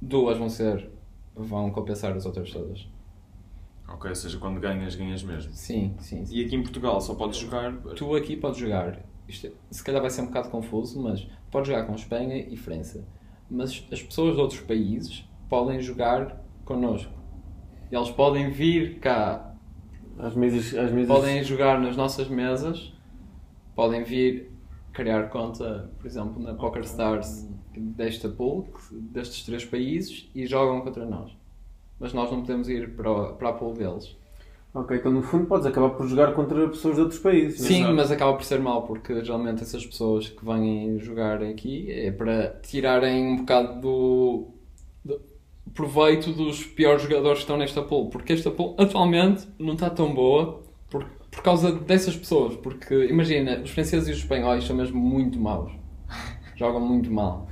duas 0.00 0.38
vão 0.38 0.48
ser. 0.48 0.88
vão 1.34 1.70
compensar 1.70 2.12
as 2.16 2.24
outras 2.26 2.50
todas. 2.50 2.86
Ok, 3.92 4.08
ou 4.08 4.14
seja, 4.14 4.38
quando 4.38 4.60
ganhas, 4.60 4.94
ganhas 4.94 5.22
mesmo. 5.22 5.52
Sim, 5.52 5.94
sim, 5.98 6.24
sim. 6.24 6.36
E 6.36 6.44
aqui 6.44 6.56
em 6.56 6.62
Portugal 6.62 7.00
só 7.00 7.14
podes 7.14 7.38
jogar. 7.38 7.76
Tu 7.96 8.16
aqui 8.16 8.36
podes 8.36 8.58
jogar, 8.58 9.04
isto 9.28 9.48
é- 9.48 9.52
se 9.70 9.82
calhar 9.82 10.00
vai 10.00 10.10
ser 10.10 10.22
um 10.22 10.26
bocado 10.26 10.48
confuso, 10.50 11.00
mas 11.02 11.26
podes 11.50 11.68
jogar 11.68 11.84
com 11.86 11.94
Espanha 11.94 12.36
e 12.48 12.56
França. 12.56 13.06
Mas 13.50 13.86
as 13.90 14.02
pessoas 14.02 14.34
de 14.36 14.40
outros 14.40 14.60
países 14.60 15.24
podem 15.48 15.80
jogar 15.80 16.40
connosco. 16.64 17.12
Eles 17.90 18.10
podem 18.10 18.50
vir 18.50 19.00
cá, 19.00 19.56
às 20.18 20.34
mesas, 20.36 20.72
às 20.78 20.92
mesas 20.92 21.08
podem 21.08 21.42
jogar 21.42 21.80
nas 21.80 21.96
nossas 21.96 22.28
mesas, 22.28 22.92
podem 23.74 24.04
vir 24.04 24.52
criar 24.92 25.28
conta, 25.30 25.90
por 25.98 26.06
exemplo, 26.06 26.40
na 26.40 26.54
PokerStars 26.54 27.48
desta 27.76 28.28
pool, 28.28 28.68
destes 28.92 29.44
três 29.44 29.64
países, 29.64 30.30
e 30.34 30.46
jogam 30.46 30.80
contra 30.82 31.04
nós. 31.04 31.39
Mas 32.00 32.12
nós 32.14 32.30
não 32.30 32.40
podemos 32.40 32.68
ir 32.68 32.96
para, 32.96 33.10
o- 33.12 33.34
para 33.34 33.50
a 33.50 33.52
pool 33.52 33.74
deles. 33.74 34.16
Ok, 34.72 34.96
então 34.96 35.10
no 35.12 35.20
fundo 35.22 35.46
podes 35.46 35.66
acabar 35.66 35.90
por 35.90 36.06
jogar 36.06 36.32
contra 36.32 36.68
pessoas 36.68 36.94
de 36.94 37.00
outros 37.02 37.18
países. 37.20 37.58
não 37.60 37.66
é? 37.66 37.68
Sim, 37.68 37.78
Exato. 37.80 37.94
mas 37.96 38.10
acaba 38.12 38.34
por 38.34 38.44
ser 38.44 38.60
mau, 38.60 38.82
porque 38.82 39.22
geralmente 39.24 39.62
essas 39.62 39.84
pessoas 39.84 40.28
que 40.28 40.44
vêm 40.44 40.98
jogar 41.00 41.42
aqui 41.42 41.90
é 41.90 42.10
para 42.12 42.50
tirarem 42.62 43.26
um 43.26 43.36
bocado 43.38 43.80
do, 43.80 44.48
do 45.04 45.20
proveito 45.74 46.32
dos 46.32 46.62
piores 46.64 47.02
jogadores 47.02 47.38
que 47.38 47.42
estão 47.42 47.56
nesta 47.56 47.82
pool. 47.82 48.10
Porque 48.10 48.32
esta 48.32 48.48
pool 48.50 48.76
atualmente 48.78 49.46
não 49.58 49.74
está 49.74 49.90
tão 49.90 50.14
boa 50.14 50.62
por, 50.88 51.04
por 51.32 51.42
causa 51.42 51.72
dessas 51.72 52.16
pessoas. 52.16 52.54
Porque 52.56 53.06
imagina, 53.06 53.60
os 53.64 53.70
franceses 53.70 54.08
e 54.08 54.12
os 54.12 54.18
espanhóis 54.18 54.62
são 54.64 54.76
mesmo 54.76 55.00
muito 55.00 55.38
maus. 55.40 55.72
Jogam 56.54 56.80
muito 56.80 57.10
mal. 57.10 57.48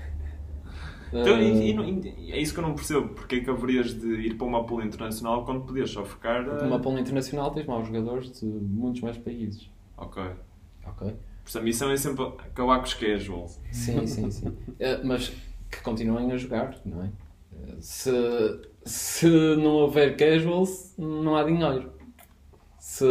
Então, 1.09 1.41
e- 1.41 1.71
e 1.71 1.75
não- 1.75 1.85
e 1.89 2.33
é 2.33 2.41
isso 2.41 2.53
que 2.53 2.61
eu 2.61 2.65
não 2.65 2.75
percebo. 2.75 3.09
Porque 3.09 3.37
é 3.37 3.41
que 3.41 3.51
haverias 3.51 3.95
de 3.99 4.07
ir 4.09 4.35
para 4.35 4.47
uma 4.47 4.65
pool 4.65 4.83
internacional 4.83 5.45
quando 5.45 5.63
podias 5.65 5.91
só 5.91 6.05
ficar. 6.05 6.43
numa 6.63 6.79
pool 6.79 6.99
internacional 6.99 7.51
tens 7.51 7.67
maus 7.67 7.87
jogadores 7.87 8.33
de 8.41 8.47
muitos 8.47 9.01
mais 9.01 9.17
países. 9.19 9.71
Ok. 9.97 10.23
Ok? 10.87 11.15
Portanto, 11.45 11.63
a 11.63 11.65
missão 11.65 11.91
é 11.91 11.97
sempre 11.97 12.25
acabar 12.25 12.79
com 12.79 12.85
os 12.85 12.95
casuals. 12.95 13.61
Sim, 13.73 14.07
sim, 14.07 14.31
sim. 14.31 14.53
Eh, 14.79 15.01
mas 15.03 15.33
que 15.71 15.81
continuem 15.83 16.31
a 16.33 16.37
jogar, 16.37 16.79
não 16.85 17.03
é? 17.05 17.07
Eh, 17.53 17.75
Se, 17.81 18.11
se 18.85 19.27
não 19.57 19.73
houver 19.77 20.17
casuals, 20.17 20.95
não 20.99 21.37
há 21.37 21.43
dinheiro. 21.45 21.91
Se 22.79 23.05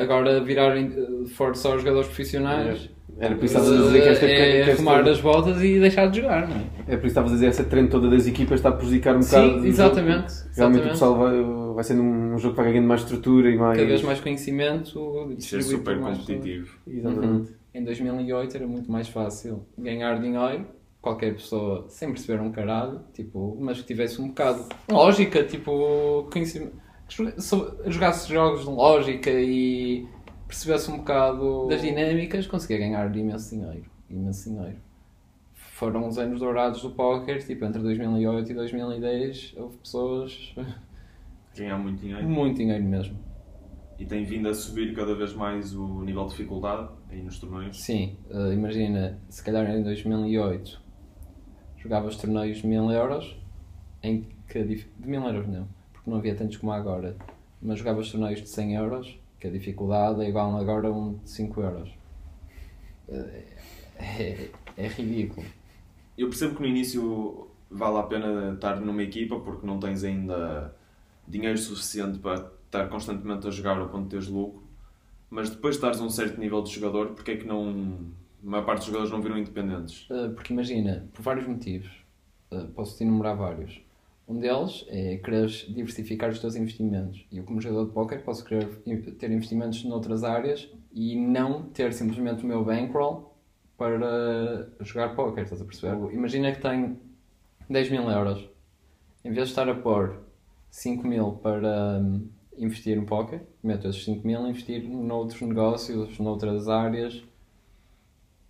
agora 0.00 0.42
virarem, 0.42 0.86
eh, 0.86 1.26
for 1.28 1.54
só 1.56 1.76
jogadores 1.78 2.08
profissionais, 2.08 2.90
Era 3.18 3.36
por 3.36 3.44
isso 3.44 3.54
que 3.54 3.60
estavas 3.60 3.80
a 3.80 3.86
dizer 3.86 4.02
que 4.02 4.08
esta, 4.08 4.26
é 4.26 4.28
que 4.28 4.70
esta- 4.70 4.72
arrumar 4.72 5.08
as 5.08 5.20
botas 5.20 5.62
e 5.62 5.78
deixar 5.78 6.06
de 6.10 6.20
jogar, 6.20 6.48
não 6.48 6.56
é? 6.56 6.60
É 6.60 6.62
por 6.64 6.86
isso 6.86 7.00
que 7.00 7.06
estavas 7.08 7.30
a 7.30 7.34
dizer 7.34 7.46
essa 7.46 7.64
trend 7.64 7.88
toda 7.90 8.08
das 8.10 8.26
equipas 8.26 8.58
está 8.58 8.70
a 8.70 8.72
prejudicar 8.72 9.14
um 9.16 9.20
bocado. 9.20 9.44
Sim, 9.46 9.48
o 9.50 9.54
jogo. 9.58 9.66
exatamente. 9.66 10.02
Realmente 10.12 10.32
o 10.32 10.54
exatamente. 10.56 10.88
pessoal 10.90 11.18
vai, 11.18 11.74
vai 11.74 11.84
sendo 11.84 12.02
um 12.02 12.38
jogo 12.38 12.54
que 12.54 12.62
vai 12.62 12.72
ganhando 12.72 12.88
mais 12.88 13.00
estrutura 13.02 13.50
e 13.50 13.56
mais. 13.56 13.76
Cada 13.76 13.88
vez 13.88 14.02
mais 14.02 14.20
conhecimento 14.20 15.34
Isso 15.38 15.56
é 15.56 15.62
super 15.62 15.98
competitivo. 16.00 16.78
Exatamente. 16.86 17.52
Em 17.74 17.84
2008 17.84 18.56
era 18.56 18.66
muito 18.66 18.90
mais 18.90 19.08
fácil 19.08 19.64
ganhar 19.78 20.20
dinheiro, 20.20 20.66
qualquer 21.00 21.32
pessoa, 21.34 21.86
sem 21.88 22.08
perceber 22.10 22.40
um 22.42 22.50
caralho, 22.52 23.00
tipo, 23.14 23.56
mas 23.60 23.78
que 23.80 23.86
tivesse 23.86 24.20
um 24.20 24.28
bocado 24.28 24.64
lógica, 24.90 25.42
tipo, 25.44 26.28
conhecimento, 26.32 26.72
jogasse 27.86 28.32
jogos 28.32 28.60
de 28.62 28.66
lógica 28.70 29.30
e 29.30 30.06
percebesse 30.52 30.90
um 30.90 30.98
bocado 30.98 31.66
das 31.66 31.80
dinâmicas, 31.80 32.46
conseguia 32.46 32.78
ganhar 32.78 33.16
imenso 33.16 33.56
dinheiro. 33.56 33.86
Imenso 34.10 34.50
dinheiro. 34.50 34.76
Foram 35.54 36.06
os 36.06 36.18
anos 36.18 36.40
dourados 36.40 36.82
do 36.82 36.90
póquer, 36.90 37.42
tipo, 37.42 37.64
entre 37.64 37.80
2008 37.82 38.52
e 38.52 38.54
2010, 38.54 39.54
houve 39.56 39.76
pessoas, 39.78 40.54
Ganhar 41.56 41.78
muito 41.78 42.00
dinheiro. 42.00 42.28
muito 42.28 42.56
dinheiro 42.58 42.84
mesmo. 42.84 43.18
E 43.98 44.04
tem 44.04 44.24
vindo 44.24 44.48
a 44.48 44.54
subir 44.54 44.94
cada 44.94 45.14
vez 45.14 45.34
mais 45.34 45.74
o 45.74 46.02
nível 46.02 46.24
de 46.24 46.30
dificuldade 46.30 46.88
aí 47.10 47.22
nos 47.22 47.38
torneios. 47.38 47.80
Sim, 47.80 48.16
eh, 48.30 48.52
imagina, 48.52 49.18
se 49.28 49.42
calhar 49.44 49.68
em 49.70 49.82
2008 49.82 50.80
jogavas 51.78 52.16
torneios 52.16 52.58
de 52.58 52.66
1000 52.66 52.90
euros, 52.90 53.36
em 54.02 54.26
que 54.48 54.62
de 54.62 54.86
1000 54.98 55.22
euros 55.26 55.48
não, 55.48 55.68
porque 55.92 56.08
não 56.10 56.18
havia 56.18 56.34
tantos 56.34 56.56
como 56.58 56.72
agora, 56.72 57.16
mas 57.60 57.78
jogavas 57.78 58.10
torneios 58.10 58.40
de 58.40 58.48
100 58.48 58.74
euros, 58.76 59.18
que 59.42 59.48
a 59.48 59.50
dificuldade 59.50 60.22
é 60.24 60.28
igual 60.28 60.56
agora 60.56 60.86
a 60.86 60.92
um 60.92 61.14
de 61.18 61.28
5 61.28 61.60
euros. 61.60 61.90
É, 63.98 64.50
é 64.76 64.86
ridículo. 64.86 65.44
Eu 66.16 66.28
percebo 66.28 66.54
que 66.54 66.62
no 66.62 66.68
início 66.68 67.48
vale 67.70 67.98
a 67.98 68.04
pena 68.04 68.54
estar 68.54 68.80
numa 68.80 69.02
equipa 69.02 69.40
porque 69.40 69.66
não 69.66 69.80
tens 69.80 70.04
ainda 70.04 70.74
dinheiro 71.26 71.58
suficiente 71.58 72.20
para 72.20 72.52
estar 72.66 72.88
constantemente 72.88 73.48
a 73.48 73.50
jogar 73.50 73.78
ao 73.78 73.88
ponto 73.88 74.04
de 74.04 74.10
teres 74.10 74.28
lucro, 74.28 74.62
mas 75.28 75.50
depois 75.50 75.74
de 75.74 75.78
estares 75.78 76.00
a 76.00 76.04
um 76.04 76.10
certo 76.10 76.38
nível 76.38 76.62
de 76.62 76.70
jogador, 76.72 77.08
porque 77.14 77.32
é 77.32 77.36
que 77.36 77.46
não. 77.46 78.12
A 78.44 78.50
maior 78.50 78.64
parte 78.64 78.78
dos 78.80 78.86
jogadores 78.86 79.12
não 79.12 79.22
viram 79.22 79.38
independentes? 79.38 80.10
Eh, 80.10 80.28
Porque 80.30 80.52
imagina, 80.52 81.08
por 81.12 81.22
vários 81.22 81.46
motivos. 81.48 81.90
eh, 82.52 82.66
posso-te 82.74 83.04
enumerar 83.04 83.36
vários. 83.36 83.81
Um 84.26 84.38
deles 84.38 84.84
é 84.88 85.16
quereres 85.16 85.66
diversificar 85.68 86.30
os 86.30 86.38
teus 86.38 86.54
investimentos. 86.54 87.26
E 87.30 87.38
eu, 87.38 87.44
como 87.44 87.60
jogador 87.60 87.86
de 87.86 87.92
póquer, 87.92 88.22
posso 88.22 88.44
querer 88.44 88.66
ter 89.18 89.30
investimentos 89.30 89.84
noutras 89.84 90.24
áreas 90.24 90.68
e 90.92 91.16
não 91.16 91.64
ter 91.64 91.92
simplesmente 91.92 92.44
o 92.44 92.46
meu 92.46 92.64
bankroll 92.64 93.36
para 93.76 94.68
jogar 94.80 95.16
póquer, 95.16 95.44
estás 95.44 95.60
a 95.60 95.64
perceber? 95.64 96.14
Imagina 96.14 96.52
que 96.52 96.60
tenho 96.60 96.98
10 97.68 97.90
mil 97.90 98.08
euros. 98.08 98.48
Em 99.24 99.32
vez 99.32 99.48
de 99.48 99.52
estar 99.52 99.68
a 99.68 99.74
pôr 99.74 100.20
5 100.70 101.06
mil 101.06 101.32
para 101.32 101.98
hum, 101.98 102.28
investir 102.56 102.96
no 102.96 103.04
póquer, 103.04 103.42
meto 103.62 103.88
esses 103.88 104.04
5 104.04 104.26
mil 104.26 104.44
a 104.44 104.48
investir 104.48 104.88
noutros 104.88 105.40
negócios, 105.40 106.18
noutras 106.18 106.68
áreas 106.68 107.22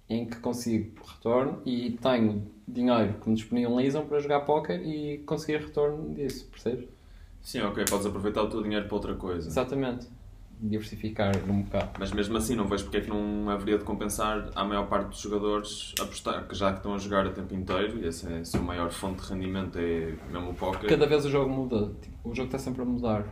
em 0.09 0.27
que 0.27 0.37
consigo 0.37 1.01
retorno 1.05 1.62
e 1.64 1.93
tenho 1.93 2.47
dinheiro 2.66 3.14
que 3.20 3.28
me 3.28 3.34
disponibilizam 3.34 4.06
para 4.06 4.18
jogar 4.20 4.40
póquer 4.40 4.80
e 4.86 5.18
conseguir 5.18 5.58
retorno 5.58 6.14
disso, 6.14 6.46
percebes? 6.50 6.88
Sim, 7.40 7.60
ok, 7.62 7.84
podes 7.90 8.06
aproveitar 8.06 8.42
o 8.42 8.48
teu 8.48 8.62
dinheiro 8.62 8.86
para 8.86 8.94
outra 8.94 9.14
coisa. 9.14 9.48
Exatamente. 9.48 10.06
Diversificar 10.60 11.32
um 11.50 11.62
bocado. 11.62 11.90
Mas 11.98 12.12
mesmo 12.12 12.36
assim, 12.36 12.54
não 12.54 12.66
vejo 12.68 12.84
porque 12.84 12.98
é 12.98 13.00
que 13.00 13.08
não 13.10 13.50
haveria 13.50 13.78
de 13.78 13.84
compensar 13.84 14.48
a 14.54 14.64
maior 14.64 14.86
parte 14.86 15.08
dos 15.08 15.18
jogadores 15.18 15.92
apostar, 16.00 16.46
que 16.46 16.54
já 16.54 16.70
que 16.70 16.76
estão 16.76 16.94
a 16.94 16.98
jogar 16.98 17.26
o 17.26 17.32
tempo 17.32 17.52
inteiro, 17.52 17.98
e 17.98 18.06
essa 18.06 18.30
é 18.30 18.38
a 18.40 18.44
sua 18.44 18.60
maior 18.60 18.90
fonte 18.92 19.22
de 19.22 19.28
rendimento 19.32 19.76
é 19.78 20.14
mesmo 20.30 20.50
o 20.50 20.54
póquer. 20.54 20.88
Cada 20.88 21.04
vez 21.06 21.24
o 21.24 21.30
jogo 21.30 21.50
muda, 21.50 21.90
tipo, 22.00 22.16
o 22.30 22.32
jogo 22.32 22.46
está 22.46 22.58
sempre 22.58 22.82
a 22.82 22.84
mudar. 22.84 23.26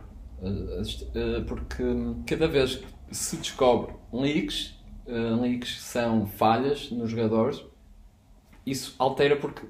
As- 0.79 1.01
uh, 1.03 1.45
Porque 1.47 1.83
cada 2.27 2.47
vez 2.49 2.75
que 2.75 3.15
se 3.15 3.37
descobre 3.37 3.93
leaks, 4.11 4.77
uh, 5.07 5.39
leaks 5.41 5.79
são 5.81 6.25
falhas 6.25 6.91
nos 6.91 7.09
jogadores, 7.11 7.63
isso 8.65 8.95
altera 8.99 9.35
porque 9.35 9.61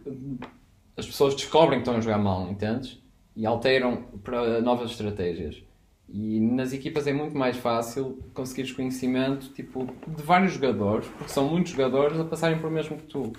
as 0.98 1.06
pessoas 1.06 1.36
descobrem 1.36 1.80
que 1.80 1.84
estão 1.84 1.96
a 1.96 2.02
jogar 2.02 2.18
mal, 2.18 2.50
entendes? 2.50 3.00
E 3.36 3.46
alteram 3.46 4.04
para 4.24 4.62
novas 4.62 4.92
estratégias. 4.92 5.62
E 6.10 6.40
nas 6.42 6.74
equipas 6.74 7.08
é 7.08 7.14
muito 7.14 7.38
mais 7.38 7.56
fácil 7.56 8.20
conseguires 8.34 8.72
conhecimento 8.74 9.48
tipo, 9.54 9.88
de 10.08 10.22
vários 10.22 10.54
jogadores, 10.54 11.08
porque 11.08 11.32
são 11.32 11.48
muitos 11.48 11.72
jogadores 11.72 12.20
a 12.20 12.26
passarem 12.26 12.60
por 12.60 12.70
mesmo 12.70 12.98
que 12.98 13.04
tu. 13.04 13.32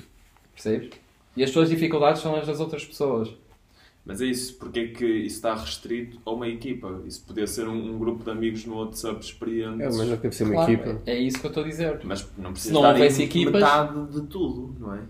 Percebes? 0.55 0.90
E 1.36 1.44
as 1.44 1.50
tuas 1.50 1.68
dificuldades 1.68 2.22
são 2.22 2.34
as 2.34 2.46
das 2.46 2.61
outras 2.61 2.84
pessoas. 2.84 3.30
Mas 4.05 4.20
é 4.20 4.24
isso, 4.26 4.55
porque 4.59 4.80
é 4.80 4.86
que 4.88 5.05
isso 5.07 5.36
está 5.36 5.55
restrito 5.55 6.18
a 6.26 6.30
uma 6.32 6.48
equipa? 6.48 7.03
Isso 7.07 7.22
podia 7.24 7.46
ser 7.46 7.68
um, 7.68 7.94
um 7.94 7.98
grupo 7.98 8.24
de 8.24 8.30
amigos 8.30 8.64
no 8.64 8.76
WhatsApp 8.78 9.22
experientes. 9.24 9.80
É, 9.80 9.84
mas 9.98 10.09
já 10.09 10.16
deve 10.16 10.34
ser 10.34 10.44
uma 10.44 10.55
Claro, 10.55 10.72
equipa. 10.72 11.03
É 11.07 11.18
isso 11.18 11.38
que 11.38 11.46
eu 11.46 11.48
estou 11.50 11.62
a 11.62 11.66
dizer. 11.68 12.00
Mas 12.05 12.28
não 12.36 12.53
precisa 12.53 12.74
não 12.74 12.82
houvesse 12.82 13.22
em 13.22 13.26
equipas- 13.26 13.53
metade 13.62 14.07
de 14.12 14.26
tudo, 14.26 14.74
não 14.80 14.94
é? 14.94 15.03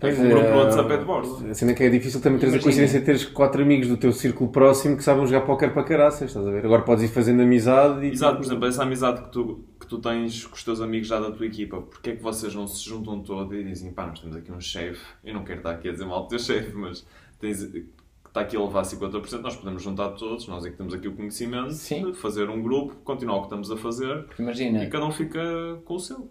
Pois 0.00 0.18
um 0.18 0.28
grupo 0.28 0.46
é, 0.46 0.52
no 0.52 0.58
WhatsApp 0.58 0.92
é 0.92 0.96
de 0.96 1.04
bordo. 1.04 1.50
A 1.50 1.54
cena 1.54 1.72
é 1.72 1.74
que 1.74 1.82
é 1.82 1.90
difícil 1.90 2.20
também 2.20 2.38
teres 2.38 2.54
a 2.54 2.60
coincidência 2.60 3.00
de 3.00 3.06
teres 3.06 3.24
quatro 3.24 3.62
amigos 3.62 3.88
do 3.88 3.96
teu 3.96 4.12
círculo 4.12 4.50
próximo 4.50 4.96
que 4.96 5.02
sabem 5.02 5.26
jogar 5.26 5.40
póquer 5.40 5.72
para 5.72 5.82
caraças, 5.82 6.28
estás 6.30 6.46
a 6.46 6.50
ver? 6.50 6.64
Agora 6.64 6.82
podes 6.82 7.04
ir 7.04 7.08
fazendo 7.08 7.42
amizade 7.42 8.06
e. 8.06 8.12
Exato, 8.12 8.36
por 8.36 8.46
exemplo, 8.46 8.66
essa 8.66 8.82
amizade 8.84 9.22
que 9.22 9.30
tu, 9.30 9.64
que 9.80 9.86
tu 9.86 9.98
tens 9.98 10.46
com 10.46 10.54
os 10.54 10.62
teus 10.62 10.80
amigos 10.80 11.08
já 11.08 11.18
da 11.18 11.32
tua 11.32 11.46
equipa, 11.46 11.80
porque 11.80 12.10
é 12.10 12.16
que 12.16 12.22
vocês 12.22 12.54
não 12.54 12.68
se 12.68 12.84
juntam 12.84 13.20
todos 13.20 13.52
e 13.58 13.64
dizem, 13.64 13.92
pá, 13.92 14.06
nós 14.06 14.20
temos 14.20 14.36
aqui 14.36 14.52
um 14.52 14.60
chefe, 14.60 15.00
eu 15.24 15.34
não 15.34 15.42
quero 15.42 15.58
estar 15.58 15.72
aqui 15.72 15.88
a 15.88 15.92
dizer 15.92 16.06
mal 16.06 16.22
do 16.22 16.28
teu 16.28 16.38
chefe, 16.38 16.72
mas 16.76 17.04
tens, 17.40 17.64
que 17.64 17.86
está 18.26 18.42
aqui 18.42 18.56
a 18.56 18.60
levar 18.60 18.82
50%, 18.82 19.40
nós 19.40 19.56
podemos 19.56 19.82
juntar 19.82 20.10
todos, 20.10 20.46
nós 20.46 20.64
é 20.64 20.70
que 20.70 20.76
temos 20.76 20.94
aqui 20.94 21.08
o 21.08 21.16
conhecimento, 21.16 21.72
Sim. 21.72 22.12
fazer 22.12 22.48
um 22.48 22.62
grupo, 22.62 22.94
continuar 23.02 23.36
o 23.36 23.40
que 23.40 23.46
estamos 23.46 23.70
a 23.70 23.76
fazer 23.76 24.26
imagina, 24.38 24.84
e 24.84 24.88
cada 24.88 25.04
um 25.06 25.10
fica 25.10 25.40
com 25.84 25.94
o 25.94 25.98
seu. 25.98 26.30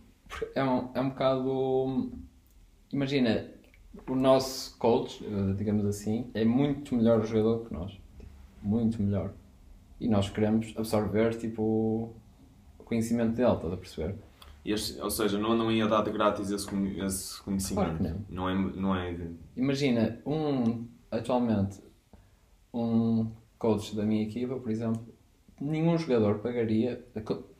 é 0.56 0.64
um, 0.64 0.90
é 0.94 1.02
um 1.02 1.10
bocado. 1.10 2.12
Imagina, 2.94 3.57
o 4.08 4.16
nosso 4.16 4.78
coach, 4.78 5.24
eh, 5.26 5.54
digamos 5.58 5.86
assim, 5.86 6.30
é 6.34 6.44
muito 6.46 6.96
melhor 6.96 7.26
jogador 7.26 7.66
que 7.66 7.74
nós. 7.74 7.98
Muito 8.62 9.02
melhor. 9.02 9.34
E 10.00 10.08
nós 10.08 10.30
queremos 10.30 10.74
absorver, 10.78 11.36
tipo, 11.38 11.62
o 12.80 12.84
conhecimento 12.84 13.36
dele, 13.36 13.54
estás 13.54 13.74
a 13.74 13.78
perceber? 13.78 14.16
Este- 14.66 15.00
ou 15.02 15.10
seja, 15.10 15.38
não 15.38 15.54
andam 15.54 15.70
a 15.70 15.88
dar 15.88 16.04
de 16.04 16.12
grátis 16.12 16.52
esse, 16.52 16.68
esse 17.06 17.42
conhecimento. 17.42 17.98
Claro 17.98 18.16
que 18.26 18.34
não. 18.34 18.50
é, 18.50 18.54
não 18.56 18.96
é 18.96 19.18
Imagina, 19.56 20.20
um, 20.26 20.86
atualmente, 21.10 21.82
um 22.74 23.32
coach 23.58 23.96
da 23.96 24.04
minha 24.04 24.24
equipa, 24.24 24.58
por 24.58 24.70
exemplo, 24.70 25.02
nenhum 25.60 25.98
jogador 25.98 26.40
pagaria, 26.40 27.04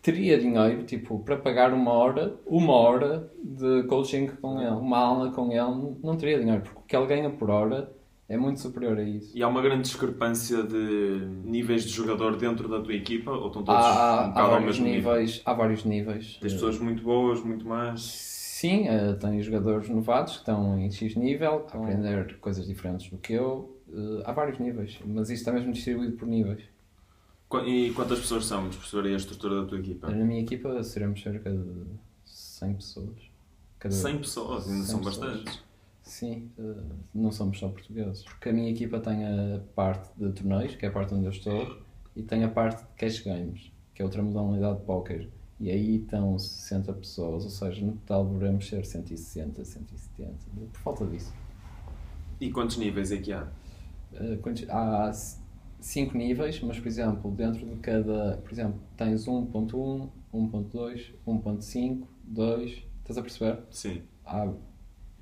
teria 0.08 0.40
dinheiro, 0.40 0.84
tipo, 0.84 1.20
para 1.20 1.36
pagar 1.36 1.74
uma 1.74 1.92
hora, 1.92 2.34
uma 2.46 2.72
hora 2.72 3.30
de 3.44 3.84
coaching 3.84 4.28
com 4.28 4.62
ele, 4.62 4.70
uma 4.70 4.98
aula 4.98 5.32
com 5.32 5.52
ele, 5.52 5.98
não 6.02 6.16
teria 6.16 6.40
dinheiro, 6.40 6.62
porque 6.62 6.80
o 6.80 6.82
que 6.84 6.96
ele 6.96 7.06
ganha 7.08 7.30
por 7.30 7.50
hora 7.50 7.92
é 8.30 8.38
muito 8.38 8.62
superior 8.62 8.98
a 8.98 9.04
isso. 9.04 9.38
E 9.38 9.44
há 9.44 9.48
uma 9.50 9.62
grande 9.62 9.82
discrepância 9.82 10.64
de 10.64 11.28
níveis 11.44 11.84
de 11.84 11.90
jogador 11.90 12.38
dentro 12.38 12.70
da 12.70 12.80
tua 12.80 12.94
equipa, 12.94 13.32
ou 13.32 13.48
estão 13.48 13.64
todos 13.64 13.86
Há, 13.86 14.32
um 14.34 14.40
há, 14.40 14.48
vários 14.48 14.80
mesmo 14.80 14.86
nível? 14.86 15.12
níveis, 15.12 15.42
há 15.44 15.54
vários 15.54 15.84
níveis. 15.84 16.38
Tens 16.40 16.54
pessoas 16.54 16.80
muito 16.80 17.04
boas, 17.04 17.44
muito 17.44 17.68
más. 17.68 18.02
Sim, 18.02 18.88
eh, 18.88 19.12
tenho 19.20 19.42
jogadores 19.44 19.90
novatos 19.90 20.36
que 20.36 20.40
estão 20.40 20.80
em 20.80 20.90
X 20.90 21.18
nível, 21.18 21.68
a 21.70 21.78
aprender 21.78 22.38
coisas 22.40 22.66
diferentes 22.66 23.10
do 23.10 23.18
que 23.18 23.34
eu. 23.34 23.78
Eh, 23.94 24.24
há 24.24 24.32
vários 24.32 24.58
níveis, 24.58 25.00
mas 25.06 25.30
isto 25.30 25.42
está 25.42 25.52
mesmo 25.52 25.74
distribuído 25.74 26.14
por 26.14 26.30
níveis. 26.30 26.62
E 27.66 27.92
quantas 27.94 28.20
pessoas 28.20 28.46
são, 28.46 28.68
professor, 28.70 29.06
aí 29.06 29.14
a 29.14 29.18
estrutura 29.18 29.62
da 29.62 29.68
tua 29.68 29.80
equipa? 29.80 30.10
Na 30.10 30.26
minha 30.26 30.42
equipa 30.42 30.84
seremos 30.84 31.22
cerca 31.22 31.50
de 31.50 31.86
100 32.26 32.74
pessoas. 32.74 33.16
Cada- 33.80 33.94
100 33.96 34.18
pessoas, 34.18 34.68
ainda 34.68 34.84
100 34.84 34.86
são 34.86 35.00
pessoas. 35.00 35.18
bastantes. 35.18 35.64
Sim, 36.02 36.50
eh, 36.58 36.76
não 37.14 37.32
somos 37.32 37.60
só 37.60 37.70
portugueses. 37.70 38.24
Porque 38.24 38.50
a 38.50 38.54
minha 38.54 38.70
equipa 38.70 39.00
tem 39.00 39.26
a 39.26 39.60
parte 39.76 40.10
de 40.18 40.32
torneios, 40.32 40.76
que 40.76 40.86
é 40.86 40.90
a 40.90 40.92
parte 40.92 41.14
onde 41.14 41.26
eu 41.26 41.32
estou, 41.32 41.78
e 42.16 42.24
tem 42.24 42.44
a 42.44 42.50
parte 42.50 42.82
de 42.82 42.88
cash 42.98 43.22
games, 43.22 43.72
que 43.94 44.02
é 44.02 44.06
outra 44.06 44.22
modalidade 44.22 44.80
de 44.80 44.86
póquer. 44.86 45.30
E 45.60 45.70
aí 45.72 45.98
estão 45.98 46.38
60 46.38 46.94
pessoas, 46.94 47.44
ou 47.46 47.50
seja, 47.50 47.86
no 47.86 47.94
total 47.94 48.26
devemos 48.26 48.68
ser 48.68 48.86
160, 48.86 49.64
170, 49.64 50.34
por 50.74 50.80
falta 50.82 51.06
disso. 51.06 51.34
E 52.40 52.52
quantos 52.52 52.78
níveis 52.78 53.12
é 53.12 53.18
que 53.18 53.32
há? 53.34 53.48
Uh, 54.14 54.38
quantos- 54.42 54.70
há 54.70 55.12
5 55.80 56.18
níveis, 56.18 56.60
mas 56.62 56.80
por 56.80 56.88
exemplo, 56.88 57.32
dentro 57.32 57.66
de 57.66 57.76
cada. 57.78 58.38
Por 58.38 58.52
exemplo, 58.52 58.80
tens 58.96 59.26
1.1, 59.26 60.10
1.2, 60.34 61.14
1.5, 61.26 62.04
2. 62.24 62.84
Estás 63.00 63.18
a 63.18 63.22
perceber? 63.22 63.60
Sim. 63.70 64.02
Há, 64.26 64.52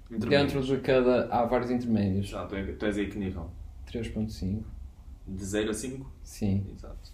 dentro 0.09 0.61
de 0.61 0.77
cada. 0.77 1.27
Há 1.27 1.45
vários 1.45 1.69
intermédios. 1.71 2.27
Já, 2.27 2.45
tu, 2.45 2.55
tu 2.77 2.85
és 2.85 2.97
aí 2.97 3.09
que 3.09 3.17
nível? 3.17 3.49
3.5. 3.91 4.63
De 5.27 5.43
0 5.43 5.71
a 5.71 5.73
5? 5.73 6.11
Sim. 6.23 6.65
Exato. 6.75 7.11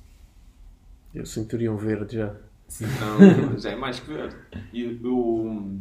Eu 1.14 1.26
cinturão 1.26 1.78
verde 1.78 2.18
já. 2.18 2.36
Então, 2.80 3.58
já 3.58 3.72
é 3.72 3.76
mais 3.76 4.00
que 4.00 4.12
ver. 4.12 4.34
E 4.72 4.86
o, 5.04 5.80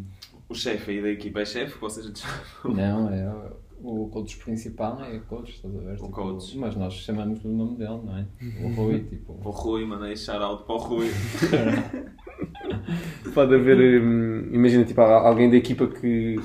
o 0.49 0.55
chefe 0.55 0.91
aí 0.91 1.03
da 1.03 1.09
equipa 1.09 1.41
é 1.41 1.45
chefe, 1.45 1.79
vocês 1.79 2.07
já 2.07 2.13
te 2.13 2.21
chamam? 2.21 2.77
Não, 2.77 3.11
é. 3.11 3.53
O 3.83 4.09
coach 4.09 4.37
principal 4.39 5.03
é 5.03 5.19
coach, 5.21 5.53
estás 5.53 5.75
a 5.75 5.79
ver? 5.79 5.97
O 6.01 6.09
coach. 6.09 6.57
Mas 6.59 6.77
nós 6.77 6.95
chamamos 6.95 7.41
do 7.41 7.49
nome 7.49 7.77
dele, 7.77 8.01
não 8.05 8.17
é? 8.17 8.27
O 8.63 8.69
Rui, 8.69 9.01
tipo. 9.01 9.33
O 9.43 9.51
Rui, 9.51 9.87
mandei 9.87 10.17
shout-out 10.17 10.65
para 10.65 10.75
o 10.75 10.79
Rui. 10.79 11.09
Pode 13.35 13.55
haver, 13.55 14.03
hum, 14.03 14.49
imagina, 14.53 14.85
tipo, 14.85 15.01
há 15.01 15.27
alguém 15.27 15.51
da 15.51 15.57
equipa 15.57 15.87
que, 15.87 16.37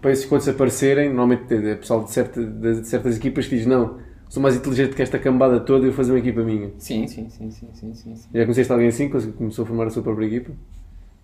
para 0.00 0.10
esses 0.10 0.26
quantos 0.26 0.48
aparecerem, 0.48 1.08
normalmente 1.08 1.54
é 1.54 1.76
pessoal 1.76 2.04
de, 2.04 2.10
certa, 2.10 2.44
de 2.44 2.86
certas 2.86 3.16
equipas 3.16 3.46
que 3.46 3.56
diz: 3.56 3.66
Não, 3.66 3.98
sou 4.28 4.42
mais 4.42 4.56
inteligente 4.56 4.94
que 4.94 5.02
esta 5.02 5.18
cambada 5.18 5.60
toda 5.60 5.84
e 5.84 5.88
vou 5.88 5.96
fazer 5.96 6.12
uma 6.12 6.18
equipa 6.18 6.42
minha. 6.42 6.70
Sim, 6.78 7.06
sim, 7.06 7.30
sim, 7.30 7.50
sim, 7.50 7.68
sim, 7.72 7.94
sim, 7.94 8.16
sim. 8.16 8.28
Já 8.32 8.44
conheceste 8.44 8.72
alguém 8.72 8.88
assim, 8.88 9.08
que 9.08 9.32
começou 9.32 9.64
a 9.64 9.66
formar 9.66 9.86
a 9.86 9.90
sua 9.90 10.02
própria 10.02 10.26
equipa? 10.26 10.52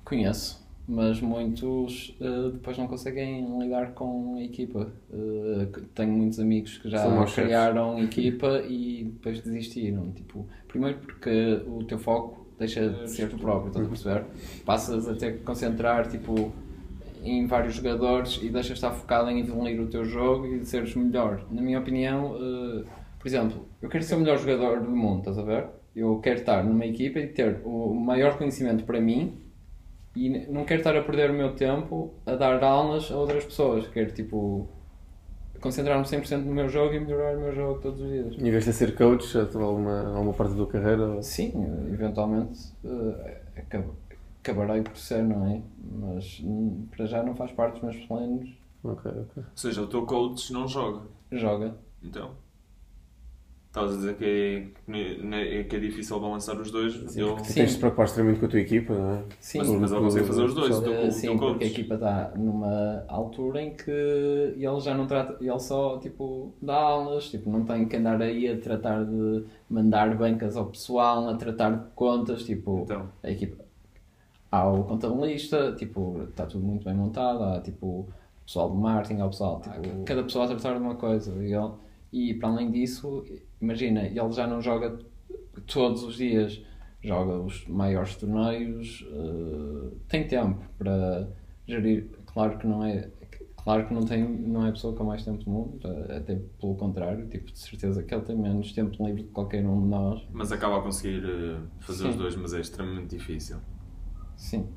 Conheço, 0.05 0.64
mas 0.87 1.21
muitos 1.21 2.15
eh, 2.21 2.51
depois 2.53 2.77
não 2.77 2.87
conseguem 2.87 3.59
lidar 3.59 3.93
com 3.93 4.37
a 4.37 4.43
equipa. 4.43 4.93
Eh, 5.13 5.81
tenho 5.95 6.13
muitos 6.13 6.39
amigos 6.39 6.79
que 6.79 6.91
já 6.91 7.25
criaram 7.27 7.99
equipa 8.03 8.63
e 8.69 9.05
depois 9.05 9.41
desistiram. 9.41 10.11
Tipo, 10.13 10.47
primeiro 10.69 10.99
porque 10.99 11.63
o 11.67 11.85
teu 11.85 11.99
foco 11.99 12.47
deixa 12.59 12.89
de 12.89 13.11
ser 13.11 13.31
tu 13.31 13.39
próprio, 13.39 13.69
estás 13.69 13.87
a 13.87 13.89
perceber? 13.89 14.25
Passas 14.65 15.09
a 15.09 15.15
ter 15.15 15.39
que 15.39 15.43
concentrar 15.43 16.07
tipo, 16.09 16.53
em 17.23 17.47
vários 17.47 17.75
jogadores 17.75 18.39
e 18.43 18.51
deixas 18.51 18.67
de 18.67 18.73
estar 18.75 18.93
focado 18.93 19.31
em 19.31 19.41
evoluir 19.41 19.81
o 19.81 19.87
teu 19.87 20.05
jogo 20.05 20.47
e 20.47 20.59
de 20.59 20.67
seres 20.67 20.95
melhor. 20.95 21.47
Na 21.51 21.63
minha 21.63 21.79
opinião, 21.79 22.37
eh, 22.37 22.85
por 23.19 23.27
exemplo, 23.27 23.67
eu 23.81 23.89
quero 23.89 24.05
ser 24.05 24.17
o 24.17 24.21
melhor 24.21 24.39
jogador 24.39 24.81
do 24.81 24.91
mundo, 24.91 25.21
estás 25.21 25.39
a 25.39 25.43
ver? 25.43 25.67
Eu 25.97 26.19
quero 26.19 26.41
estar 26.41 26.63
numa 26.63 26.85
equipa 26.85 27.21
e 27.21 27.27
ter 27.27 27.63
o 27.65 27.95
maior 27.95 28.37
conhecimento 28.37 28.85
para 28.85 29.01
mim 29.01 29.44
e 30.17 30.29
não 30.49 30.65
quero 30.65 30.81
estar 30.81 30.97
a 30.97 31.03
perder 31.03 31.31
o 31.31 31.35
meu 31.35 31.55
tempo 31.55 32.15
a 32.27 32.35
dar 32.35 32.63
aulas 32.63 33.11
a 33.11 33.17
outras 33.17 33.45
pessoas. 33.45 33.87
Quero, 33.89 34.13
tipo, 34.13 34.69
concentrar-me 35.61 36.05
100% 36.05 36.45
no 36.45 36.53
meu 36.53 36.69
jogo 36.69 36.95
e 36.95 37.01
melhorar 37.01 37.37
o 37.37 37.41
meu 37.41 37.55
jogo 37.55 37.81
todos 37.81 38.01
os 38.01 38.09
dias. 38.09 38.35
Em 38.39 38.51
vez 38.51 38.65
de 38.65 38.73
ser 38.73 38.95
coach, 38.97 39.27
já 39.27 39.43
a 39.43 39.63
alguma, 39.63 40.15
alguma 40.15 40.33
parte 40.35 40.51
da 40.53 40.57
tua 40.59 40.67
carreira? 40.69 41.23
Sim, 41.23 41.53
eventualmente 41.93 42.73
eh, 42.85 43.41
acab- 43.57 43.91
acabarei 44.43 44.83
por 44.83 44.97
ser, 44.97 45.23
não 45.23 45.47
é? 45.47 45.61
Mas 46.01 46.41
hum, 46.45 46.87
para 46.95 47.07
já 47.07 47.23
não 47.23 47.35
faz 47.35 47.51
parte 47.53 47.81
dos 47.81 47.83
meus 47.83 48.07
planos 48.07 48.51
Ok, 48.83 49.11
ok. 49.11 49.43
Ou 49.43 49.45
seja, 49.57 49.81
o 49.83 49.87
teu 49.87 50.05
coach 50.05 50.53
não 50.53 50.69
joga. 50.69 51.07
Joga. 51.33 51.75
Então. 52.03 52.33
Estavas 53.75 53.95
a 53.95 53.97
dizer 53.97 54.15
que 54.15 54.73
é, 54.89 55.65
que 55.65 55.75
é 55.75 55.79
difícil 55.81 56.21
balançar 56.21 56.57
os 56.61 56.71
dois. 56.71 56.95
Sim, 57.11 57.23
eu... 57.23 57.35
tens 57.35 57.55
de 57.71 57.75
te 57.75 57.79
preocupar 57.81 58.07
extremamente 58.07 58.39
com 58.39 58.47
a 58.47 58.49
tua 58.49 58.61
equipa, 58.61 58.95
não 58.95 59.15
é? 59.17 59.23
Sim, 59.41 59.59
Mas, 59.59 59.69
mas 59.69 59.91
ele 59.93 60.01
consegue 60.01 60.27
fazer 60.29 60.45
os 60.45 60.55
dois. 60.55 60.79
o 60.79 60.83
teu 60.83 60.93
Eh, 60.93 61.01
co- 61.01 61.09
o 61.09 61.11
sim, 61.11 61.27
teu 61.27 61.39
porque 61.39 61.65
a 61.65 61.67
equipa 61.67 61.95
está 61.95 62.33
numa 62.37 63.05
altura 63.09 63.63
em 63.63 63.75
que 63.75 63.91
ele 63.91 64.81
já 64.81 64.95
não 64.95 65.09
trata, 65.09 65.37
ele 65.45 65.59
só 65.59 65.99
tipo 65.99 66.53
dá 66.63 66.77
aulas, 66.77 67.29
tipo, 67.31 67.51
não 67.51 67.65
tem 67.65 67.85
que 67.89 67.97
andar 67.97 68.23
aí 68.23 68.49
a 68.49 68.57
tratar 68.61 69.05
de 69.05 69.45
mandar 69.69 70.17
bancas 70.17 70.57
ao 70.57 70.67
pessoal, 70.67 71.29
a 71.29 71.35
tratar 71.35 71.71
de 71.73 71.85
contas, 71.97 72.45
tipo, 72.45 72.83
Então. 72.85 73.09
a 73.25 73.31
equipa 73.33 73.65
há 74.53 74.69
o 74.71 74.85
contabilista, 74.85 75.73
tipo, 75.73 76.23
está 76.31 76.47
tudo 76.47 76.65
muito 76.65 76.85
bem 76.85 76.95
montado, 76.95 77.43
há 77.43 77.61
tipo 77.61 77.87
o 77.87 78.09
pessoal 78.47 78.69
do 78.71 78.77
marketing, 78.77 79.21
há 79.21 79.27
o 79.27 79.31
pessoal, 79.31 79.61
tipo, 79.61 80.05
cada 80.05 80.23
pessoa 80.23 80.45
a 80.45 80.49
tratar 80.49 80.75
de 80.75 80.81
uma 80.81 80.95
coisa 80.95 81.33
e, 81.43 81.53
ele, 81.53 81.71
e 82.15 82.35
para 82.35 82.49
além 82.49 82.71
disso, 82.71 83.25
imagina, 83.61 84.03
ele 84.03 84.33
já 84.33 84.47
não 84.47 84.63
joga 84.63 84.99
todos 85.67 86.05
os 86.05 86.17
dias, 86.17 86.63
joga 87.03 87.39
os 87.41 87.67
maiores 87.67 88.15
torneios, 88.17 89.05
eh, 89.11 89.97
tem 90.09 90.27
tempo 90.29 90.65
para 90.79 91.29
gerir, 91.67 92.09
claro 92.27 92.59
que 92.59 92.67
não 92.67 92.85
é 92.85 93.11
Claro 93.65 93.89
que 93.89 93.95
não, 93.95 94.03
tem, 94.03 94.23
não 94.23 94.67
é 94.67 94.69
a 94.69 94.73
pessoa 94.73 94.95
com 94.95 95.05
mais 95.05 95.25
tempo 95.25 95.43
do 95.43 95.51
mundo, 95.51 95.81
eh, 95.83 96.19
até 96.19 96.35
pelo 96.61 96.75
contrário, 96.75 97.27
tipo, 97.29 97.51
de 97.51 97.59
certeza 97.59 98.03
que 98.03 98.15
ele 98.15 98.23
tem 98.23 98.37
menos 98.37 98.73
tempo 98.73 99.03
livre 99.03 99.23
de 99.23 99.31
qualquer 99.31 99.65
um 99.67 99.81
de 99.81 99.89
nós. 99.89 100.23
Mas 100.31 100.53
acaba 100.53 100.77
a 100.77 100.83
conseguir 100.83 101.25
eh, 101.25 101.57
fazer 101.81 102.03
Sim. 102.03 102.11
os 102.11 102.17
dois, 102.17 102.37
mas 102.37 102.53
é 102.53 102.61
extremamente 102.61 103.17
difícil. 103.17 103.57
Sim. 104.37 104.69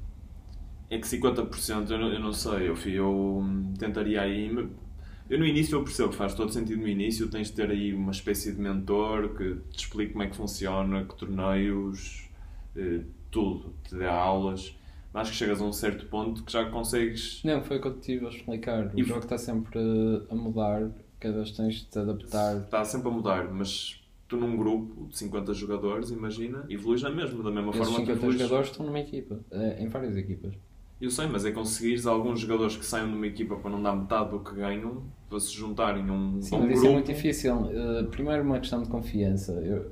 É 0.89 0.97
que 0.97 1.05
50% 1.05 1.91
eu 1.91 1.97
não, 1.97 2.13
eu 2.13 2.19
não 2.21 2.31
sei, 2.31 2.69
eu, 2.69 2.75
eu 2.85 3.39
hum, 3.39 3.73
tentaria 3.77 4.21
aí. 4.21 4.49
Eu 5.30 5.38
no 5.39 5.45
início 5.45 5.75
eu 5.75 5.84
percebo, 5.84 6.13
faz 6.13 6.34
todo 6.34 6.51
sentido 6.51 6.82
no 6.82 6.88
início, 6.88 7.30
tens 7.30 7.47
de 7.47 7.53
ter 7.53 7.69
aí 7.69 7.93
uma 7.93 8.11
espécie 8.11 8.51
de 8.53 8.61
mentor 8.61 9.36
que 9.36 9.55
te 9.71 9.80
explique 9.80 10.13
como 10.13 10.23
é 10.23 10.28
que 10.30 10.36
funciona, 10.36 11.03
que 11.03 11.15
torneios, 11.15 12.30
eh, 12.75 13.01
tudo, 13.30 13.73
te 13.88 13.95
dê 13.95 14.05
aulas. 14.07 14.73
Mas 15.13 15.23
acho 15.23 15.32
que 15.32 15.38
chegas 15.38 15.61
a 15.61 15.65
um 15.65 15.73
certo 15.73 16.05
ponto 16.07 16.43
que 16.43 16.51
já 16.51 16.69
consegues. 16.69 17.41
Não, 17.43 17.61
foi 17.63 17.78
o 17.78 17.82
que 17.82 17.88
eu 17.88 17.93
te 17.95 18.01
tive 18.01 18.25
a 18.25 18.30
explicar. 18.30 18.93
O 18.93 18.99
E- 18.99 19.03
jogo 19.03 19.21
está 19.21 19.38
sempre 19.38 19.80
a 20.30 20.36
mudar, 20.36 20.91
cada 21.19 21.36
vez 21.38 21.51
tens 21.51 21.75
de 21.75 21.86
te 21.86 21.99
adaptar. 21.99 22.57
Está 22.61 22.86
sempre 22.86 23.09
a 23.09 23.11
mudar, 23.11 23.51
mas 23.51 24.01
tu 24.28 24.38
num 24.38 24.55
grupo 24.55 25.07
de 25.07 25.17
50 25.17 25.53
jogadores, 25.53 26.09
imagina, 26.11 26.65
evoluís 26.69 27.01
na 27.01 27.09
mesma, 27.09 27.43
da 27.43 27.49
mesma 27.51 27.71
Esses 27.71 27.80
forma 27.80 27.99
que 27.99 28.05
50 28.05 28.11
evoluís. 28.17 28.38
jogadores 28.41 28.69
estão 28.71 28.86
numa 28.86 28.99
equipa, 28.99 29.39
eh, 29.51 29.78
em 29.84 29.88
várias 29.88 30.15
equipas. 30.15 30.53
Eu 30.99 31.11
sei, 31.11 31.27
mas 31.27 31.45
é 31.45 31.51
conseguires 31.51 32.07
alguns 32.07 32.39
jogadores 32.39 32.75
que 32.75 32.83
saiam 32.85 33.07
de 33.09 33.15
uma 33.15 33.27
equipa 33.27 33.55
para 33.55 33.69
não 33.69 33.81
dar 33.81 33.95
metade 33.95 34.31
do 34.31 34.39
que 34.39 34.55
ganham, 34.55 35.03
para 35.29 35.39
se 35.39 35.53
juntarem 35.53 36.09
a 36.09 36.11
um, 36.11 36.41
Sim, 36.41 36.55
mas 36.57 36.65
grupo. 36.65 36.73
isso 36.73 36.87
é 36.87 36.91
muito 36.91 37.05
difícil. 37.13 37.69
Eh, 37.71 38.03
primeiro, 38.09 38.43
uma 38.43 38.59
questão 38.59 38.81
de 38.81 38.89
confiança. 38.89 39.51
Eu, 39.53 39.91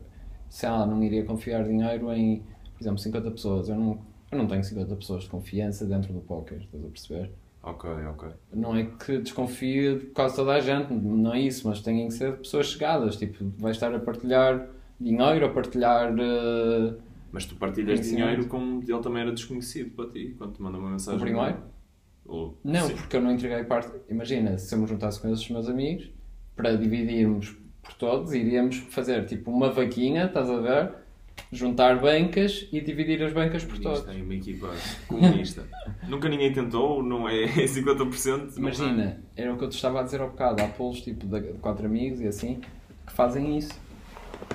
sei 0.49 0.69
lá, 0.69 0.85
não 0.85 1.03
iria 1.03 1.23
confiar 1.23 1.63
dinheiro 1.63 2.11
em, 2.11 2.39
por 2.73 2.81
exemplo, 2.81 2.97
50 2.97 3.31
pessoas. 3.31 3.69
Eu 3.69 3.75
não, 3.75 3.99
eu 4.31 4.37
não 4.39 4.47
tenho 4.47 4.63
50 4.63 4.95
pessoas 4.95 5.23
de 5.25 5.29
confiança 5.29 5.85
dentro 5.85 6.11
do 6.11 6.21
póquer, 6.21 6.61
estás 6.61 6.83
a 6.83 6.87
perceber? 6.87 7.31
Ok, 7.61 7.89
ok. 8.11 8.29
Não 8.53 8.75
é 8.75 8.85
que 8.85 9.19
desconfie 9.19 9.99
de 9.99 10.05
quase 10.07 10.35
toda 10.35 10.53
a 10.53 10.59
gente, 10.59 10.91
não 10.93 11.33
é 11.33 11.39
isso, 11.39 11.67
mas 11.67 11.81
têm 11.81 12.07
que 12.07 12.13
ser 12.15 12.37
pessoas 12.37 12.67
chegadas. 12.67 13.15
Tipo, 13.15 13.51
vais 13.59 13.75
estar 13.75 13.93
a 13.93 13.99
partilhar 13.99 14.67
dinheiro, 14.99 15.45
a 15.45 15.49
partilhar. 15.49 16.15
eh, 16.17 16.93
Mas 17.35 17.45
tu 17.45 17.55
partilhas 17.55 17.99
dinheiro 17.99 18.47
como 18.47 18.81
ele 18.81 18.99
também 19.01 19.21
era 19.23 19.31
desconhecido 19.33 19.89
para 19.91 20.09
ti, 20.09 20.33
quando 20.37 20.53
te 20.53 20.61
manda 20.61 20.77
uma 20.77 20.89
mensagem. 20.91 21.19
O 21.19 21.21
primeiro? 21.21 21.57
Ou, 22.25 22.57
Não, 22.63 22.87
sim. 22.87 22.95
porque 22.95 23.17
eu 23.17 23.21
não 23.21 23.33
entreguei 23.33 23.61
parte. 23.65 23.91
Imagina, 24.09 24.57
se 24.57 24.73
eu 24.73 24.79
me 24.79 24.87
juntasse 24.87 25.19
com 25.19 25.29
esses 25.31 25.47
meus 25.49 25.67
amigos, 25.67 26.09
para 26.55 26.77
dividirmos 26.77 27.53
por 27.83 27.93
todos, 27.95 28.33
iríamos 28.33 28.77
fazer 28.77 29.25
tipo 29.25 29.51
uma 29.51 29.69
vaquinha, 29.69 30.25
estás 30.27 30.49
a 30.49 30.57
ver? 30.61 30.91
Juntar 31.51 31.99
bancas 31.99 32.69
e 32.71 32.79
dividir 32.79 33.21
as 33.21 33.33
bancas 33.33 33.65
por 33.65 33.73
Isto 33.73 33.83
todos. 33.83 34.01
tem 34.05 34.21
uma 34.23 34.33
equipa 34.33 34.69
comunista. 35.05 35.67
Nunca 36.07 36.29
ninguém 36.29 36.53
tentou, 36.53 37.03
não 37.03 37.27
é 37.27 37.43
50%. 37.67 38.51
não 38.53 38.57
Imagina, 38.57 39.21
era 39.35 39.53
o 39.53 39.57
que 39.57 39.65
eu 39.65 39.69
te 39.69 39.75
estava 39.75 39.99
a 39.99 40.03
dizer 40.03 40.21
ao 40.21 40.29
bocado, 40.29 40.63
há 40.63 40.67
polos 40.69 41.01
tipo 41.01 41.27
de 41.27 41.41
quatro 41.59 41.85
amigos 41.85 42.21
e 42.21 42.27
assim 42.27 42.61
que 43.05 43.13
fazem 43.13 43.57
isso. 43.57 43.73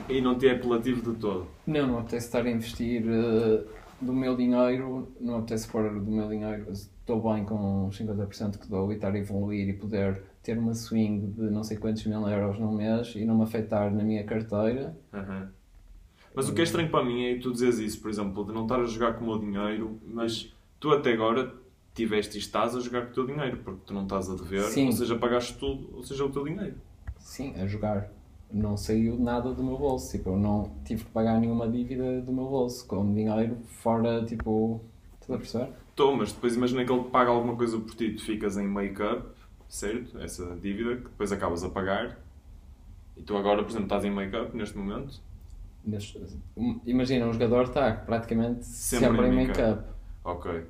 E 0.09 0.21
não 0.21 0.37
te 0.37 0.49
é 0.49 0.53
apelativo 0.53 1.13
de 1.13 1.19
todo. 1.19 1.47
Não, 1.67 1.87
não 1.87 1.99
apetece 2.01 2.27
estar 2.27 2.45
a 2.45 2.51
investir 2.51 3.05
eh, 3.07 3.65
do 4.01 4.13
meu 4.13 4.37
dinheiro, 4.37 5.09
não 5.21 5.39
apetece 5.39 5.69
pôr 5.69 5.89
do 6.01 6.11
meu 6.11 6.29
dinheiro, 6.29 6.67
estou 6.73 7.21
bem 7.33 7.45
com 7.45 7.87
os 7.87 7.99
50% 7.99 8.59
que 8.59 8.69
dou 8.69 8.91
e 8.91 8.97
estar 8.97 9.13
a 9.13 9.19
evoluir 9.19 9.69
e 9.69 9.73
poder 9.73 10.23
ter 10.43 10.59
uma 10.59 10.75
swing 10.75 11.27
de 11.27 11.43
não 11.51 11.63
sei 11.63 11.77
quantos 11.77 12.05
mil 12.07 12.27
euros 12.27 12.59
num 12.59 12.73
mês 12.73 13.15
e 13.15 13.25
não 13.25 13.37
me 13.37 13.45
afetar 13.45 13.93
na 13.93 14.03
minha 14.03 14.25
carteira. 14.25 14.97
Aham. 15.13 15.51
Mas 16.35 16.49
o 16.49 16.55
que 16.55 16.61
é 16.61 16.65
estranho 16.65 16.89
para 16.89 17.05
mim 17.05 17.25
é 17.25 17.39
tu 17.39 17.53
dizes 17.53 17.79
isso, 17.79 18.01
por 18.01 18.11
exemplo, 18.11 18.45
de 18.45 18.53
não 18.53 18.63
estar 18.63 18.81
a 18.81 18.85
jogar 18.85 19.15
com 19.15 19.25
o 19.25 19.27
meu 19.29 19.39
dinheiro, 19.39 20.01
mas 20.07 20.53
tu 20.79 20.91
até 20.91 21.13
agora 21.13 21.53
tiveste 21.95 22.37
e 22.37 22.41
estás 22.41 22.75
a 22.75 22.81
jogar 22.81 23.07
com 23.07 23.11
o 23.11 23.15
teu 23.15 23.27
dinheiro, 23.27 23.59
porque 23.59 23.81
tu 23.87 23.93
não 23.93 24.05
estás 24.05 24.31
a 24.31 24.35
dever, 24.35 24.63
Sim. 24.63 24.87
ou 24.87 24.93
seja, 24.93 25.17
pagaste 25.17 25.59
tudo, 25.59 25.91
ou 25.93 26.03
seja, 26.05 26.25
o 26.25 26.31
teu 26.31 26.45
dinheiro. 26.45 26.77
Sim, 27.19 27.55
a 27.61 27.67
jogar. 27.67 28.11
Não 28.53 28.77
saiu 28.77 29.17
nada 29.19 29.53
do 29.55 29.63
meu 29.63 29.79
bolso, 29.79 30.11
tipo, 30.11 30.31
eu 30.31 30.37
não 30.37 30.73
tive 30.85 31.05
que 31.05 31.11
pagar 31.11 31.39
nenhuma 31.41 31.69
dívida 31.69 32.21
do 32.21 32.33
meu 32.33 32.47
bolso, 32.47 32.85
com 32.87 33.13
dinheiro 33.15 33.57
fora, 33.81 34.25
tipo, 34.25 34.81
estás 35.21 35.31
a 35.31 35.39
perceber? 35.39 35.73
Estou, 35.91 36.17
mas 36.17 36.33
depois 36.33 36.57
imagina 36.57 36.85
que 36.85 36.91
ele 36.93 37.05
paga 37.05 37.31
alguma 37.31 37.55
coisa 37.57 37.79
por 37.79 37.95
ti, 37.95 38.11
tu 38.13 38.23
ficas 38.25 38.57
em 38.57 38.67
make-up, 38.67 39.29
certo? 39.69 40.19
Essa 40.19 40.57
dívida, 40.61 40.97
que 40.97 41.03
depois 41.03 41.31
acabas 41.31 41.63
a 41.63 41.71
pagar. 41.71 42.19
E 43.17 43.23
tu 43.23 43.37
agora, 43.37 43.63
por 43.63 43.69
exemplo, 43.71 43.85
estás 43.87 44.05
em 44.05 44.11
make-up 44.11 44.57
neste 44.57 44.77
momento. 44.77 45.21
Neste- 45.85 46.21
Imagina, 46.85 47.27
um 47.27 47.33
jogador 47.33 47.65
está 47.67 47.93
praticamente 47.93 48.67
Sempre 48.67 49.09
sempre, 49.09 49.27
em 49.29 49.33
make-up. 49.33 49.59
make-up. 49.61 49.89
Ok. 50.25 50.67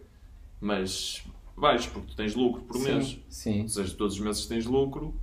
Mas 0.61 1.24
vais, 1.57 1.87
porque 1.87 2.09
tu 2.09 2.16
tens 2.16 2.35
lucro 2.35 2.62
por 2.62 2.78
mês. 2.78 3.07
Sim, 3.07 3.22
sim. 3.28 3.62
Ou 3.62 3.68
seja, 3.68 3.97
todos 3.97 4.14
os 4.14 4.20
meses 4.20 4.47
tens 4.47 4.66
lucro. 4.66 5.14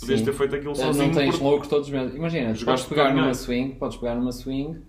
Podias 0.00 0.20
sim. 0.20 0.24
ter 0.24 0.32
feito 0.32 0.56
aquilo 0.56 0.74
sozinho. 0.74 1.06
Não 1.08 1.14
tens 1.14 1.38
por- 1.38 1.66
todos 1.66 1.88
os 1.88 1.92
meses. 1.92 2.14
Imagina, 2.14 2.54
tu 2.54 2.64
podes 2.64 2.84
pegar 2.84 3.14
numa 3.14 3.34
swing, 3.34 3.74
podes 3.74 3.96
pegar 3.98 4.14
numa 4.14 4.32
swing. 4.32 4.80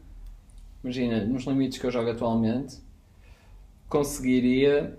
Imagina, 0.83 1.25
nos 1.25 1.43
limites 1.45 1.77
que 1.77 1.85
eu 1.85 1.91
jogo 1.91 2.09
atualmente, 2.09 2.77
conseguiria, 3.89 4.97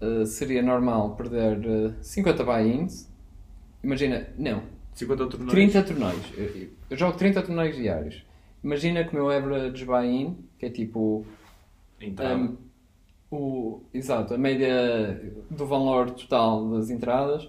eh, 0.00 0.24
seria 0.24 0.62
normal 0.62 1.14
perder 1.16 1.60
eh, 1.64 1.92
50 2.00 2.44
buy-ins. 2.44 3.08
Imagina, 3.82 4.28
não, 4.38 4.62
50 4.94 5.26
torneios. 5.26 5.52
30 5.52 5.82
torneios. 5.82 6.32
Eu, 6.36 6.68
eu 6.90 6.96
jogo 6.96 7.16
30 7.16 7.42
torneios 7.42 7.76
diários. 7.76 8.24
Imagina 8.62 9.04
que 9.04 9.10
o 9.12 9.14
meu 9.14 9.30
average 9.30 9.84
buy-in, 9.84 10.36
que 10.58 10.66
é 10.66 10.70
tipo 10.70 11.24
um, 12.02 12.56
o, 13.30 13.82
exato, 13.94 14.34
a 14.34 14.38
média 14.38 15.20
do 15.50 15.66
valor 15.66 16.10
total 16.10 16.68
das 16.70 16.90
entradas, 16.90 17.48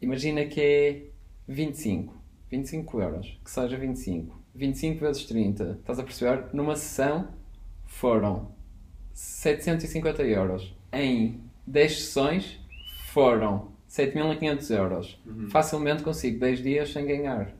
imagina 0.00 0.44
que 0.46 0.60
é 0.60 1.02
25. 1.48 2.14
25 2.50 3.00
euros. 3.00 3.38
Que 3.44 3.50
seja 3.50 3.76
25. 3.76 4.38
25 4.54 5.00
vezes 5.00 5.24
30. 5.24 5.78
Estás 5.80 5.98
a 5.98 6.02
perceber? 6.02 6.44
Numa 6.52 6.74
sessão 6.76 7.28
foram 7.86 8.50
750 9.12 10.22
euros. 10.24 10.74
Em 10.92 11.40
10 11.66 11.92
sessões 12.00 12.58
foram 13.12 13.68
7.500 13.88 14.76
euros. 14.76 15.18
Facilmente 15.50 16.02
consigo 16.02 16.38
10 16.40 16.62
dias 16.62 16.92
sem 16.92 17.06
ganhar. 17.06 17.52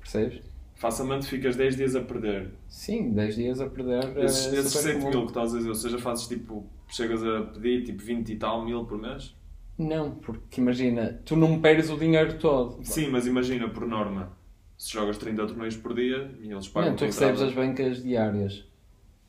Percebes? 0.00 0.40
Facilmente 0.74 1.26
ficas 1.26 1.56
10 1.56 1.76
dias 1.76 1.94
a 1.96 2.00
perder. 2.00 2.50
Sim, 2.68 3.12
10 3.12 3.36
dias 3.36 3.60
a 3.60 3.66
perder. 3.68 4.16
é 4.18 4.24
Esses, 4.24 4.52
esses 4.52 4.72
super 4.72 4.84
7 4.92 4.98
comum. 4.98 5.10
mil 5.10 5.20
que 5.22 5.28
estás 5.28 5.54
a 5.54 5.56
dizer, 5.58 5.68
ou 5.68 5.74
seja, 5.74 5.98
fazes 5.98 6.26
tipo, 6.26 6.64
chegas 6.88 7.22
a 7.24 7.42
pedir 7.42 7.84
tipo 7.84 8.02
20 8.02 8.32
e 8.32 8.36
tal 8.36 8.64
mil 8.64 8.84
por 8.84 9.00
mês? 9.00 9.34
Não, 9.76 10.14
porque 10.14 10.60
imagina, 10.60 11.20
tu 11.24 11.34
não 11.36 11.60
perdes 11.60 11.90
o 11.90 11.96
dinheiro 11.96 12.38
todo. 12.38 12.84
Sim, 12.84 13.08
mas 13.08 13.26
imagina, 13.26 13.68
por 13.68 13.86
norma, 13.86 14.36
se 14.78 14.92
jogas 14.92 15.18
30 15.18 15.46
torneios 15.48 15.76
por 15.76 15.94
dia 15.94 16.32
e 16.40 16.50
eles 16.50 16.68
pagam 16.68 16.90
Não, 16.90 16.96
tu 16.96 17.04
recebes 17.04 17.40
as 17.42 17.52
bancas 17.52 18.02
diárias. 18.02 18.64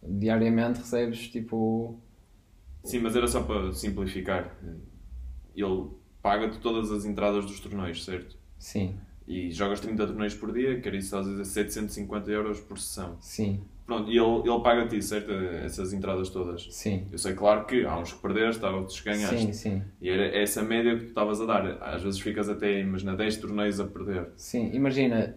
Diariamente 0.03 0.79
recebes 0.79 1.27
tipo. 1.29 1.99
Sim, 2.83 2.99
mas 2.99 3.15
era 3.15 3.27
só 3.27 3.41
para 3.41 3.71
simplificar. 3.73 4.55
Ele 5.55 5.87
paga-te 6.21 6.59
todas 6.59 6.91
as 6.91 7.05
entradas 7.05 7.45
dos 7.45 7.59
torneios, 7.59 8.03
certo? 8.05 8.37
Sim, 8.59 8.95
E 9.27 9.49
jogas 9.51 9.79
30 9.79 10.05
torneios 10.05 10.35
por 10.35 10.51
dia, 10.53 10.79
que 10.79 10.87
era 10.87 10.95
isso 10.97 11.07
estás 11.07 11.27
a 11.27 11.31
dizer 11.31 11.45
750 11.45 12.29
euros 12.31 12.59
por 12.59 12.77
sessão. 12.77 13.17
sim, 13.19 13.63
Pronto, 13.85 14.09
e 14.11 14.17
ele, 14.17 14.49
ele 14.49 14.59
paga-te, 14.63 14.99
certo? 15.01 15.31
Essas 15.31 15.93
entradas 15.93 16.29
todas. 16.29 16.67
sim. 16.71 17.05
Eu 17.11 17.17
sei, 17.19 17.33
claro, 17.35 17.65
que 17.65 17.85
há 17.85 17.97
uns 17.99 18.13
que 18.13 18.19
perdeste, 18.19 18.65
há 18.65 18.69
outros 18.71 18.99
que 18.99 19.05
ganhaste. 19.09 19.37
Sim, 19.37 19.53
sim, 19.53 19.81
E 20.01 20.09
era 20.09 20.25
essa 20.37 20.63
média 20.63 20.95
que 20.95 21.03
tu 21.03 21.07
estavas 21.09 21.39
a 21.39 21.45
dar. 21.45 21.77
Às 21.83 22.01
vezes 22.01 22.19
ficas 22.19 22.49
até, 22.49 22.79
imagina, 22.79 23.15
10 23.15 23.37
torneios 23.37 23.79
a 23.79 23.85
perder. 23.85 24.29
sim. 24.35 24.71
Imagina, 24.73 25.35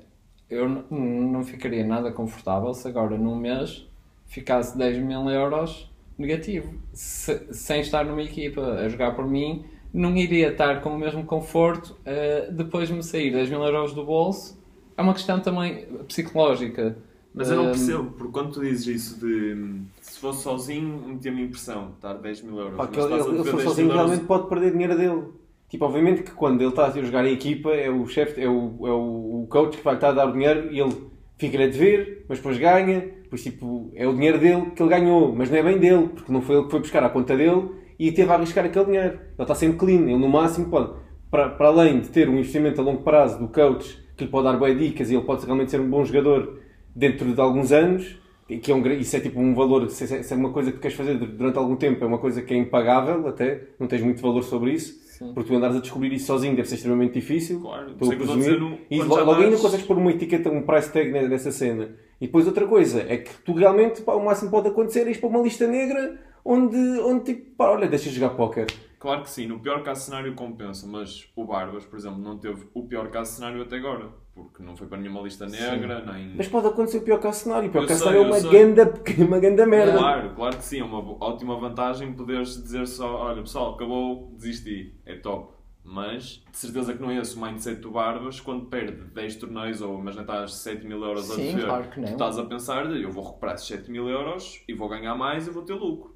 eu 0.49 0.67
não 0.91 1.45
ficaria 1.45 1.85
nada 1.87 2.11
confortável 2.11 2.73
se 2.73 2.89
agora 2.89 3.19
num 3.19 3.37
mês 3.37 3.87
ficasse 4.27 4.77
10 4.79 4.97
mil 4.99 5.29
euros 5.29 5.91
negativo. 6.17 6.73
Se- 6.95 7.53
sem 7.53 7.81
estar 7.83 8.05
numa 8.05 8.23
equipa 8.23 8.63
a 8.63 8.89
jogar 8.89 9.15
por 9.15 9.27
mim, 9.27 9.65
não 9.93 10.17
iria 10.17 10.49
estar 10.49 10.81
com 10.81 10.91
o 10.95 10.99
mesmo 10.99 11.23
conforto 11.25 11.97
uh, 12.01 12.51
depois 12.53 12.89
de 12.89 12.95
me 12.95 13.03
sair 13.03 13.31
10 13.31 13.51
mil 13.51 13.63
euros 13.63 13.93
do 13.93 14.05
bolso. 14.07 14.59
É 14.97 15.03
uma 15.03 15.13
questão 15.13 15.39
também 15.39 15.87
psicológica. 16.09 16.97
Mas 17.35 17.51
eu 17.51 17.57
não 17.57 17.65
Um, 17.65 17.71
percebo, 17.73 18.05
porque 18.13 18.33
quando 18.33 18.53
tu 18.53 18.61
dizes 18.61 18.87
isso 18.87 19.21
de 19.21 19.55
hum, 19.55 19.85
se 20.01 20.19
fosse 20.19 20.43
sozinho, 20.43 21.03
metia-me 21.07 21.45
impressão, 21.45 21.93
estar 21.95 22.15
10 22.15 22.43
mil 22.43 22.59
euros. 22.59 22.77
Pá, 22.77 22.87
que 22.87 22.99
ele, 22.99 23.13
a 23.13 23.17
ele, 23.17 23.39
se 23.39 23.45
for 23.45 23.57
10 23.57 23.63
sozinho 23.63 23.93
realmente 23.93 24.25
pode 24.25 24.49
perder 24.49 24.73
dinheiro 24.73 24.97
dele. 24.97 25.23
Tipo, 25.69 25.85
obviamente 25.85 26.23
que 26.23 26.31
quando 26.31 26.61
ele 26.63 26.71
está 26.71 26.87
a 26.87 26.91
jogar 26.91 27.27
em 27.27 27.35
equipa, 27.35 27.71
é 27.71 27.91
o 27.91 28.07
chefe, 28.07 28.41
é 28.41 28.49
o, 28.49 28.87
é 28.87 28.91
o 28.91 29.47
coach 29.51 29.77
que 29.77 29.85
vai 29.85 29.95
estar 29.95 30.09
a 30.09 30.13
dar 30.13 30.29
o 30.29 30.33
dinheiro 30.33 30.73
e 30.73 30.81
ele 30.81 30.97
fica-lhe 31.37 31.65
a 31.65 31.69
dever, 31.69 32.25
mas 32.29 32.39
depois 32.39 32.59
ganha. 32.59 33.01
Depois, 33.23 33.43
tipo, 33.43 33.91
é 33.95 34.09
o 34.09 34.15
dinheiro 34.15 34.39
dele 34.39 34.71
que 34.75 34.83
ele 34.83 34.89
ganhou, 34.89 35.35
mas 35.35 35.51
não 35.51 35.59
é 35.59 35.63
bem 35.63 35.79
dele, 35.79 36.09
porque 36.09 36.33
não 36.33 36.41
foi 36.41 36.57
ele 36.57 36.65
que 36.65 36.71
foi 36.71 36.81
buscar 36.81 37.05
à 37.05 37.11
conta 37.11 37.37
dele 37.37 37.69
e 37.99 38.11
teve 38.11 38.31
a 38.31 38.35
arriscar 38.35 38.65
aquele 38.65 38.87
dinheiro. 38.87 39.15
Ele 39.15 39.43
está 39.43 39.55
sempre 39.55 39.77
clean, 39.77 40.01
ele 40.01 40.17
no 40.17 40.29
máximo 40.29 40.71
pode, 40.71 40.93
para, 41.31 41.51
para 41.51 41.69
além 41.69 42.01
de 42.01 42.09
ter 42.09 42.29
um 42.29 42.39
investimento 42.39 42.81
a 42.81 42.85
longo 42.85 43.03
prazo 43.03 43.39
do 43.39 43.49
coach 43.49 44.03
que 44.17 44.25
lhe 44.25 44.31
pode 44.31 44.45
dar 44.45 44.57
boas 44.57 44.77
dicas 44.77 45.11
e 45.11 45.15
ele 45.15 45.25
pode 45.25 45.45
realmente 45.45 45.71
ser 45.71 45.81
um 45.81 45.89
bom 45.91 46.05
jogador 46.05 46.59
dentro 46.99 47.33
de 47.33 47.41
alguns 47.41 47.71
anos, 47.71 48.19
e 48.49 48.59
que 48.59 48.73
é 48.73 48.75
um, 48.75 48.85
isso 48.93 49.17
é 49.17 49.21
tipo 49.21 49.39
um 49.39 49.55
valor, 49.55 49.89
se 49.91 50.03
é, 50.13 50.23
se 50.23 50.33
é 50.33 50.37
uma 50.37 50.51
coisa 50.53 50.71
que 50.73 50.79
tu 50.79 50.81
queres 50.81 50.97
fazer 50.97 51.15
durante 51.19 51.59
algum 51.59 51.77
tempo, 51.77 52.03
é 52.03 52.07
uma 52.07 52.19
coisa 52.19 52.43
que 52.43 52.53
é 52.53 52.57
impagável 52.57 53.29
até, 53.29 53.69
não 53.79 53.87
tens 53.87 54.03
muito 54.03 54.21
valor 54.23 54.43
sobre 54.43 54.73
isso, 54.73 54.99
Sim. 55.19 55.33
porque 55.35 55.51
tu 55.51 55.57
andares 55.57 55.77
a 55.77 55.81
descobrir 55.81 56.13
isso 56.13 56.27
sozinho 56.27 56.57
deve 56.57 56.69
ser 56.69 56.77
extremamente 56.77 57.13
difícil. 57.15 57.61
Claro, 57.61 57.91
Estou 57.93 58.13
a 58.13 58.17
presumir. 58.17 58.59
no- 58.59 58.79
E 58.91 58.99
logo, 59.03 59.25
logo 59.25 59.43
ainda 59.43 59.57
consegues 59.59 59.87
pôr 59.87 59.99
uma 59.99 60.11
etiqueta, 60.11 60.51
um 60.51 60.63
price 60.63 60.91
tag 60.93 61.11
ne- 61.13 61.29
nessa 61.29 61.53
cena. 61.53 61.95
E 62.21 62.27
depois 62.27 62.47
outra 62.47 62.67
coisa, 62.67 63.03
é 63.09 63.19
que 63.19 63.31
tu 63.45 63.53
realmente, 63.53 64.01
pá, 64.03 64.15
o 64.15 64.25
máximo 64.25 64.49
que 64.51 64.57
pode 64.57 64.69
acontecer 64.69 65.07
é 65.07 65.11
ir 65.11 65.19
para 65.21 65.29
uma 65.29 65.41
lista 65.43 65.67
negra 65.67 66.19
onde, 66.45 66.77
onde 67.01 67.25
tipo, 67.25 67.51
pá, 67.57 67.71
olha, 67.71 67.87
deixa 67.87 68.11
jogar 68.11 68.31
póquer. 68.31 68.67
Claro 68.99 69.23
que 69.23 69.31
sim, 69.31 69.47
no 69.47 69.61
pior 69.61 69.83
caso 69.85 70.07
cenário 70.07 70.35
compensa, 70.35 70.85
mas 70.87 71.29
o 71.37 71.45
Barbas, 71.45 71.85
por 71.85 71.97
exemplo, 71.99 72.19
não 72.19 72.37
teve 72.39 72.63
o 72.75 72.83
pior 72.85 73.09
caso 73.11 73.33
cenário 73.37 73.63
até 73.63 73.77
agora, 73.77 74.09
porque 74.45 74.63
não 74.63 74.77
foi 74.77 74.87
para 74.87 74.99
nenhuma 74.99 75.21
lista 75.21 75.47
negra, 75.47 76.05
nem. 76.05 76.35
Mas 76.37 76.47
pode 76.49 76.69
acontecer 76.69 76.99
o 76.99 77.03
pior 77.03 77.19
caso 77.21 77.41
cenário. 77.45 77.69
O 77.69 77.73
pior 77.73 77.83
Eu 77.83 77.89
caso 77.89 78.05
sei, 78.05 78.13
cenário 78.13 78.33
é 78.35 78.39
uma 78.41 78.51
ganda, 78.51 78.95
uma 79.27 79.39
ganda 79.41 79.67
merda. 79.67 79.99
Claro, 79.99 80.35
claro 80.35 80.57
que 80.57 80.65
sim, 80.65 80.81
é 80.81 80.85
uma 80.85 80.99
ótima 81.25 81.59
vantagem 81.59 82.13
poderes 82.13 82.63
dizer 82.63 82.87
só, 82.87 83.17
olha 83.25 83.43
pessoal, 83.43 83.75
acabou, 83.75 84.33
desisti, 84.37 84.95
é 85.05 85.17
top. 85.17 85.57
Mas 85.83 86.45
de 86.51 86.57
certeza 86.59 86.93
que 86.95 87.01
não 87.01 87.11
é 87.11 87.17
esse 87.17 87.35
o 87.37 87.41
mindset 87.41 87.81
do 87.81 87.91
Barbas 87.91 88.41
quando 88.41 88.67
perde 88.67 89.05
10 89.15 89.37
torneios 89.37 89.81
ou 89.81 89.97
mas 89.97 90.15
não 90.15 90.23
estás 90.23 90.53
7 90.55 90.87
mil 90.87 91.03
euros 91.03 91.31
a 91.31 91.35
Sim, 91.35 91.47
dever. 91.47 91.65
claro 91.65 91.89
que 91.91 91.99
não. 92.01 92.09
Tu 92.09 92.13
estás 92.13 92.39
a 92.39 92.45
pensar 92.45 92.89
de 92.89 93.03
eu 93.03 93.11
vou 93.11 93.25
recuperar 93.25 93.55
esses 93.55 93.67
7 93.67 93.91
mil 93.91 94.07
euros 94.09 94.63
e 94.69 94.75
vou 94.75 94.87
ganhar 94.89 95.15
mais 95.15 95.47
e 95.47 95.51
vou 95.51 95.63
ter 95.63 95.73
lucro. 95.75 96.15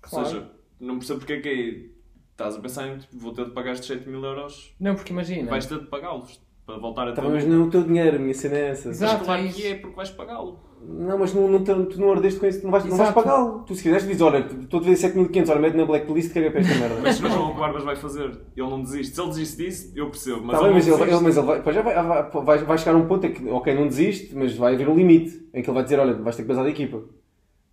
Claro. 0.00 0.24
Ou 0.26 0.32
seja, 0.32 0.50
não 0.80 0.96
percebo 0.98 1.18
porque 1.20 1.34
é 1.34 1.40
que 1.40 1.48
é. 1.48 2.00
Estás 2.30 2.56
a 2.56 2.60
pensar 2.60 2.88
em 2.88 2.96
tipo, 2.96 3.18
vou 3.18 3.34
ter 3.34 3.44
de 3.44 3.50
pagar 3.50 3.72
estes 3.72 3.88
7 3.88 4.08
mil 4.08 4.24
euros, 4.24 4.74
Não, 4.80 4.94
porque 4.94 5.12
imagina. 5.12 5.50
vais 5.50 5.66
ter 5.66 5.78
de 5.78 5.86
pagá-los 5.88 6.40
para 6.70 6.80
voltar 6.80 7.08
a 7.08 7.12
ter 7.12 7.20
Tá, 7.20 7.28
mas 7.28 7.44
lucro. 7.44 7.58
não 7.58 7.64
é 7.64 7.66
o 7.66 7.70
teu 7.70 7.82
dinheiro, 7.82 8.16
a 8.16 8.18
minha 8.18 8.34
cena 8.34 8.56
é 8.56 8.68
essa. 8.70 8.88
Exato. 8.88 9.14
Mas 9.18 9.22
claro 9.26 9.42
é 9.44 9.48
que 9.48 9.66
é 9.66 9.74
porque 9.76 9.96
vais 9.96 10.10
pagá-lo. 10.10 10.58
Não, 10.82 11.18
mas 11.18 11.34
não, 11.34 11.46
não, 11.46 11.62
tu 11.62 12.00
não 12.00 12.10
ardeste 12.12 12.40
com 12.40 12.46
isso, 12.46 12.64
não 12.64 12.70
vais, 12.70 12.84
não 12.86 12.96
vais 12.96 13.10
pagá-lo. 13.10 13.64
Tu 13.66 13.74
se 13.74 13.82
quiseres 13.82 14.06
dizes, 14.06 14.22
olha, 14.22 14.38
estou 14.38 14.80
a 14.80 14.82
dever 14.82 14.96
7500, 14.96 15.50
olha, 15.50 15.60
mete 15.60 15.76
na 15.76 15.84
blacklist, 15.84 16.32
caga 16.32 16.50
para 16.50 16.60
esta 16.60 16.74
merda. 16.76 17.00
Mas 17.02 17.16
se 17.16 17.22
não 17.22 17.30
é 17.30 17.38
o 17.38 17.46
que 17.48 17.52
o 17.52 17.60
Barbas 17.60 17.84
vai 17.84 17.96
fazer, 17.96 18.24
ele 18.56 18.70
não 18.70 18.82
desiste. 18.82 19.14
Se 19.14 19.20
ele 19.20 19.28
desiste 19.28 19.56
disso, 19.58 19.92
eu 19.94 20.06
percebo. 20.08 20.40
Mas 20.42 20.58
Tá 20.58 20.64
ele 20.64 20.66
bem, 20.66 20.74
mas 20.74 20.86
não 20.86 20.94
ele, 20.94 21.12
ele- 21.12 21.20
mas 21.22 21.36
ele 21.36 21.46
vai, 21.46 21.74
já 21.74 21.82
vai, 21.82 21.94
vai, 21.94 22.30
vai, 22.44 22.58
vai 22.64 22.78
chegar 22.78 22.94
a 22.94 22.96
um 22.96 23.06
ponto 23.06 23.26
em 23.26 23.32
que, 23.34 23.46
ok, 23.50 23.74
não 23.74 23.88
desiste, 23.88 24.34
mas 24.34 24.56
vai 24.56 24.74
haver 24.74 24.88
um 24.88 24.94
limite 24.96 25.46
em 25.52 25.60
que 25.62 25.68
ele 25.68 25.74
vai 25.74 25.84
dizer, 25.84 25.98
olha, 26.00 26.14
vais 26.14 26.34
ter 26.34 26.42
que 26.42 26.48
basar 26.48 26.64
da 26.64 26.70
equipa. 26.70 27.02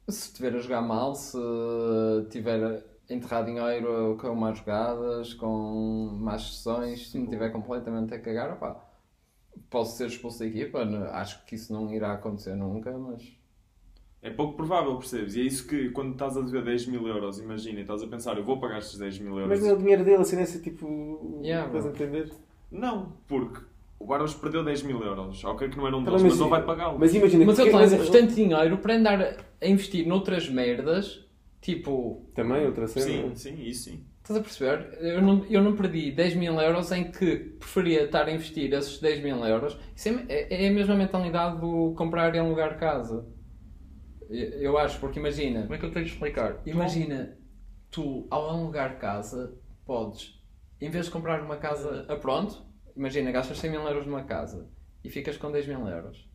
Se 0.10 0.28
estiver 0.28 0.54
a 0.56 0.60
jogar 0.60 0.82
mal, 0.82 1.16
se 1.16 1.38
tiver 2.30 2.62
a 2.64 3.14
enterrar 3.14 3.46
dinheiro 3.46 4.18
com 4.20 4.36
más 4.36 4.58
jogadas, 4.58 5.34
com 5.34 6.10
más 6.20 6.42
sessões, 6.58 7.10
se 7.10 7.18
me 7.18 7.28
tiver 7.28 7.50
completamente 7.52 8.14
a 8.14 8.20
cagar, 8.20 8.52
opá, 8.54 8.76
posso 9.70 9.98
ser 9.98 10.08
expulso 10.08 10.40
da 10.40 10.46
equipa. 10.46 10.84
Não- 10.86 11.04
Acho 11.12 11.44
que 11.46 11.56
isso 11.56 11.72
não 11.74 11.94
irá 11.94 12.14
acontecer 12.14 12.56
nunca, 12.56 12.92
mas. 12.98 13.24
É 14.22 14.30
pouco 14.32 14.56
provável, 14.58 14.96
percebes? 14.98 15.36
E 15.36 15.42
é 15.42 15.44
isso 15.44 15.68
que, 15.68 15.90
quando 15.92 16.14
estás 16.14 16.36
a 16.36 16.42
dever 16.42 16.64
10 16.64 16.88
mil 16.88 17.08
euros, 17.08 17.40
imagina, 17.40 17.80
e 17.80 17.82
estás 17.84 18.02
a 18.02 18.08
pensar, 18.08 18.36
eu 18.38 18.44
vou 18.44 18.60
pagar 18.60 18.80
estes 18.80 18.98
10 18.98 19.20
mil 19.20 19.34
euros. 19.40 19.48
Mas 19.50 19.62
não 19.62 19.70
é 19.70 19.74
o 19.74 19.78
dinheiro 19.78 20.04
dele, 20.04 20.22
assim, 20.22 20.36
nessa 20.36 20.60
tipo. 20.60 21.40
Yeah, 21.44 21.68
estás 21.68 21.86
a 21.86 21.90
entender? 21.90 22.32
Não, 22.72 23.14
porque 23.28 23.62
o 24.00 24.06
Barbas 24.06 24.34
perdeu 24.34 24.64
10 24.66 24.82
mil 24.84 25.02
euros. 25.04 25.44
Ok, 25.46 25.70
que 25.70 25.78
não 25.78 25.88
era 25.88 25.96
um 25.96 26.04
Tá 26.04 26.10
deles, 26.12 26.24
mas 26.24 26.40
ele 26.40 26.50
vai 26.50 26.66
pagá-lo. 26.66 26.98
Mas 27.00 27.14
imagina 27.14 27.46
Mas 27.46 27.60
eu 27.60 27.66
porque- 27.66 27.78
tenho 27.78 27.94
o 27.94 27.98
restante 28.04 28.34
dinheiro 28.36 28.78
para 28.80 28.96
andar 28.96 29.38
a 29.62 29.68
investir 29.68 30.06
noutras 30.08 30.50
merdas, 30.50 31.24
tipo. 31.62 32.22
Também, 32.34 32.66
outra 32.66 32.88
cena. 32.88 33.06
Sim, 33.06 33.36
sim, 33.36 33.64
isso 33.64 33.84
sim. 33.92 34.04
Estás 34.28 34.42
a 34.42 34.44
perceber? 34.44 34.98
Eu 35.00 35.22
não, 35.22 35.46
eu 35.46 35.64
não 35.64 35.74
perdi 35.74 36.12
10 36.12 36.36
mil 36.36 36.60
euros 36.60 36.92
em 36.92 37.10
que 37.10 37.38
preferia 37.38 38.04
estar 38.04 38.26
a 38.26 38.32
investir 38.32 38.74
esses 38.74 39.00
10 39.00 39.24
mil 39.24 39.38
euros. 39.46 39.80
Isso 39.96 40.10
é, 40.10 40.26
é, 40.28 40.66
é 40.66 40.68
a 40.68 40.72
mesma 40.74 40.96
mentalidade 40.96 41.62
do 41.62 41.94
comprar 41.96 42.36
e 42.36 42.38
alugar 42.38 42.78
casa. 42.78 43.26
Eu, 44.30 44.78
acho, 44.78 45.00
porque 45.00 45.18
imagina. 45.18 45.62
Como 45.62 45.76
é 45.76 45.78
que 45.78 45.86
eu 45.86 45.92
tenho 45.94 46.04
de 46.04 46.12
explicar? 46.12 46.58
Imagina, 46.66 47.38
tu 47.90 48.28
ao 48.30 48.50
alugar 48.50 49.00
casa, 49.00 49.58
podes, 49.86 50.38
em 50.82 50.90
vez 50.90 51.06
de 51.06 51.12
comprar 51.12 51.42
uma 51.42 51.56
casa 51.56 52.06
a 52.10 52.18
pronto, 52.18 52.66
imagina, 52.98 53.32
gastas 53.32 53.58
100 53.60 53.72
mil 53.72 53.82
euros 53.84 54.06
numa 54.06 54.26
casa 54.26 54.70
e 55.06 55.10
ficas 55.10 55.38
com 55.38 55.50
10 55.50 55.68
mil 55.68 55.88
euros. 55.88 56.30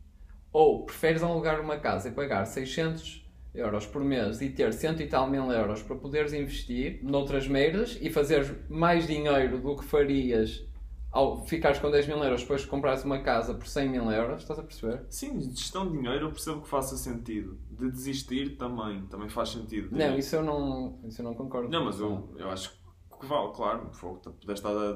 Ou 0.51 0.86
preferes 0.86 1.22
alugar 1.22 1.61
uma 1.61 1.76
casa 1.76 2.09
e 2.09 2.12
pagar 2.12 2.47
600 2.47 3.21
euros 3.55 3.86
por 3.86 4.03
mês 4.03 4.40
e 4.40 4.48
ter 4.48 4.72
cento 4.72 5.03
e 5.03 5.07
tal 5.07 5.28
mil 5.28 5.50
euros 5.50 5.82
para 5.82 5.96
poderes 5.96 6.32
investir 6.32 7.00
noutras 7.03 7.46
merdas 7.46 7.98
e 8.00 8.11
fazeres 8.11 8.50
mais 8.68 9.07
dinheiro 9.07 9.61
do 9.61 9.76
que 9.76 9.84
farias 9.84 10.64
ao 11.12 11.44
ficares 11.44 11.78
com 11.78 11.90
10 11.90 12.07
mil 12.07 12.24
euros 12.24 12.40
depois 12.40 12.62
de 12.62 12.66
comprares 12.66 13.05
uma 13.05 13.20
casa 13.20 13.53
por 13.53 13.66
100 13.66 13.88
mil 13.90 14.11
euros, 14.11 14.40
estás 14.40 14.59
a 14.59 14.62
perceber? 14.62 15.05
Sim, 15.11 15.38
gestão 15.55 15.86
de 15.86 15.98
dinheiro 15.98 16.26
eu 16.26 16.30
percebo 16.30 16.62
que 16.62 16.68
faça 16.68 16.96
sentido. 16.96 17.59
De 17.70 17.90
desistir 17.90 18.57
também, 18.57 19.03
também 19.07 19.28
faz 19.28 19.50
sentido. 19.50 19.94
Não, 19.94 20.16
isso 20.16 20.34
eu 20.34 20.42
não, 20.42 20.98
isso 21.05 21.20
eu 21.20 21.24
não 21.24 21.34
concordo. 21.34 21.68
Não, 21.68 21.84
mas 21.84 22.00
eu, 22.00 22.34
eu 22.38 22.48
acho 22.48 22.70
que 22.70 22.81
vale, 23.26 23.48
claro. 23.54 23.80
Fogo, 23.92 24.18
tu 24.22 24.30
Puderes 24.32 24.60
estar 24.60 24.70
a, 24.70 24.90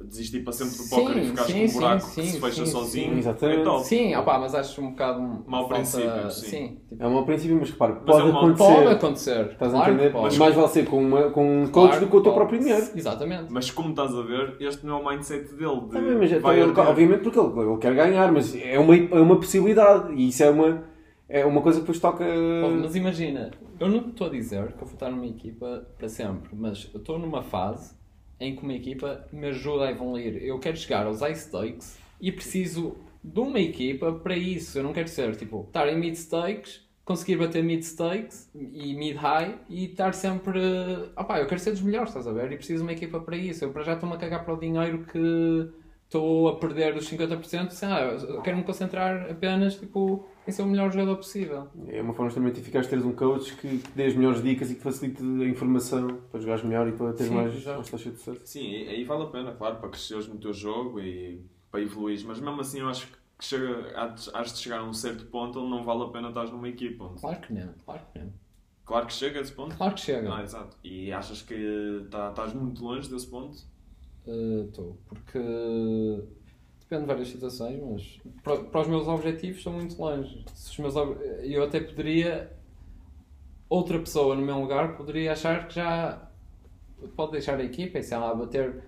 a 0.00 0.04
desistir 0.04 0.40
para 0.40 0.52
sempre 0.52 0.76
do 0.76 0.88
póquer 0.88 1.16
e 1.22 1.26
ficares 1.28 1.50
sim, 1.52 1.66
com 1.66 1.70
um 1.70 1.80
buraco 1.80 2.00
sim, 2.02 2.20
que 2.22 2.26
se 2.28 2.40
fecha 2.40 2.64
sim, 2.66 2.70
sozinho. 2.72 3.12
sim. 3.12 3.18
Exatamente. 3.18 3.60
É 3.60 3.64
top. 3.64 3.84
Sim, 3.86 4.14
opá, 4.16 4.38
mas 4.38 4.54
acho 4.54 4.80
um 4.80 4.90
bocado 4.90 5.20
Mau 5.46 5.62
falta- 5.68 5.74
princípio, 5.74 6.30
sim. 6.30 6.78
tipo, 6.88 7.02
É 7.02 7.06
um 7.06 7.12
mau 7.14 7.24
princípio, 7.24 7.56
mas 7.58 7.70
repara, 7.70 7.94
Mas 7.94 8.04
pode 8.04 8.28
é 8.28 8.32
mau- 8.32 8.42
acontecer. 8.44 8.74
Pode 8.74 8.88
acontecer. 8.94 9.46
Estás 9.52 9.72
claro 9.72 9.76
a 9.76 9.88
entender? 9.94 10.06
que 10.06 10.12
pode. 10.12 10.24
Mas 10.24 10.38
mais 10.38 10.54
vale 10.54 10.68
ser 10.68 10.86
com, 10.86 10.98
uma, 10.98 11.30
com 11.30 11.62
um 11.62 11.66
coach 11.68 11.72
Claro 11.72 12.00
do 12.00 12.06
que 12.06 12.10
com 12.12 12.16
o 12.18 12.22
teu 12.22 12.32
que 12.32 12.38
próprio 12.38 12.58
pode. 12.58 12.70
dinheiro. 12.70 12.92
Exatamente. 12.96 13.52
Mas 13.52 13.70
como 13.70 13.90
estás 13.90 14.14
a 14.14 14.22
ver, 14.22 14.56
este 14.60 14.84
não 14.86 14.98
é 14.98 15.00
o 15.02 15.08
mindset 15.10 15.54
dele. 15.54 15.80
De 15.80 15.88
bem, 16.00 16.02
mas 16.16 16.30
vai 16.42 16.60
então, 16.60 16.68
arder. 16.70 16.88
obviamente 16.88 17.20
porque 17.22 17.38
ele, 17.38 17.60
ele 17.60 17.78
quer 17.78 17.94
ganhar, 17.94 18.30
mas 18.32 18.54
é 18.54 18.78
uma, 18.78 18.94
é 18.96 19.20
uma 19.20 19.36
possibilidade 19.36 20.12
e 20.14 20.28
isso 20.28 20.42
é 20.42 20.50
uma, 20.50 20.82
é 21.28 21.44
uma 21.44 21.60
coisa 21.60 21.78
que 21.78 21.82
depois 21.82 21.98
toca. 21.98 22.24
Mas 22.80 22.94
imagina, 22.94 23.50
eu 23.78 23.88
não 23.88 24.08
estou 24.08 24.28
a 24.28 24.30
dizer 24.30 24.72
que 24.72 24.82
eu 24.82 24.86
vou 24.86 24.94
estar 24.94 25.10
numa 25.10 25.26
equipa 25.26 25.86
para 25.98 26.08
sempre, 26.08 26.50
mas 26.52 26.88
eu 26.94 27.00
estou 27.00 27.18
numa 27.18 27.42
fase 27.42 27.94
em 28.38 28.54
que 28.54 28.62
uma 28.62 28.74
equipa 28.74 29.26
me 29.32 29.48
ajuda 29.48 29.86
a 29.86 29.90
evoluir. 29.90 30.42
Eu 30.42 30.58
quero 30.58 30.76
chegar 30.76 31.06
aos 31.06 31.20
high 31.20 31.34
stakes 31.34 31.98
e 32.20 32.30
preciso 32.30 32.96
de 33.22 33.40
uma 33.40 33.58
equipa 33.58 34.12
para 34.12 34.36
isso. 34.36 34.78
Eu 34.78 34.84
não 34.84 34.92
quero 34.92 35.08
ser 35.08 35.34
tipo, 35.36 35.64
estar 35.66 35.88
em 35.88 35.98
mid 35.98 36.14
stakes, 36.14 36.86
conseguir 37.04 37.36
bater 37.36 37.62
mid 37.62 37.82
stakes 37.82 38.48
e 38.54 38.94
mid 38.94 39.16
high 39.16 39.58
e 39.68 39.86
estar 39.86 40.14
sempre. 40.14 40.60
Opá, 41.16 41.40
eu 41.40 41.46
quero 41.46 41.60
ser 41.60 41.72
dos 41.72 41.82
melhores, 41.82 42.10
estás 42.10 42.28
a 42.28 42.32
ver? 42.32 42.52
E 42.52 42.56
preciso 42.56 42.84
de 42.84 42.88
uma 42.88 42.92
equipa 42.92 43.18
para 43.18 43.36
isso. 43.36 43.64
Eu 43.64 43.72
para 43.72 43.82
já 43.82 43.94
estou-me 43.94 44.14
a 44.14 44.18
cagar 44.18 44.44
para 44.44 44.54
o 44.54 44.60
dinheiro 44.60 45.04
que 45.10 45.68
estou 46.16 46.48
a 46.48 46.56
perder 46.56 46.96
os 46.96 47.08
50%. 47.10 47.70
Sei 47.70 47.88
lá, 47.88 48.00
eu 48.02 48.40
quero 48.42 48.56
me 48.56 48.64
concentrar 48.64 49.30
apenas 49.30 49.76
tipo, 49.76 50.26
em 50.46 50.50
ser 50.50 50.62
o 50.62 50.66
melhor 50.66 50.90
jogador 50.90 51.16
possível. 51.16 51.68
É 51.88 52.00
uma 52.00 52.14
forma 52.14 52.28
extremamente 52.28 52.60
eficaz 52.60 52.84
de 52.86 52.90
teres 52.90 53.04
um 53.04 53.12
coach 53.12 53.54
que 53.56 53.78
te 53.78 53.90
dê 53.92 54.06
as 54.06 54.14
melhores 54.14 54.42
dicas 54.42 54.70
e 54.70 54.74
que 54.74 54.80
te 54.80 54.84
facilite 54.84 55.22
a 55.22 55.44
informação 55.48 56.20
para 56.30 56.40
jogares 56.40 56.64
melhor 56.64 56.88
e 56.88 56.92
para 56.92 57.12
teres 57.12 57.28
Sim, 57.28 57.34
mais, 57.34 57.64
mais 57.64 57.90
taxa 57.90 58.10
de 58.10 58.16
sucesso. 58.16 58.40
Sim, 58.44 58.74
aí 58.74 58.88
aí 58.88 59.04
vale 59.04 59.24
a 59.24 59.26
pena, 59.26 59.52
claro, 59.52 59.76
para 59.76 59.88
cresceres 59.90 60.26
no 60.28 60.36
teu 60.38 60.52
jogo 60.52 61.00
e 61.00 61.44
para 61.70 61.80
evoluires. 61.80 62.22
Mas 62.22 62.40
mesmo 62.40 62.60
assim, 62.60 62.80
eu 62.80 62.88
acho 62.88 63.06
que 63.06 63.16
chega, 63.40 63.92
has 64.34 64.52
de 64.52 64.58
chegar 64.58 64.80
a 64.80 64.84
um 64.84 64.92
certo 64.94 65.26
ponto 65.26 65.60
onde 65.60 65.70
não 65.70 65.84
vale 65.84 66.04
a 66.04 66.08
pena 66.08 66.28
estar 66.28 66.44
numa 66.46 66.68
equipa. 66.68 67.04
onde- 67.04 67.20
Claro 67.20 67.40
que 67.40 67.52
não, 67.52 67.74
claro 67.84 68.00
que 68.12 68.18
não. 68.18 68.32
Claro 68.84 69.06
que 69.06 69.12
chega 69.14 69.40
a 69.40 69.42
esse 69.42 69.50
ponto. 69.52 69.76
Claro 69.76 69.94
que 69.94 70.00
chega. 70.00 70.32
Ah, 70.32 70.42
exato. 70.44 70.76
E 70.84 71.10
achas 71.10 71.42
que 71.42 72.06
tá, 72.08 72.30
estás 72.30 72.54
muito 72.54 72.84
longe 72.84 73.10
desse 73.10 73.26
ponto? 73.26 73.58
Estou, 74.26 74.96
porque 75.08 75.38
depende 76.80 77.02
de 77.02 77.06
várias 77.06 77.28
situações, 77.28 77.80
mas 77.82 78.20
para, 78.42 78.56
para 78.64 78.80
os 78.80 78.88
meus 78.88 79.06
objetivos 79.08 79.58
estou 79.58 79.72
muito 79.72 79.96
longe. 80.00 80.44
Se 80.54 80.70
os 80.72 80.78
meus, 80.78 80.96
ob- 80.96 81.18
eu 81.42 81.62
até 81.62 81.80
poderia, 81.80 82.52
outra 83.68 83.98
pessoa 83.98 84.34
no 84.34 84.42
meu 84.42 84.58
lugar 84.60 84.96
poderia 84.96 85.32
achar 85.32 85.68
que 85.68 85.74
já 85.74 86.28
pode 87.14 87.32
deixar 87.32 87.58
a 87.60 87.64
equipa 87.64 87.98
e 87.98 88.02
sei 88.02 88.18
lá, 88.18 88.34
bater 88.34 88.82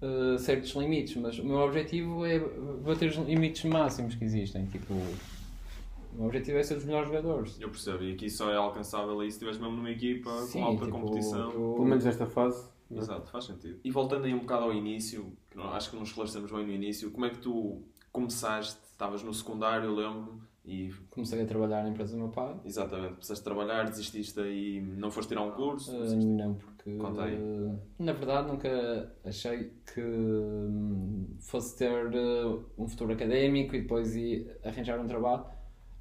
eh, 0.00 0.38
certos 0.38 0.70
limites, 0.72 1.16
mas 1.16 1.38
o 1.38 1.44
meu 1.44 1.58
objetivo 1.58 2.24
é 2.24 2.38
bater 2.84 3.10
os 3.10 3.16
limites 3.16 3.64
máximos 3.64 4.14
que 4.14 4.24
existem. 4.24 4.64
Tipo, 4.66 4.94
o 4.94 6.16
meu 6.16 6.26
objetivo 6.26 6.58
é 6.58 6.62
ser 6.62 6.74
dos 6.76 6.84
melhores 6.84 7.08
jogadores. 7.08 7.60
Eu 7.60 7.68
percebo, 7.70 8.02
e 8.04 8.12
aqui 8.12 8.28
só 8.30 8.50
é 8.50 8.56
alcançável 8.56 9.18
aí 9.20 9.30
se 9.30 9.36
estiveres 9.36 9.58
mesmo 9.60 9.76
numa 9.76 9.90
equipa 9.90 10.30
Sim, 10.46 10.60
com 10.60 10.64
alta 10.66 10.84
tipo, 10.86 10.98
competição. 10.98 11.50
eu- 11.50 11.72
Pelo 11.76 11.86
menos 11.86 12.04
nesta 12.04 12.26
fase, 12.26 12.68
Exato, 12.98 13.30
faz 13.30 13.44
sentido. 13.44 13.78
E 13.84 13.90
voltando 13.90 14.24
aí 14.24 14.34
um 14.34 14.40
bocado 14.40 14.64
ao 14.64 14.72
início, 14.72 15.32
que 15.50 15.56
não- 15.56 15.72
acho 15.72 15.90
que 15.90 15.96
não 15.96 16.02
esclarecemos 16.02 16.50
bem 16.50 16.66
no 16.66 16.72
início, 16.72 17.10
como 17.10 17.26
é 17.26 17.30
que 17.30 17.38
tu 17.38 17.82
começaste? 18.12 18.78
Estavas 18.92 19.22
no 19.22 19.32
secundário, 19.34 19.86
eu 19.86 19.94
lembro, 19.94 20.40
e 20.64 20.92
Comecei 21.10 21.42
a 21.42 21.46
trabalhar 21.46 21.82
na 21.82 21.88
empresa 21.88 22.12
do 22.12 22.18
meu 22.18 22.28
pai. 22.28 22.54
exatamente, 22.64 23.14
começaste 23.14 23.40
a 23.40 23.44
trabalhar, 23.44 23.84
desististe 23.84 24.38
e 24.40 24.80
não 24.80 25.10
foste 25.10 25.30
tirar 25.30 25.42
um 25.42 25.50
curso? 25.50 25.90
Uh, 25.90 26.36
não, 26.36 26.54
porque 26.54 26.96
Conta 26.98 27.24
aí. 27.24 27.36
uh, 27.36 27.78
na 27.98 28.12
verdade 28.12 28.46
nunca 28.48 29.12
achei 29.24 29.72
que 29.92 30.00
hum, 30.00 31.26
fosse 31.40 31.76
ter 31.76 32.06
uh, 32.14 32.64
um 32.78 32.86
futuro 32.86 33.12
académico 33.12 33.74
e 33.74 33.82
depois 33.82 34.14
ir 34.14 34.56
arranjar 34.64 35.00
um 35.00 35.06
trabalho. 35.06 35.44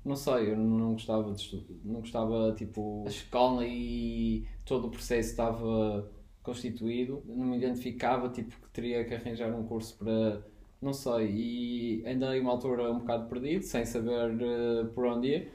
Não 0.04 0.16
sei, 0.16 0.52
eu 0.52 0.58
não 0.58 0.94
gostava 0.94 1.32
de 1.32 1.42
estu- 1.42 1.66
não 1.84 2.00
gostava 2.02 2.54
tipo 2.56 3.04
a 3.06 3.10
escola 3.10 3.66
e 3.66 4.48
todo 4.66 4.88
o 4.88 4.92
processo 4.92 5.30
estava 5.32 6.10
constituído, 6.44 7.22
não 7.26 7.46
me 7.46 7.58
identificava 7.58 8.30
tipo 8.30 8.56
que 8.62 8.70
teria 8.70 9.04
que 9.06 9.14
arranjar 9.14 9.54
um 9.54 9.64
curso 9.66 9.98
para 9.98 10.42
não 10.82 10.94
sei, 10.94 11.30
e 11.30 12.04
andei 12.08 12.40
uma 12.40 12.52
altura 12.54 12.92
um 12.92 13.00
bocado 13.00 13.28
perdido, 13.30 13.64
sem 13.64 13.86
saber 13.86 14.32
uh, 14.32 14.88
por 14.96 15.06
onde 15.06 15.28
ir 15.28 15.52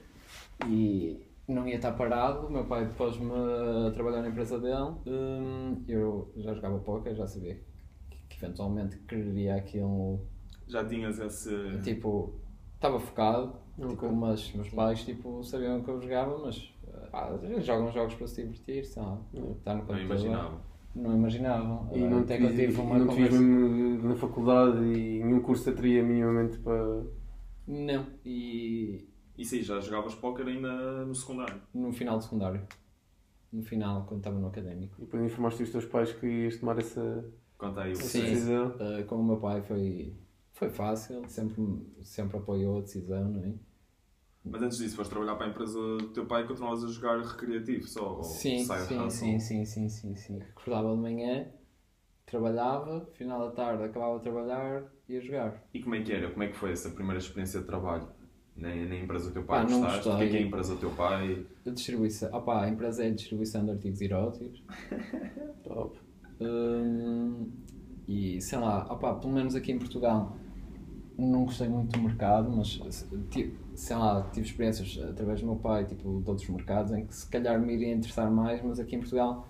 e 0.68 1.26
não 1.48 1.66
ia 1.66 1.76
estar 1.76 1.92
parado. 1.92 2.46
O 2.46 2.50
meu 2.50 2.64
pai 2.64 2.88
pôs-me 2.96 3.30
a 3.32 3.90
trabalhar 3.90 4.22
na 4.22 4.28
empresa 4.28 4.58
dele. 4.60 4.94
Hum, 5.06 5.82
eu 5.88 6.32
já 6.36 6.54
jogava 6.54 6.78
póquer, 6.78 7.16
já 7.16 7.26
sabia 7.26 7.60
que, 8.08 8.18
que 8.28 8.44
eventualmente 8.44 8.98
queria 8.98 9.56
aquilo. 9.56 10.20
Já 10.68 10.84
tinhas 10.84 11.18
esse. 11.18 11.80
Tipo, 11.82 12.34
estava 12.76 13.00
focado, 13.00 13.54
Ok. 13.78 13.88
tipo, 13.90 14.12
mas 14.12 14.52
meus 14.52 14.68
pais 14.70 15.04
tipo, 15.04 15.42
sabiam 15.42 15.82
que 15.82 15.90
eu 15.90 16.00
jogava, 16.00 16.38
mas 16.38 16.72
ah, 17.12 17.36
jogam 17.60 17.90
jogos 17.90 18.14
para 18.14 18.26
se 18.28 18.42
divertir, 18.42 18.84
sei 18.84 19.02
lá, 19.02 19.20
estar 19.32 19.74
no 19.74 19.80
Não 19.80 19.86
computador. 19.86 20.00
imaginava. 20.02 20.60
Não 20.96 21.14
imaginavam. 21.14 21.88
E 21.94 22.00
não 22.00 22.20
Até 22.20 22.36
te 22.36 22.40
que 22.40 22.44
eu 22.46 22.50
tive 22.50 22.72
e 22.72 22.80
uma 22.80 22.98
não 22.98 23.06
conversa. 23.06 23.38
mesmo 23.40 24.08
na 24.08 24.16
faculdade 24.16 24.78
e 24.84 25.22
nenhum 25.22 25.40
curso 25.42 25.64
te 25.64 25.70
atraía 25.70 26.02
minimamente 26.02 26.58
para. 26.58 27.04
Não, 27.66 28.06
e 28.24 29.06
E 29.36 29.44
sim, 29.44 29.62
já 29.62 29.78
jogavas 29.80 30.14
póquer 30.14 30.46
ainda 30.46 31.04
no 31.04 31.14
secundário. 31.14 31.60
no 31.74 31.92
final 31.92 32.16
do 32.18 32.24
secundário. 32.24 32.62
No 33.52 33.62
final, 33.62 34.04
quando 34.06 34.20
estava 34.20 34.38
no 34.38 34.46
académico. 34.48 34.96
E 34.98 35.04
depois 35.04 35.22
informaste 35.22 35.62
os 35.62 35.70
teus 35.70 35.84
pais 35.84 36.12
que 36.12 36.26
ias 36.26 36.56
tomar 36.58 36.78
essa, 36.78 37.24
Conta 37.58 37.82
aí 37.82 37.90
o 37.90 37.92
essa 37.92 38.02
Sim. 38.08 38.22
decisão. 38.22 38.68
Uh, 38.76 39.04
com 39.06 39.16
o 39.16 39.24
meu 39.24 39.36
pai 39.38 39.62
foi, 39.62 40.14
foi 40.52 40.68
fácil, 40.70 41.22
sempre, 41.28 41.62
sempre 42.02 42.36
apoiou 42.38 42.78
a 42.78 42.80
decisão, 42.82 43.30
não 43.30 43.44
é? 43.44 43.54
Mas 44.48 44.62
antes 44.62 44.78
disso, 44.78 44.96
foste 44.96 45.10
trabalhar 45.10 45.34
para 45.36 45.46
a 45.46 45.50
empresa 45.50 45.78
do 45.78 46.08
teu 46.08 46.24
pai 46.26 46.44
e 46.44 46.46
continuavas 46.46 46.84
a 46.84 46.88
jogar 46.88 47.20
recreativo 47.20 47.86
só? 47.86 48.22
Sim, 48.22 48.64
sim, 48.64 49.10
sim, 49.10 49.38
sim, 49.40 49.64
sim, 49.64 49.88
sim, 49.88 50.16
sim. 50.16 50.40
Acordava 50.56 50.94
de 50.94 51.00
manhã, 51.00 51.46
trabalhava, 52.24 53.08
final 53.14 53.40
da 53.40 53.50
tarde 53.50 53.82
acabava 53.84 54.16
de 54.18 54.22
trabalhar 54.22 54.84
e 55.08 55.14
ia 55.14 55.20
jogar. 55.20 55.62
E 55.74 55.82
como 55.82 55.94
é 55.94 56.02
que 56.02 56.12
era? 56.12 56.30
Como 56.30 56.42
é 56.42 56.48
que 56.48 56.56
foi 56.56 56.72
essa 56.72 56.90
primeira 56.90 57.18
experiência 57.18 57.60
de 57.60 57.66
trabalho? 57.66 58.08
Na, 58.56 58.68
na 58.74 58.96
empresa 58.96 59.26
do 59.28 59.32
teu 59.34 59.42
Pá, 59.44 59.56
pai 59.62 59.70
não 59.70 59.80
gostaste? 59.82 60.08
O 60.08 60.16
que 60.16 60.22
é 60.24 60.28
que 60.28 60.36
é 60.36 60.38
a 60.38 60.42
gostei. 60.42 60.46
empresa 60.46 60.74
do 60.74 60.80
teu 60.80 60.90
pai? 60.90 61.46
A 61.66 61.70
distribuição, 61.70 62.34
opá, 62.34 62.64
a 62.64 62.68
empresa 62.70 63.04
é 63.04 63.08
a 63.08 63.14
distribuição 63.14 63.64
de 63.64 63.70
artigos 63.72 64.00
eróticos. 64.00 64.62
Top. 65.62 65.98
Hum, 66.40 67.50
e 68.08 68.40
sei 68.40 68.58
lá, 68.58 68.90
opá, 68.90 69.14
pelo 69.14 69.32
menos 69.34 69.54
aqui 69.54 69.72
em 69.72 69.78
Portugal 69.78 70.38
não 71.18 71.44
gostei 71.44 71.68
muito 71.68 71.98
do 71.98 72.04
mercado, 72.04 72.50
mas 72.50 72.78
sei 73.74 73.96
lá, 73.96 74.22
tive 74.32 74.46
experiências 74.46 74.98
através 75.02 75.40
do 75.40 75.46
meu 75.46 75.56
pai, 75.56 75.84
tipo, 75.84 76.20
de 76.20 76.28
outros 76.28 76.48
mercados 76.48 76.92
em 76.92 77.06
que 77.06 77.14
se 77.14 77.28
calhar 77.28 77.60
me 77.60 77.72
iria 77.74 77.92
interessar 77.92 78.30
mais, 78.30 78.62
mas 78.62 78.78
aqui 78.78 78.96
em 78.96 79.00
Portugal 79.00 79.46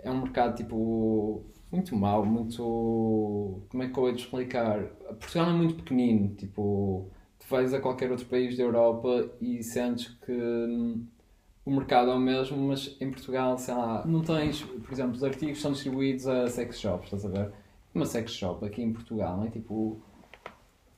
é 0.00 0.10
um 0.10 0.22
mercado 0.22 0.56
tipo 0.56 1.44
muito 1.70 1.96
mau, 1.96 2.24
muito. 2.24 3.62
Como 3.68 3.82
é 3.82 3.88
que 3.88 3.98
eu 3.98 4.08
hei 4.08 4.14
explicar? 4.14 4.84
Portugal 5.18 5.50
é 5.50 5.52
muito 5.52 5.74
pequenino, 5.76 6.28
tipo, 6.34 7.08
tu 7.38 7.46
vais 7.48 7.74
a 7.74 7.80
qualquer 7.80 8.10
outro 8.10 8.26
país 8.26 8.56
da 8.56 8.62
Europa 8.62 9.30
e 9.40 9.62
sentes 9.62 10.08
que 10.24 10.32
hum, 10.32 11.06
o 11.64 11.70
mercado 11.70 12.10
é 12.10 12.14
o 12.14 12.20
mesmo, 12.20 12.56
mas 12.68 12.96
em 13.00 13.10
Portugal, 13.10 13.58
sei 13.58 13.74
lá, 13.74 14.04
não 14.06 14.22
tens, 14.22 14.62
por 14.62 14.92
exemplo, 14.92 15.12
os 15.14 15.24
artigos 15.24 15.60
são 15.60 15.72
distribuídos 15.72 16.26
a 16.26 16.48
sex 16.48 16.78
shops, 16.78 17.06
estás 17.06 17.24
a 17.24 17.28
ver? 17.28 17.52
Uma 17.94 18.06
sex 18.06 18.32
shop 18.32 18.64
aqui 18.64 18.82
em 18.82 18.92
Portugal 18.92 19.42
é 19.44 19.50
tipo 19.50 20.00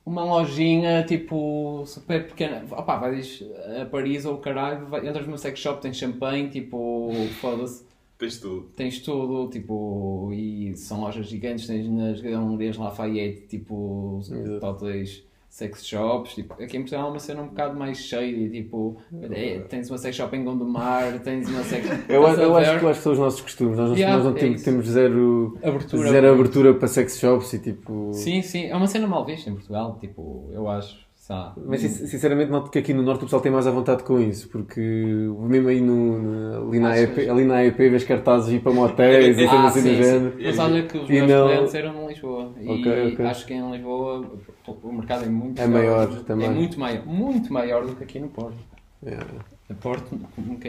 uma 0.05 0.23
lojinha 0.23 1.03
tipo 1.03 1.83
super 1.85 2.27
pequena. 2.27 2.63
Opá, 2.71 2.97
vais 2.97 3.43
a 3.81 3.85
Paris 3.85 4.25
ou 4.25 4.35
o 4.35 4.37
caralho, 4.39 4.87
vai, 4.87 5.07
entras 5.07 5.25
numa 5.25 5.37
sex 5.37 5.59
shop, 5.59 5.81
tens 5.81 5.97
champanhe, 5.97 6.49
tipo, 6.49 7.11
foda-se, 7.39 7.85
Tens 8.17 8.37
tudo. 8.39 8.69
tens 8.75 8.99
tudo, 8.99 9.49
tipo, 9.49 10.31
e 10.33 10.75
são 10.75 11.01
lojas 11.01 11.27
gigantes, 11.27 11.67
tens 11.67 11.87
nas 11.87 12.19
galerias 12.19 12.77
Lafayette, 12.77 13.47
tipo, 13.47 14.19
totais 14.59 15.23
sex 15.49 15.85
shops, 15.85 16.35
tipo, 16.35 16.53
aqui 16.53 16.77
em 16.77 16.81
Portugal 16.81 17.07
é 17.07 17.09
uma 17.09 17.19
cena 17.19 17.41
um 17.41 17.47
bocado 17.47 17.77
mais 17.77 17.97
cheia, 17.97 18.49
tipo, 18.49 18.97
é, 19.31 19.59
tens 19.61 19.89
uma 19.89 19.97
sex 19.97 20.15
shop 20.15 20.35
em 20.37 20.43
Gondomar, 20.43 21.19
tens 21.19 21.49
uma 21.49 21.63
sex... 21.63 21.87
Eu, 22.07 22.21
eu 22.21 22.55
acho 22.55 22.79
que 22.79 22.85
eu 22.85 22.89
acho 22.89 22.99
que 22.99 23.03
são 23.03 23.11
os 23.13 23.19
nossos 23.19 23.41
costumes. 23.41 23.77
Nós, 23.77 23.97
Yeah, 23.97 24.15
nós 24.15 24.25
não 24.25 24.37
é 24.37 24.39
temos, 24.39 24.61
temos 24.63 24.87
zero, 24.87 25.57
Abertura. 25.63 26.09
zero 26.09 26.33
abertura 26.33 26.73
para 26.75 26.87
sex 26.87 27.19
shops 27.19 27.53
e 27.53 27.59
tipo. 27.59 28.11
Sim, 28.13 28.41
sim, 28.41 28.67
é 28.67 28.75
uma 28.75 28.87
cena 28.87 29.07
mal 29.07 29.25
vista 29.25 29.49
em 29.49 29.53
Portugal, 29.53 29.97
tipo, 29.99 30.49
eu 30.53 30.69
acho, 30.69 30.97
Mas 31.63 31.81
sin- 31.81 32.07
sinceramente 32.07 32.49
noto 32.49 32.71
que 32.71 32.79
aqui 32.79 32.91
no 32.91 33.03
Norte 33.03 33.19
o 33.19 33.25
pessoal 33.25 33.39
tem 33.41 33.51
mais 33.51 33.67
à 33.67 33.71
vontade 33.71 34.01
com 34.03 34.19
isso, 34.19 34.49
porque 34.49 34.79
mesmo 34.81 35.67
aí 35.69 35.79
no, 35.79 36.17
no- 36.19 36.69
ali, 36.69 36.79
na? 36.79 36.97
EP, 36.99 37.29
ali 37.29 37.45
na 37.45 37.63
EP 37.63 37.77
vês 37.77 38.03
cartazes 38.03 38.51
ir 38.51 38.61
para 38.61 38.71
motéis 38.71 39.37
e 39.37 39.43
Ah, 39.45 39.49
cenas 39.49 39.65
assim 39.67 39.81
do 39.81 39.89
sim, 39.89 39.95
sim. 39.95 40.03
género. 40.03 40.33
Mas 40.43 40.57
olha 40.59 40.83
que 40.83 40.97
os 40.97 41.07
E 41.07 41.13
meus 41.13 41.29
não- 41.29 41.47
clientes 41.47 41.75
eram 41.75 42.03
em 42.03 42.07
Lisboa. 42.07 42.51
E 42.59 42.67
Ok, 42.67 43.13
ok. 43.13 43.25
acho 43.27 43.45
que 43.45 43.53
em 43.53 43.71
Lisboa 43.71 44.31
o 44.81 44.91
mercado 44.91 45.25
é 45.25 45.29
muito 45.29 45.61
É 45.61 45.67
maior 45.67 46.11
É 46.11 46.23
também. 46.23 46.49
muito 46.49 46.79
maior, 46.79 47.05
muito 47.05 47.53
maior 47.53 47.85
do 47.85 47.95
que 47.95 48.03
aqui 48.03 48.19
no 48.19 48.29
Porto. 48.29 48.57
Yeah. 49.05 49.25
A 49.69 49.73
Porto, 49.75 50.19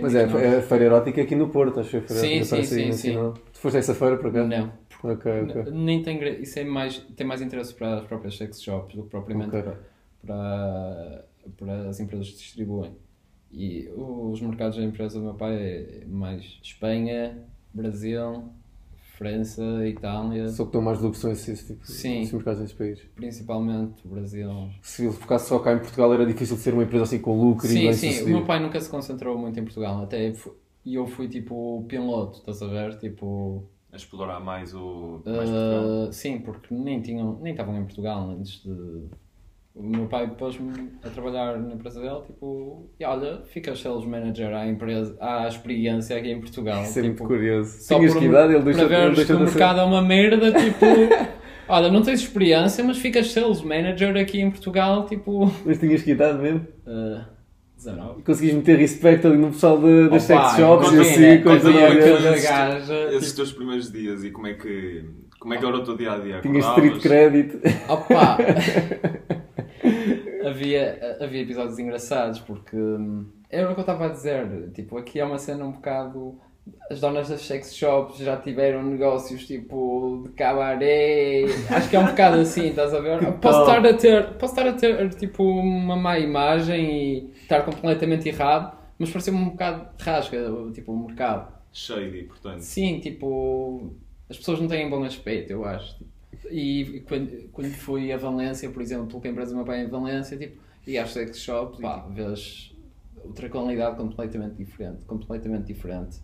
Mas 0.03 0.15
é, 0.15 0.25
é 0.25 0.59
a 0.59 0.63
feira 0.63 0.85
erótica 0.85 1.23
aqui 1.23 1.35
no 1.35 1.49
Porto, 1.49 1.81
acho 1.81 1.89
que 1.89 2.01
foi 2.03 2.17
a 2.19 2.21
feira 2.21 2.45
Sim, 2.45 2.63
sim, 2.63 2.63
sim, 2.65 2.87
nacional. 2.89 3.33
Tu 3.51 3.59
foste 3.61 3.79
essa 3.79 3.95
feira 3.95 4.19
por 4.19 4.31
cá? 4.31 4.45
Não. 4.45 4.71
Ok, 5.03 5.33
ok. 5.41 5.73
Nem 5.73 6.03
tem, 6.03 6.23
isso 6.43 6.59
é 6.59 6.65
mais, 6.65 6.99
tem 7.17 7.27
mais 7.27 7.41
interesse 7.41 7.73
para 7.73 7.95
as 8.01 8.05
próprias 8.05 8.37
sex 8.37 8.63
shops 8.63 8.95
do 8.95 9.05
que 9.05 9.09
propriamente 9.09 9.49
Ok. 9.49 9.63
para, 9.63 9.81
para, 10.25 11.25
para 11.59 11.89
as 11.89 12.01
empresas 12.01 12.31
que 12.31 12.37
distribuem. 12.39 12.93
E 13.53 13.89
os 13.97 14.41
mercados 14.41 14.77
da 14.77 14.85
empresa 14.85 15.19
do 15.19 15.25
meu 15.25 15.35
pai 15.35 15.55
é 15.57 16.05
mais 16.07 16.59
Espanha, 16.63 17.37
Brasil, 17.75 18.45
França, 19.19 19.63
Itália, 19.87 20.49
Só 20.49 20.65
que 20.65 20.73
dão 20.73 20.81
mais 20.83 21.01
lucro 21.01 21.19
são 21.19 21.31
esses, 21.33 21.67
tipo, 21.67 21.85
Sim. 21.87 22.21
esses 22.21 22.33
mercados 22.33 22.61
nesses 22.61 22.77
países. 22.77 23.05
principalmente 23.15 24.07
o 24.07 24.11
Brasil. 24.11 24.51
Se 24.83 25.05
ele 25.05 25.13
focasse 25.13 25.49
só 25.49 25.59
cá 25.59 25.73
em 25.75 25.79
Portugal 25.79 26.15
era 26.15 26.25
difícil 26.25 26.57
de 26.57 26.63
ser 26.63 26.73
uma 26.75 26.85
empresa 26.85 27.05
assim 27.05 27.19
com 27.19 27.39
lucro 27.41 27.67
e 27.67 27.71
Sim, 27.71 27.81
bem 27.83 27.93
sim, 27.93 28.09
o 28.09 28.13
sucedida. 28.13 28.37
meu 28.39 28.47
pai 28.47 28.61
nunca 28.61 28.81
se 28.81 28.89
concentrou 28.89 29.37
muito 29.37 29.59
em 29.59 29.65
Portugal, 29.65 30.03
até 30.03 30.33
e 30.85 30.95
eu 30.95 31.07
fui 31.07 31.29
tipo 31.29 31.85
piloto, 31.89 32.39
estás 32.39 32.63
a 32.63 32.67
ver? 32.69 32.97
Tipo, 32.99 33.65
A 33.93 33.97
explorar 33.97 34.41
mais 34.41 34.73
o. 34.75 35.21
Mais. 35.27 35.51
Uh, 35.51 36.11
sim, 36.13 36.39
porque 36.39 36.73
nem 36.75 37.03
tinham, 37.03 37.39
nem 37.41 37.53
estavam 37.53 37.77
em 37.77 37.85
Portugal 37.85 38.31
antes 38.31 38.63
de. 38.63 39.05
O 39.75 39.83
meu 39.83 40.07
pai 40.07 40.29
pôs-me 40.37 40.91
a 41.05 41.09
trabalhar 41.11 41.57
na 41.57 41.75
empresa 41.75 42.01
dele, 42.01 42.21
tipo, 42.27 42.91
e 42.99 43.05
olha, 43.05 43.43
fica 43.47 43.75
sales 43.77 44.05
manager 44.05 44.53
à 44.53 44.67
empresa, 44.67 45.17
à 45.21 45.47
experiência 45.47 46.17
aqui 46.17 46.29
em 46.31 46.41
Portugal. 46.41 46.83
Isso 46.83 46.99
é 46.99 47.03
muito 47.03 47.15
tipo, 47.17 47.29
curioso. 47.29 47.79
só 47.81 47.97
Tinhas 47.97 48.13
por- 48.13 48.19
que 48.21 48.27
idade? 48.27 48.53
Ele 48.55 48.63
para 48.63 48.73
deixou, 48.73 48.85
ele 48.91 48.97
ver 48.97 49.11
que 49.11 49.17
deixou 49.17 49.37
o 49.37 49.41
mercado 49.41 49.81
é 49.81 49.85
uma 49.85 50.03
merda, 50.03 50.53
tipo, 50.53 50.85
olha, 51.69 51.89
não 51.91 52.03
tens 52.03 52.21
experiência, 52.21 52.83
mas 52.83 52.99
ficas 52.99 53.31
sales 53.31 53.63
manager 53.63 54.17
aqui 54.17 54.41
em 54.41 54.51
Portugal, 54.51 55.07
tipo, 55.07 55.51
Mas 55.65 55.79
tinhas 55.79 56.03
que 56.03 56.11
idade 56.11 56.39
mesmo? 56.39 56.67
uh, 56.87 57.25
19. 57.77 58.21
E 58.21 58.23
conseguis 58.25 58.53
meter 58.53 58.77
respeito 58.77 59.29
ali 59.29 59.39
no 59.39 59.51
pessoal 59.53 59.79
de, 59.81 60.09
das 60.11 60.25
sex 60.25 60.57
shops 60.57 60.93
e 60.93 61.01
assim, 61.01 61.27
aquela 61.31 61.65
olhar. 61.65 62.41
gaja, 62.43 63.09
Esses 63.15 63.33
teus 63.33 63.53
primeiros 63.53 63.91
dias 63.91 64.25
e 64.25 64.31
como 64.33 64.49
é 64.49 64.55
que. 64.55 65.05
Como 65.39 65.55
é 65.55 65.57
que 65.57 65.65
era 65.65 65.75
o 65.77 65.83
teu 65.83 65.97
dia 65.97 66.13
a 66.13 66.19
dia? 66.19 66.41
Tinhas 66.43 66.67
street 66.67 67.01
credit. 67.01 67.57
Opa! 67.89 68.37
havia, 70.45 71.19
havia 71.21 71.43
episódios 71.43 71.79
engraçados 71.79 72.41
porque 72.41 72.77
hum, 72.77 73.27
era 73.51 73.69
o 73.69 73.75
que 73.75 73.81
eu 73.81 73.83
estava 73.83 74.07
a 74.07 74.09
dizer. 74.09 74.71
Tipo, 74.73 74.97
aqui 74.97 75.19
é 75.19 75.25
uma 75.25 75.39
cena 75.39 75.65
um 75.65 75.73
bocado. 75.73 76.39
As 76.89 77.01
donas 77.01 77.29
das 77.29 77.41
sex 77.41 77.75
shops 77.75 78.19
já 78.19 78.37
tiveram 78.37 78.83
negócios 78.83 79.47
tipo 79.47 80.23
de 80.25 80.33
cabaré. 80.35 81.45
Acho 81.69 81.91
que 81.91 81.97
é 81.97 81.99
um 81.99 82.07
bocado 82.07 82.41
assim, 82.41 82.69
estás 82.69 82.95
a 82.95 83.01
ver? 83.01 83.33
Posso 83.39 83.61
estar 83.61 83.85
a 83.85 83.95
ter, 83.95 84.35
posso 84.35 84.53
estar 84.55 84.69
a 84.69 84.73
ter 84.73 85.09
tipo 85.15 85.43
uma 85.43 85.97
má 85.97 86.19
imagem 86.19 86.91
e 86.91 87.31
estar 87.43 87.65
completamente 87.65 88.29
errado, 88.29 88.77
mas 88.99 89.11
pareceu-me 89.11 89.41
um 89.41 89.51
bocado 89.51 89.89
rasga, 89.99 90.39
tipo, 90.73 90.93
o 90.93 91.07
mercado. 91.07 91.53
Shady, 91.73 92.25
portanto. 92.25 92.61
Sim, 92.61 93.01
tipo, 93.01 93.93
as 94.29 94.37
pessoas 94.37 94.61
não 94.61 94.69
têm 94.69 94.89
bom 94.89 95.03
aspecto, 95.03 95.51
eu 95.51 95.65
acho. 95.65 95.97
E 96.51 97.05
quando, 97.07 97.49
quando 97.53 97.73
fui 97.75 98.13
a 98.13 98.17
Valência, 98.17 98.71
por 98.71 98.83
exemplo, 98.83 99.21
que 99.21 99.29
a 99.29 99.31
empresa 99.31 99.51
do 99.51 99.57
meu 99.57 99.65
pai 99.65 99.81
é 99.81 99.85
em 99.85 99.89
Valência, 99.89 100.37
tipo, 100.37 100.61
e 100.87 100.97
às 100.97 101.11
sex 101.11 101.39
shops, 101.39 101.81
pá, 101.81 102.07
vês 102.09 102.75
outra 103.25 103.49
qualidade 103.49 103.97
completamente 103.97 104.55
diferente, 104.57 105.05
completamente 105.05 105.67
diferente. 105.67 106.19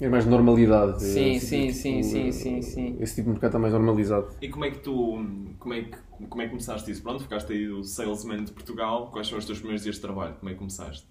É 0.00 0.08
mais 0.08 0.24
normalidade. 0.26 1.02
Sim, 1.02 1.36
É, 1.36 1.40
sim, 1.40 1.60
tipo, 1.62 1.72
sim, 1.72 2.02
sim, 2.02 2.28
eh, 2.28 2.32
sim, 2.32 2.62
sim. 2.62 2.96
Esse 3.00 3.16
tipo 3.16 3.26
de 3.26 3.30
mercado 3.32 3.50
está 3.50 3.58
mais 3.58 3.72
normalizado. 3.72 4.28
E 4.40 4.48
como 4.48 4.64
é 4.64 4.70
que 4.70 4.78
tu 4.78 5.18
como 5.58 5.74
é 5.74 5.82
que, 5.82 5.98
como 6.28 6.40
é 6.40 6.44
que 6.44 6.50
começaste 6.50 6.90
isso? 6.90 7.02
Pronto, 7.02 7.22
ficaste 7.22 7.52
aí 7.52 7.68
o 7.68 7.82
salesman 7.82 8.44
de 8.44 8.52
Portugal. 8.52 9.10
Quais 9.10 9.28
foram 9.28 9.40
os 9.40 9.44
teus 9.44 9.58
primeiros 9.58 9.82
dias 9.82 9.96
de 9.96 10.00
trabalho? 10.00 10.34
Como 10.36 10.48
é 10.48 10.52
que 10.52 10.58
começaste? 10.58 11.04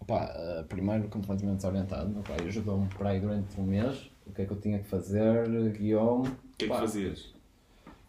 Opa, 0.00 0.24
eh, 0.34 0.64
primeiro 0.68 1.08
completamente 1.08 1.56
desorientado. 1.56 2.10
Meu 2.10 2.22
pai 2.22 2.36
ajudou-me 2.46 2.88
por 2.88 3.06
aí 3.06 3.20
durante 3.20 3.60
um 3.60 3.64
mês. 3.64 4.10
O 4.26 4.32
que 4.32 4.42
é 4.42 4.46
que 4.46 4.52
eu 4.52 4.60
tinha 4.60 4.78
que 4.80 4.88
fazer, 4.88 5.48
guiou-me. 5.72 6.28
O 6.28 6.36
que 6.58 6.64
é 6.64 6.68
que 6.68 6.76
fazias? 6.76 7.31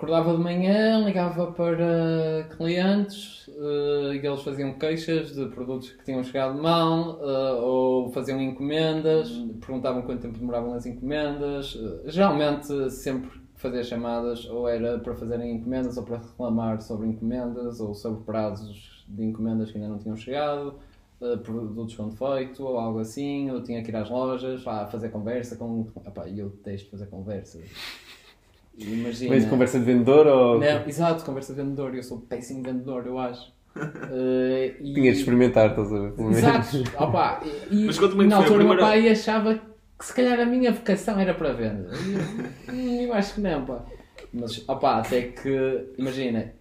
Acordava 0.04 0.36
de 0.36 0.44
manhã, 0.44 1.00
ligava 1.06 1.54
para 1.54 2.46
clientes 2.58 3.50
eh, 3.50 4.16
e 4.16 4.28
eles 4.28 4.42
faziam 4.42 4.74
queixas 4.74 5.34
de 5.34 5.46
produtos 5.46 5.92
que 5.92 6.04
tinham 6.04 6.22
chegado 6.22 6.62
mal 6.62 7.22
eh, 7.22 7.54
ou 7.62 8.12
faziam 8.12 8.42
encomendas, 8.42 9.30
perguntavam 9.66 10.02
quanto 10.02 10.24
tempo 10.24 10.38
demoravam 10.38 10.74
as 10.74 10.86
encomendas. 10.86 11.80
Eh, 11.82 12.10
geralmente, 12.12 12.92
sempre 12.92 13.30
fazia 13.56 13.82
chamadas, 13.82 14.44
ou 14.50 14.68
era 14.68 15.00
para 15.00 15.16
fazerem 15.16 15.56
encomendas 15.56 15.96
ou 15.96 16.04
para 16.04 16.18
reclamar 16.18 16.82
sobre 16.82 17.08
encomendas 17.08 17.80
ou 17.80 17.94
sobre 17.96 18.26
prazos 18.26 19.06
de 19.08 19.24
encomendas 19.24 19.72
que 19.72 19.78
ainda 19.78 19.88
não 19.88 20.00
tinham 20.00 20.18
chegado. 20.18 20.80
eh, 21.22 21.38
produtos 21.38 21.96
com 21.96 22.10
defeito 22.10 22.62
ou 22.66 22.78
algo 22.78 23.00
assim, 23.00 23.48
eu 23.48 23.64
tinha 23.64 23.82
que 23.82 23.90
ir 23.90 23.96
às 23.96 24.10
lojas 24.10 24.64
pá, 24.64 24.86
fazer 24.86 25.10
conversa 25.12 25.56
com. 25.56 25.88
Epá, 26.06 26.28
eu 26.28 26.50
detesto 26.50 26.92
fazer 26.92 27.06
conversa. 27.08 27.60
Imagina. 28.78 29.36
Mas 29.36 29.46
conversa 29.46 29.80
de 29.80 29.86
vendedor 29.86 30.26
ou. 30.28 30.60
Não, 30.60 30.88
exato, 30.88 31.24
conversa 31.24 31.54
de 31.54 31.62
vendedor. 31.62 31.94
Eu 31.96 32.04
sou 32.04 32.20
péssimo 32.22 32.64
vendedor, 32.64 33.06
eu 33.06 33.18
acho. 33.20 33.52
Eh, 34.12 34.76
e- 34.82 34.94
Tinha 34.94 35.12
de 35.12 35.18
experimentar, 35.20 35.72
estás 35.72 35.92
a 35.92 36.00
ver? 36.00 36.14
Exato, 36.32 36.84
opa, 36.96 37.42
e, 37.72 37.86
Mas 37.86 37.98
conta-me 37.98 38.26
na 38.28 38.38
que 38.38 38.44
foi 38.44 38.44
a 38.44 38.48
altura 38.48 38.64
o 38.64 38.68
meu 38.70 38.78
pai 38.78 39.10
achava 39.10 39.56
que 39.98 40.06
se 40.06 40.14
calhar 40.16 40.40
a 40.40 40.46
minha 40.46 40.72
vocação 40.72 41.20
era 41.20 41.34
para 41.34 41.54
venda. 41.54 41.90
Eu, 42.68 42.74
"Hum, 42.74 43.02
eu 43.02 43.14
acho 43.14 43.34
que 43.36 43.42
não, 43.42 43.66
pá. 43.66 43.84
Mas, 44.32 44.64
opa, 44.70 45.00
até 45.00 45.24
que, 45.24 45.88
imagina, 45.98 46.54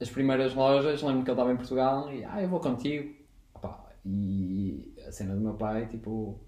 as 0.00 0.10
primeiras 0.10 0.54
lojas, 0.54 1.02
lembro 1.02 1.22
que 1.24 1.30
ele 1.30 1.34
estava 1.34 1.52
em 1.52 1.56
Portugal 1.56 2.12
e, 2.12 2.24
ah, 2.24 2.42
eu 2.42 2.48
vou 2.48 2.60
contigo. 2.60 3.14
Opa, 3.54 3.82
e 4.04 4.92
a 5.06 5.12
cena 5.12 5.34
do 5.34 5.40
meu 5.40 5.54
pai, 5.54 5.86
tipo, 5.86 6.38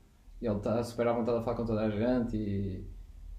ele 0.42 0.54
está 0.56 0.82
super 0.82 1.08
à 1.08 1.12
vontade 1.14 1.38
a 1.38 1.42
falar 1.42 1.56
com 1.56 1.64
toda 1.64 1.80
a 1.82 1.90
gente 1.90 2.36
e 2.36 2.84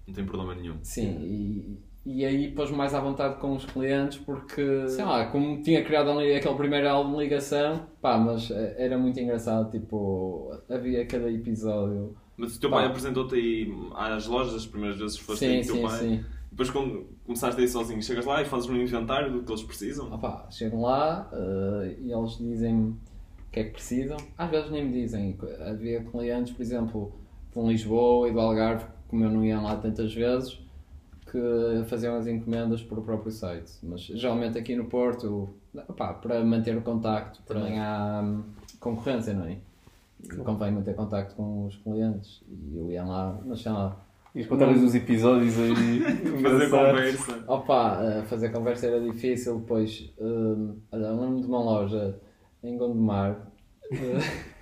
Não 0.06 0.14
tem 0.14 0.24
problema 0.24 0.54
nenhum. 0.54 0.76
Sim, 0.82 1.18
e, 1.20 1.78
e 2.04 2.24
aí 2.24 2.52
pôs-me 2.52 2.76
mais 2.76 2.94
à 2.94 3.00
vontade 3.00 3.40
com 3.40 3.54
os 3.56 3.64
clientes 3.64 4.18
porque, 4.18 4.88
sei 4.88 5.04
lá, 5.04 5.26
como 5.26 5.60
tinha 5.62 5.84
criado 5.84 6.10
ali 6.10 6.34
aquele 6.34 6.54
primeiro 6.54 6.88
álbum 6.88 7.16
de 7.16 7.24
ligação, 7.24 7.86
pá, 8.00 8.16
mas 8.16 8.50
eh, 8.50 8.76
era 8.78 8.96
muito 8.96 9.18
engraçado, 9.18 9.70
tipo, 9.70 10.52
havia 10.70 11.04
cada 11.06 11.30
episódio. 11.30 12.16
Mas 12.36 12.56
o 12.56 12.60
teu 12.60 12.70
Pá. 12.70 12.76
pai 12.76 12.86
apresentou-te 12.86 13.34
aí 13.34 13.72
às 13.94 14.26
lojas 14.26 14.54
as 14.54 14.66
primeiras 14.66 14.98
vezes 14.98 15.16
que 15.18 15.24
foste 15.24 15.44
aí 15.46 15.64
Sim, 15.64 15.72
com 15.72 15.78
o 15.78 15.80
teu 15.80 15.90
sim, 15.90 15.96
pai? 15.98 16.08
sim. 16.18 16.24
Depois 16.50 16.70
quando 16.70 17.06
começaste 17.24 17.60
aí 17.60 17.68
sozinho, 17.68 18.02
chegas 18.02 18.24
lá 18.24 18.40
e 18.40 18.44
fazes 18.44 18.68
um 18.68 18.76
inventário 18.76 19.32
do 19.32 19.42
que 19.42 19.50
eles 19.50 19.62
precisam? 19.62 20.12
Opá, 20.12 20.46
chegam 20.50 20.80
lá 20.82 21.28
eh, 21.32 21.96
e 22.02 22.12
eles 22.12 22.38
dizem 22.38 22.76
o 22.76 22.96
que 23.50 23.60
é 23.60 23.64
que 23.64 23.70
precisam. 23.72 24.16
Às 24.38 24.50
vezes 24.50 24.70
nem 24.70 24.84
me 24.84 24.92
dizem. 24.92 25.36
Havia 25.66 26.02
clientes, 26.04 26.52
por 26.52 26.62
exemplo, 26.62 27.12
de 27.54 27.60
Lisboa 27.62 28.28
e 28.28 28.32
do 28.32 28.40
Algarve, 28.40 28.84
como 29.08 29.24
eu 29.24 29.30
não 29.30 29.44
ia 29.44 29.60
lá 29.60 29.76
tantas 29.76 30.12
vezes, 30.12 30.58
que 31.30 31.84
faziam 31.88 32.16
as 32.16 32.26
encomendas 32.26 32.82
por 32.82 32.98
o 32.98 33.02
próprio 33.02 33.30
site. 33.30 33.72
Mas 33.82 34.02
geralmente 34.02 34.58
aqui 34.58 34.74
no 34.76 34.86
Porto, 34.86 35.50
opá, 35.88 36.14
para 36.14 36.42
manter 36.44 36.76
o 36.76 36.82
contacto, 36.82 37.42
também 37.42 37.78
há 37.78 38.22
hum, 38.24 38.44
concorrência, 38.80 39.34
não 39.34 39.44
é? 39.44 39.58
E 40.22 40.28
convém 40.28 40.72
manter 40.72 40.94
contacto 40.94 41.34
com 41.34 41.66
os 41.66 41.76
clientes. 41.76 42.42
E 42.48 42.78
eu 42.78 42.90
ia 42.90 43.04
lá, 43.04 43.38
mas 43.44 43.60
sei 43.60 43.72
lá. 43.72 43.96
Ias 44.34 44.46
contar-lhes 44.46 44.82
os 44.82 44.94
episódios 44.94 45.58
aí. 45.58 46.00
Fazer 46.42 46.70
conversa. 46.70 47.44
Opa, 47.46 47.98
eh, 48.02 48.22
fazer 48.24 48.48
conversa 48.50 48.86
era 48.86 49.00
difícil, 49.00 49.60
depois 49.60 50.12
hum, 50.20 50.76
olha, 50.92 51.06
eu 51.06 51.20
lembro 51.20 51.40
de 51.40 51.46
uma 51.46 51.62
loja 51.62 52.18
em 52.62 52.76
Gondomar. 52.76 53.50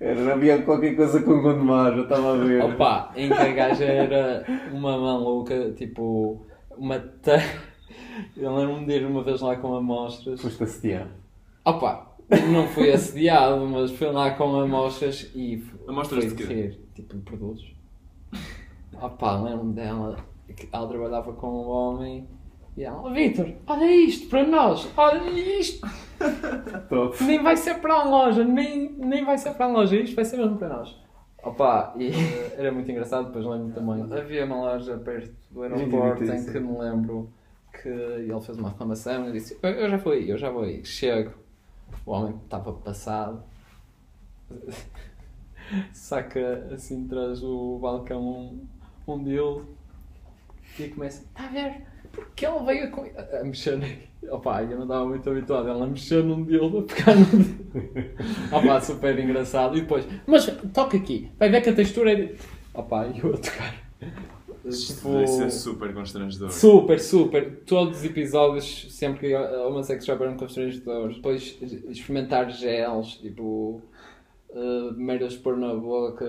Era, 0.00 0.32
havia 0.34 0.62
qualquer 0.62 0.94
coisa 0.96 1.22
com 1.22 1.40
Gondomar, 1.42 1.92
eu 1.96 2.04
estava 2.04 2.34
a 2.34 2.36
ver. 2.36 2.62
Opa, 2.64 3.12
em 3.16 3.28
que 3.28 3.34
a 3.34 3.52
gaja 3.52 3.84
era 3.84 4.44
uma 4.72 4.98
maluca, 4.98 5.72
tipo, 5.72 6.46
uma 6.76 6.98
ta... 6.98 7.38
Eu 8.36 8.54
lembro-me 8.54 8.86
de 8.86 8.92
ir 8.92 9.06
uma 9.06 9.22
vez 9.22 9.40
lá 9.40 9.56
com 9.56 9.74
amostras. 9.74 10.40
Foste 10.40 10.62
assediar. 10.62 11.08
Opa, 11.64 12.14
não 12.52 12.66
fui 12.68 12.90
assediado, 12.92 13.66
mas 13.66 13.90
fui 13.92 14.06
lá 14.08 14.30
com 14.32 14.54
amostras 14.60 15.30
e 15.34 15.64
Amostras 15.88 16.24
de 16.28 16.34
quê? 16.34 16.44
rir, 16.44 16.80
tipo 16.94 17.16
de 17.16 17.22
produtos. 17.22 17.74
Opa, 19.00 19.40
lembro-me 19.40 19.72
dela, 19.74 20.16
que 20.54 20.68
ela 20.72 20.86
trabalhava 20.88 21.32
com 21.32 21.48
um 21.48 21.68
homem 21.68 22.28
e 22.76 22.84
ela, 22.84 23.02
"Oh, 23.02 23.10
Vitor, 23.12 23.50
olha 23.66 23.90
isto 23.90 24.28
para 24.28 24.46
nós, 24.46 24.88
olha 24.96 25.30
isto, 25.30 25.86
Top. 26.88 27.22
nem 27.24 27.42
vai 27.42 27.56
ser 27.56 27.74
para 27.80 27.94
a 27.94 28.04
loja, 28.04 28.44
nem, 28.44 28.92
nem 28.92 29.24
vai 29.24 29.38
ser 29.38 29.54
para 29.54 29.66
a 29.66 29.68
loja, 29.68 29.96
isto 29.96 30.14
vai 30.14 30.24
ser 30.24 30.36
mesmo 30.36 30.56
para 30.56 30.68
nós. 30.68 30.96
Opa, 31.42 31.92
e 31.96 32.08
eh, 32.08 32.54
era 32.58 32.70
muito 32.70 32.90
engraçado, 32.90 33.26
depois 33.26 33.44
lembro 33.44 33.72
também. 33.74 34.18
Havia 34.18 34.44
uma 34.44 34.56
loja 34.56 34.96
perto 34.98 35.34
do 35.50 35.62
aeroporto 35.62 36.24
em 36.24 36.44
que 36.44 36.60
me 36.60 36.78
lembro 36.78 37.28
que 37.72 37.88
ele 37.88 38.40
fez 38.40 38.58
uma 38.58 38.68
reclamação 38.68 39.28
e 39.28 39.32
disse: 39.32 39.58
Eu, 39.62 39.90
já 39.90 39.98
fui, 39.98 40.30
eu 40.30 40.38
já 40.38 40.50
vou 40.50 40.62
aí, 40.62 40.84
chego. 40.84 41.32
O 42.06 42.12
homem 42.12 42.36
estava 42.44 42.72
passado, 42.72 43.42
saca 45.92 46.68
assim 46.72 47.04
atrás 47.06 47.40
do 47.40 47.78
balcão 47.80 48.22
um, 48.22 48.66
um 49.08 49.22
deal 49.22 49.62
e 50.78 50.88
começa: 50.88 51.24
Está 51.24 51.44
a 51.44 51.48
ver? 51.48 51.91
Porque 52.12 52.46
ele 52.46 52.64
veio 52.64 52.90
com... 52.90 53.02
a, 53.02 53.40
a 53.40 53.44
mexer. 53.44 54.08
Opa, 54.30 54.62
eu 54.62 54.76
não 54.76 54.82
estava 54.84 55.06
muito 55.06 55.28
habituado. 55.28 55.68
Ela 55.68 55.84
a 55.84 55.88
mexer 55.88 56.22
num 56.22 56.44
deal, 56.44 56.66
a 56.78 56.82
pegar 56.82 57.14
num 57.16 57.24
deal. 57.42 58.04
Opa, 58.52 58.80
super 58.80 59.18
engraçado. 59.18 59.76
E 59.76 59.80
depois, 59.80 60.06
mas 60.26 60.46
toca 60.72 60.96
aqui, 60.96 61.30
vai 61.38 61.48
ver 61.50 61.60
que 61.62 61.70
a 61.70 61.74
textura 61.74 62.12
é. 62.12 62.14
de- 62.14 62.34
Opa, 62.74 63.06
e 63.08 63.18
eu 63.18 63.34
a 63.34 63.36
tocar. 63.38 63.74
Isto 64.64 64.94
Tipo, 64.94 65.12
deve 65.14 65.26
ser 65.26 65.50
super 65.50 65.92
constrangedor. 65.92 66.50
Super, 66.52 67.00
super. 67.00 67.56
Todos 67.66 67.98
os 67.98 68.04
episódios, 68.04 68.86
sempre 68.90 69.18
que 69.28 69.34
a 69.34 69.66
uma 69.66 69.82
sex 69.82 70.04
shop 70.06 70.22
eram 70.22 70.36
constrangedores. 70.36 71.16
Depois 71.16 71.58
experimentar 71.88 72.48
gels, 72.50 73.16
tipo. 73.16 73.82
Uh, 74.54 74.92
merdas 74.98 75.34
pôr 75.34 75.56
na 75.56 75.72
boca. 75.74 76.26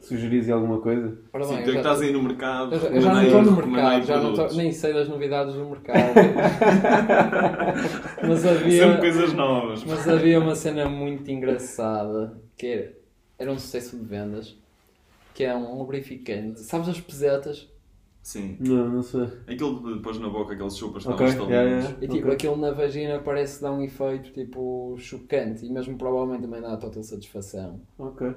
Sugerias 0.00 0.48
alguma 0.48 0.80
coisa? 0.80 1.14
Ora 1.30 1.44
Sim, 1.44 1.56
bem, 1.56 1.62
tu 1.62 1.62
é 1.62 1.66
que 1.66 1.72
já- 1.74 1.78
estás 1.80 2.00
aí 2.00 2.10
no 2.10 2.22
mercado, 2.22 2.74
eu 2.74 2.80
já, 2.80 2.88
eu 2.88 3.00
já 3.02 3.12
não 3.12 3.22
estou 3.22 3.42
no 3.42 3.66
mercado, 3.66 4.06
já 4.06 4.16
não 4.18 4.30
estou, 4.30 4.56
nem 4.56 4.72
sei 4.72 4.94
das 4.94 5.08
novidades 5.10 5.54
do 5.54 5.66
mercado. 5.66 6.14
mas 8.26 8.46
havia. 8.46 8.82
Sempre 8.82 8.98
coisas 9.00 9.32
novas. 9.34 9.84
Mas 9.84 10.08
havia 10.08 10.40
uma 10.40 10.54
cena 10.54 10.88
muito 10.88 11.30
engraçada 11.30 12.40
que 12.56 12.66
era, 12.66 12.92
era 13.38 13.52
um 13.52 13.58
sucesso 13.58 13.94
de 13.98 14.04
vendas 14.04 14.56
que 15.34 15.44
é 15.44 15.54
um 15.54 15.76
lubrificante. 15.76 16.60
Sabes 16.60 16.88
as 16.88 16.98
pesetas? 16.98 17.68
Sim. 18.26 18.56
Não, 18.58 18.88
não 18.88 19.02
sei. 19.04 19.22
Aquilo 19.46 19.80
que 19.84 19.94
depois 19.94 20.18
na 20.18 20.28
boca, 20.28 20.52
aqueles 20.52 20.76
chupas 20.76 21.04
que 21.04 21.12
Ok, 21.12 21.26
estavam 21.28 21.48
yeah, 21.48 21.70
yeah. 21.70 21.96
E 22.02 22.08
tipo, 22.08 22.24
Ok. 22.24 22.32
aquilo 22.34 22.56
na 22.56 22.72
vagina 22.72 23.20
parece 23.20 23.62
dar 23.62 23.70
um 23.70 23.80
efeito 23.82 24.32
tipo 24.32 24.96
chocante 24.98 25.64
e 25.64 25.70
mesmo 25.70 25.96
provavelmente 25.96 26.42
também 26.42 26.60
dá 26.60 26.76
total 26.76 27.04
satisfação. 27.04 27.80
Ok. 27.96 28.34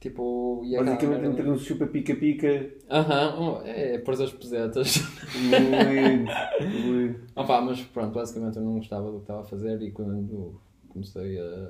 Tipo, 0.00 0.62
e 0.64 0.74
a 0.74 0.78
Basicamente, 0.82 1.20
câmera- 1.20 1.26
entre 1.34 1.50
um 1.50 1.58
chupa-pica-pica. 1.58 2.70
Aham, 2.90 3.36
oh, 3.38 3.62
é, 3.66 3.98
pôr 3.98 4.14
as 4.14 4.32
pesetas. 4.32 4.94
Lindo. 5.34 6.32
Lindo. 6.70 7.20
Opa, 7.36 7.60
mas 7.60 7.82
pronto, 7.82 8.14
basicamente 8.14 8.56
eu 8.56 8.62
não 8.62 8.76
gostava 8.78 9.10
do 9.10 9.16
que 9.18 9.24
estava 9.24 9.40
a 9.42 9.44
fazer 9.44 9.82
e 9.82 9.90
quando 9.90 10.58
comecei 10.88 11.38
a 11.38 11.68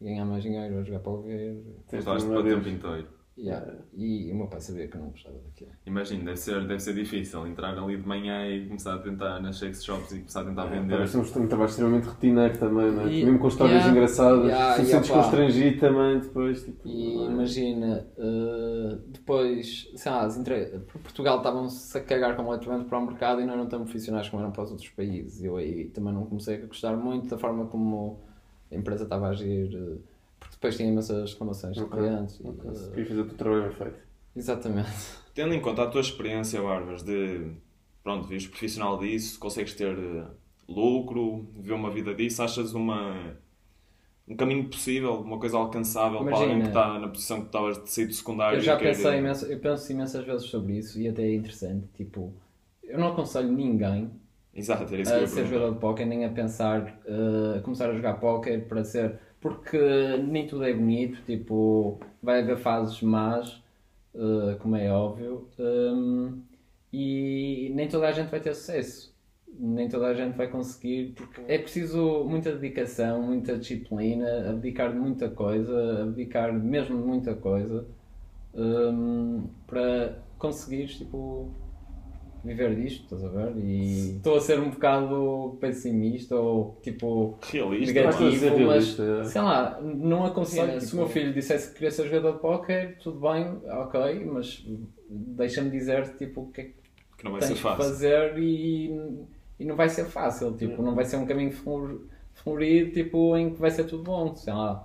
ganhar 0.00 0.24
mais 0.24 0.44
dinheiro, 0.44 0.78
a 0.78 0.82
jogar 0.84 1.00
para 1.00 1.10
o 1.12 1.22
ver. 1.22 1.64
Usaste 1.92 2.28
para 2.28 2.38
o 2.40 2.44
tempo 2.44 2.68
inteiro. 2.68 3.08
Yeah. 3.40 3.72
E 3.96 4.32
o 4.32 4.34
meu 4.36 4.48
pai 4.48 4.60
sabia 4.60 4.88
que 4.88 4.96
eu 4.96 5.00
não 5.00 5.10
gostava 5.10 5.36
daquilo. 5.38 5.70
Imagina, 5.86 6.24
deve 6.24 6.36
ser, 6.38 6.60
deve 6.66 6.80
ser 6.80 6.92
difícil 6.94 7.46
entrar 7.46 7.78
ali 7.78 7.96
de 7.96 8.06
manhã 8.06 8.44
e 8.48 8.66
começar 8.66 8.94
a 8.94 8.98
tentar 8.98 9.38
nas 9.40 9.56
sex 9.58 9.84
shops 9.84 10.10
e 10.10 10.16
começar 10.18 10.40
a 10.40 10.44
tentar 10.46 10.64
vender. 10.66 10.96
Parece 10.96 11.16
um, 11.16 11.20
um 11.20 11.46
trabalho 11.46 11.68
extremamente 11.70 12.04
rotineiro 12.08 12.58
também, 12.58 12.90
não 12.90 13.02
é? 13.02 13.12
E- 13.12 13.24
Mesmo 13.24 13.38
com 13.38 13.46
histórias 13.46 13.76
yeah, 13.76 13.92
engraçadas. 13.96 14.44
yeah, 14.46 14.74
se 14.74 14.82
te 14.82 14.88
sentes 14.88 15.10
constrangido 15.10 15.78
também 15.80 16.18
depois. 16.18 16.64
Tipo, 16.64 16.88
E 16.88 17.12
é? 17.12 17.26
imagina, 17.26 18.06
eh, 18.18 18.98
depois, 19.06 19.88
sei 19.94 20.10
lá, 20.12 20.26
entre... 20.36 20.66
Portugal 21.02 21.36
estavam-se 21.38 21.96
a 21.96 22.00
cagar 22.00 22.34
completamente 22.36 22.88
para 22.88 22.98
o 22.98 23.06
mercado 23.06 23.40
e 23.40 23.46
não 23.46 23.54
eram 23.54 23.66
tão 23.68 23.84
profissionais 23.84 24.28
como 24.28 24.42
eram 24.42 24.50
para 24.52 24.64
os 24.64 24.70
outros 24.72 24.88
países. 24.90 25.44
Eu 25.44 25.56
aí 25.56 25.84
também 25.90 26.12
não 26.12 26.24
comecei 26.26 26.56
a 26.56 26.66
gostar 26.66 26.96
muito 26.96 27.28
da 27.28 27.38
forma 27.38 27.66
como 27.66 28.20
a 28.70 28.74
empresa 28.74 29.04
estava 29.04 29.28
a 29.28 29.30
agir, 29.30 29.70
porque 29.70 30.17
depois 30.58 30.76
tinha 30.76 30.88
imensas 30.90 31.32
reclamações 31.32 31.76
de 31.76 31.86
clientes. 31.86 32.40
e, 32.40 32.48
ok. 32.48 32.70
eh, 32.70 32.74
Se 32.74 32.88
querias 32.90 33.08
fazer 33.08 33.20
o 33.22 33.26
teu 33.28 33.36
trabalho 33.38 33.62
bem 33.68 33.72
feito. 33.72 33.98
exatamente. 34.36 34.90
Tendo 35.34 35.54
em 35.54 35.60
conta 35.60 35.82
a 35.84 35.86
tua 35.90 36.00
experiência, 36.00 36.60
Barbas, 36.60 37.02
de 37.02 37.52
pronto, 38.02 38.26
vires 38.26 38.46
profissional 38.46 38.98
disso, 38.98 39.38
consegues 39.38 39.74
ter 39.74 39.96
eh, 39.96 40.26
lucro, 40.68 41.46
viver 41.54 41.74
uma 41.74 41.90
vida 41.90 42.14
disso, 42.14 42.42
achas 42.42 42.74
uma 42.74 43.36
um 44.26 44.36
caminho 44.36 44.68
possível, 44.68 45.20
uma 45.20 45.38
coisa 45.38 45.56
alcançável 45.56 46.18
para 46.18 46.28
Imagina. 46.28 46.42
alguém 46.52 46.60
que 46.62 46.68
está 46.68 46.98
na 46.98 47.08
posição 47.08 47.40
que 47.40 47.46
estavas 47.46 47.82
de 47.82 47.90
sair 47.90 48.06
do 48.06 48.12
secundário. 48.12 48.58
Eu 48.58 48.60
já 48.60 48.74
e 48.74 48.78
quer- 48.78 48.88
pensei 48.90 49.18
imenso, 49.18 49.46
eu 49.46 49.58
penso 49.58 49.92
imensas 49.92 50.24
vezes 50.26 50.46
sobre 50.48 50.76
isso 50.76 51.00
e 51.00 51.08
até 51.08 51.22
é 51.22 51.34
interessante. 51.34 51.86
Tipo, 51.94 52.34
eu 52.84 52.98
não 52.98 53.08
aconselho 53.08 53.50
ninguém 53.50 54.10
Exato, 54.54 54.82
era 54.92 55.00
isso 55.02 55.12
que 55.12 55.18
eu 55.18 55.24
a 55.24 55.26
ser 55.26 55.46
jogador 55.46 55.74
de 55.74 55.80
póquer, 55.80 56.04
nem 56.06 56.24
a 56.24 56.30
pensar, 56.30 57.00
eh, 57.06 57.58
a 57.58 57.62
começar 57.62 57.88
a 57.90 57.94
jogar 57.94 58.14
póquer 58.14 58.66
para 58.68 58.84
ser. 58.84 59.18
Porque 59.40 59.78
nem 60.18 60.46
tudo 60.46 60.64
é 60.64 60.72
bonito, 60.72 61.22
tipo, 61.24 61.98
vai 62.22 62.40
haver 62.42 62.58
fases 62.58 63.00
más, 63.02 63.62
eh, 64.14 64.56
como 64.60 64.76
é 64.76 64.90
óbvio, 64.90 65.46
hum, 65.58 66.40
e 66.92 67.70
nem 67.74 67.88
toda 67.88 68.08
a 68.08 68.12
gente 68.12 68.30
vai 68.30 68.40
ter 68.40 68.54
sucesso. 68.54 69.14
Nem 69.60 69.88
toda 69.88 70.06
a 70.08 70.14
gente 70.14 70.36
vai 70.36 70.48
conseguir, 70.48 71.14
porque 71.16 71.40
é 71.48 71.58
preciso 71.58 72.24
muita 72.24 72.52
dedicação, 72.52 73.22
muita 73.22 73.56
disciplina, 73.56 74.50
abdicar 74.50 74.92
de 74.92 74.98
muita 74.98 75.28
coisa, 75.30 76.02
abdicar 76.02 76.52
mesmo 76.52 76.96
de 77.00 77.04
muita 77.06 77.34
coisa, 77.34 77.86
hum, 78.54 79.48
para 79.66 80.18
conseguires, 80.38 80.96
tipo, 80.98 81.50
viver 82.44 82.74
disto, 82.76 83.02
estás 83.04 83.24
a 83.24 83.28
ver? 83.28 83.56
E 83.58 84.16
estou 84.16 84.36
a 84.36 84.40
ser 84.40 84.58
um 84.60 84.70
bocado 84.70 85.56
pessimista 85.60 86.36
ou 86.36 86.78
tipo 86.82 87.38
Realista. 87.50 87.86
Mas 88.04 88.20
negativo, 88.20 88.46
mas 88.50 88.58
realista, 88.58 89.02
é. 89.02 89.24
sei 89.24 89.40
lá, 89.42 89.80
não 89.82 90.24
aconselho. 90.26 90.80
Sim, 90.80 90.86
Se 90.86 90.94
o 90.94 90.98
meu 90.98 91.08
filho 91.08 91.32
dissesse 91.32 91.68
que 91.68 91.74
queria 91.74 91.90
ser 91.90 92.06
jogador 92.08 92.32
de 92.32 92.38
póquer, 92.40 92.98
tudo 92.98 93.20
bem, 93.20 93.46
ok, 93.70 94.24
mas 94.26 94.64
deixa-me 95.10 95.70
dizer 95.70 96.16
tipo, 96.16 96.42
o 96.42 96.46
que 96.52 96.60
é 96.60 96.64
que 97.16 97.24
não 97.24 97.32
vai 97.32 97.40
tens 97.40 97.48
ser 97.48 97.54
que 97.54 97.60
fácil. 97.60 97.84
fazer 97.84 98.38
e, 98.38 98.94
e 99.58 99.64
não 99.64 99.74
vai 99.76 99.88
ser 99.88 100.04
fácil, 100.04 100.52
tipo, 100.56 100.82
não 100.82 100.94
vai 100.94 101.04
ser 101.04 101.16
um 101.16 101.26
caminho 101.26 101.50
flor- 101.52 102.00
florido 102.34 102.92
tipo, 102.92 103.36
em 103.36 103.50
que 103.50 103.60
vai 103.60 103.70
ser 103.70 103.84
tudo 103.84 104.04
bom, 104.04 104.34
sei 104.36 104.52
lá. 104.52 104.84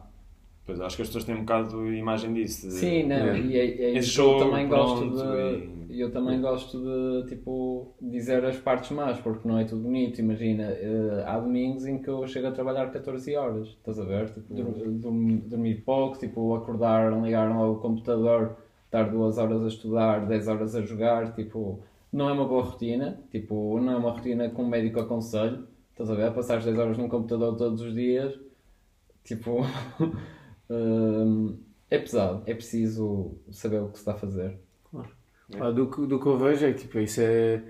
Pois 0.66 0.80
acho 0.80 0.96
que 0.96 1.02
as 1.02 1.10
pessoas 1.10 1.26
têm 1.26 1.36
um 1.36 1.40
bocado 1.42 1.70
de 1.86 1.96
imagem 1.98 2.34
disso. 2.34 2.68
de- 2.70 2.74
Sim, 2.76 3.04
não, 3.04 3.16
É. 3.18 3.38
e 3.40 3.58
é, 3.58 3.66
é 3.84 3.92
isso 4.00 4.14
que 4.16 4.22
eu 4.22 4.38
também 4.40 4.68
gosto 4.68 5.00
pronto, 5.12 5.18
de. 5.94 6.00
Eu 6.02 6.12
também 6.12 6.42
gosto 6.42 6.80
de 6.82 7.28
tipo 7.30 7.96
dizer 8.02 8.44
as 8.46 8.58
partes 8.58 8.92
más, 8.92 9.20
porque 9.20 9.48
não 9.48 9.58
é 9.58 9.66
tudo 9.66 9.82
bonito. 9.84 10.20
Imagina, 10.20 10.64
eh, 10.72 11.24
há 11.26 11.40
domingos 11.40 11.86
em 11.86 12.02
que 12.02 12.10
eu 12.10 12.26
chego 12.28 12.48
a 12.48 12.52
trabalhar 12.52 12.92
14 12.92 13.36
horas, 13.36 13.68
estás 13.70 14.00
a 14.00 14.04
ver? 14.06 14.30
Tipo, 14.32 14.54
dur- 14.54 14.92
dur- 14.92 15.42
dormir 15.48 15.84
pouco, 15.84 16.18
tipo, 16.20 16.54
acordar, 16.56 17.12
ligar 17.22 17.50
ao 17.52 17.78
computador, 17.80 18.58
estar 18.86 19.10
duas 19.10 19.38
horas 19.38 19.64
a 19.64 19.68
estudar, 19.68 20.28
10 20.28 20.48
horas 20.48 20.76
a 20.76 20.82
jogar, 20.82 21.34
tipo, 21.34 21.84
não 22.12 22.30
é 22.30 22.34
uma 22.34 22.46
boa 22.46 22.64
rotina, 22.64 23.20
tipo, 23.32 23.80
não 23.80 23.94
é 23.94 23.96
uma 23.98 24.12
rotina 24.12 24.50
que 24.50 24.62
um 24.62 24.68
médico 24.68 25.00
aconselha, 25.00 25.64
estás 25.92 26.10
a 26.10 26.16
ver? 26.16 26.32
Passar 26.34 26.62
10 26.62 26.78
horas 26.78 26.98
num 26.98 27.08
computador 27.10 27.56
todos 27.56 27.82
os 27.82 27.94
dias, 27.94 28.38
tipo, 29.24 29.62
hum, 30.70 31.58
é 31.90 31.98
pesado, 32.00 32.44
é 32.46 32.54
preciso 32.54 33.38
saber 33.52 33.80
o 33.82 33.88
que 33.90 33.96
se 33.98 34.02
está 34.02 34.14
a 34.14 34.16
fazer. 34.16 34.63
Ah, 35.60 35.72
do, 35.72 35.88
que- 35.88 36.06
do 36.08 36.20
que 36.20 36.26
eu 36.26 36.38
vejo 36.38 36.66
é 36.66 36.72
que 36.74 36.80
tipo, 36.82 37.00
isso 37.00 37.22
é. 37.22 37.62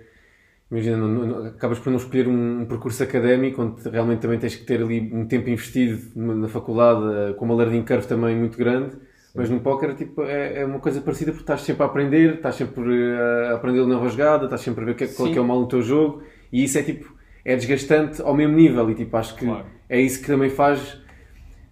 Imagina, 0.71 0.97
não- 0.97 1.07
não- 1.25 1.45
acabas 1.47 1.77
por 1.79 1.89
não 1.91 1.97
escolher 1.97 2.27
um, 2.27 2.61
um 2.61 2.65
percurso 2.65 3.03
académico 3.03 3.61
onde 3.61 3.87
realmente 3.89 4.19
também 4.21 4.39
tens 4.39 4.55
que 4.55 4.63
ter 4.65 4.81
ali 4.81 5.11
um 5.13 5.25
tempo 5.27 5.49
investido 5.49 6.01
numa- 6.15 6.35
na 6.35 6.47
faculdade, 6.47 7.01
eh, 7.31 7.33
com 7.33 7.45
uma 7.45 7.55
learning 7.55 7.83
curve 7.83 8.07
também 8.07 8.35
muito 8.35 8.57
grande. 8.57 8.95
Mas 9.35 9.49
no 9.49 9.59
póquer 9.59 9.95
tipo, 9.95 10.21
é, 10.23 10.61
é 10.61 10.65
uma 10.65 10.79
coisa 10.79 11.01
parecida 11.01 11.31
porque 11.31 11.43
estás 11.43 11.61
sempre 11.61 11.83
a 11.83 11.85
aprender, 11.87 12.35
estás 12.35 12.55
sempre 12.55 12.83
eh, 12.93 13.47
a 13.51 13.55
aprender 13.55 13.85
nova 13.85 14.07
jogada, 14.07 14.45
estás 14.45 14.61
sempre 14.61 14.83
a 14.83 14.85
ver 14.85 14.95
que 14.95 15.03
é, 15.05 15.07
qual 15.07 15.27
é 15.27 15.31
que 15.31 15.37
é 15.37 15.41
o 15.41 15.45
mal 15.45 15.59
no 15.59 15.67
teu 15.67 15.81
jogo 15.81 16.23
e 16.51 16.63
isso 16.63 16.77
é 16.77 16.83
tipo 16.83 17.11
é 17.45 17.55
desgastante 17.55 18.21
ao 18.21 18.33
mesmo 18.33 18.55
nível 18.55 18.89
e 18.89 18.95
tipo 18.95 19.17
acho 19.17 19.35
que 19.35 19.45
Claro. 19.45 19.65
é 19.89 19.99
isso 19.99 20.21
que 20.21 20.27
também 20.27 20.49
faz 20.49 20.97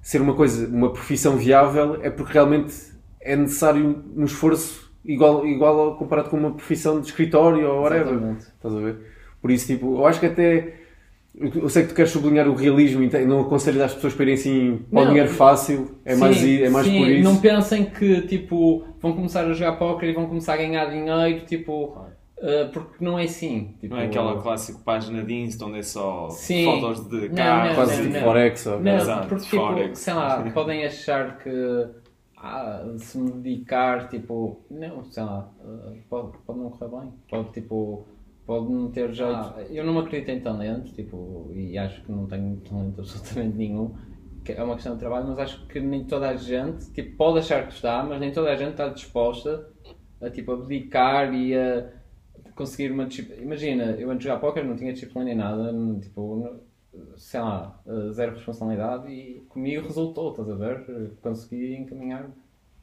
ser 0.01 0.21
uma 0.21 0.33
coisa, 0.33 0.67
uma 0.67 0.91
profissão 0.91 1.37
viável 1.37 1.99
é 2.01 2.09
porque 2.09 2.33
realmente 2.33 2.73
é 3.21 3.35
necessário 3.35 4.03
um 4.15 4.25
esforço 4.25 4.90
igual, 5.05 5.45
igual 5.45 5.79
ao- 5.79 5.95
comparado 5.95 6.29
com 6.29 6.37
uma 6.37 6.51
profissão 6.51 6.99
de 6.99 7.07
escritório 7.07 7.67
ou 7.69 7.81
whatever. 7.81 8.13
Exatamente. 8.13 8.41
Estás 8.43 8.75
a 8.75 8.79
ver? 8.79 8.95
Por 9.41 9.51
isso, 9.51 9.67
tipo, 9.67 9.95
eu 9.97 10.05
acho 10.05 10.19
que 10.19 10.25
até. 10.27 10.75
Eu 11.33 11.69
sei 11.69 11.83
que 11.83 11.89
tu 11.89 11.95
queres 11.95 12.11
sublinhar 12.11 12.47
o 12.49 12.53
realismo 12.53 13.01
e 13.01 13.25
não 13.25 13.39
aconselho 13.39 13.81
as 13.83 13.93
pessoas 13.95 14.13
para 14.13 14.23
irem 14.23 14.35
assim 14.35 14.79
para 14.91 14.99
o 14.99 15.03
Não. 15.05 15.11
dinheiro 15.11 15.29
fácil. 15.29 15.91
É 16.03 16.13
mais, 16.13 16.35
Sim, 16.37 16.45
i- 16.47 16.63
é 16.63 16.69
mais 16.69 16.85
sim, 16.85 16.97
por 16.99 17.07
isso. 17.09 17.23
Não 17.23 17.37
pensem 17.37 17.85
que 17.85 18.21
tipo, 18.23 18.83
vão 18.99 19.13
começar 19.13 19.45
a 19.45 19.53
jogar 19.53 19.73
póquer 19.77 20.09
e 20.09 20.13
vão 20.13 20.27
começar 20.27 20.55
a 20.55 20.57
ganhar 20.57 20.85
dinheiro, 20.87 21.45
tipo, 21.45 21.85
uh, 22.37 22.69
porque 22.73 23.03
não 23.03 23.17
é 23.17 23.23
assim. 23.23 23.75
Tipo, 23.79 23.95
Não 23.95 24.01
é 24.01 24.07
aquela 24.07 24.41
clássica 24.41 24.77
página 24.83 25.23
de 25.23 25.33
Insta 25.33 25.65
onde 25.65 25.79
é 25.79 25.83
só 25.83 26.27
Sim. 26.29 26.65
fotos 26.65 27.07
de 27.07 27.29
Não, 27.29 27.35
carros. 27.35 27.75
Quase 27.75 27.95
não, 27.95 28.01
tipo 28.03 28.13
não. 28.13 28.23
Forex. 28.25 28.67
Ou, 28.67 28.79
Não, 28.81 28.95
Exato, 28.97 29.27
porque 29.29 29.43
tipo, 29.45 29.55
Forex. 29.55 29.99
sei 29.99 30.13
lá, 30.13 30.51
podem 30.53 30.85
achar 30.85 31.37
que 31.37 31.49
ah, 32.43 32.83
se 32.97 33.19
me 33.19 33.31
dedicar, 33.33 34.09
tipo, 34.09 34.65
não, 34.69 35.03
sei 35.03 35.23
lá, 35.23 35.53
uh, 35.63 35.95
pode, 36.09 36.37
pode 36.39 36.59
não 36.59 36.71
correr 36.71 36.89
bem, 36.89 37.13
pode 37.29 37.51
tipo, 37.51 38.07
pode 38.47 38.71
não 38.71 38.89
ter 38.89 39.13
jeito. 39.13 39.31
Ah. 39.31 39.61
eu 39.69 39.85
não 39.85 39.99
acredito 39.99 40.29
em 40.29 40.41
talento, 40.41 40.91
tipo, 40.93 41.51
e 41.53 41.77
acho 41.77 42.03
que 42.03 42.11
não 42.11 42.25
tenho 42.25 42.57
talento 42.57 43.01
absolutamente 43.01 43.57
nenhum. 43.57 43.95
que 44.43 44.53
É 44.53 44.63
uma 44.63 44.73
questão 44.73 44.93
de 44.93 44.99
trabalho, 44.99 45.27
mas 45.27 45.37
acho 45.37 45.67
que 45.67 45.79
nem 45.79 46.03
toda 46.05 46.29
a 46.29 46.35
gente, 46.35 46.91
tipo, 46.91 47.15
pode 47.15 47.39
achar 47.39 47.67
que 47.67 47.73
está, 47.73 48.03
mas 48.03 48.19
nem 48.19 48.31
toda 48.31 48.49
a 48.49 48.55
gente 48.55 48.71
está 48.71 48.89
disposta 48.89 49.69
a, 50.19 50.29
tipo, 50.31 50.51
abdicar 50.51 51.31
e 51.35 51.55
a 51.55 51.91
conseguir 52.55 52.91
uma 52.91 53.05
disciplina. 53.05 53.41
Imagina, 53.43 53.83
eu 53.91 54.09
antes 54.09 54.23
de 54.23 54.29
jogar 54.29 54.39
póquer 54.39 54.65
não 54.65 54.75
tinha 54.75 54.93
disciplina 54.93 55.25
nem 55.25 55.35
nada, 55.35 55.71
tipo, 56.01 56.59
sei 57.15 57.39
lá, 57.39 57.79
eh, 57.87 58.11
zero 58.11 58.35
responsabilidade 58.35 59.07
e 59.11 59.41
comigo 59.49 59.83
resultou, 59.87 60.31
estás 60.31 60.49
a 60.49 60.55
ver? 60.55 61.11
Consegui 61.21 61.75
encaminhar. 61.75 62.29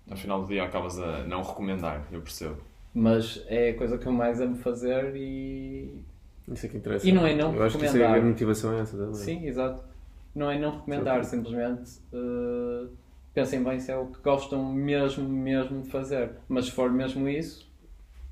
No 0.06 0.16
final 0.16 0.42
do 0.42 0.48
dia 0.48 0.64
acabas 0.64 0.98
a 0.98 1.24
não 1.24 1.42
recomendar, 1.42 2.06
eu 2.10 2.20
percebo. 2.20 2.56
Mas 2.94 3.44
é 3.46 3.70
a 3.70 3.74
coisa 3.76 3.98
que 3.98 4.06
eu 4.06 4.12
mais 4.12 4.40
amo 4.40 4.56
fazer 4.56 5.14
e. 5.14 6.02
Isso 6.48 6.64
é 6.64 6.68
que 6.70 6.76
interessa. 6.78 7.06
E 7.06 7.12
não 7.12 7.26
é 7.26 7.34
não 7.34 7.54
Eu 7.54 7.62
acho 7.64 7.78
que 7.78 7.84
isso 7.84 7.96
é 7.96 8.00
recomendar. 8.00 8.24
a 8.26 8.30
motivação 8.30 8.72
é 8.72 8.80
essa. 8.80 8.96
também. 8.96 9.14
Sim, 9.14 9.46
exato. 9.46 9.84
Não 10.34 10.50
é 10.50 10.58
não 10.58 10.70
recomendar, 10.76 11.24
simplesmente 11.24 12.00
eh, 12.12 12.86
pensem 13.34 13.62
bem 13.62 13.78
se 13.78 13.90
é 13.92 13.96
o 13.96 14.06
que 14.06 14.20
gostam 14.22 14.72
mesmo, 14.72 15.28
mesmo 15.28 15.82
de 15.82 15.90
fazer. 15.90 16.30
Mas 16.48 16.66
se 16.66 16.70
for 16.72 16.90
mesmo 16.90 17.28
isso, 17.28 17.70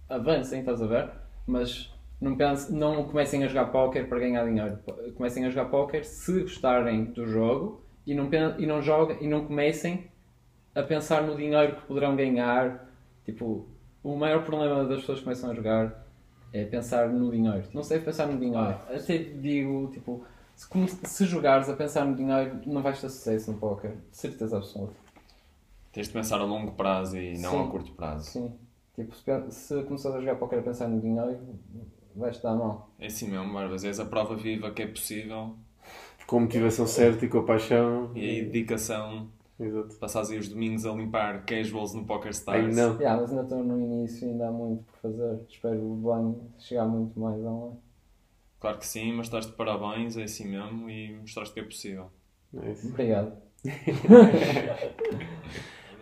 avancem, 0.08 0.60
estás 0.60 0.80
a 0.80 0.86
ver? 0.86 1.10
Mas 1.46 1.92
não, 2.20 2.36
pense, 2.36 2.72
não 2.72 3.04
comecem 3.04 3.44
a 3.44 3.48
jogar 3.48 3.66
póquer 3.66 4.08
para 4.08 4.18
ganhar 4.18 4.44
dinheiro. 4.44 4.78
Comecem 5.14 5.44
a 5.44 5.50
jogar 5.50 5.66
póquer 5.66 6.04
se 6.04 6.42
gostarem 6.42 7.04
do 7.04 7.26
jogo 7.26 7.82
e 8.06 8.14
não, 8.14 8.28
e 8.58 8.66
não, 8.66 8.80
joguem, 8.80 9.18
e 9.20 9.28
não 9.28 9.44
comecem 9.46 10.10
a 10.74 10.82
pensar 10.82 11.22
no 11.22 11.36
dinheiro 11.36 11.76
que 11.76 11.82
poderão 11.82 12.16
ganhar. 12.16 12.88
Tipo, 13.24 13.66
o 14.02 14.16
maior 14.16 14.44
problema 14.44 14.84
das 14.84 15.00
pessoas 15.00 15.18
que 15.18 15.24
começam 15.24 15.50
a 15.50 15.54
jogar 15.54 16.06
é 16.52 16.64
pensar 16.64 17.08
no 17.08 17.30
dinheiro. 17.30 17.64
Não 17.74 17.82
sei 17.82 17.98
pensar 17.98 18.26
no 18.26 18.38
dinheiro. 18.38 18.78
Até 18.88 19.18
digo, 19.18 19.90
tipo, 19.92 20.24
se, 20.54 20.66
se 21.04 21.26
jogares 21.26 21.68
a 21.68 21.76
pensar 21.76 22.04
no 22.04 22.16
dinheiro, 22.16 22.60
não 22.64 22.82
vais 22.82 23.00
ter 23.00 23.10
sucesso 23.10 23.52
no 23.52 23.58
póquer. 23.58 23.96
De 24.10 24.16
certeza 24.16 24.56
absoluta. 24.56 24.94
Tens 25.92 26.06
de 26.06 26.12
pensar 26.12 26.40
a 26.40 26.44
longo 26.44 26.72
prazo 26.72 27.18
e 27.18 27.38
não 27.38 27.50
Sim. 27.50 27.64
a 27.64 27.70
curto 27.70 27.92
prazo. 27.92 28.30
Sim. 28.30 28.52
Tipo, 28.94 29.14
se, 29.14 29.50
se 29.50 29.82
começares 29.82 30.16
a 30.16 30.20
jogar 30.20 30.36
póquer 30.36 30.60
a 30.60 30.62
pensar 30.62 30.88
no 30.88 31.00
dinheiro, 31.00 31.38
vais-te 32.16 32.42
dar 32.42 32.54
mal. 32.54 32.90
É 32.98 33.06
assim 33.06 33.28
mesmo, 33.28 33.52
Barbas. 33.52 33.84
És 33.84 34.00
a 34.00 34.04
prova 34.04 34.34
viva 34.36 34.70
que 34.70 34.82
é 34.82 34.86
possível 34.86 35.54
Com 36.26 36.38
a 36.38 36.40
motivação 36.40 36.86
certa 36.86 37.24
e 37.24 37.28
com 37.28 37.38
a 37.38 37.44
paixão. 37.44 38.10
e 38.14 38.20
aí 38.20 38.42
dedicação. 38.44 39.28
Exato. 39.58 39.94
Passares 39.96 40.30
aí 40.30 40.38
os 40.38 40.48
domingos 40.48 40.84
a 40.84 40.92
limpar 40.92 41.44
casuals 41.46 41.94
no 41.94 42.04
Poker 42.04 42.30
Stars. 42.30 42.66
Aí 42.66 42.74
não. 42.74 42.96
Yeah, 42.96 43.20
mas 43.20 43.30
ainda 43.30 43.42
estou 43.42 43.64
no 43.64 43.80
início, 43.80 44.28
ainda 44.28 44.48
há 44.48 44.52
muito 44.52 44.82
por 44.84 44.98
fazer. 45.00 45.40
Espero 45.48 45.80
bem 45.80 46.36
chegar 46.58 46.84
muito 46.86 47.18
mais 47.18 47.38
online. 47.40 47.78
Claro 48.60 48.78
que 48.78 48.86
sim, 48.86 49.12
mas 49.12 49.26
estás 49.26 49.46
de 49.46 49.52
parabéns, 49.52 50.16
é 50.16 50.24
assim 50.24 50.48
mesmo 50.48 50.90
e 50.90 51.14
mostraste 51.14 51.54
que 51.54 51.60
é 51.60 51.62
possível. 51.62 52.10
É 52.62 52.72
isso. 52.72 52.88
Obrigado. 52.88 53.32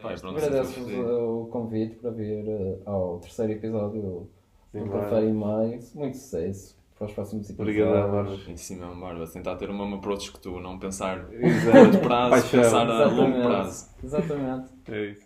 Agradeço-vos 0.03 0.93
o 0.93 1.49
convite 1.51 1.97
para 1.97 2.11
vir 2.11 2.47
eh, 2.47 2.78
ao 2.85 3.19
terceiro 3.20 3.53
episódio 3.53 4.28
Café 4.90 5.24
e 5.24 5.32
Meio. 5.32 5.80
Muito 5.94 6.16
sucesso 6.16 6.76
para 6.96 7.06
os 7.06 7.12
próximos 7.12 7.51
episódios. 7.51 7.76
Obrigado, 7.76 8.12
Bárbara. 8.12 8.38
É 8.48 8.52
assim 8.52 8.76
mesmo, 8.76 9.01
Barbas. 9.01 9.32
Tentar 9.32 9.56
ter 9.56 9.70
o 9.70 9.74
mesmo 9.74 9.96
approach 9.96 10.32
que 10.32 10.40
tu, 10.40 10.60
não 10.60 10.78
pensar 10.78 11.18
a 11.18 11.24
curto 11.24 11.98
prazo, 12.02 12.30
Paixão. 12.30 12.60
pensar 12.60 12.90
a 12.90 13.06
longo 13.06 13.42
prazo. 13.42 13.86
Exatamente. 14.02 14.68
É 14.88 15.05
isso. 15.06 15.23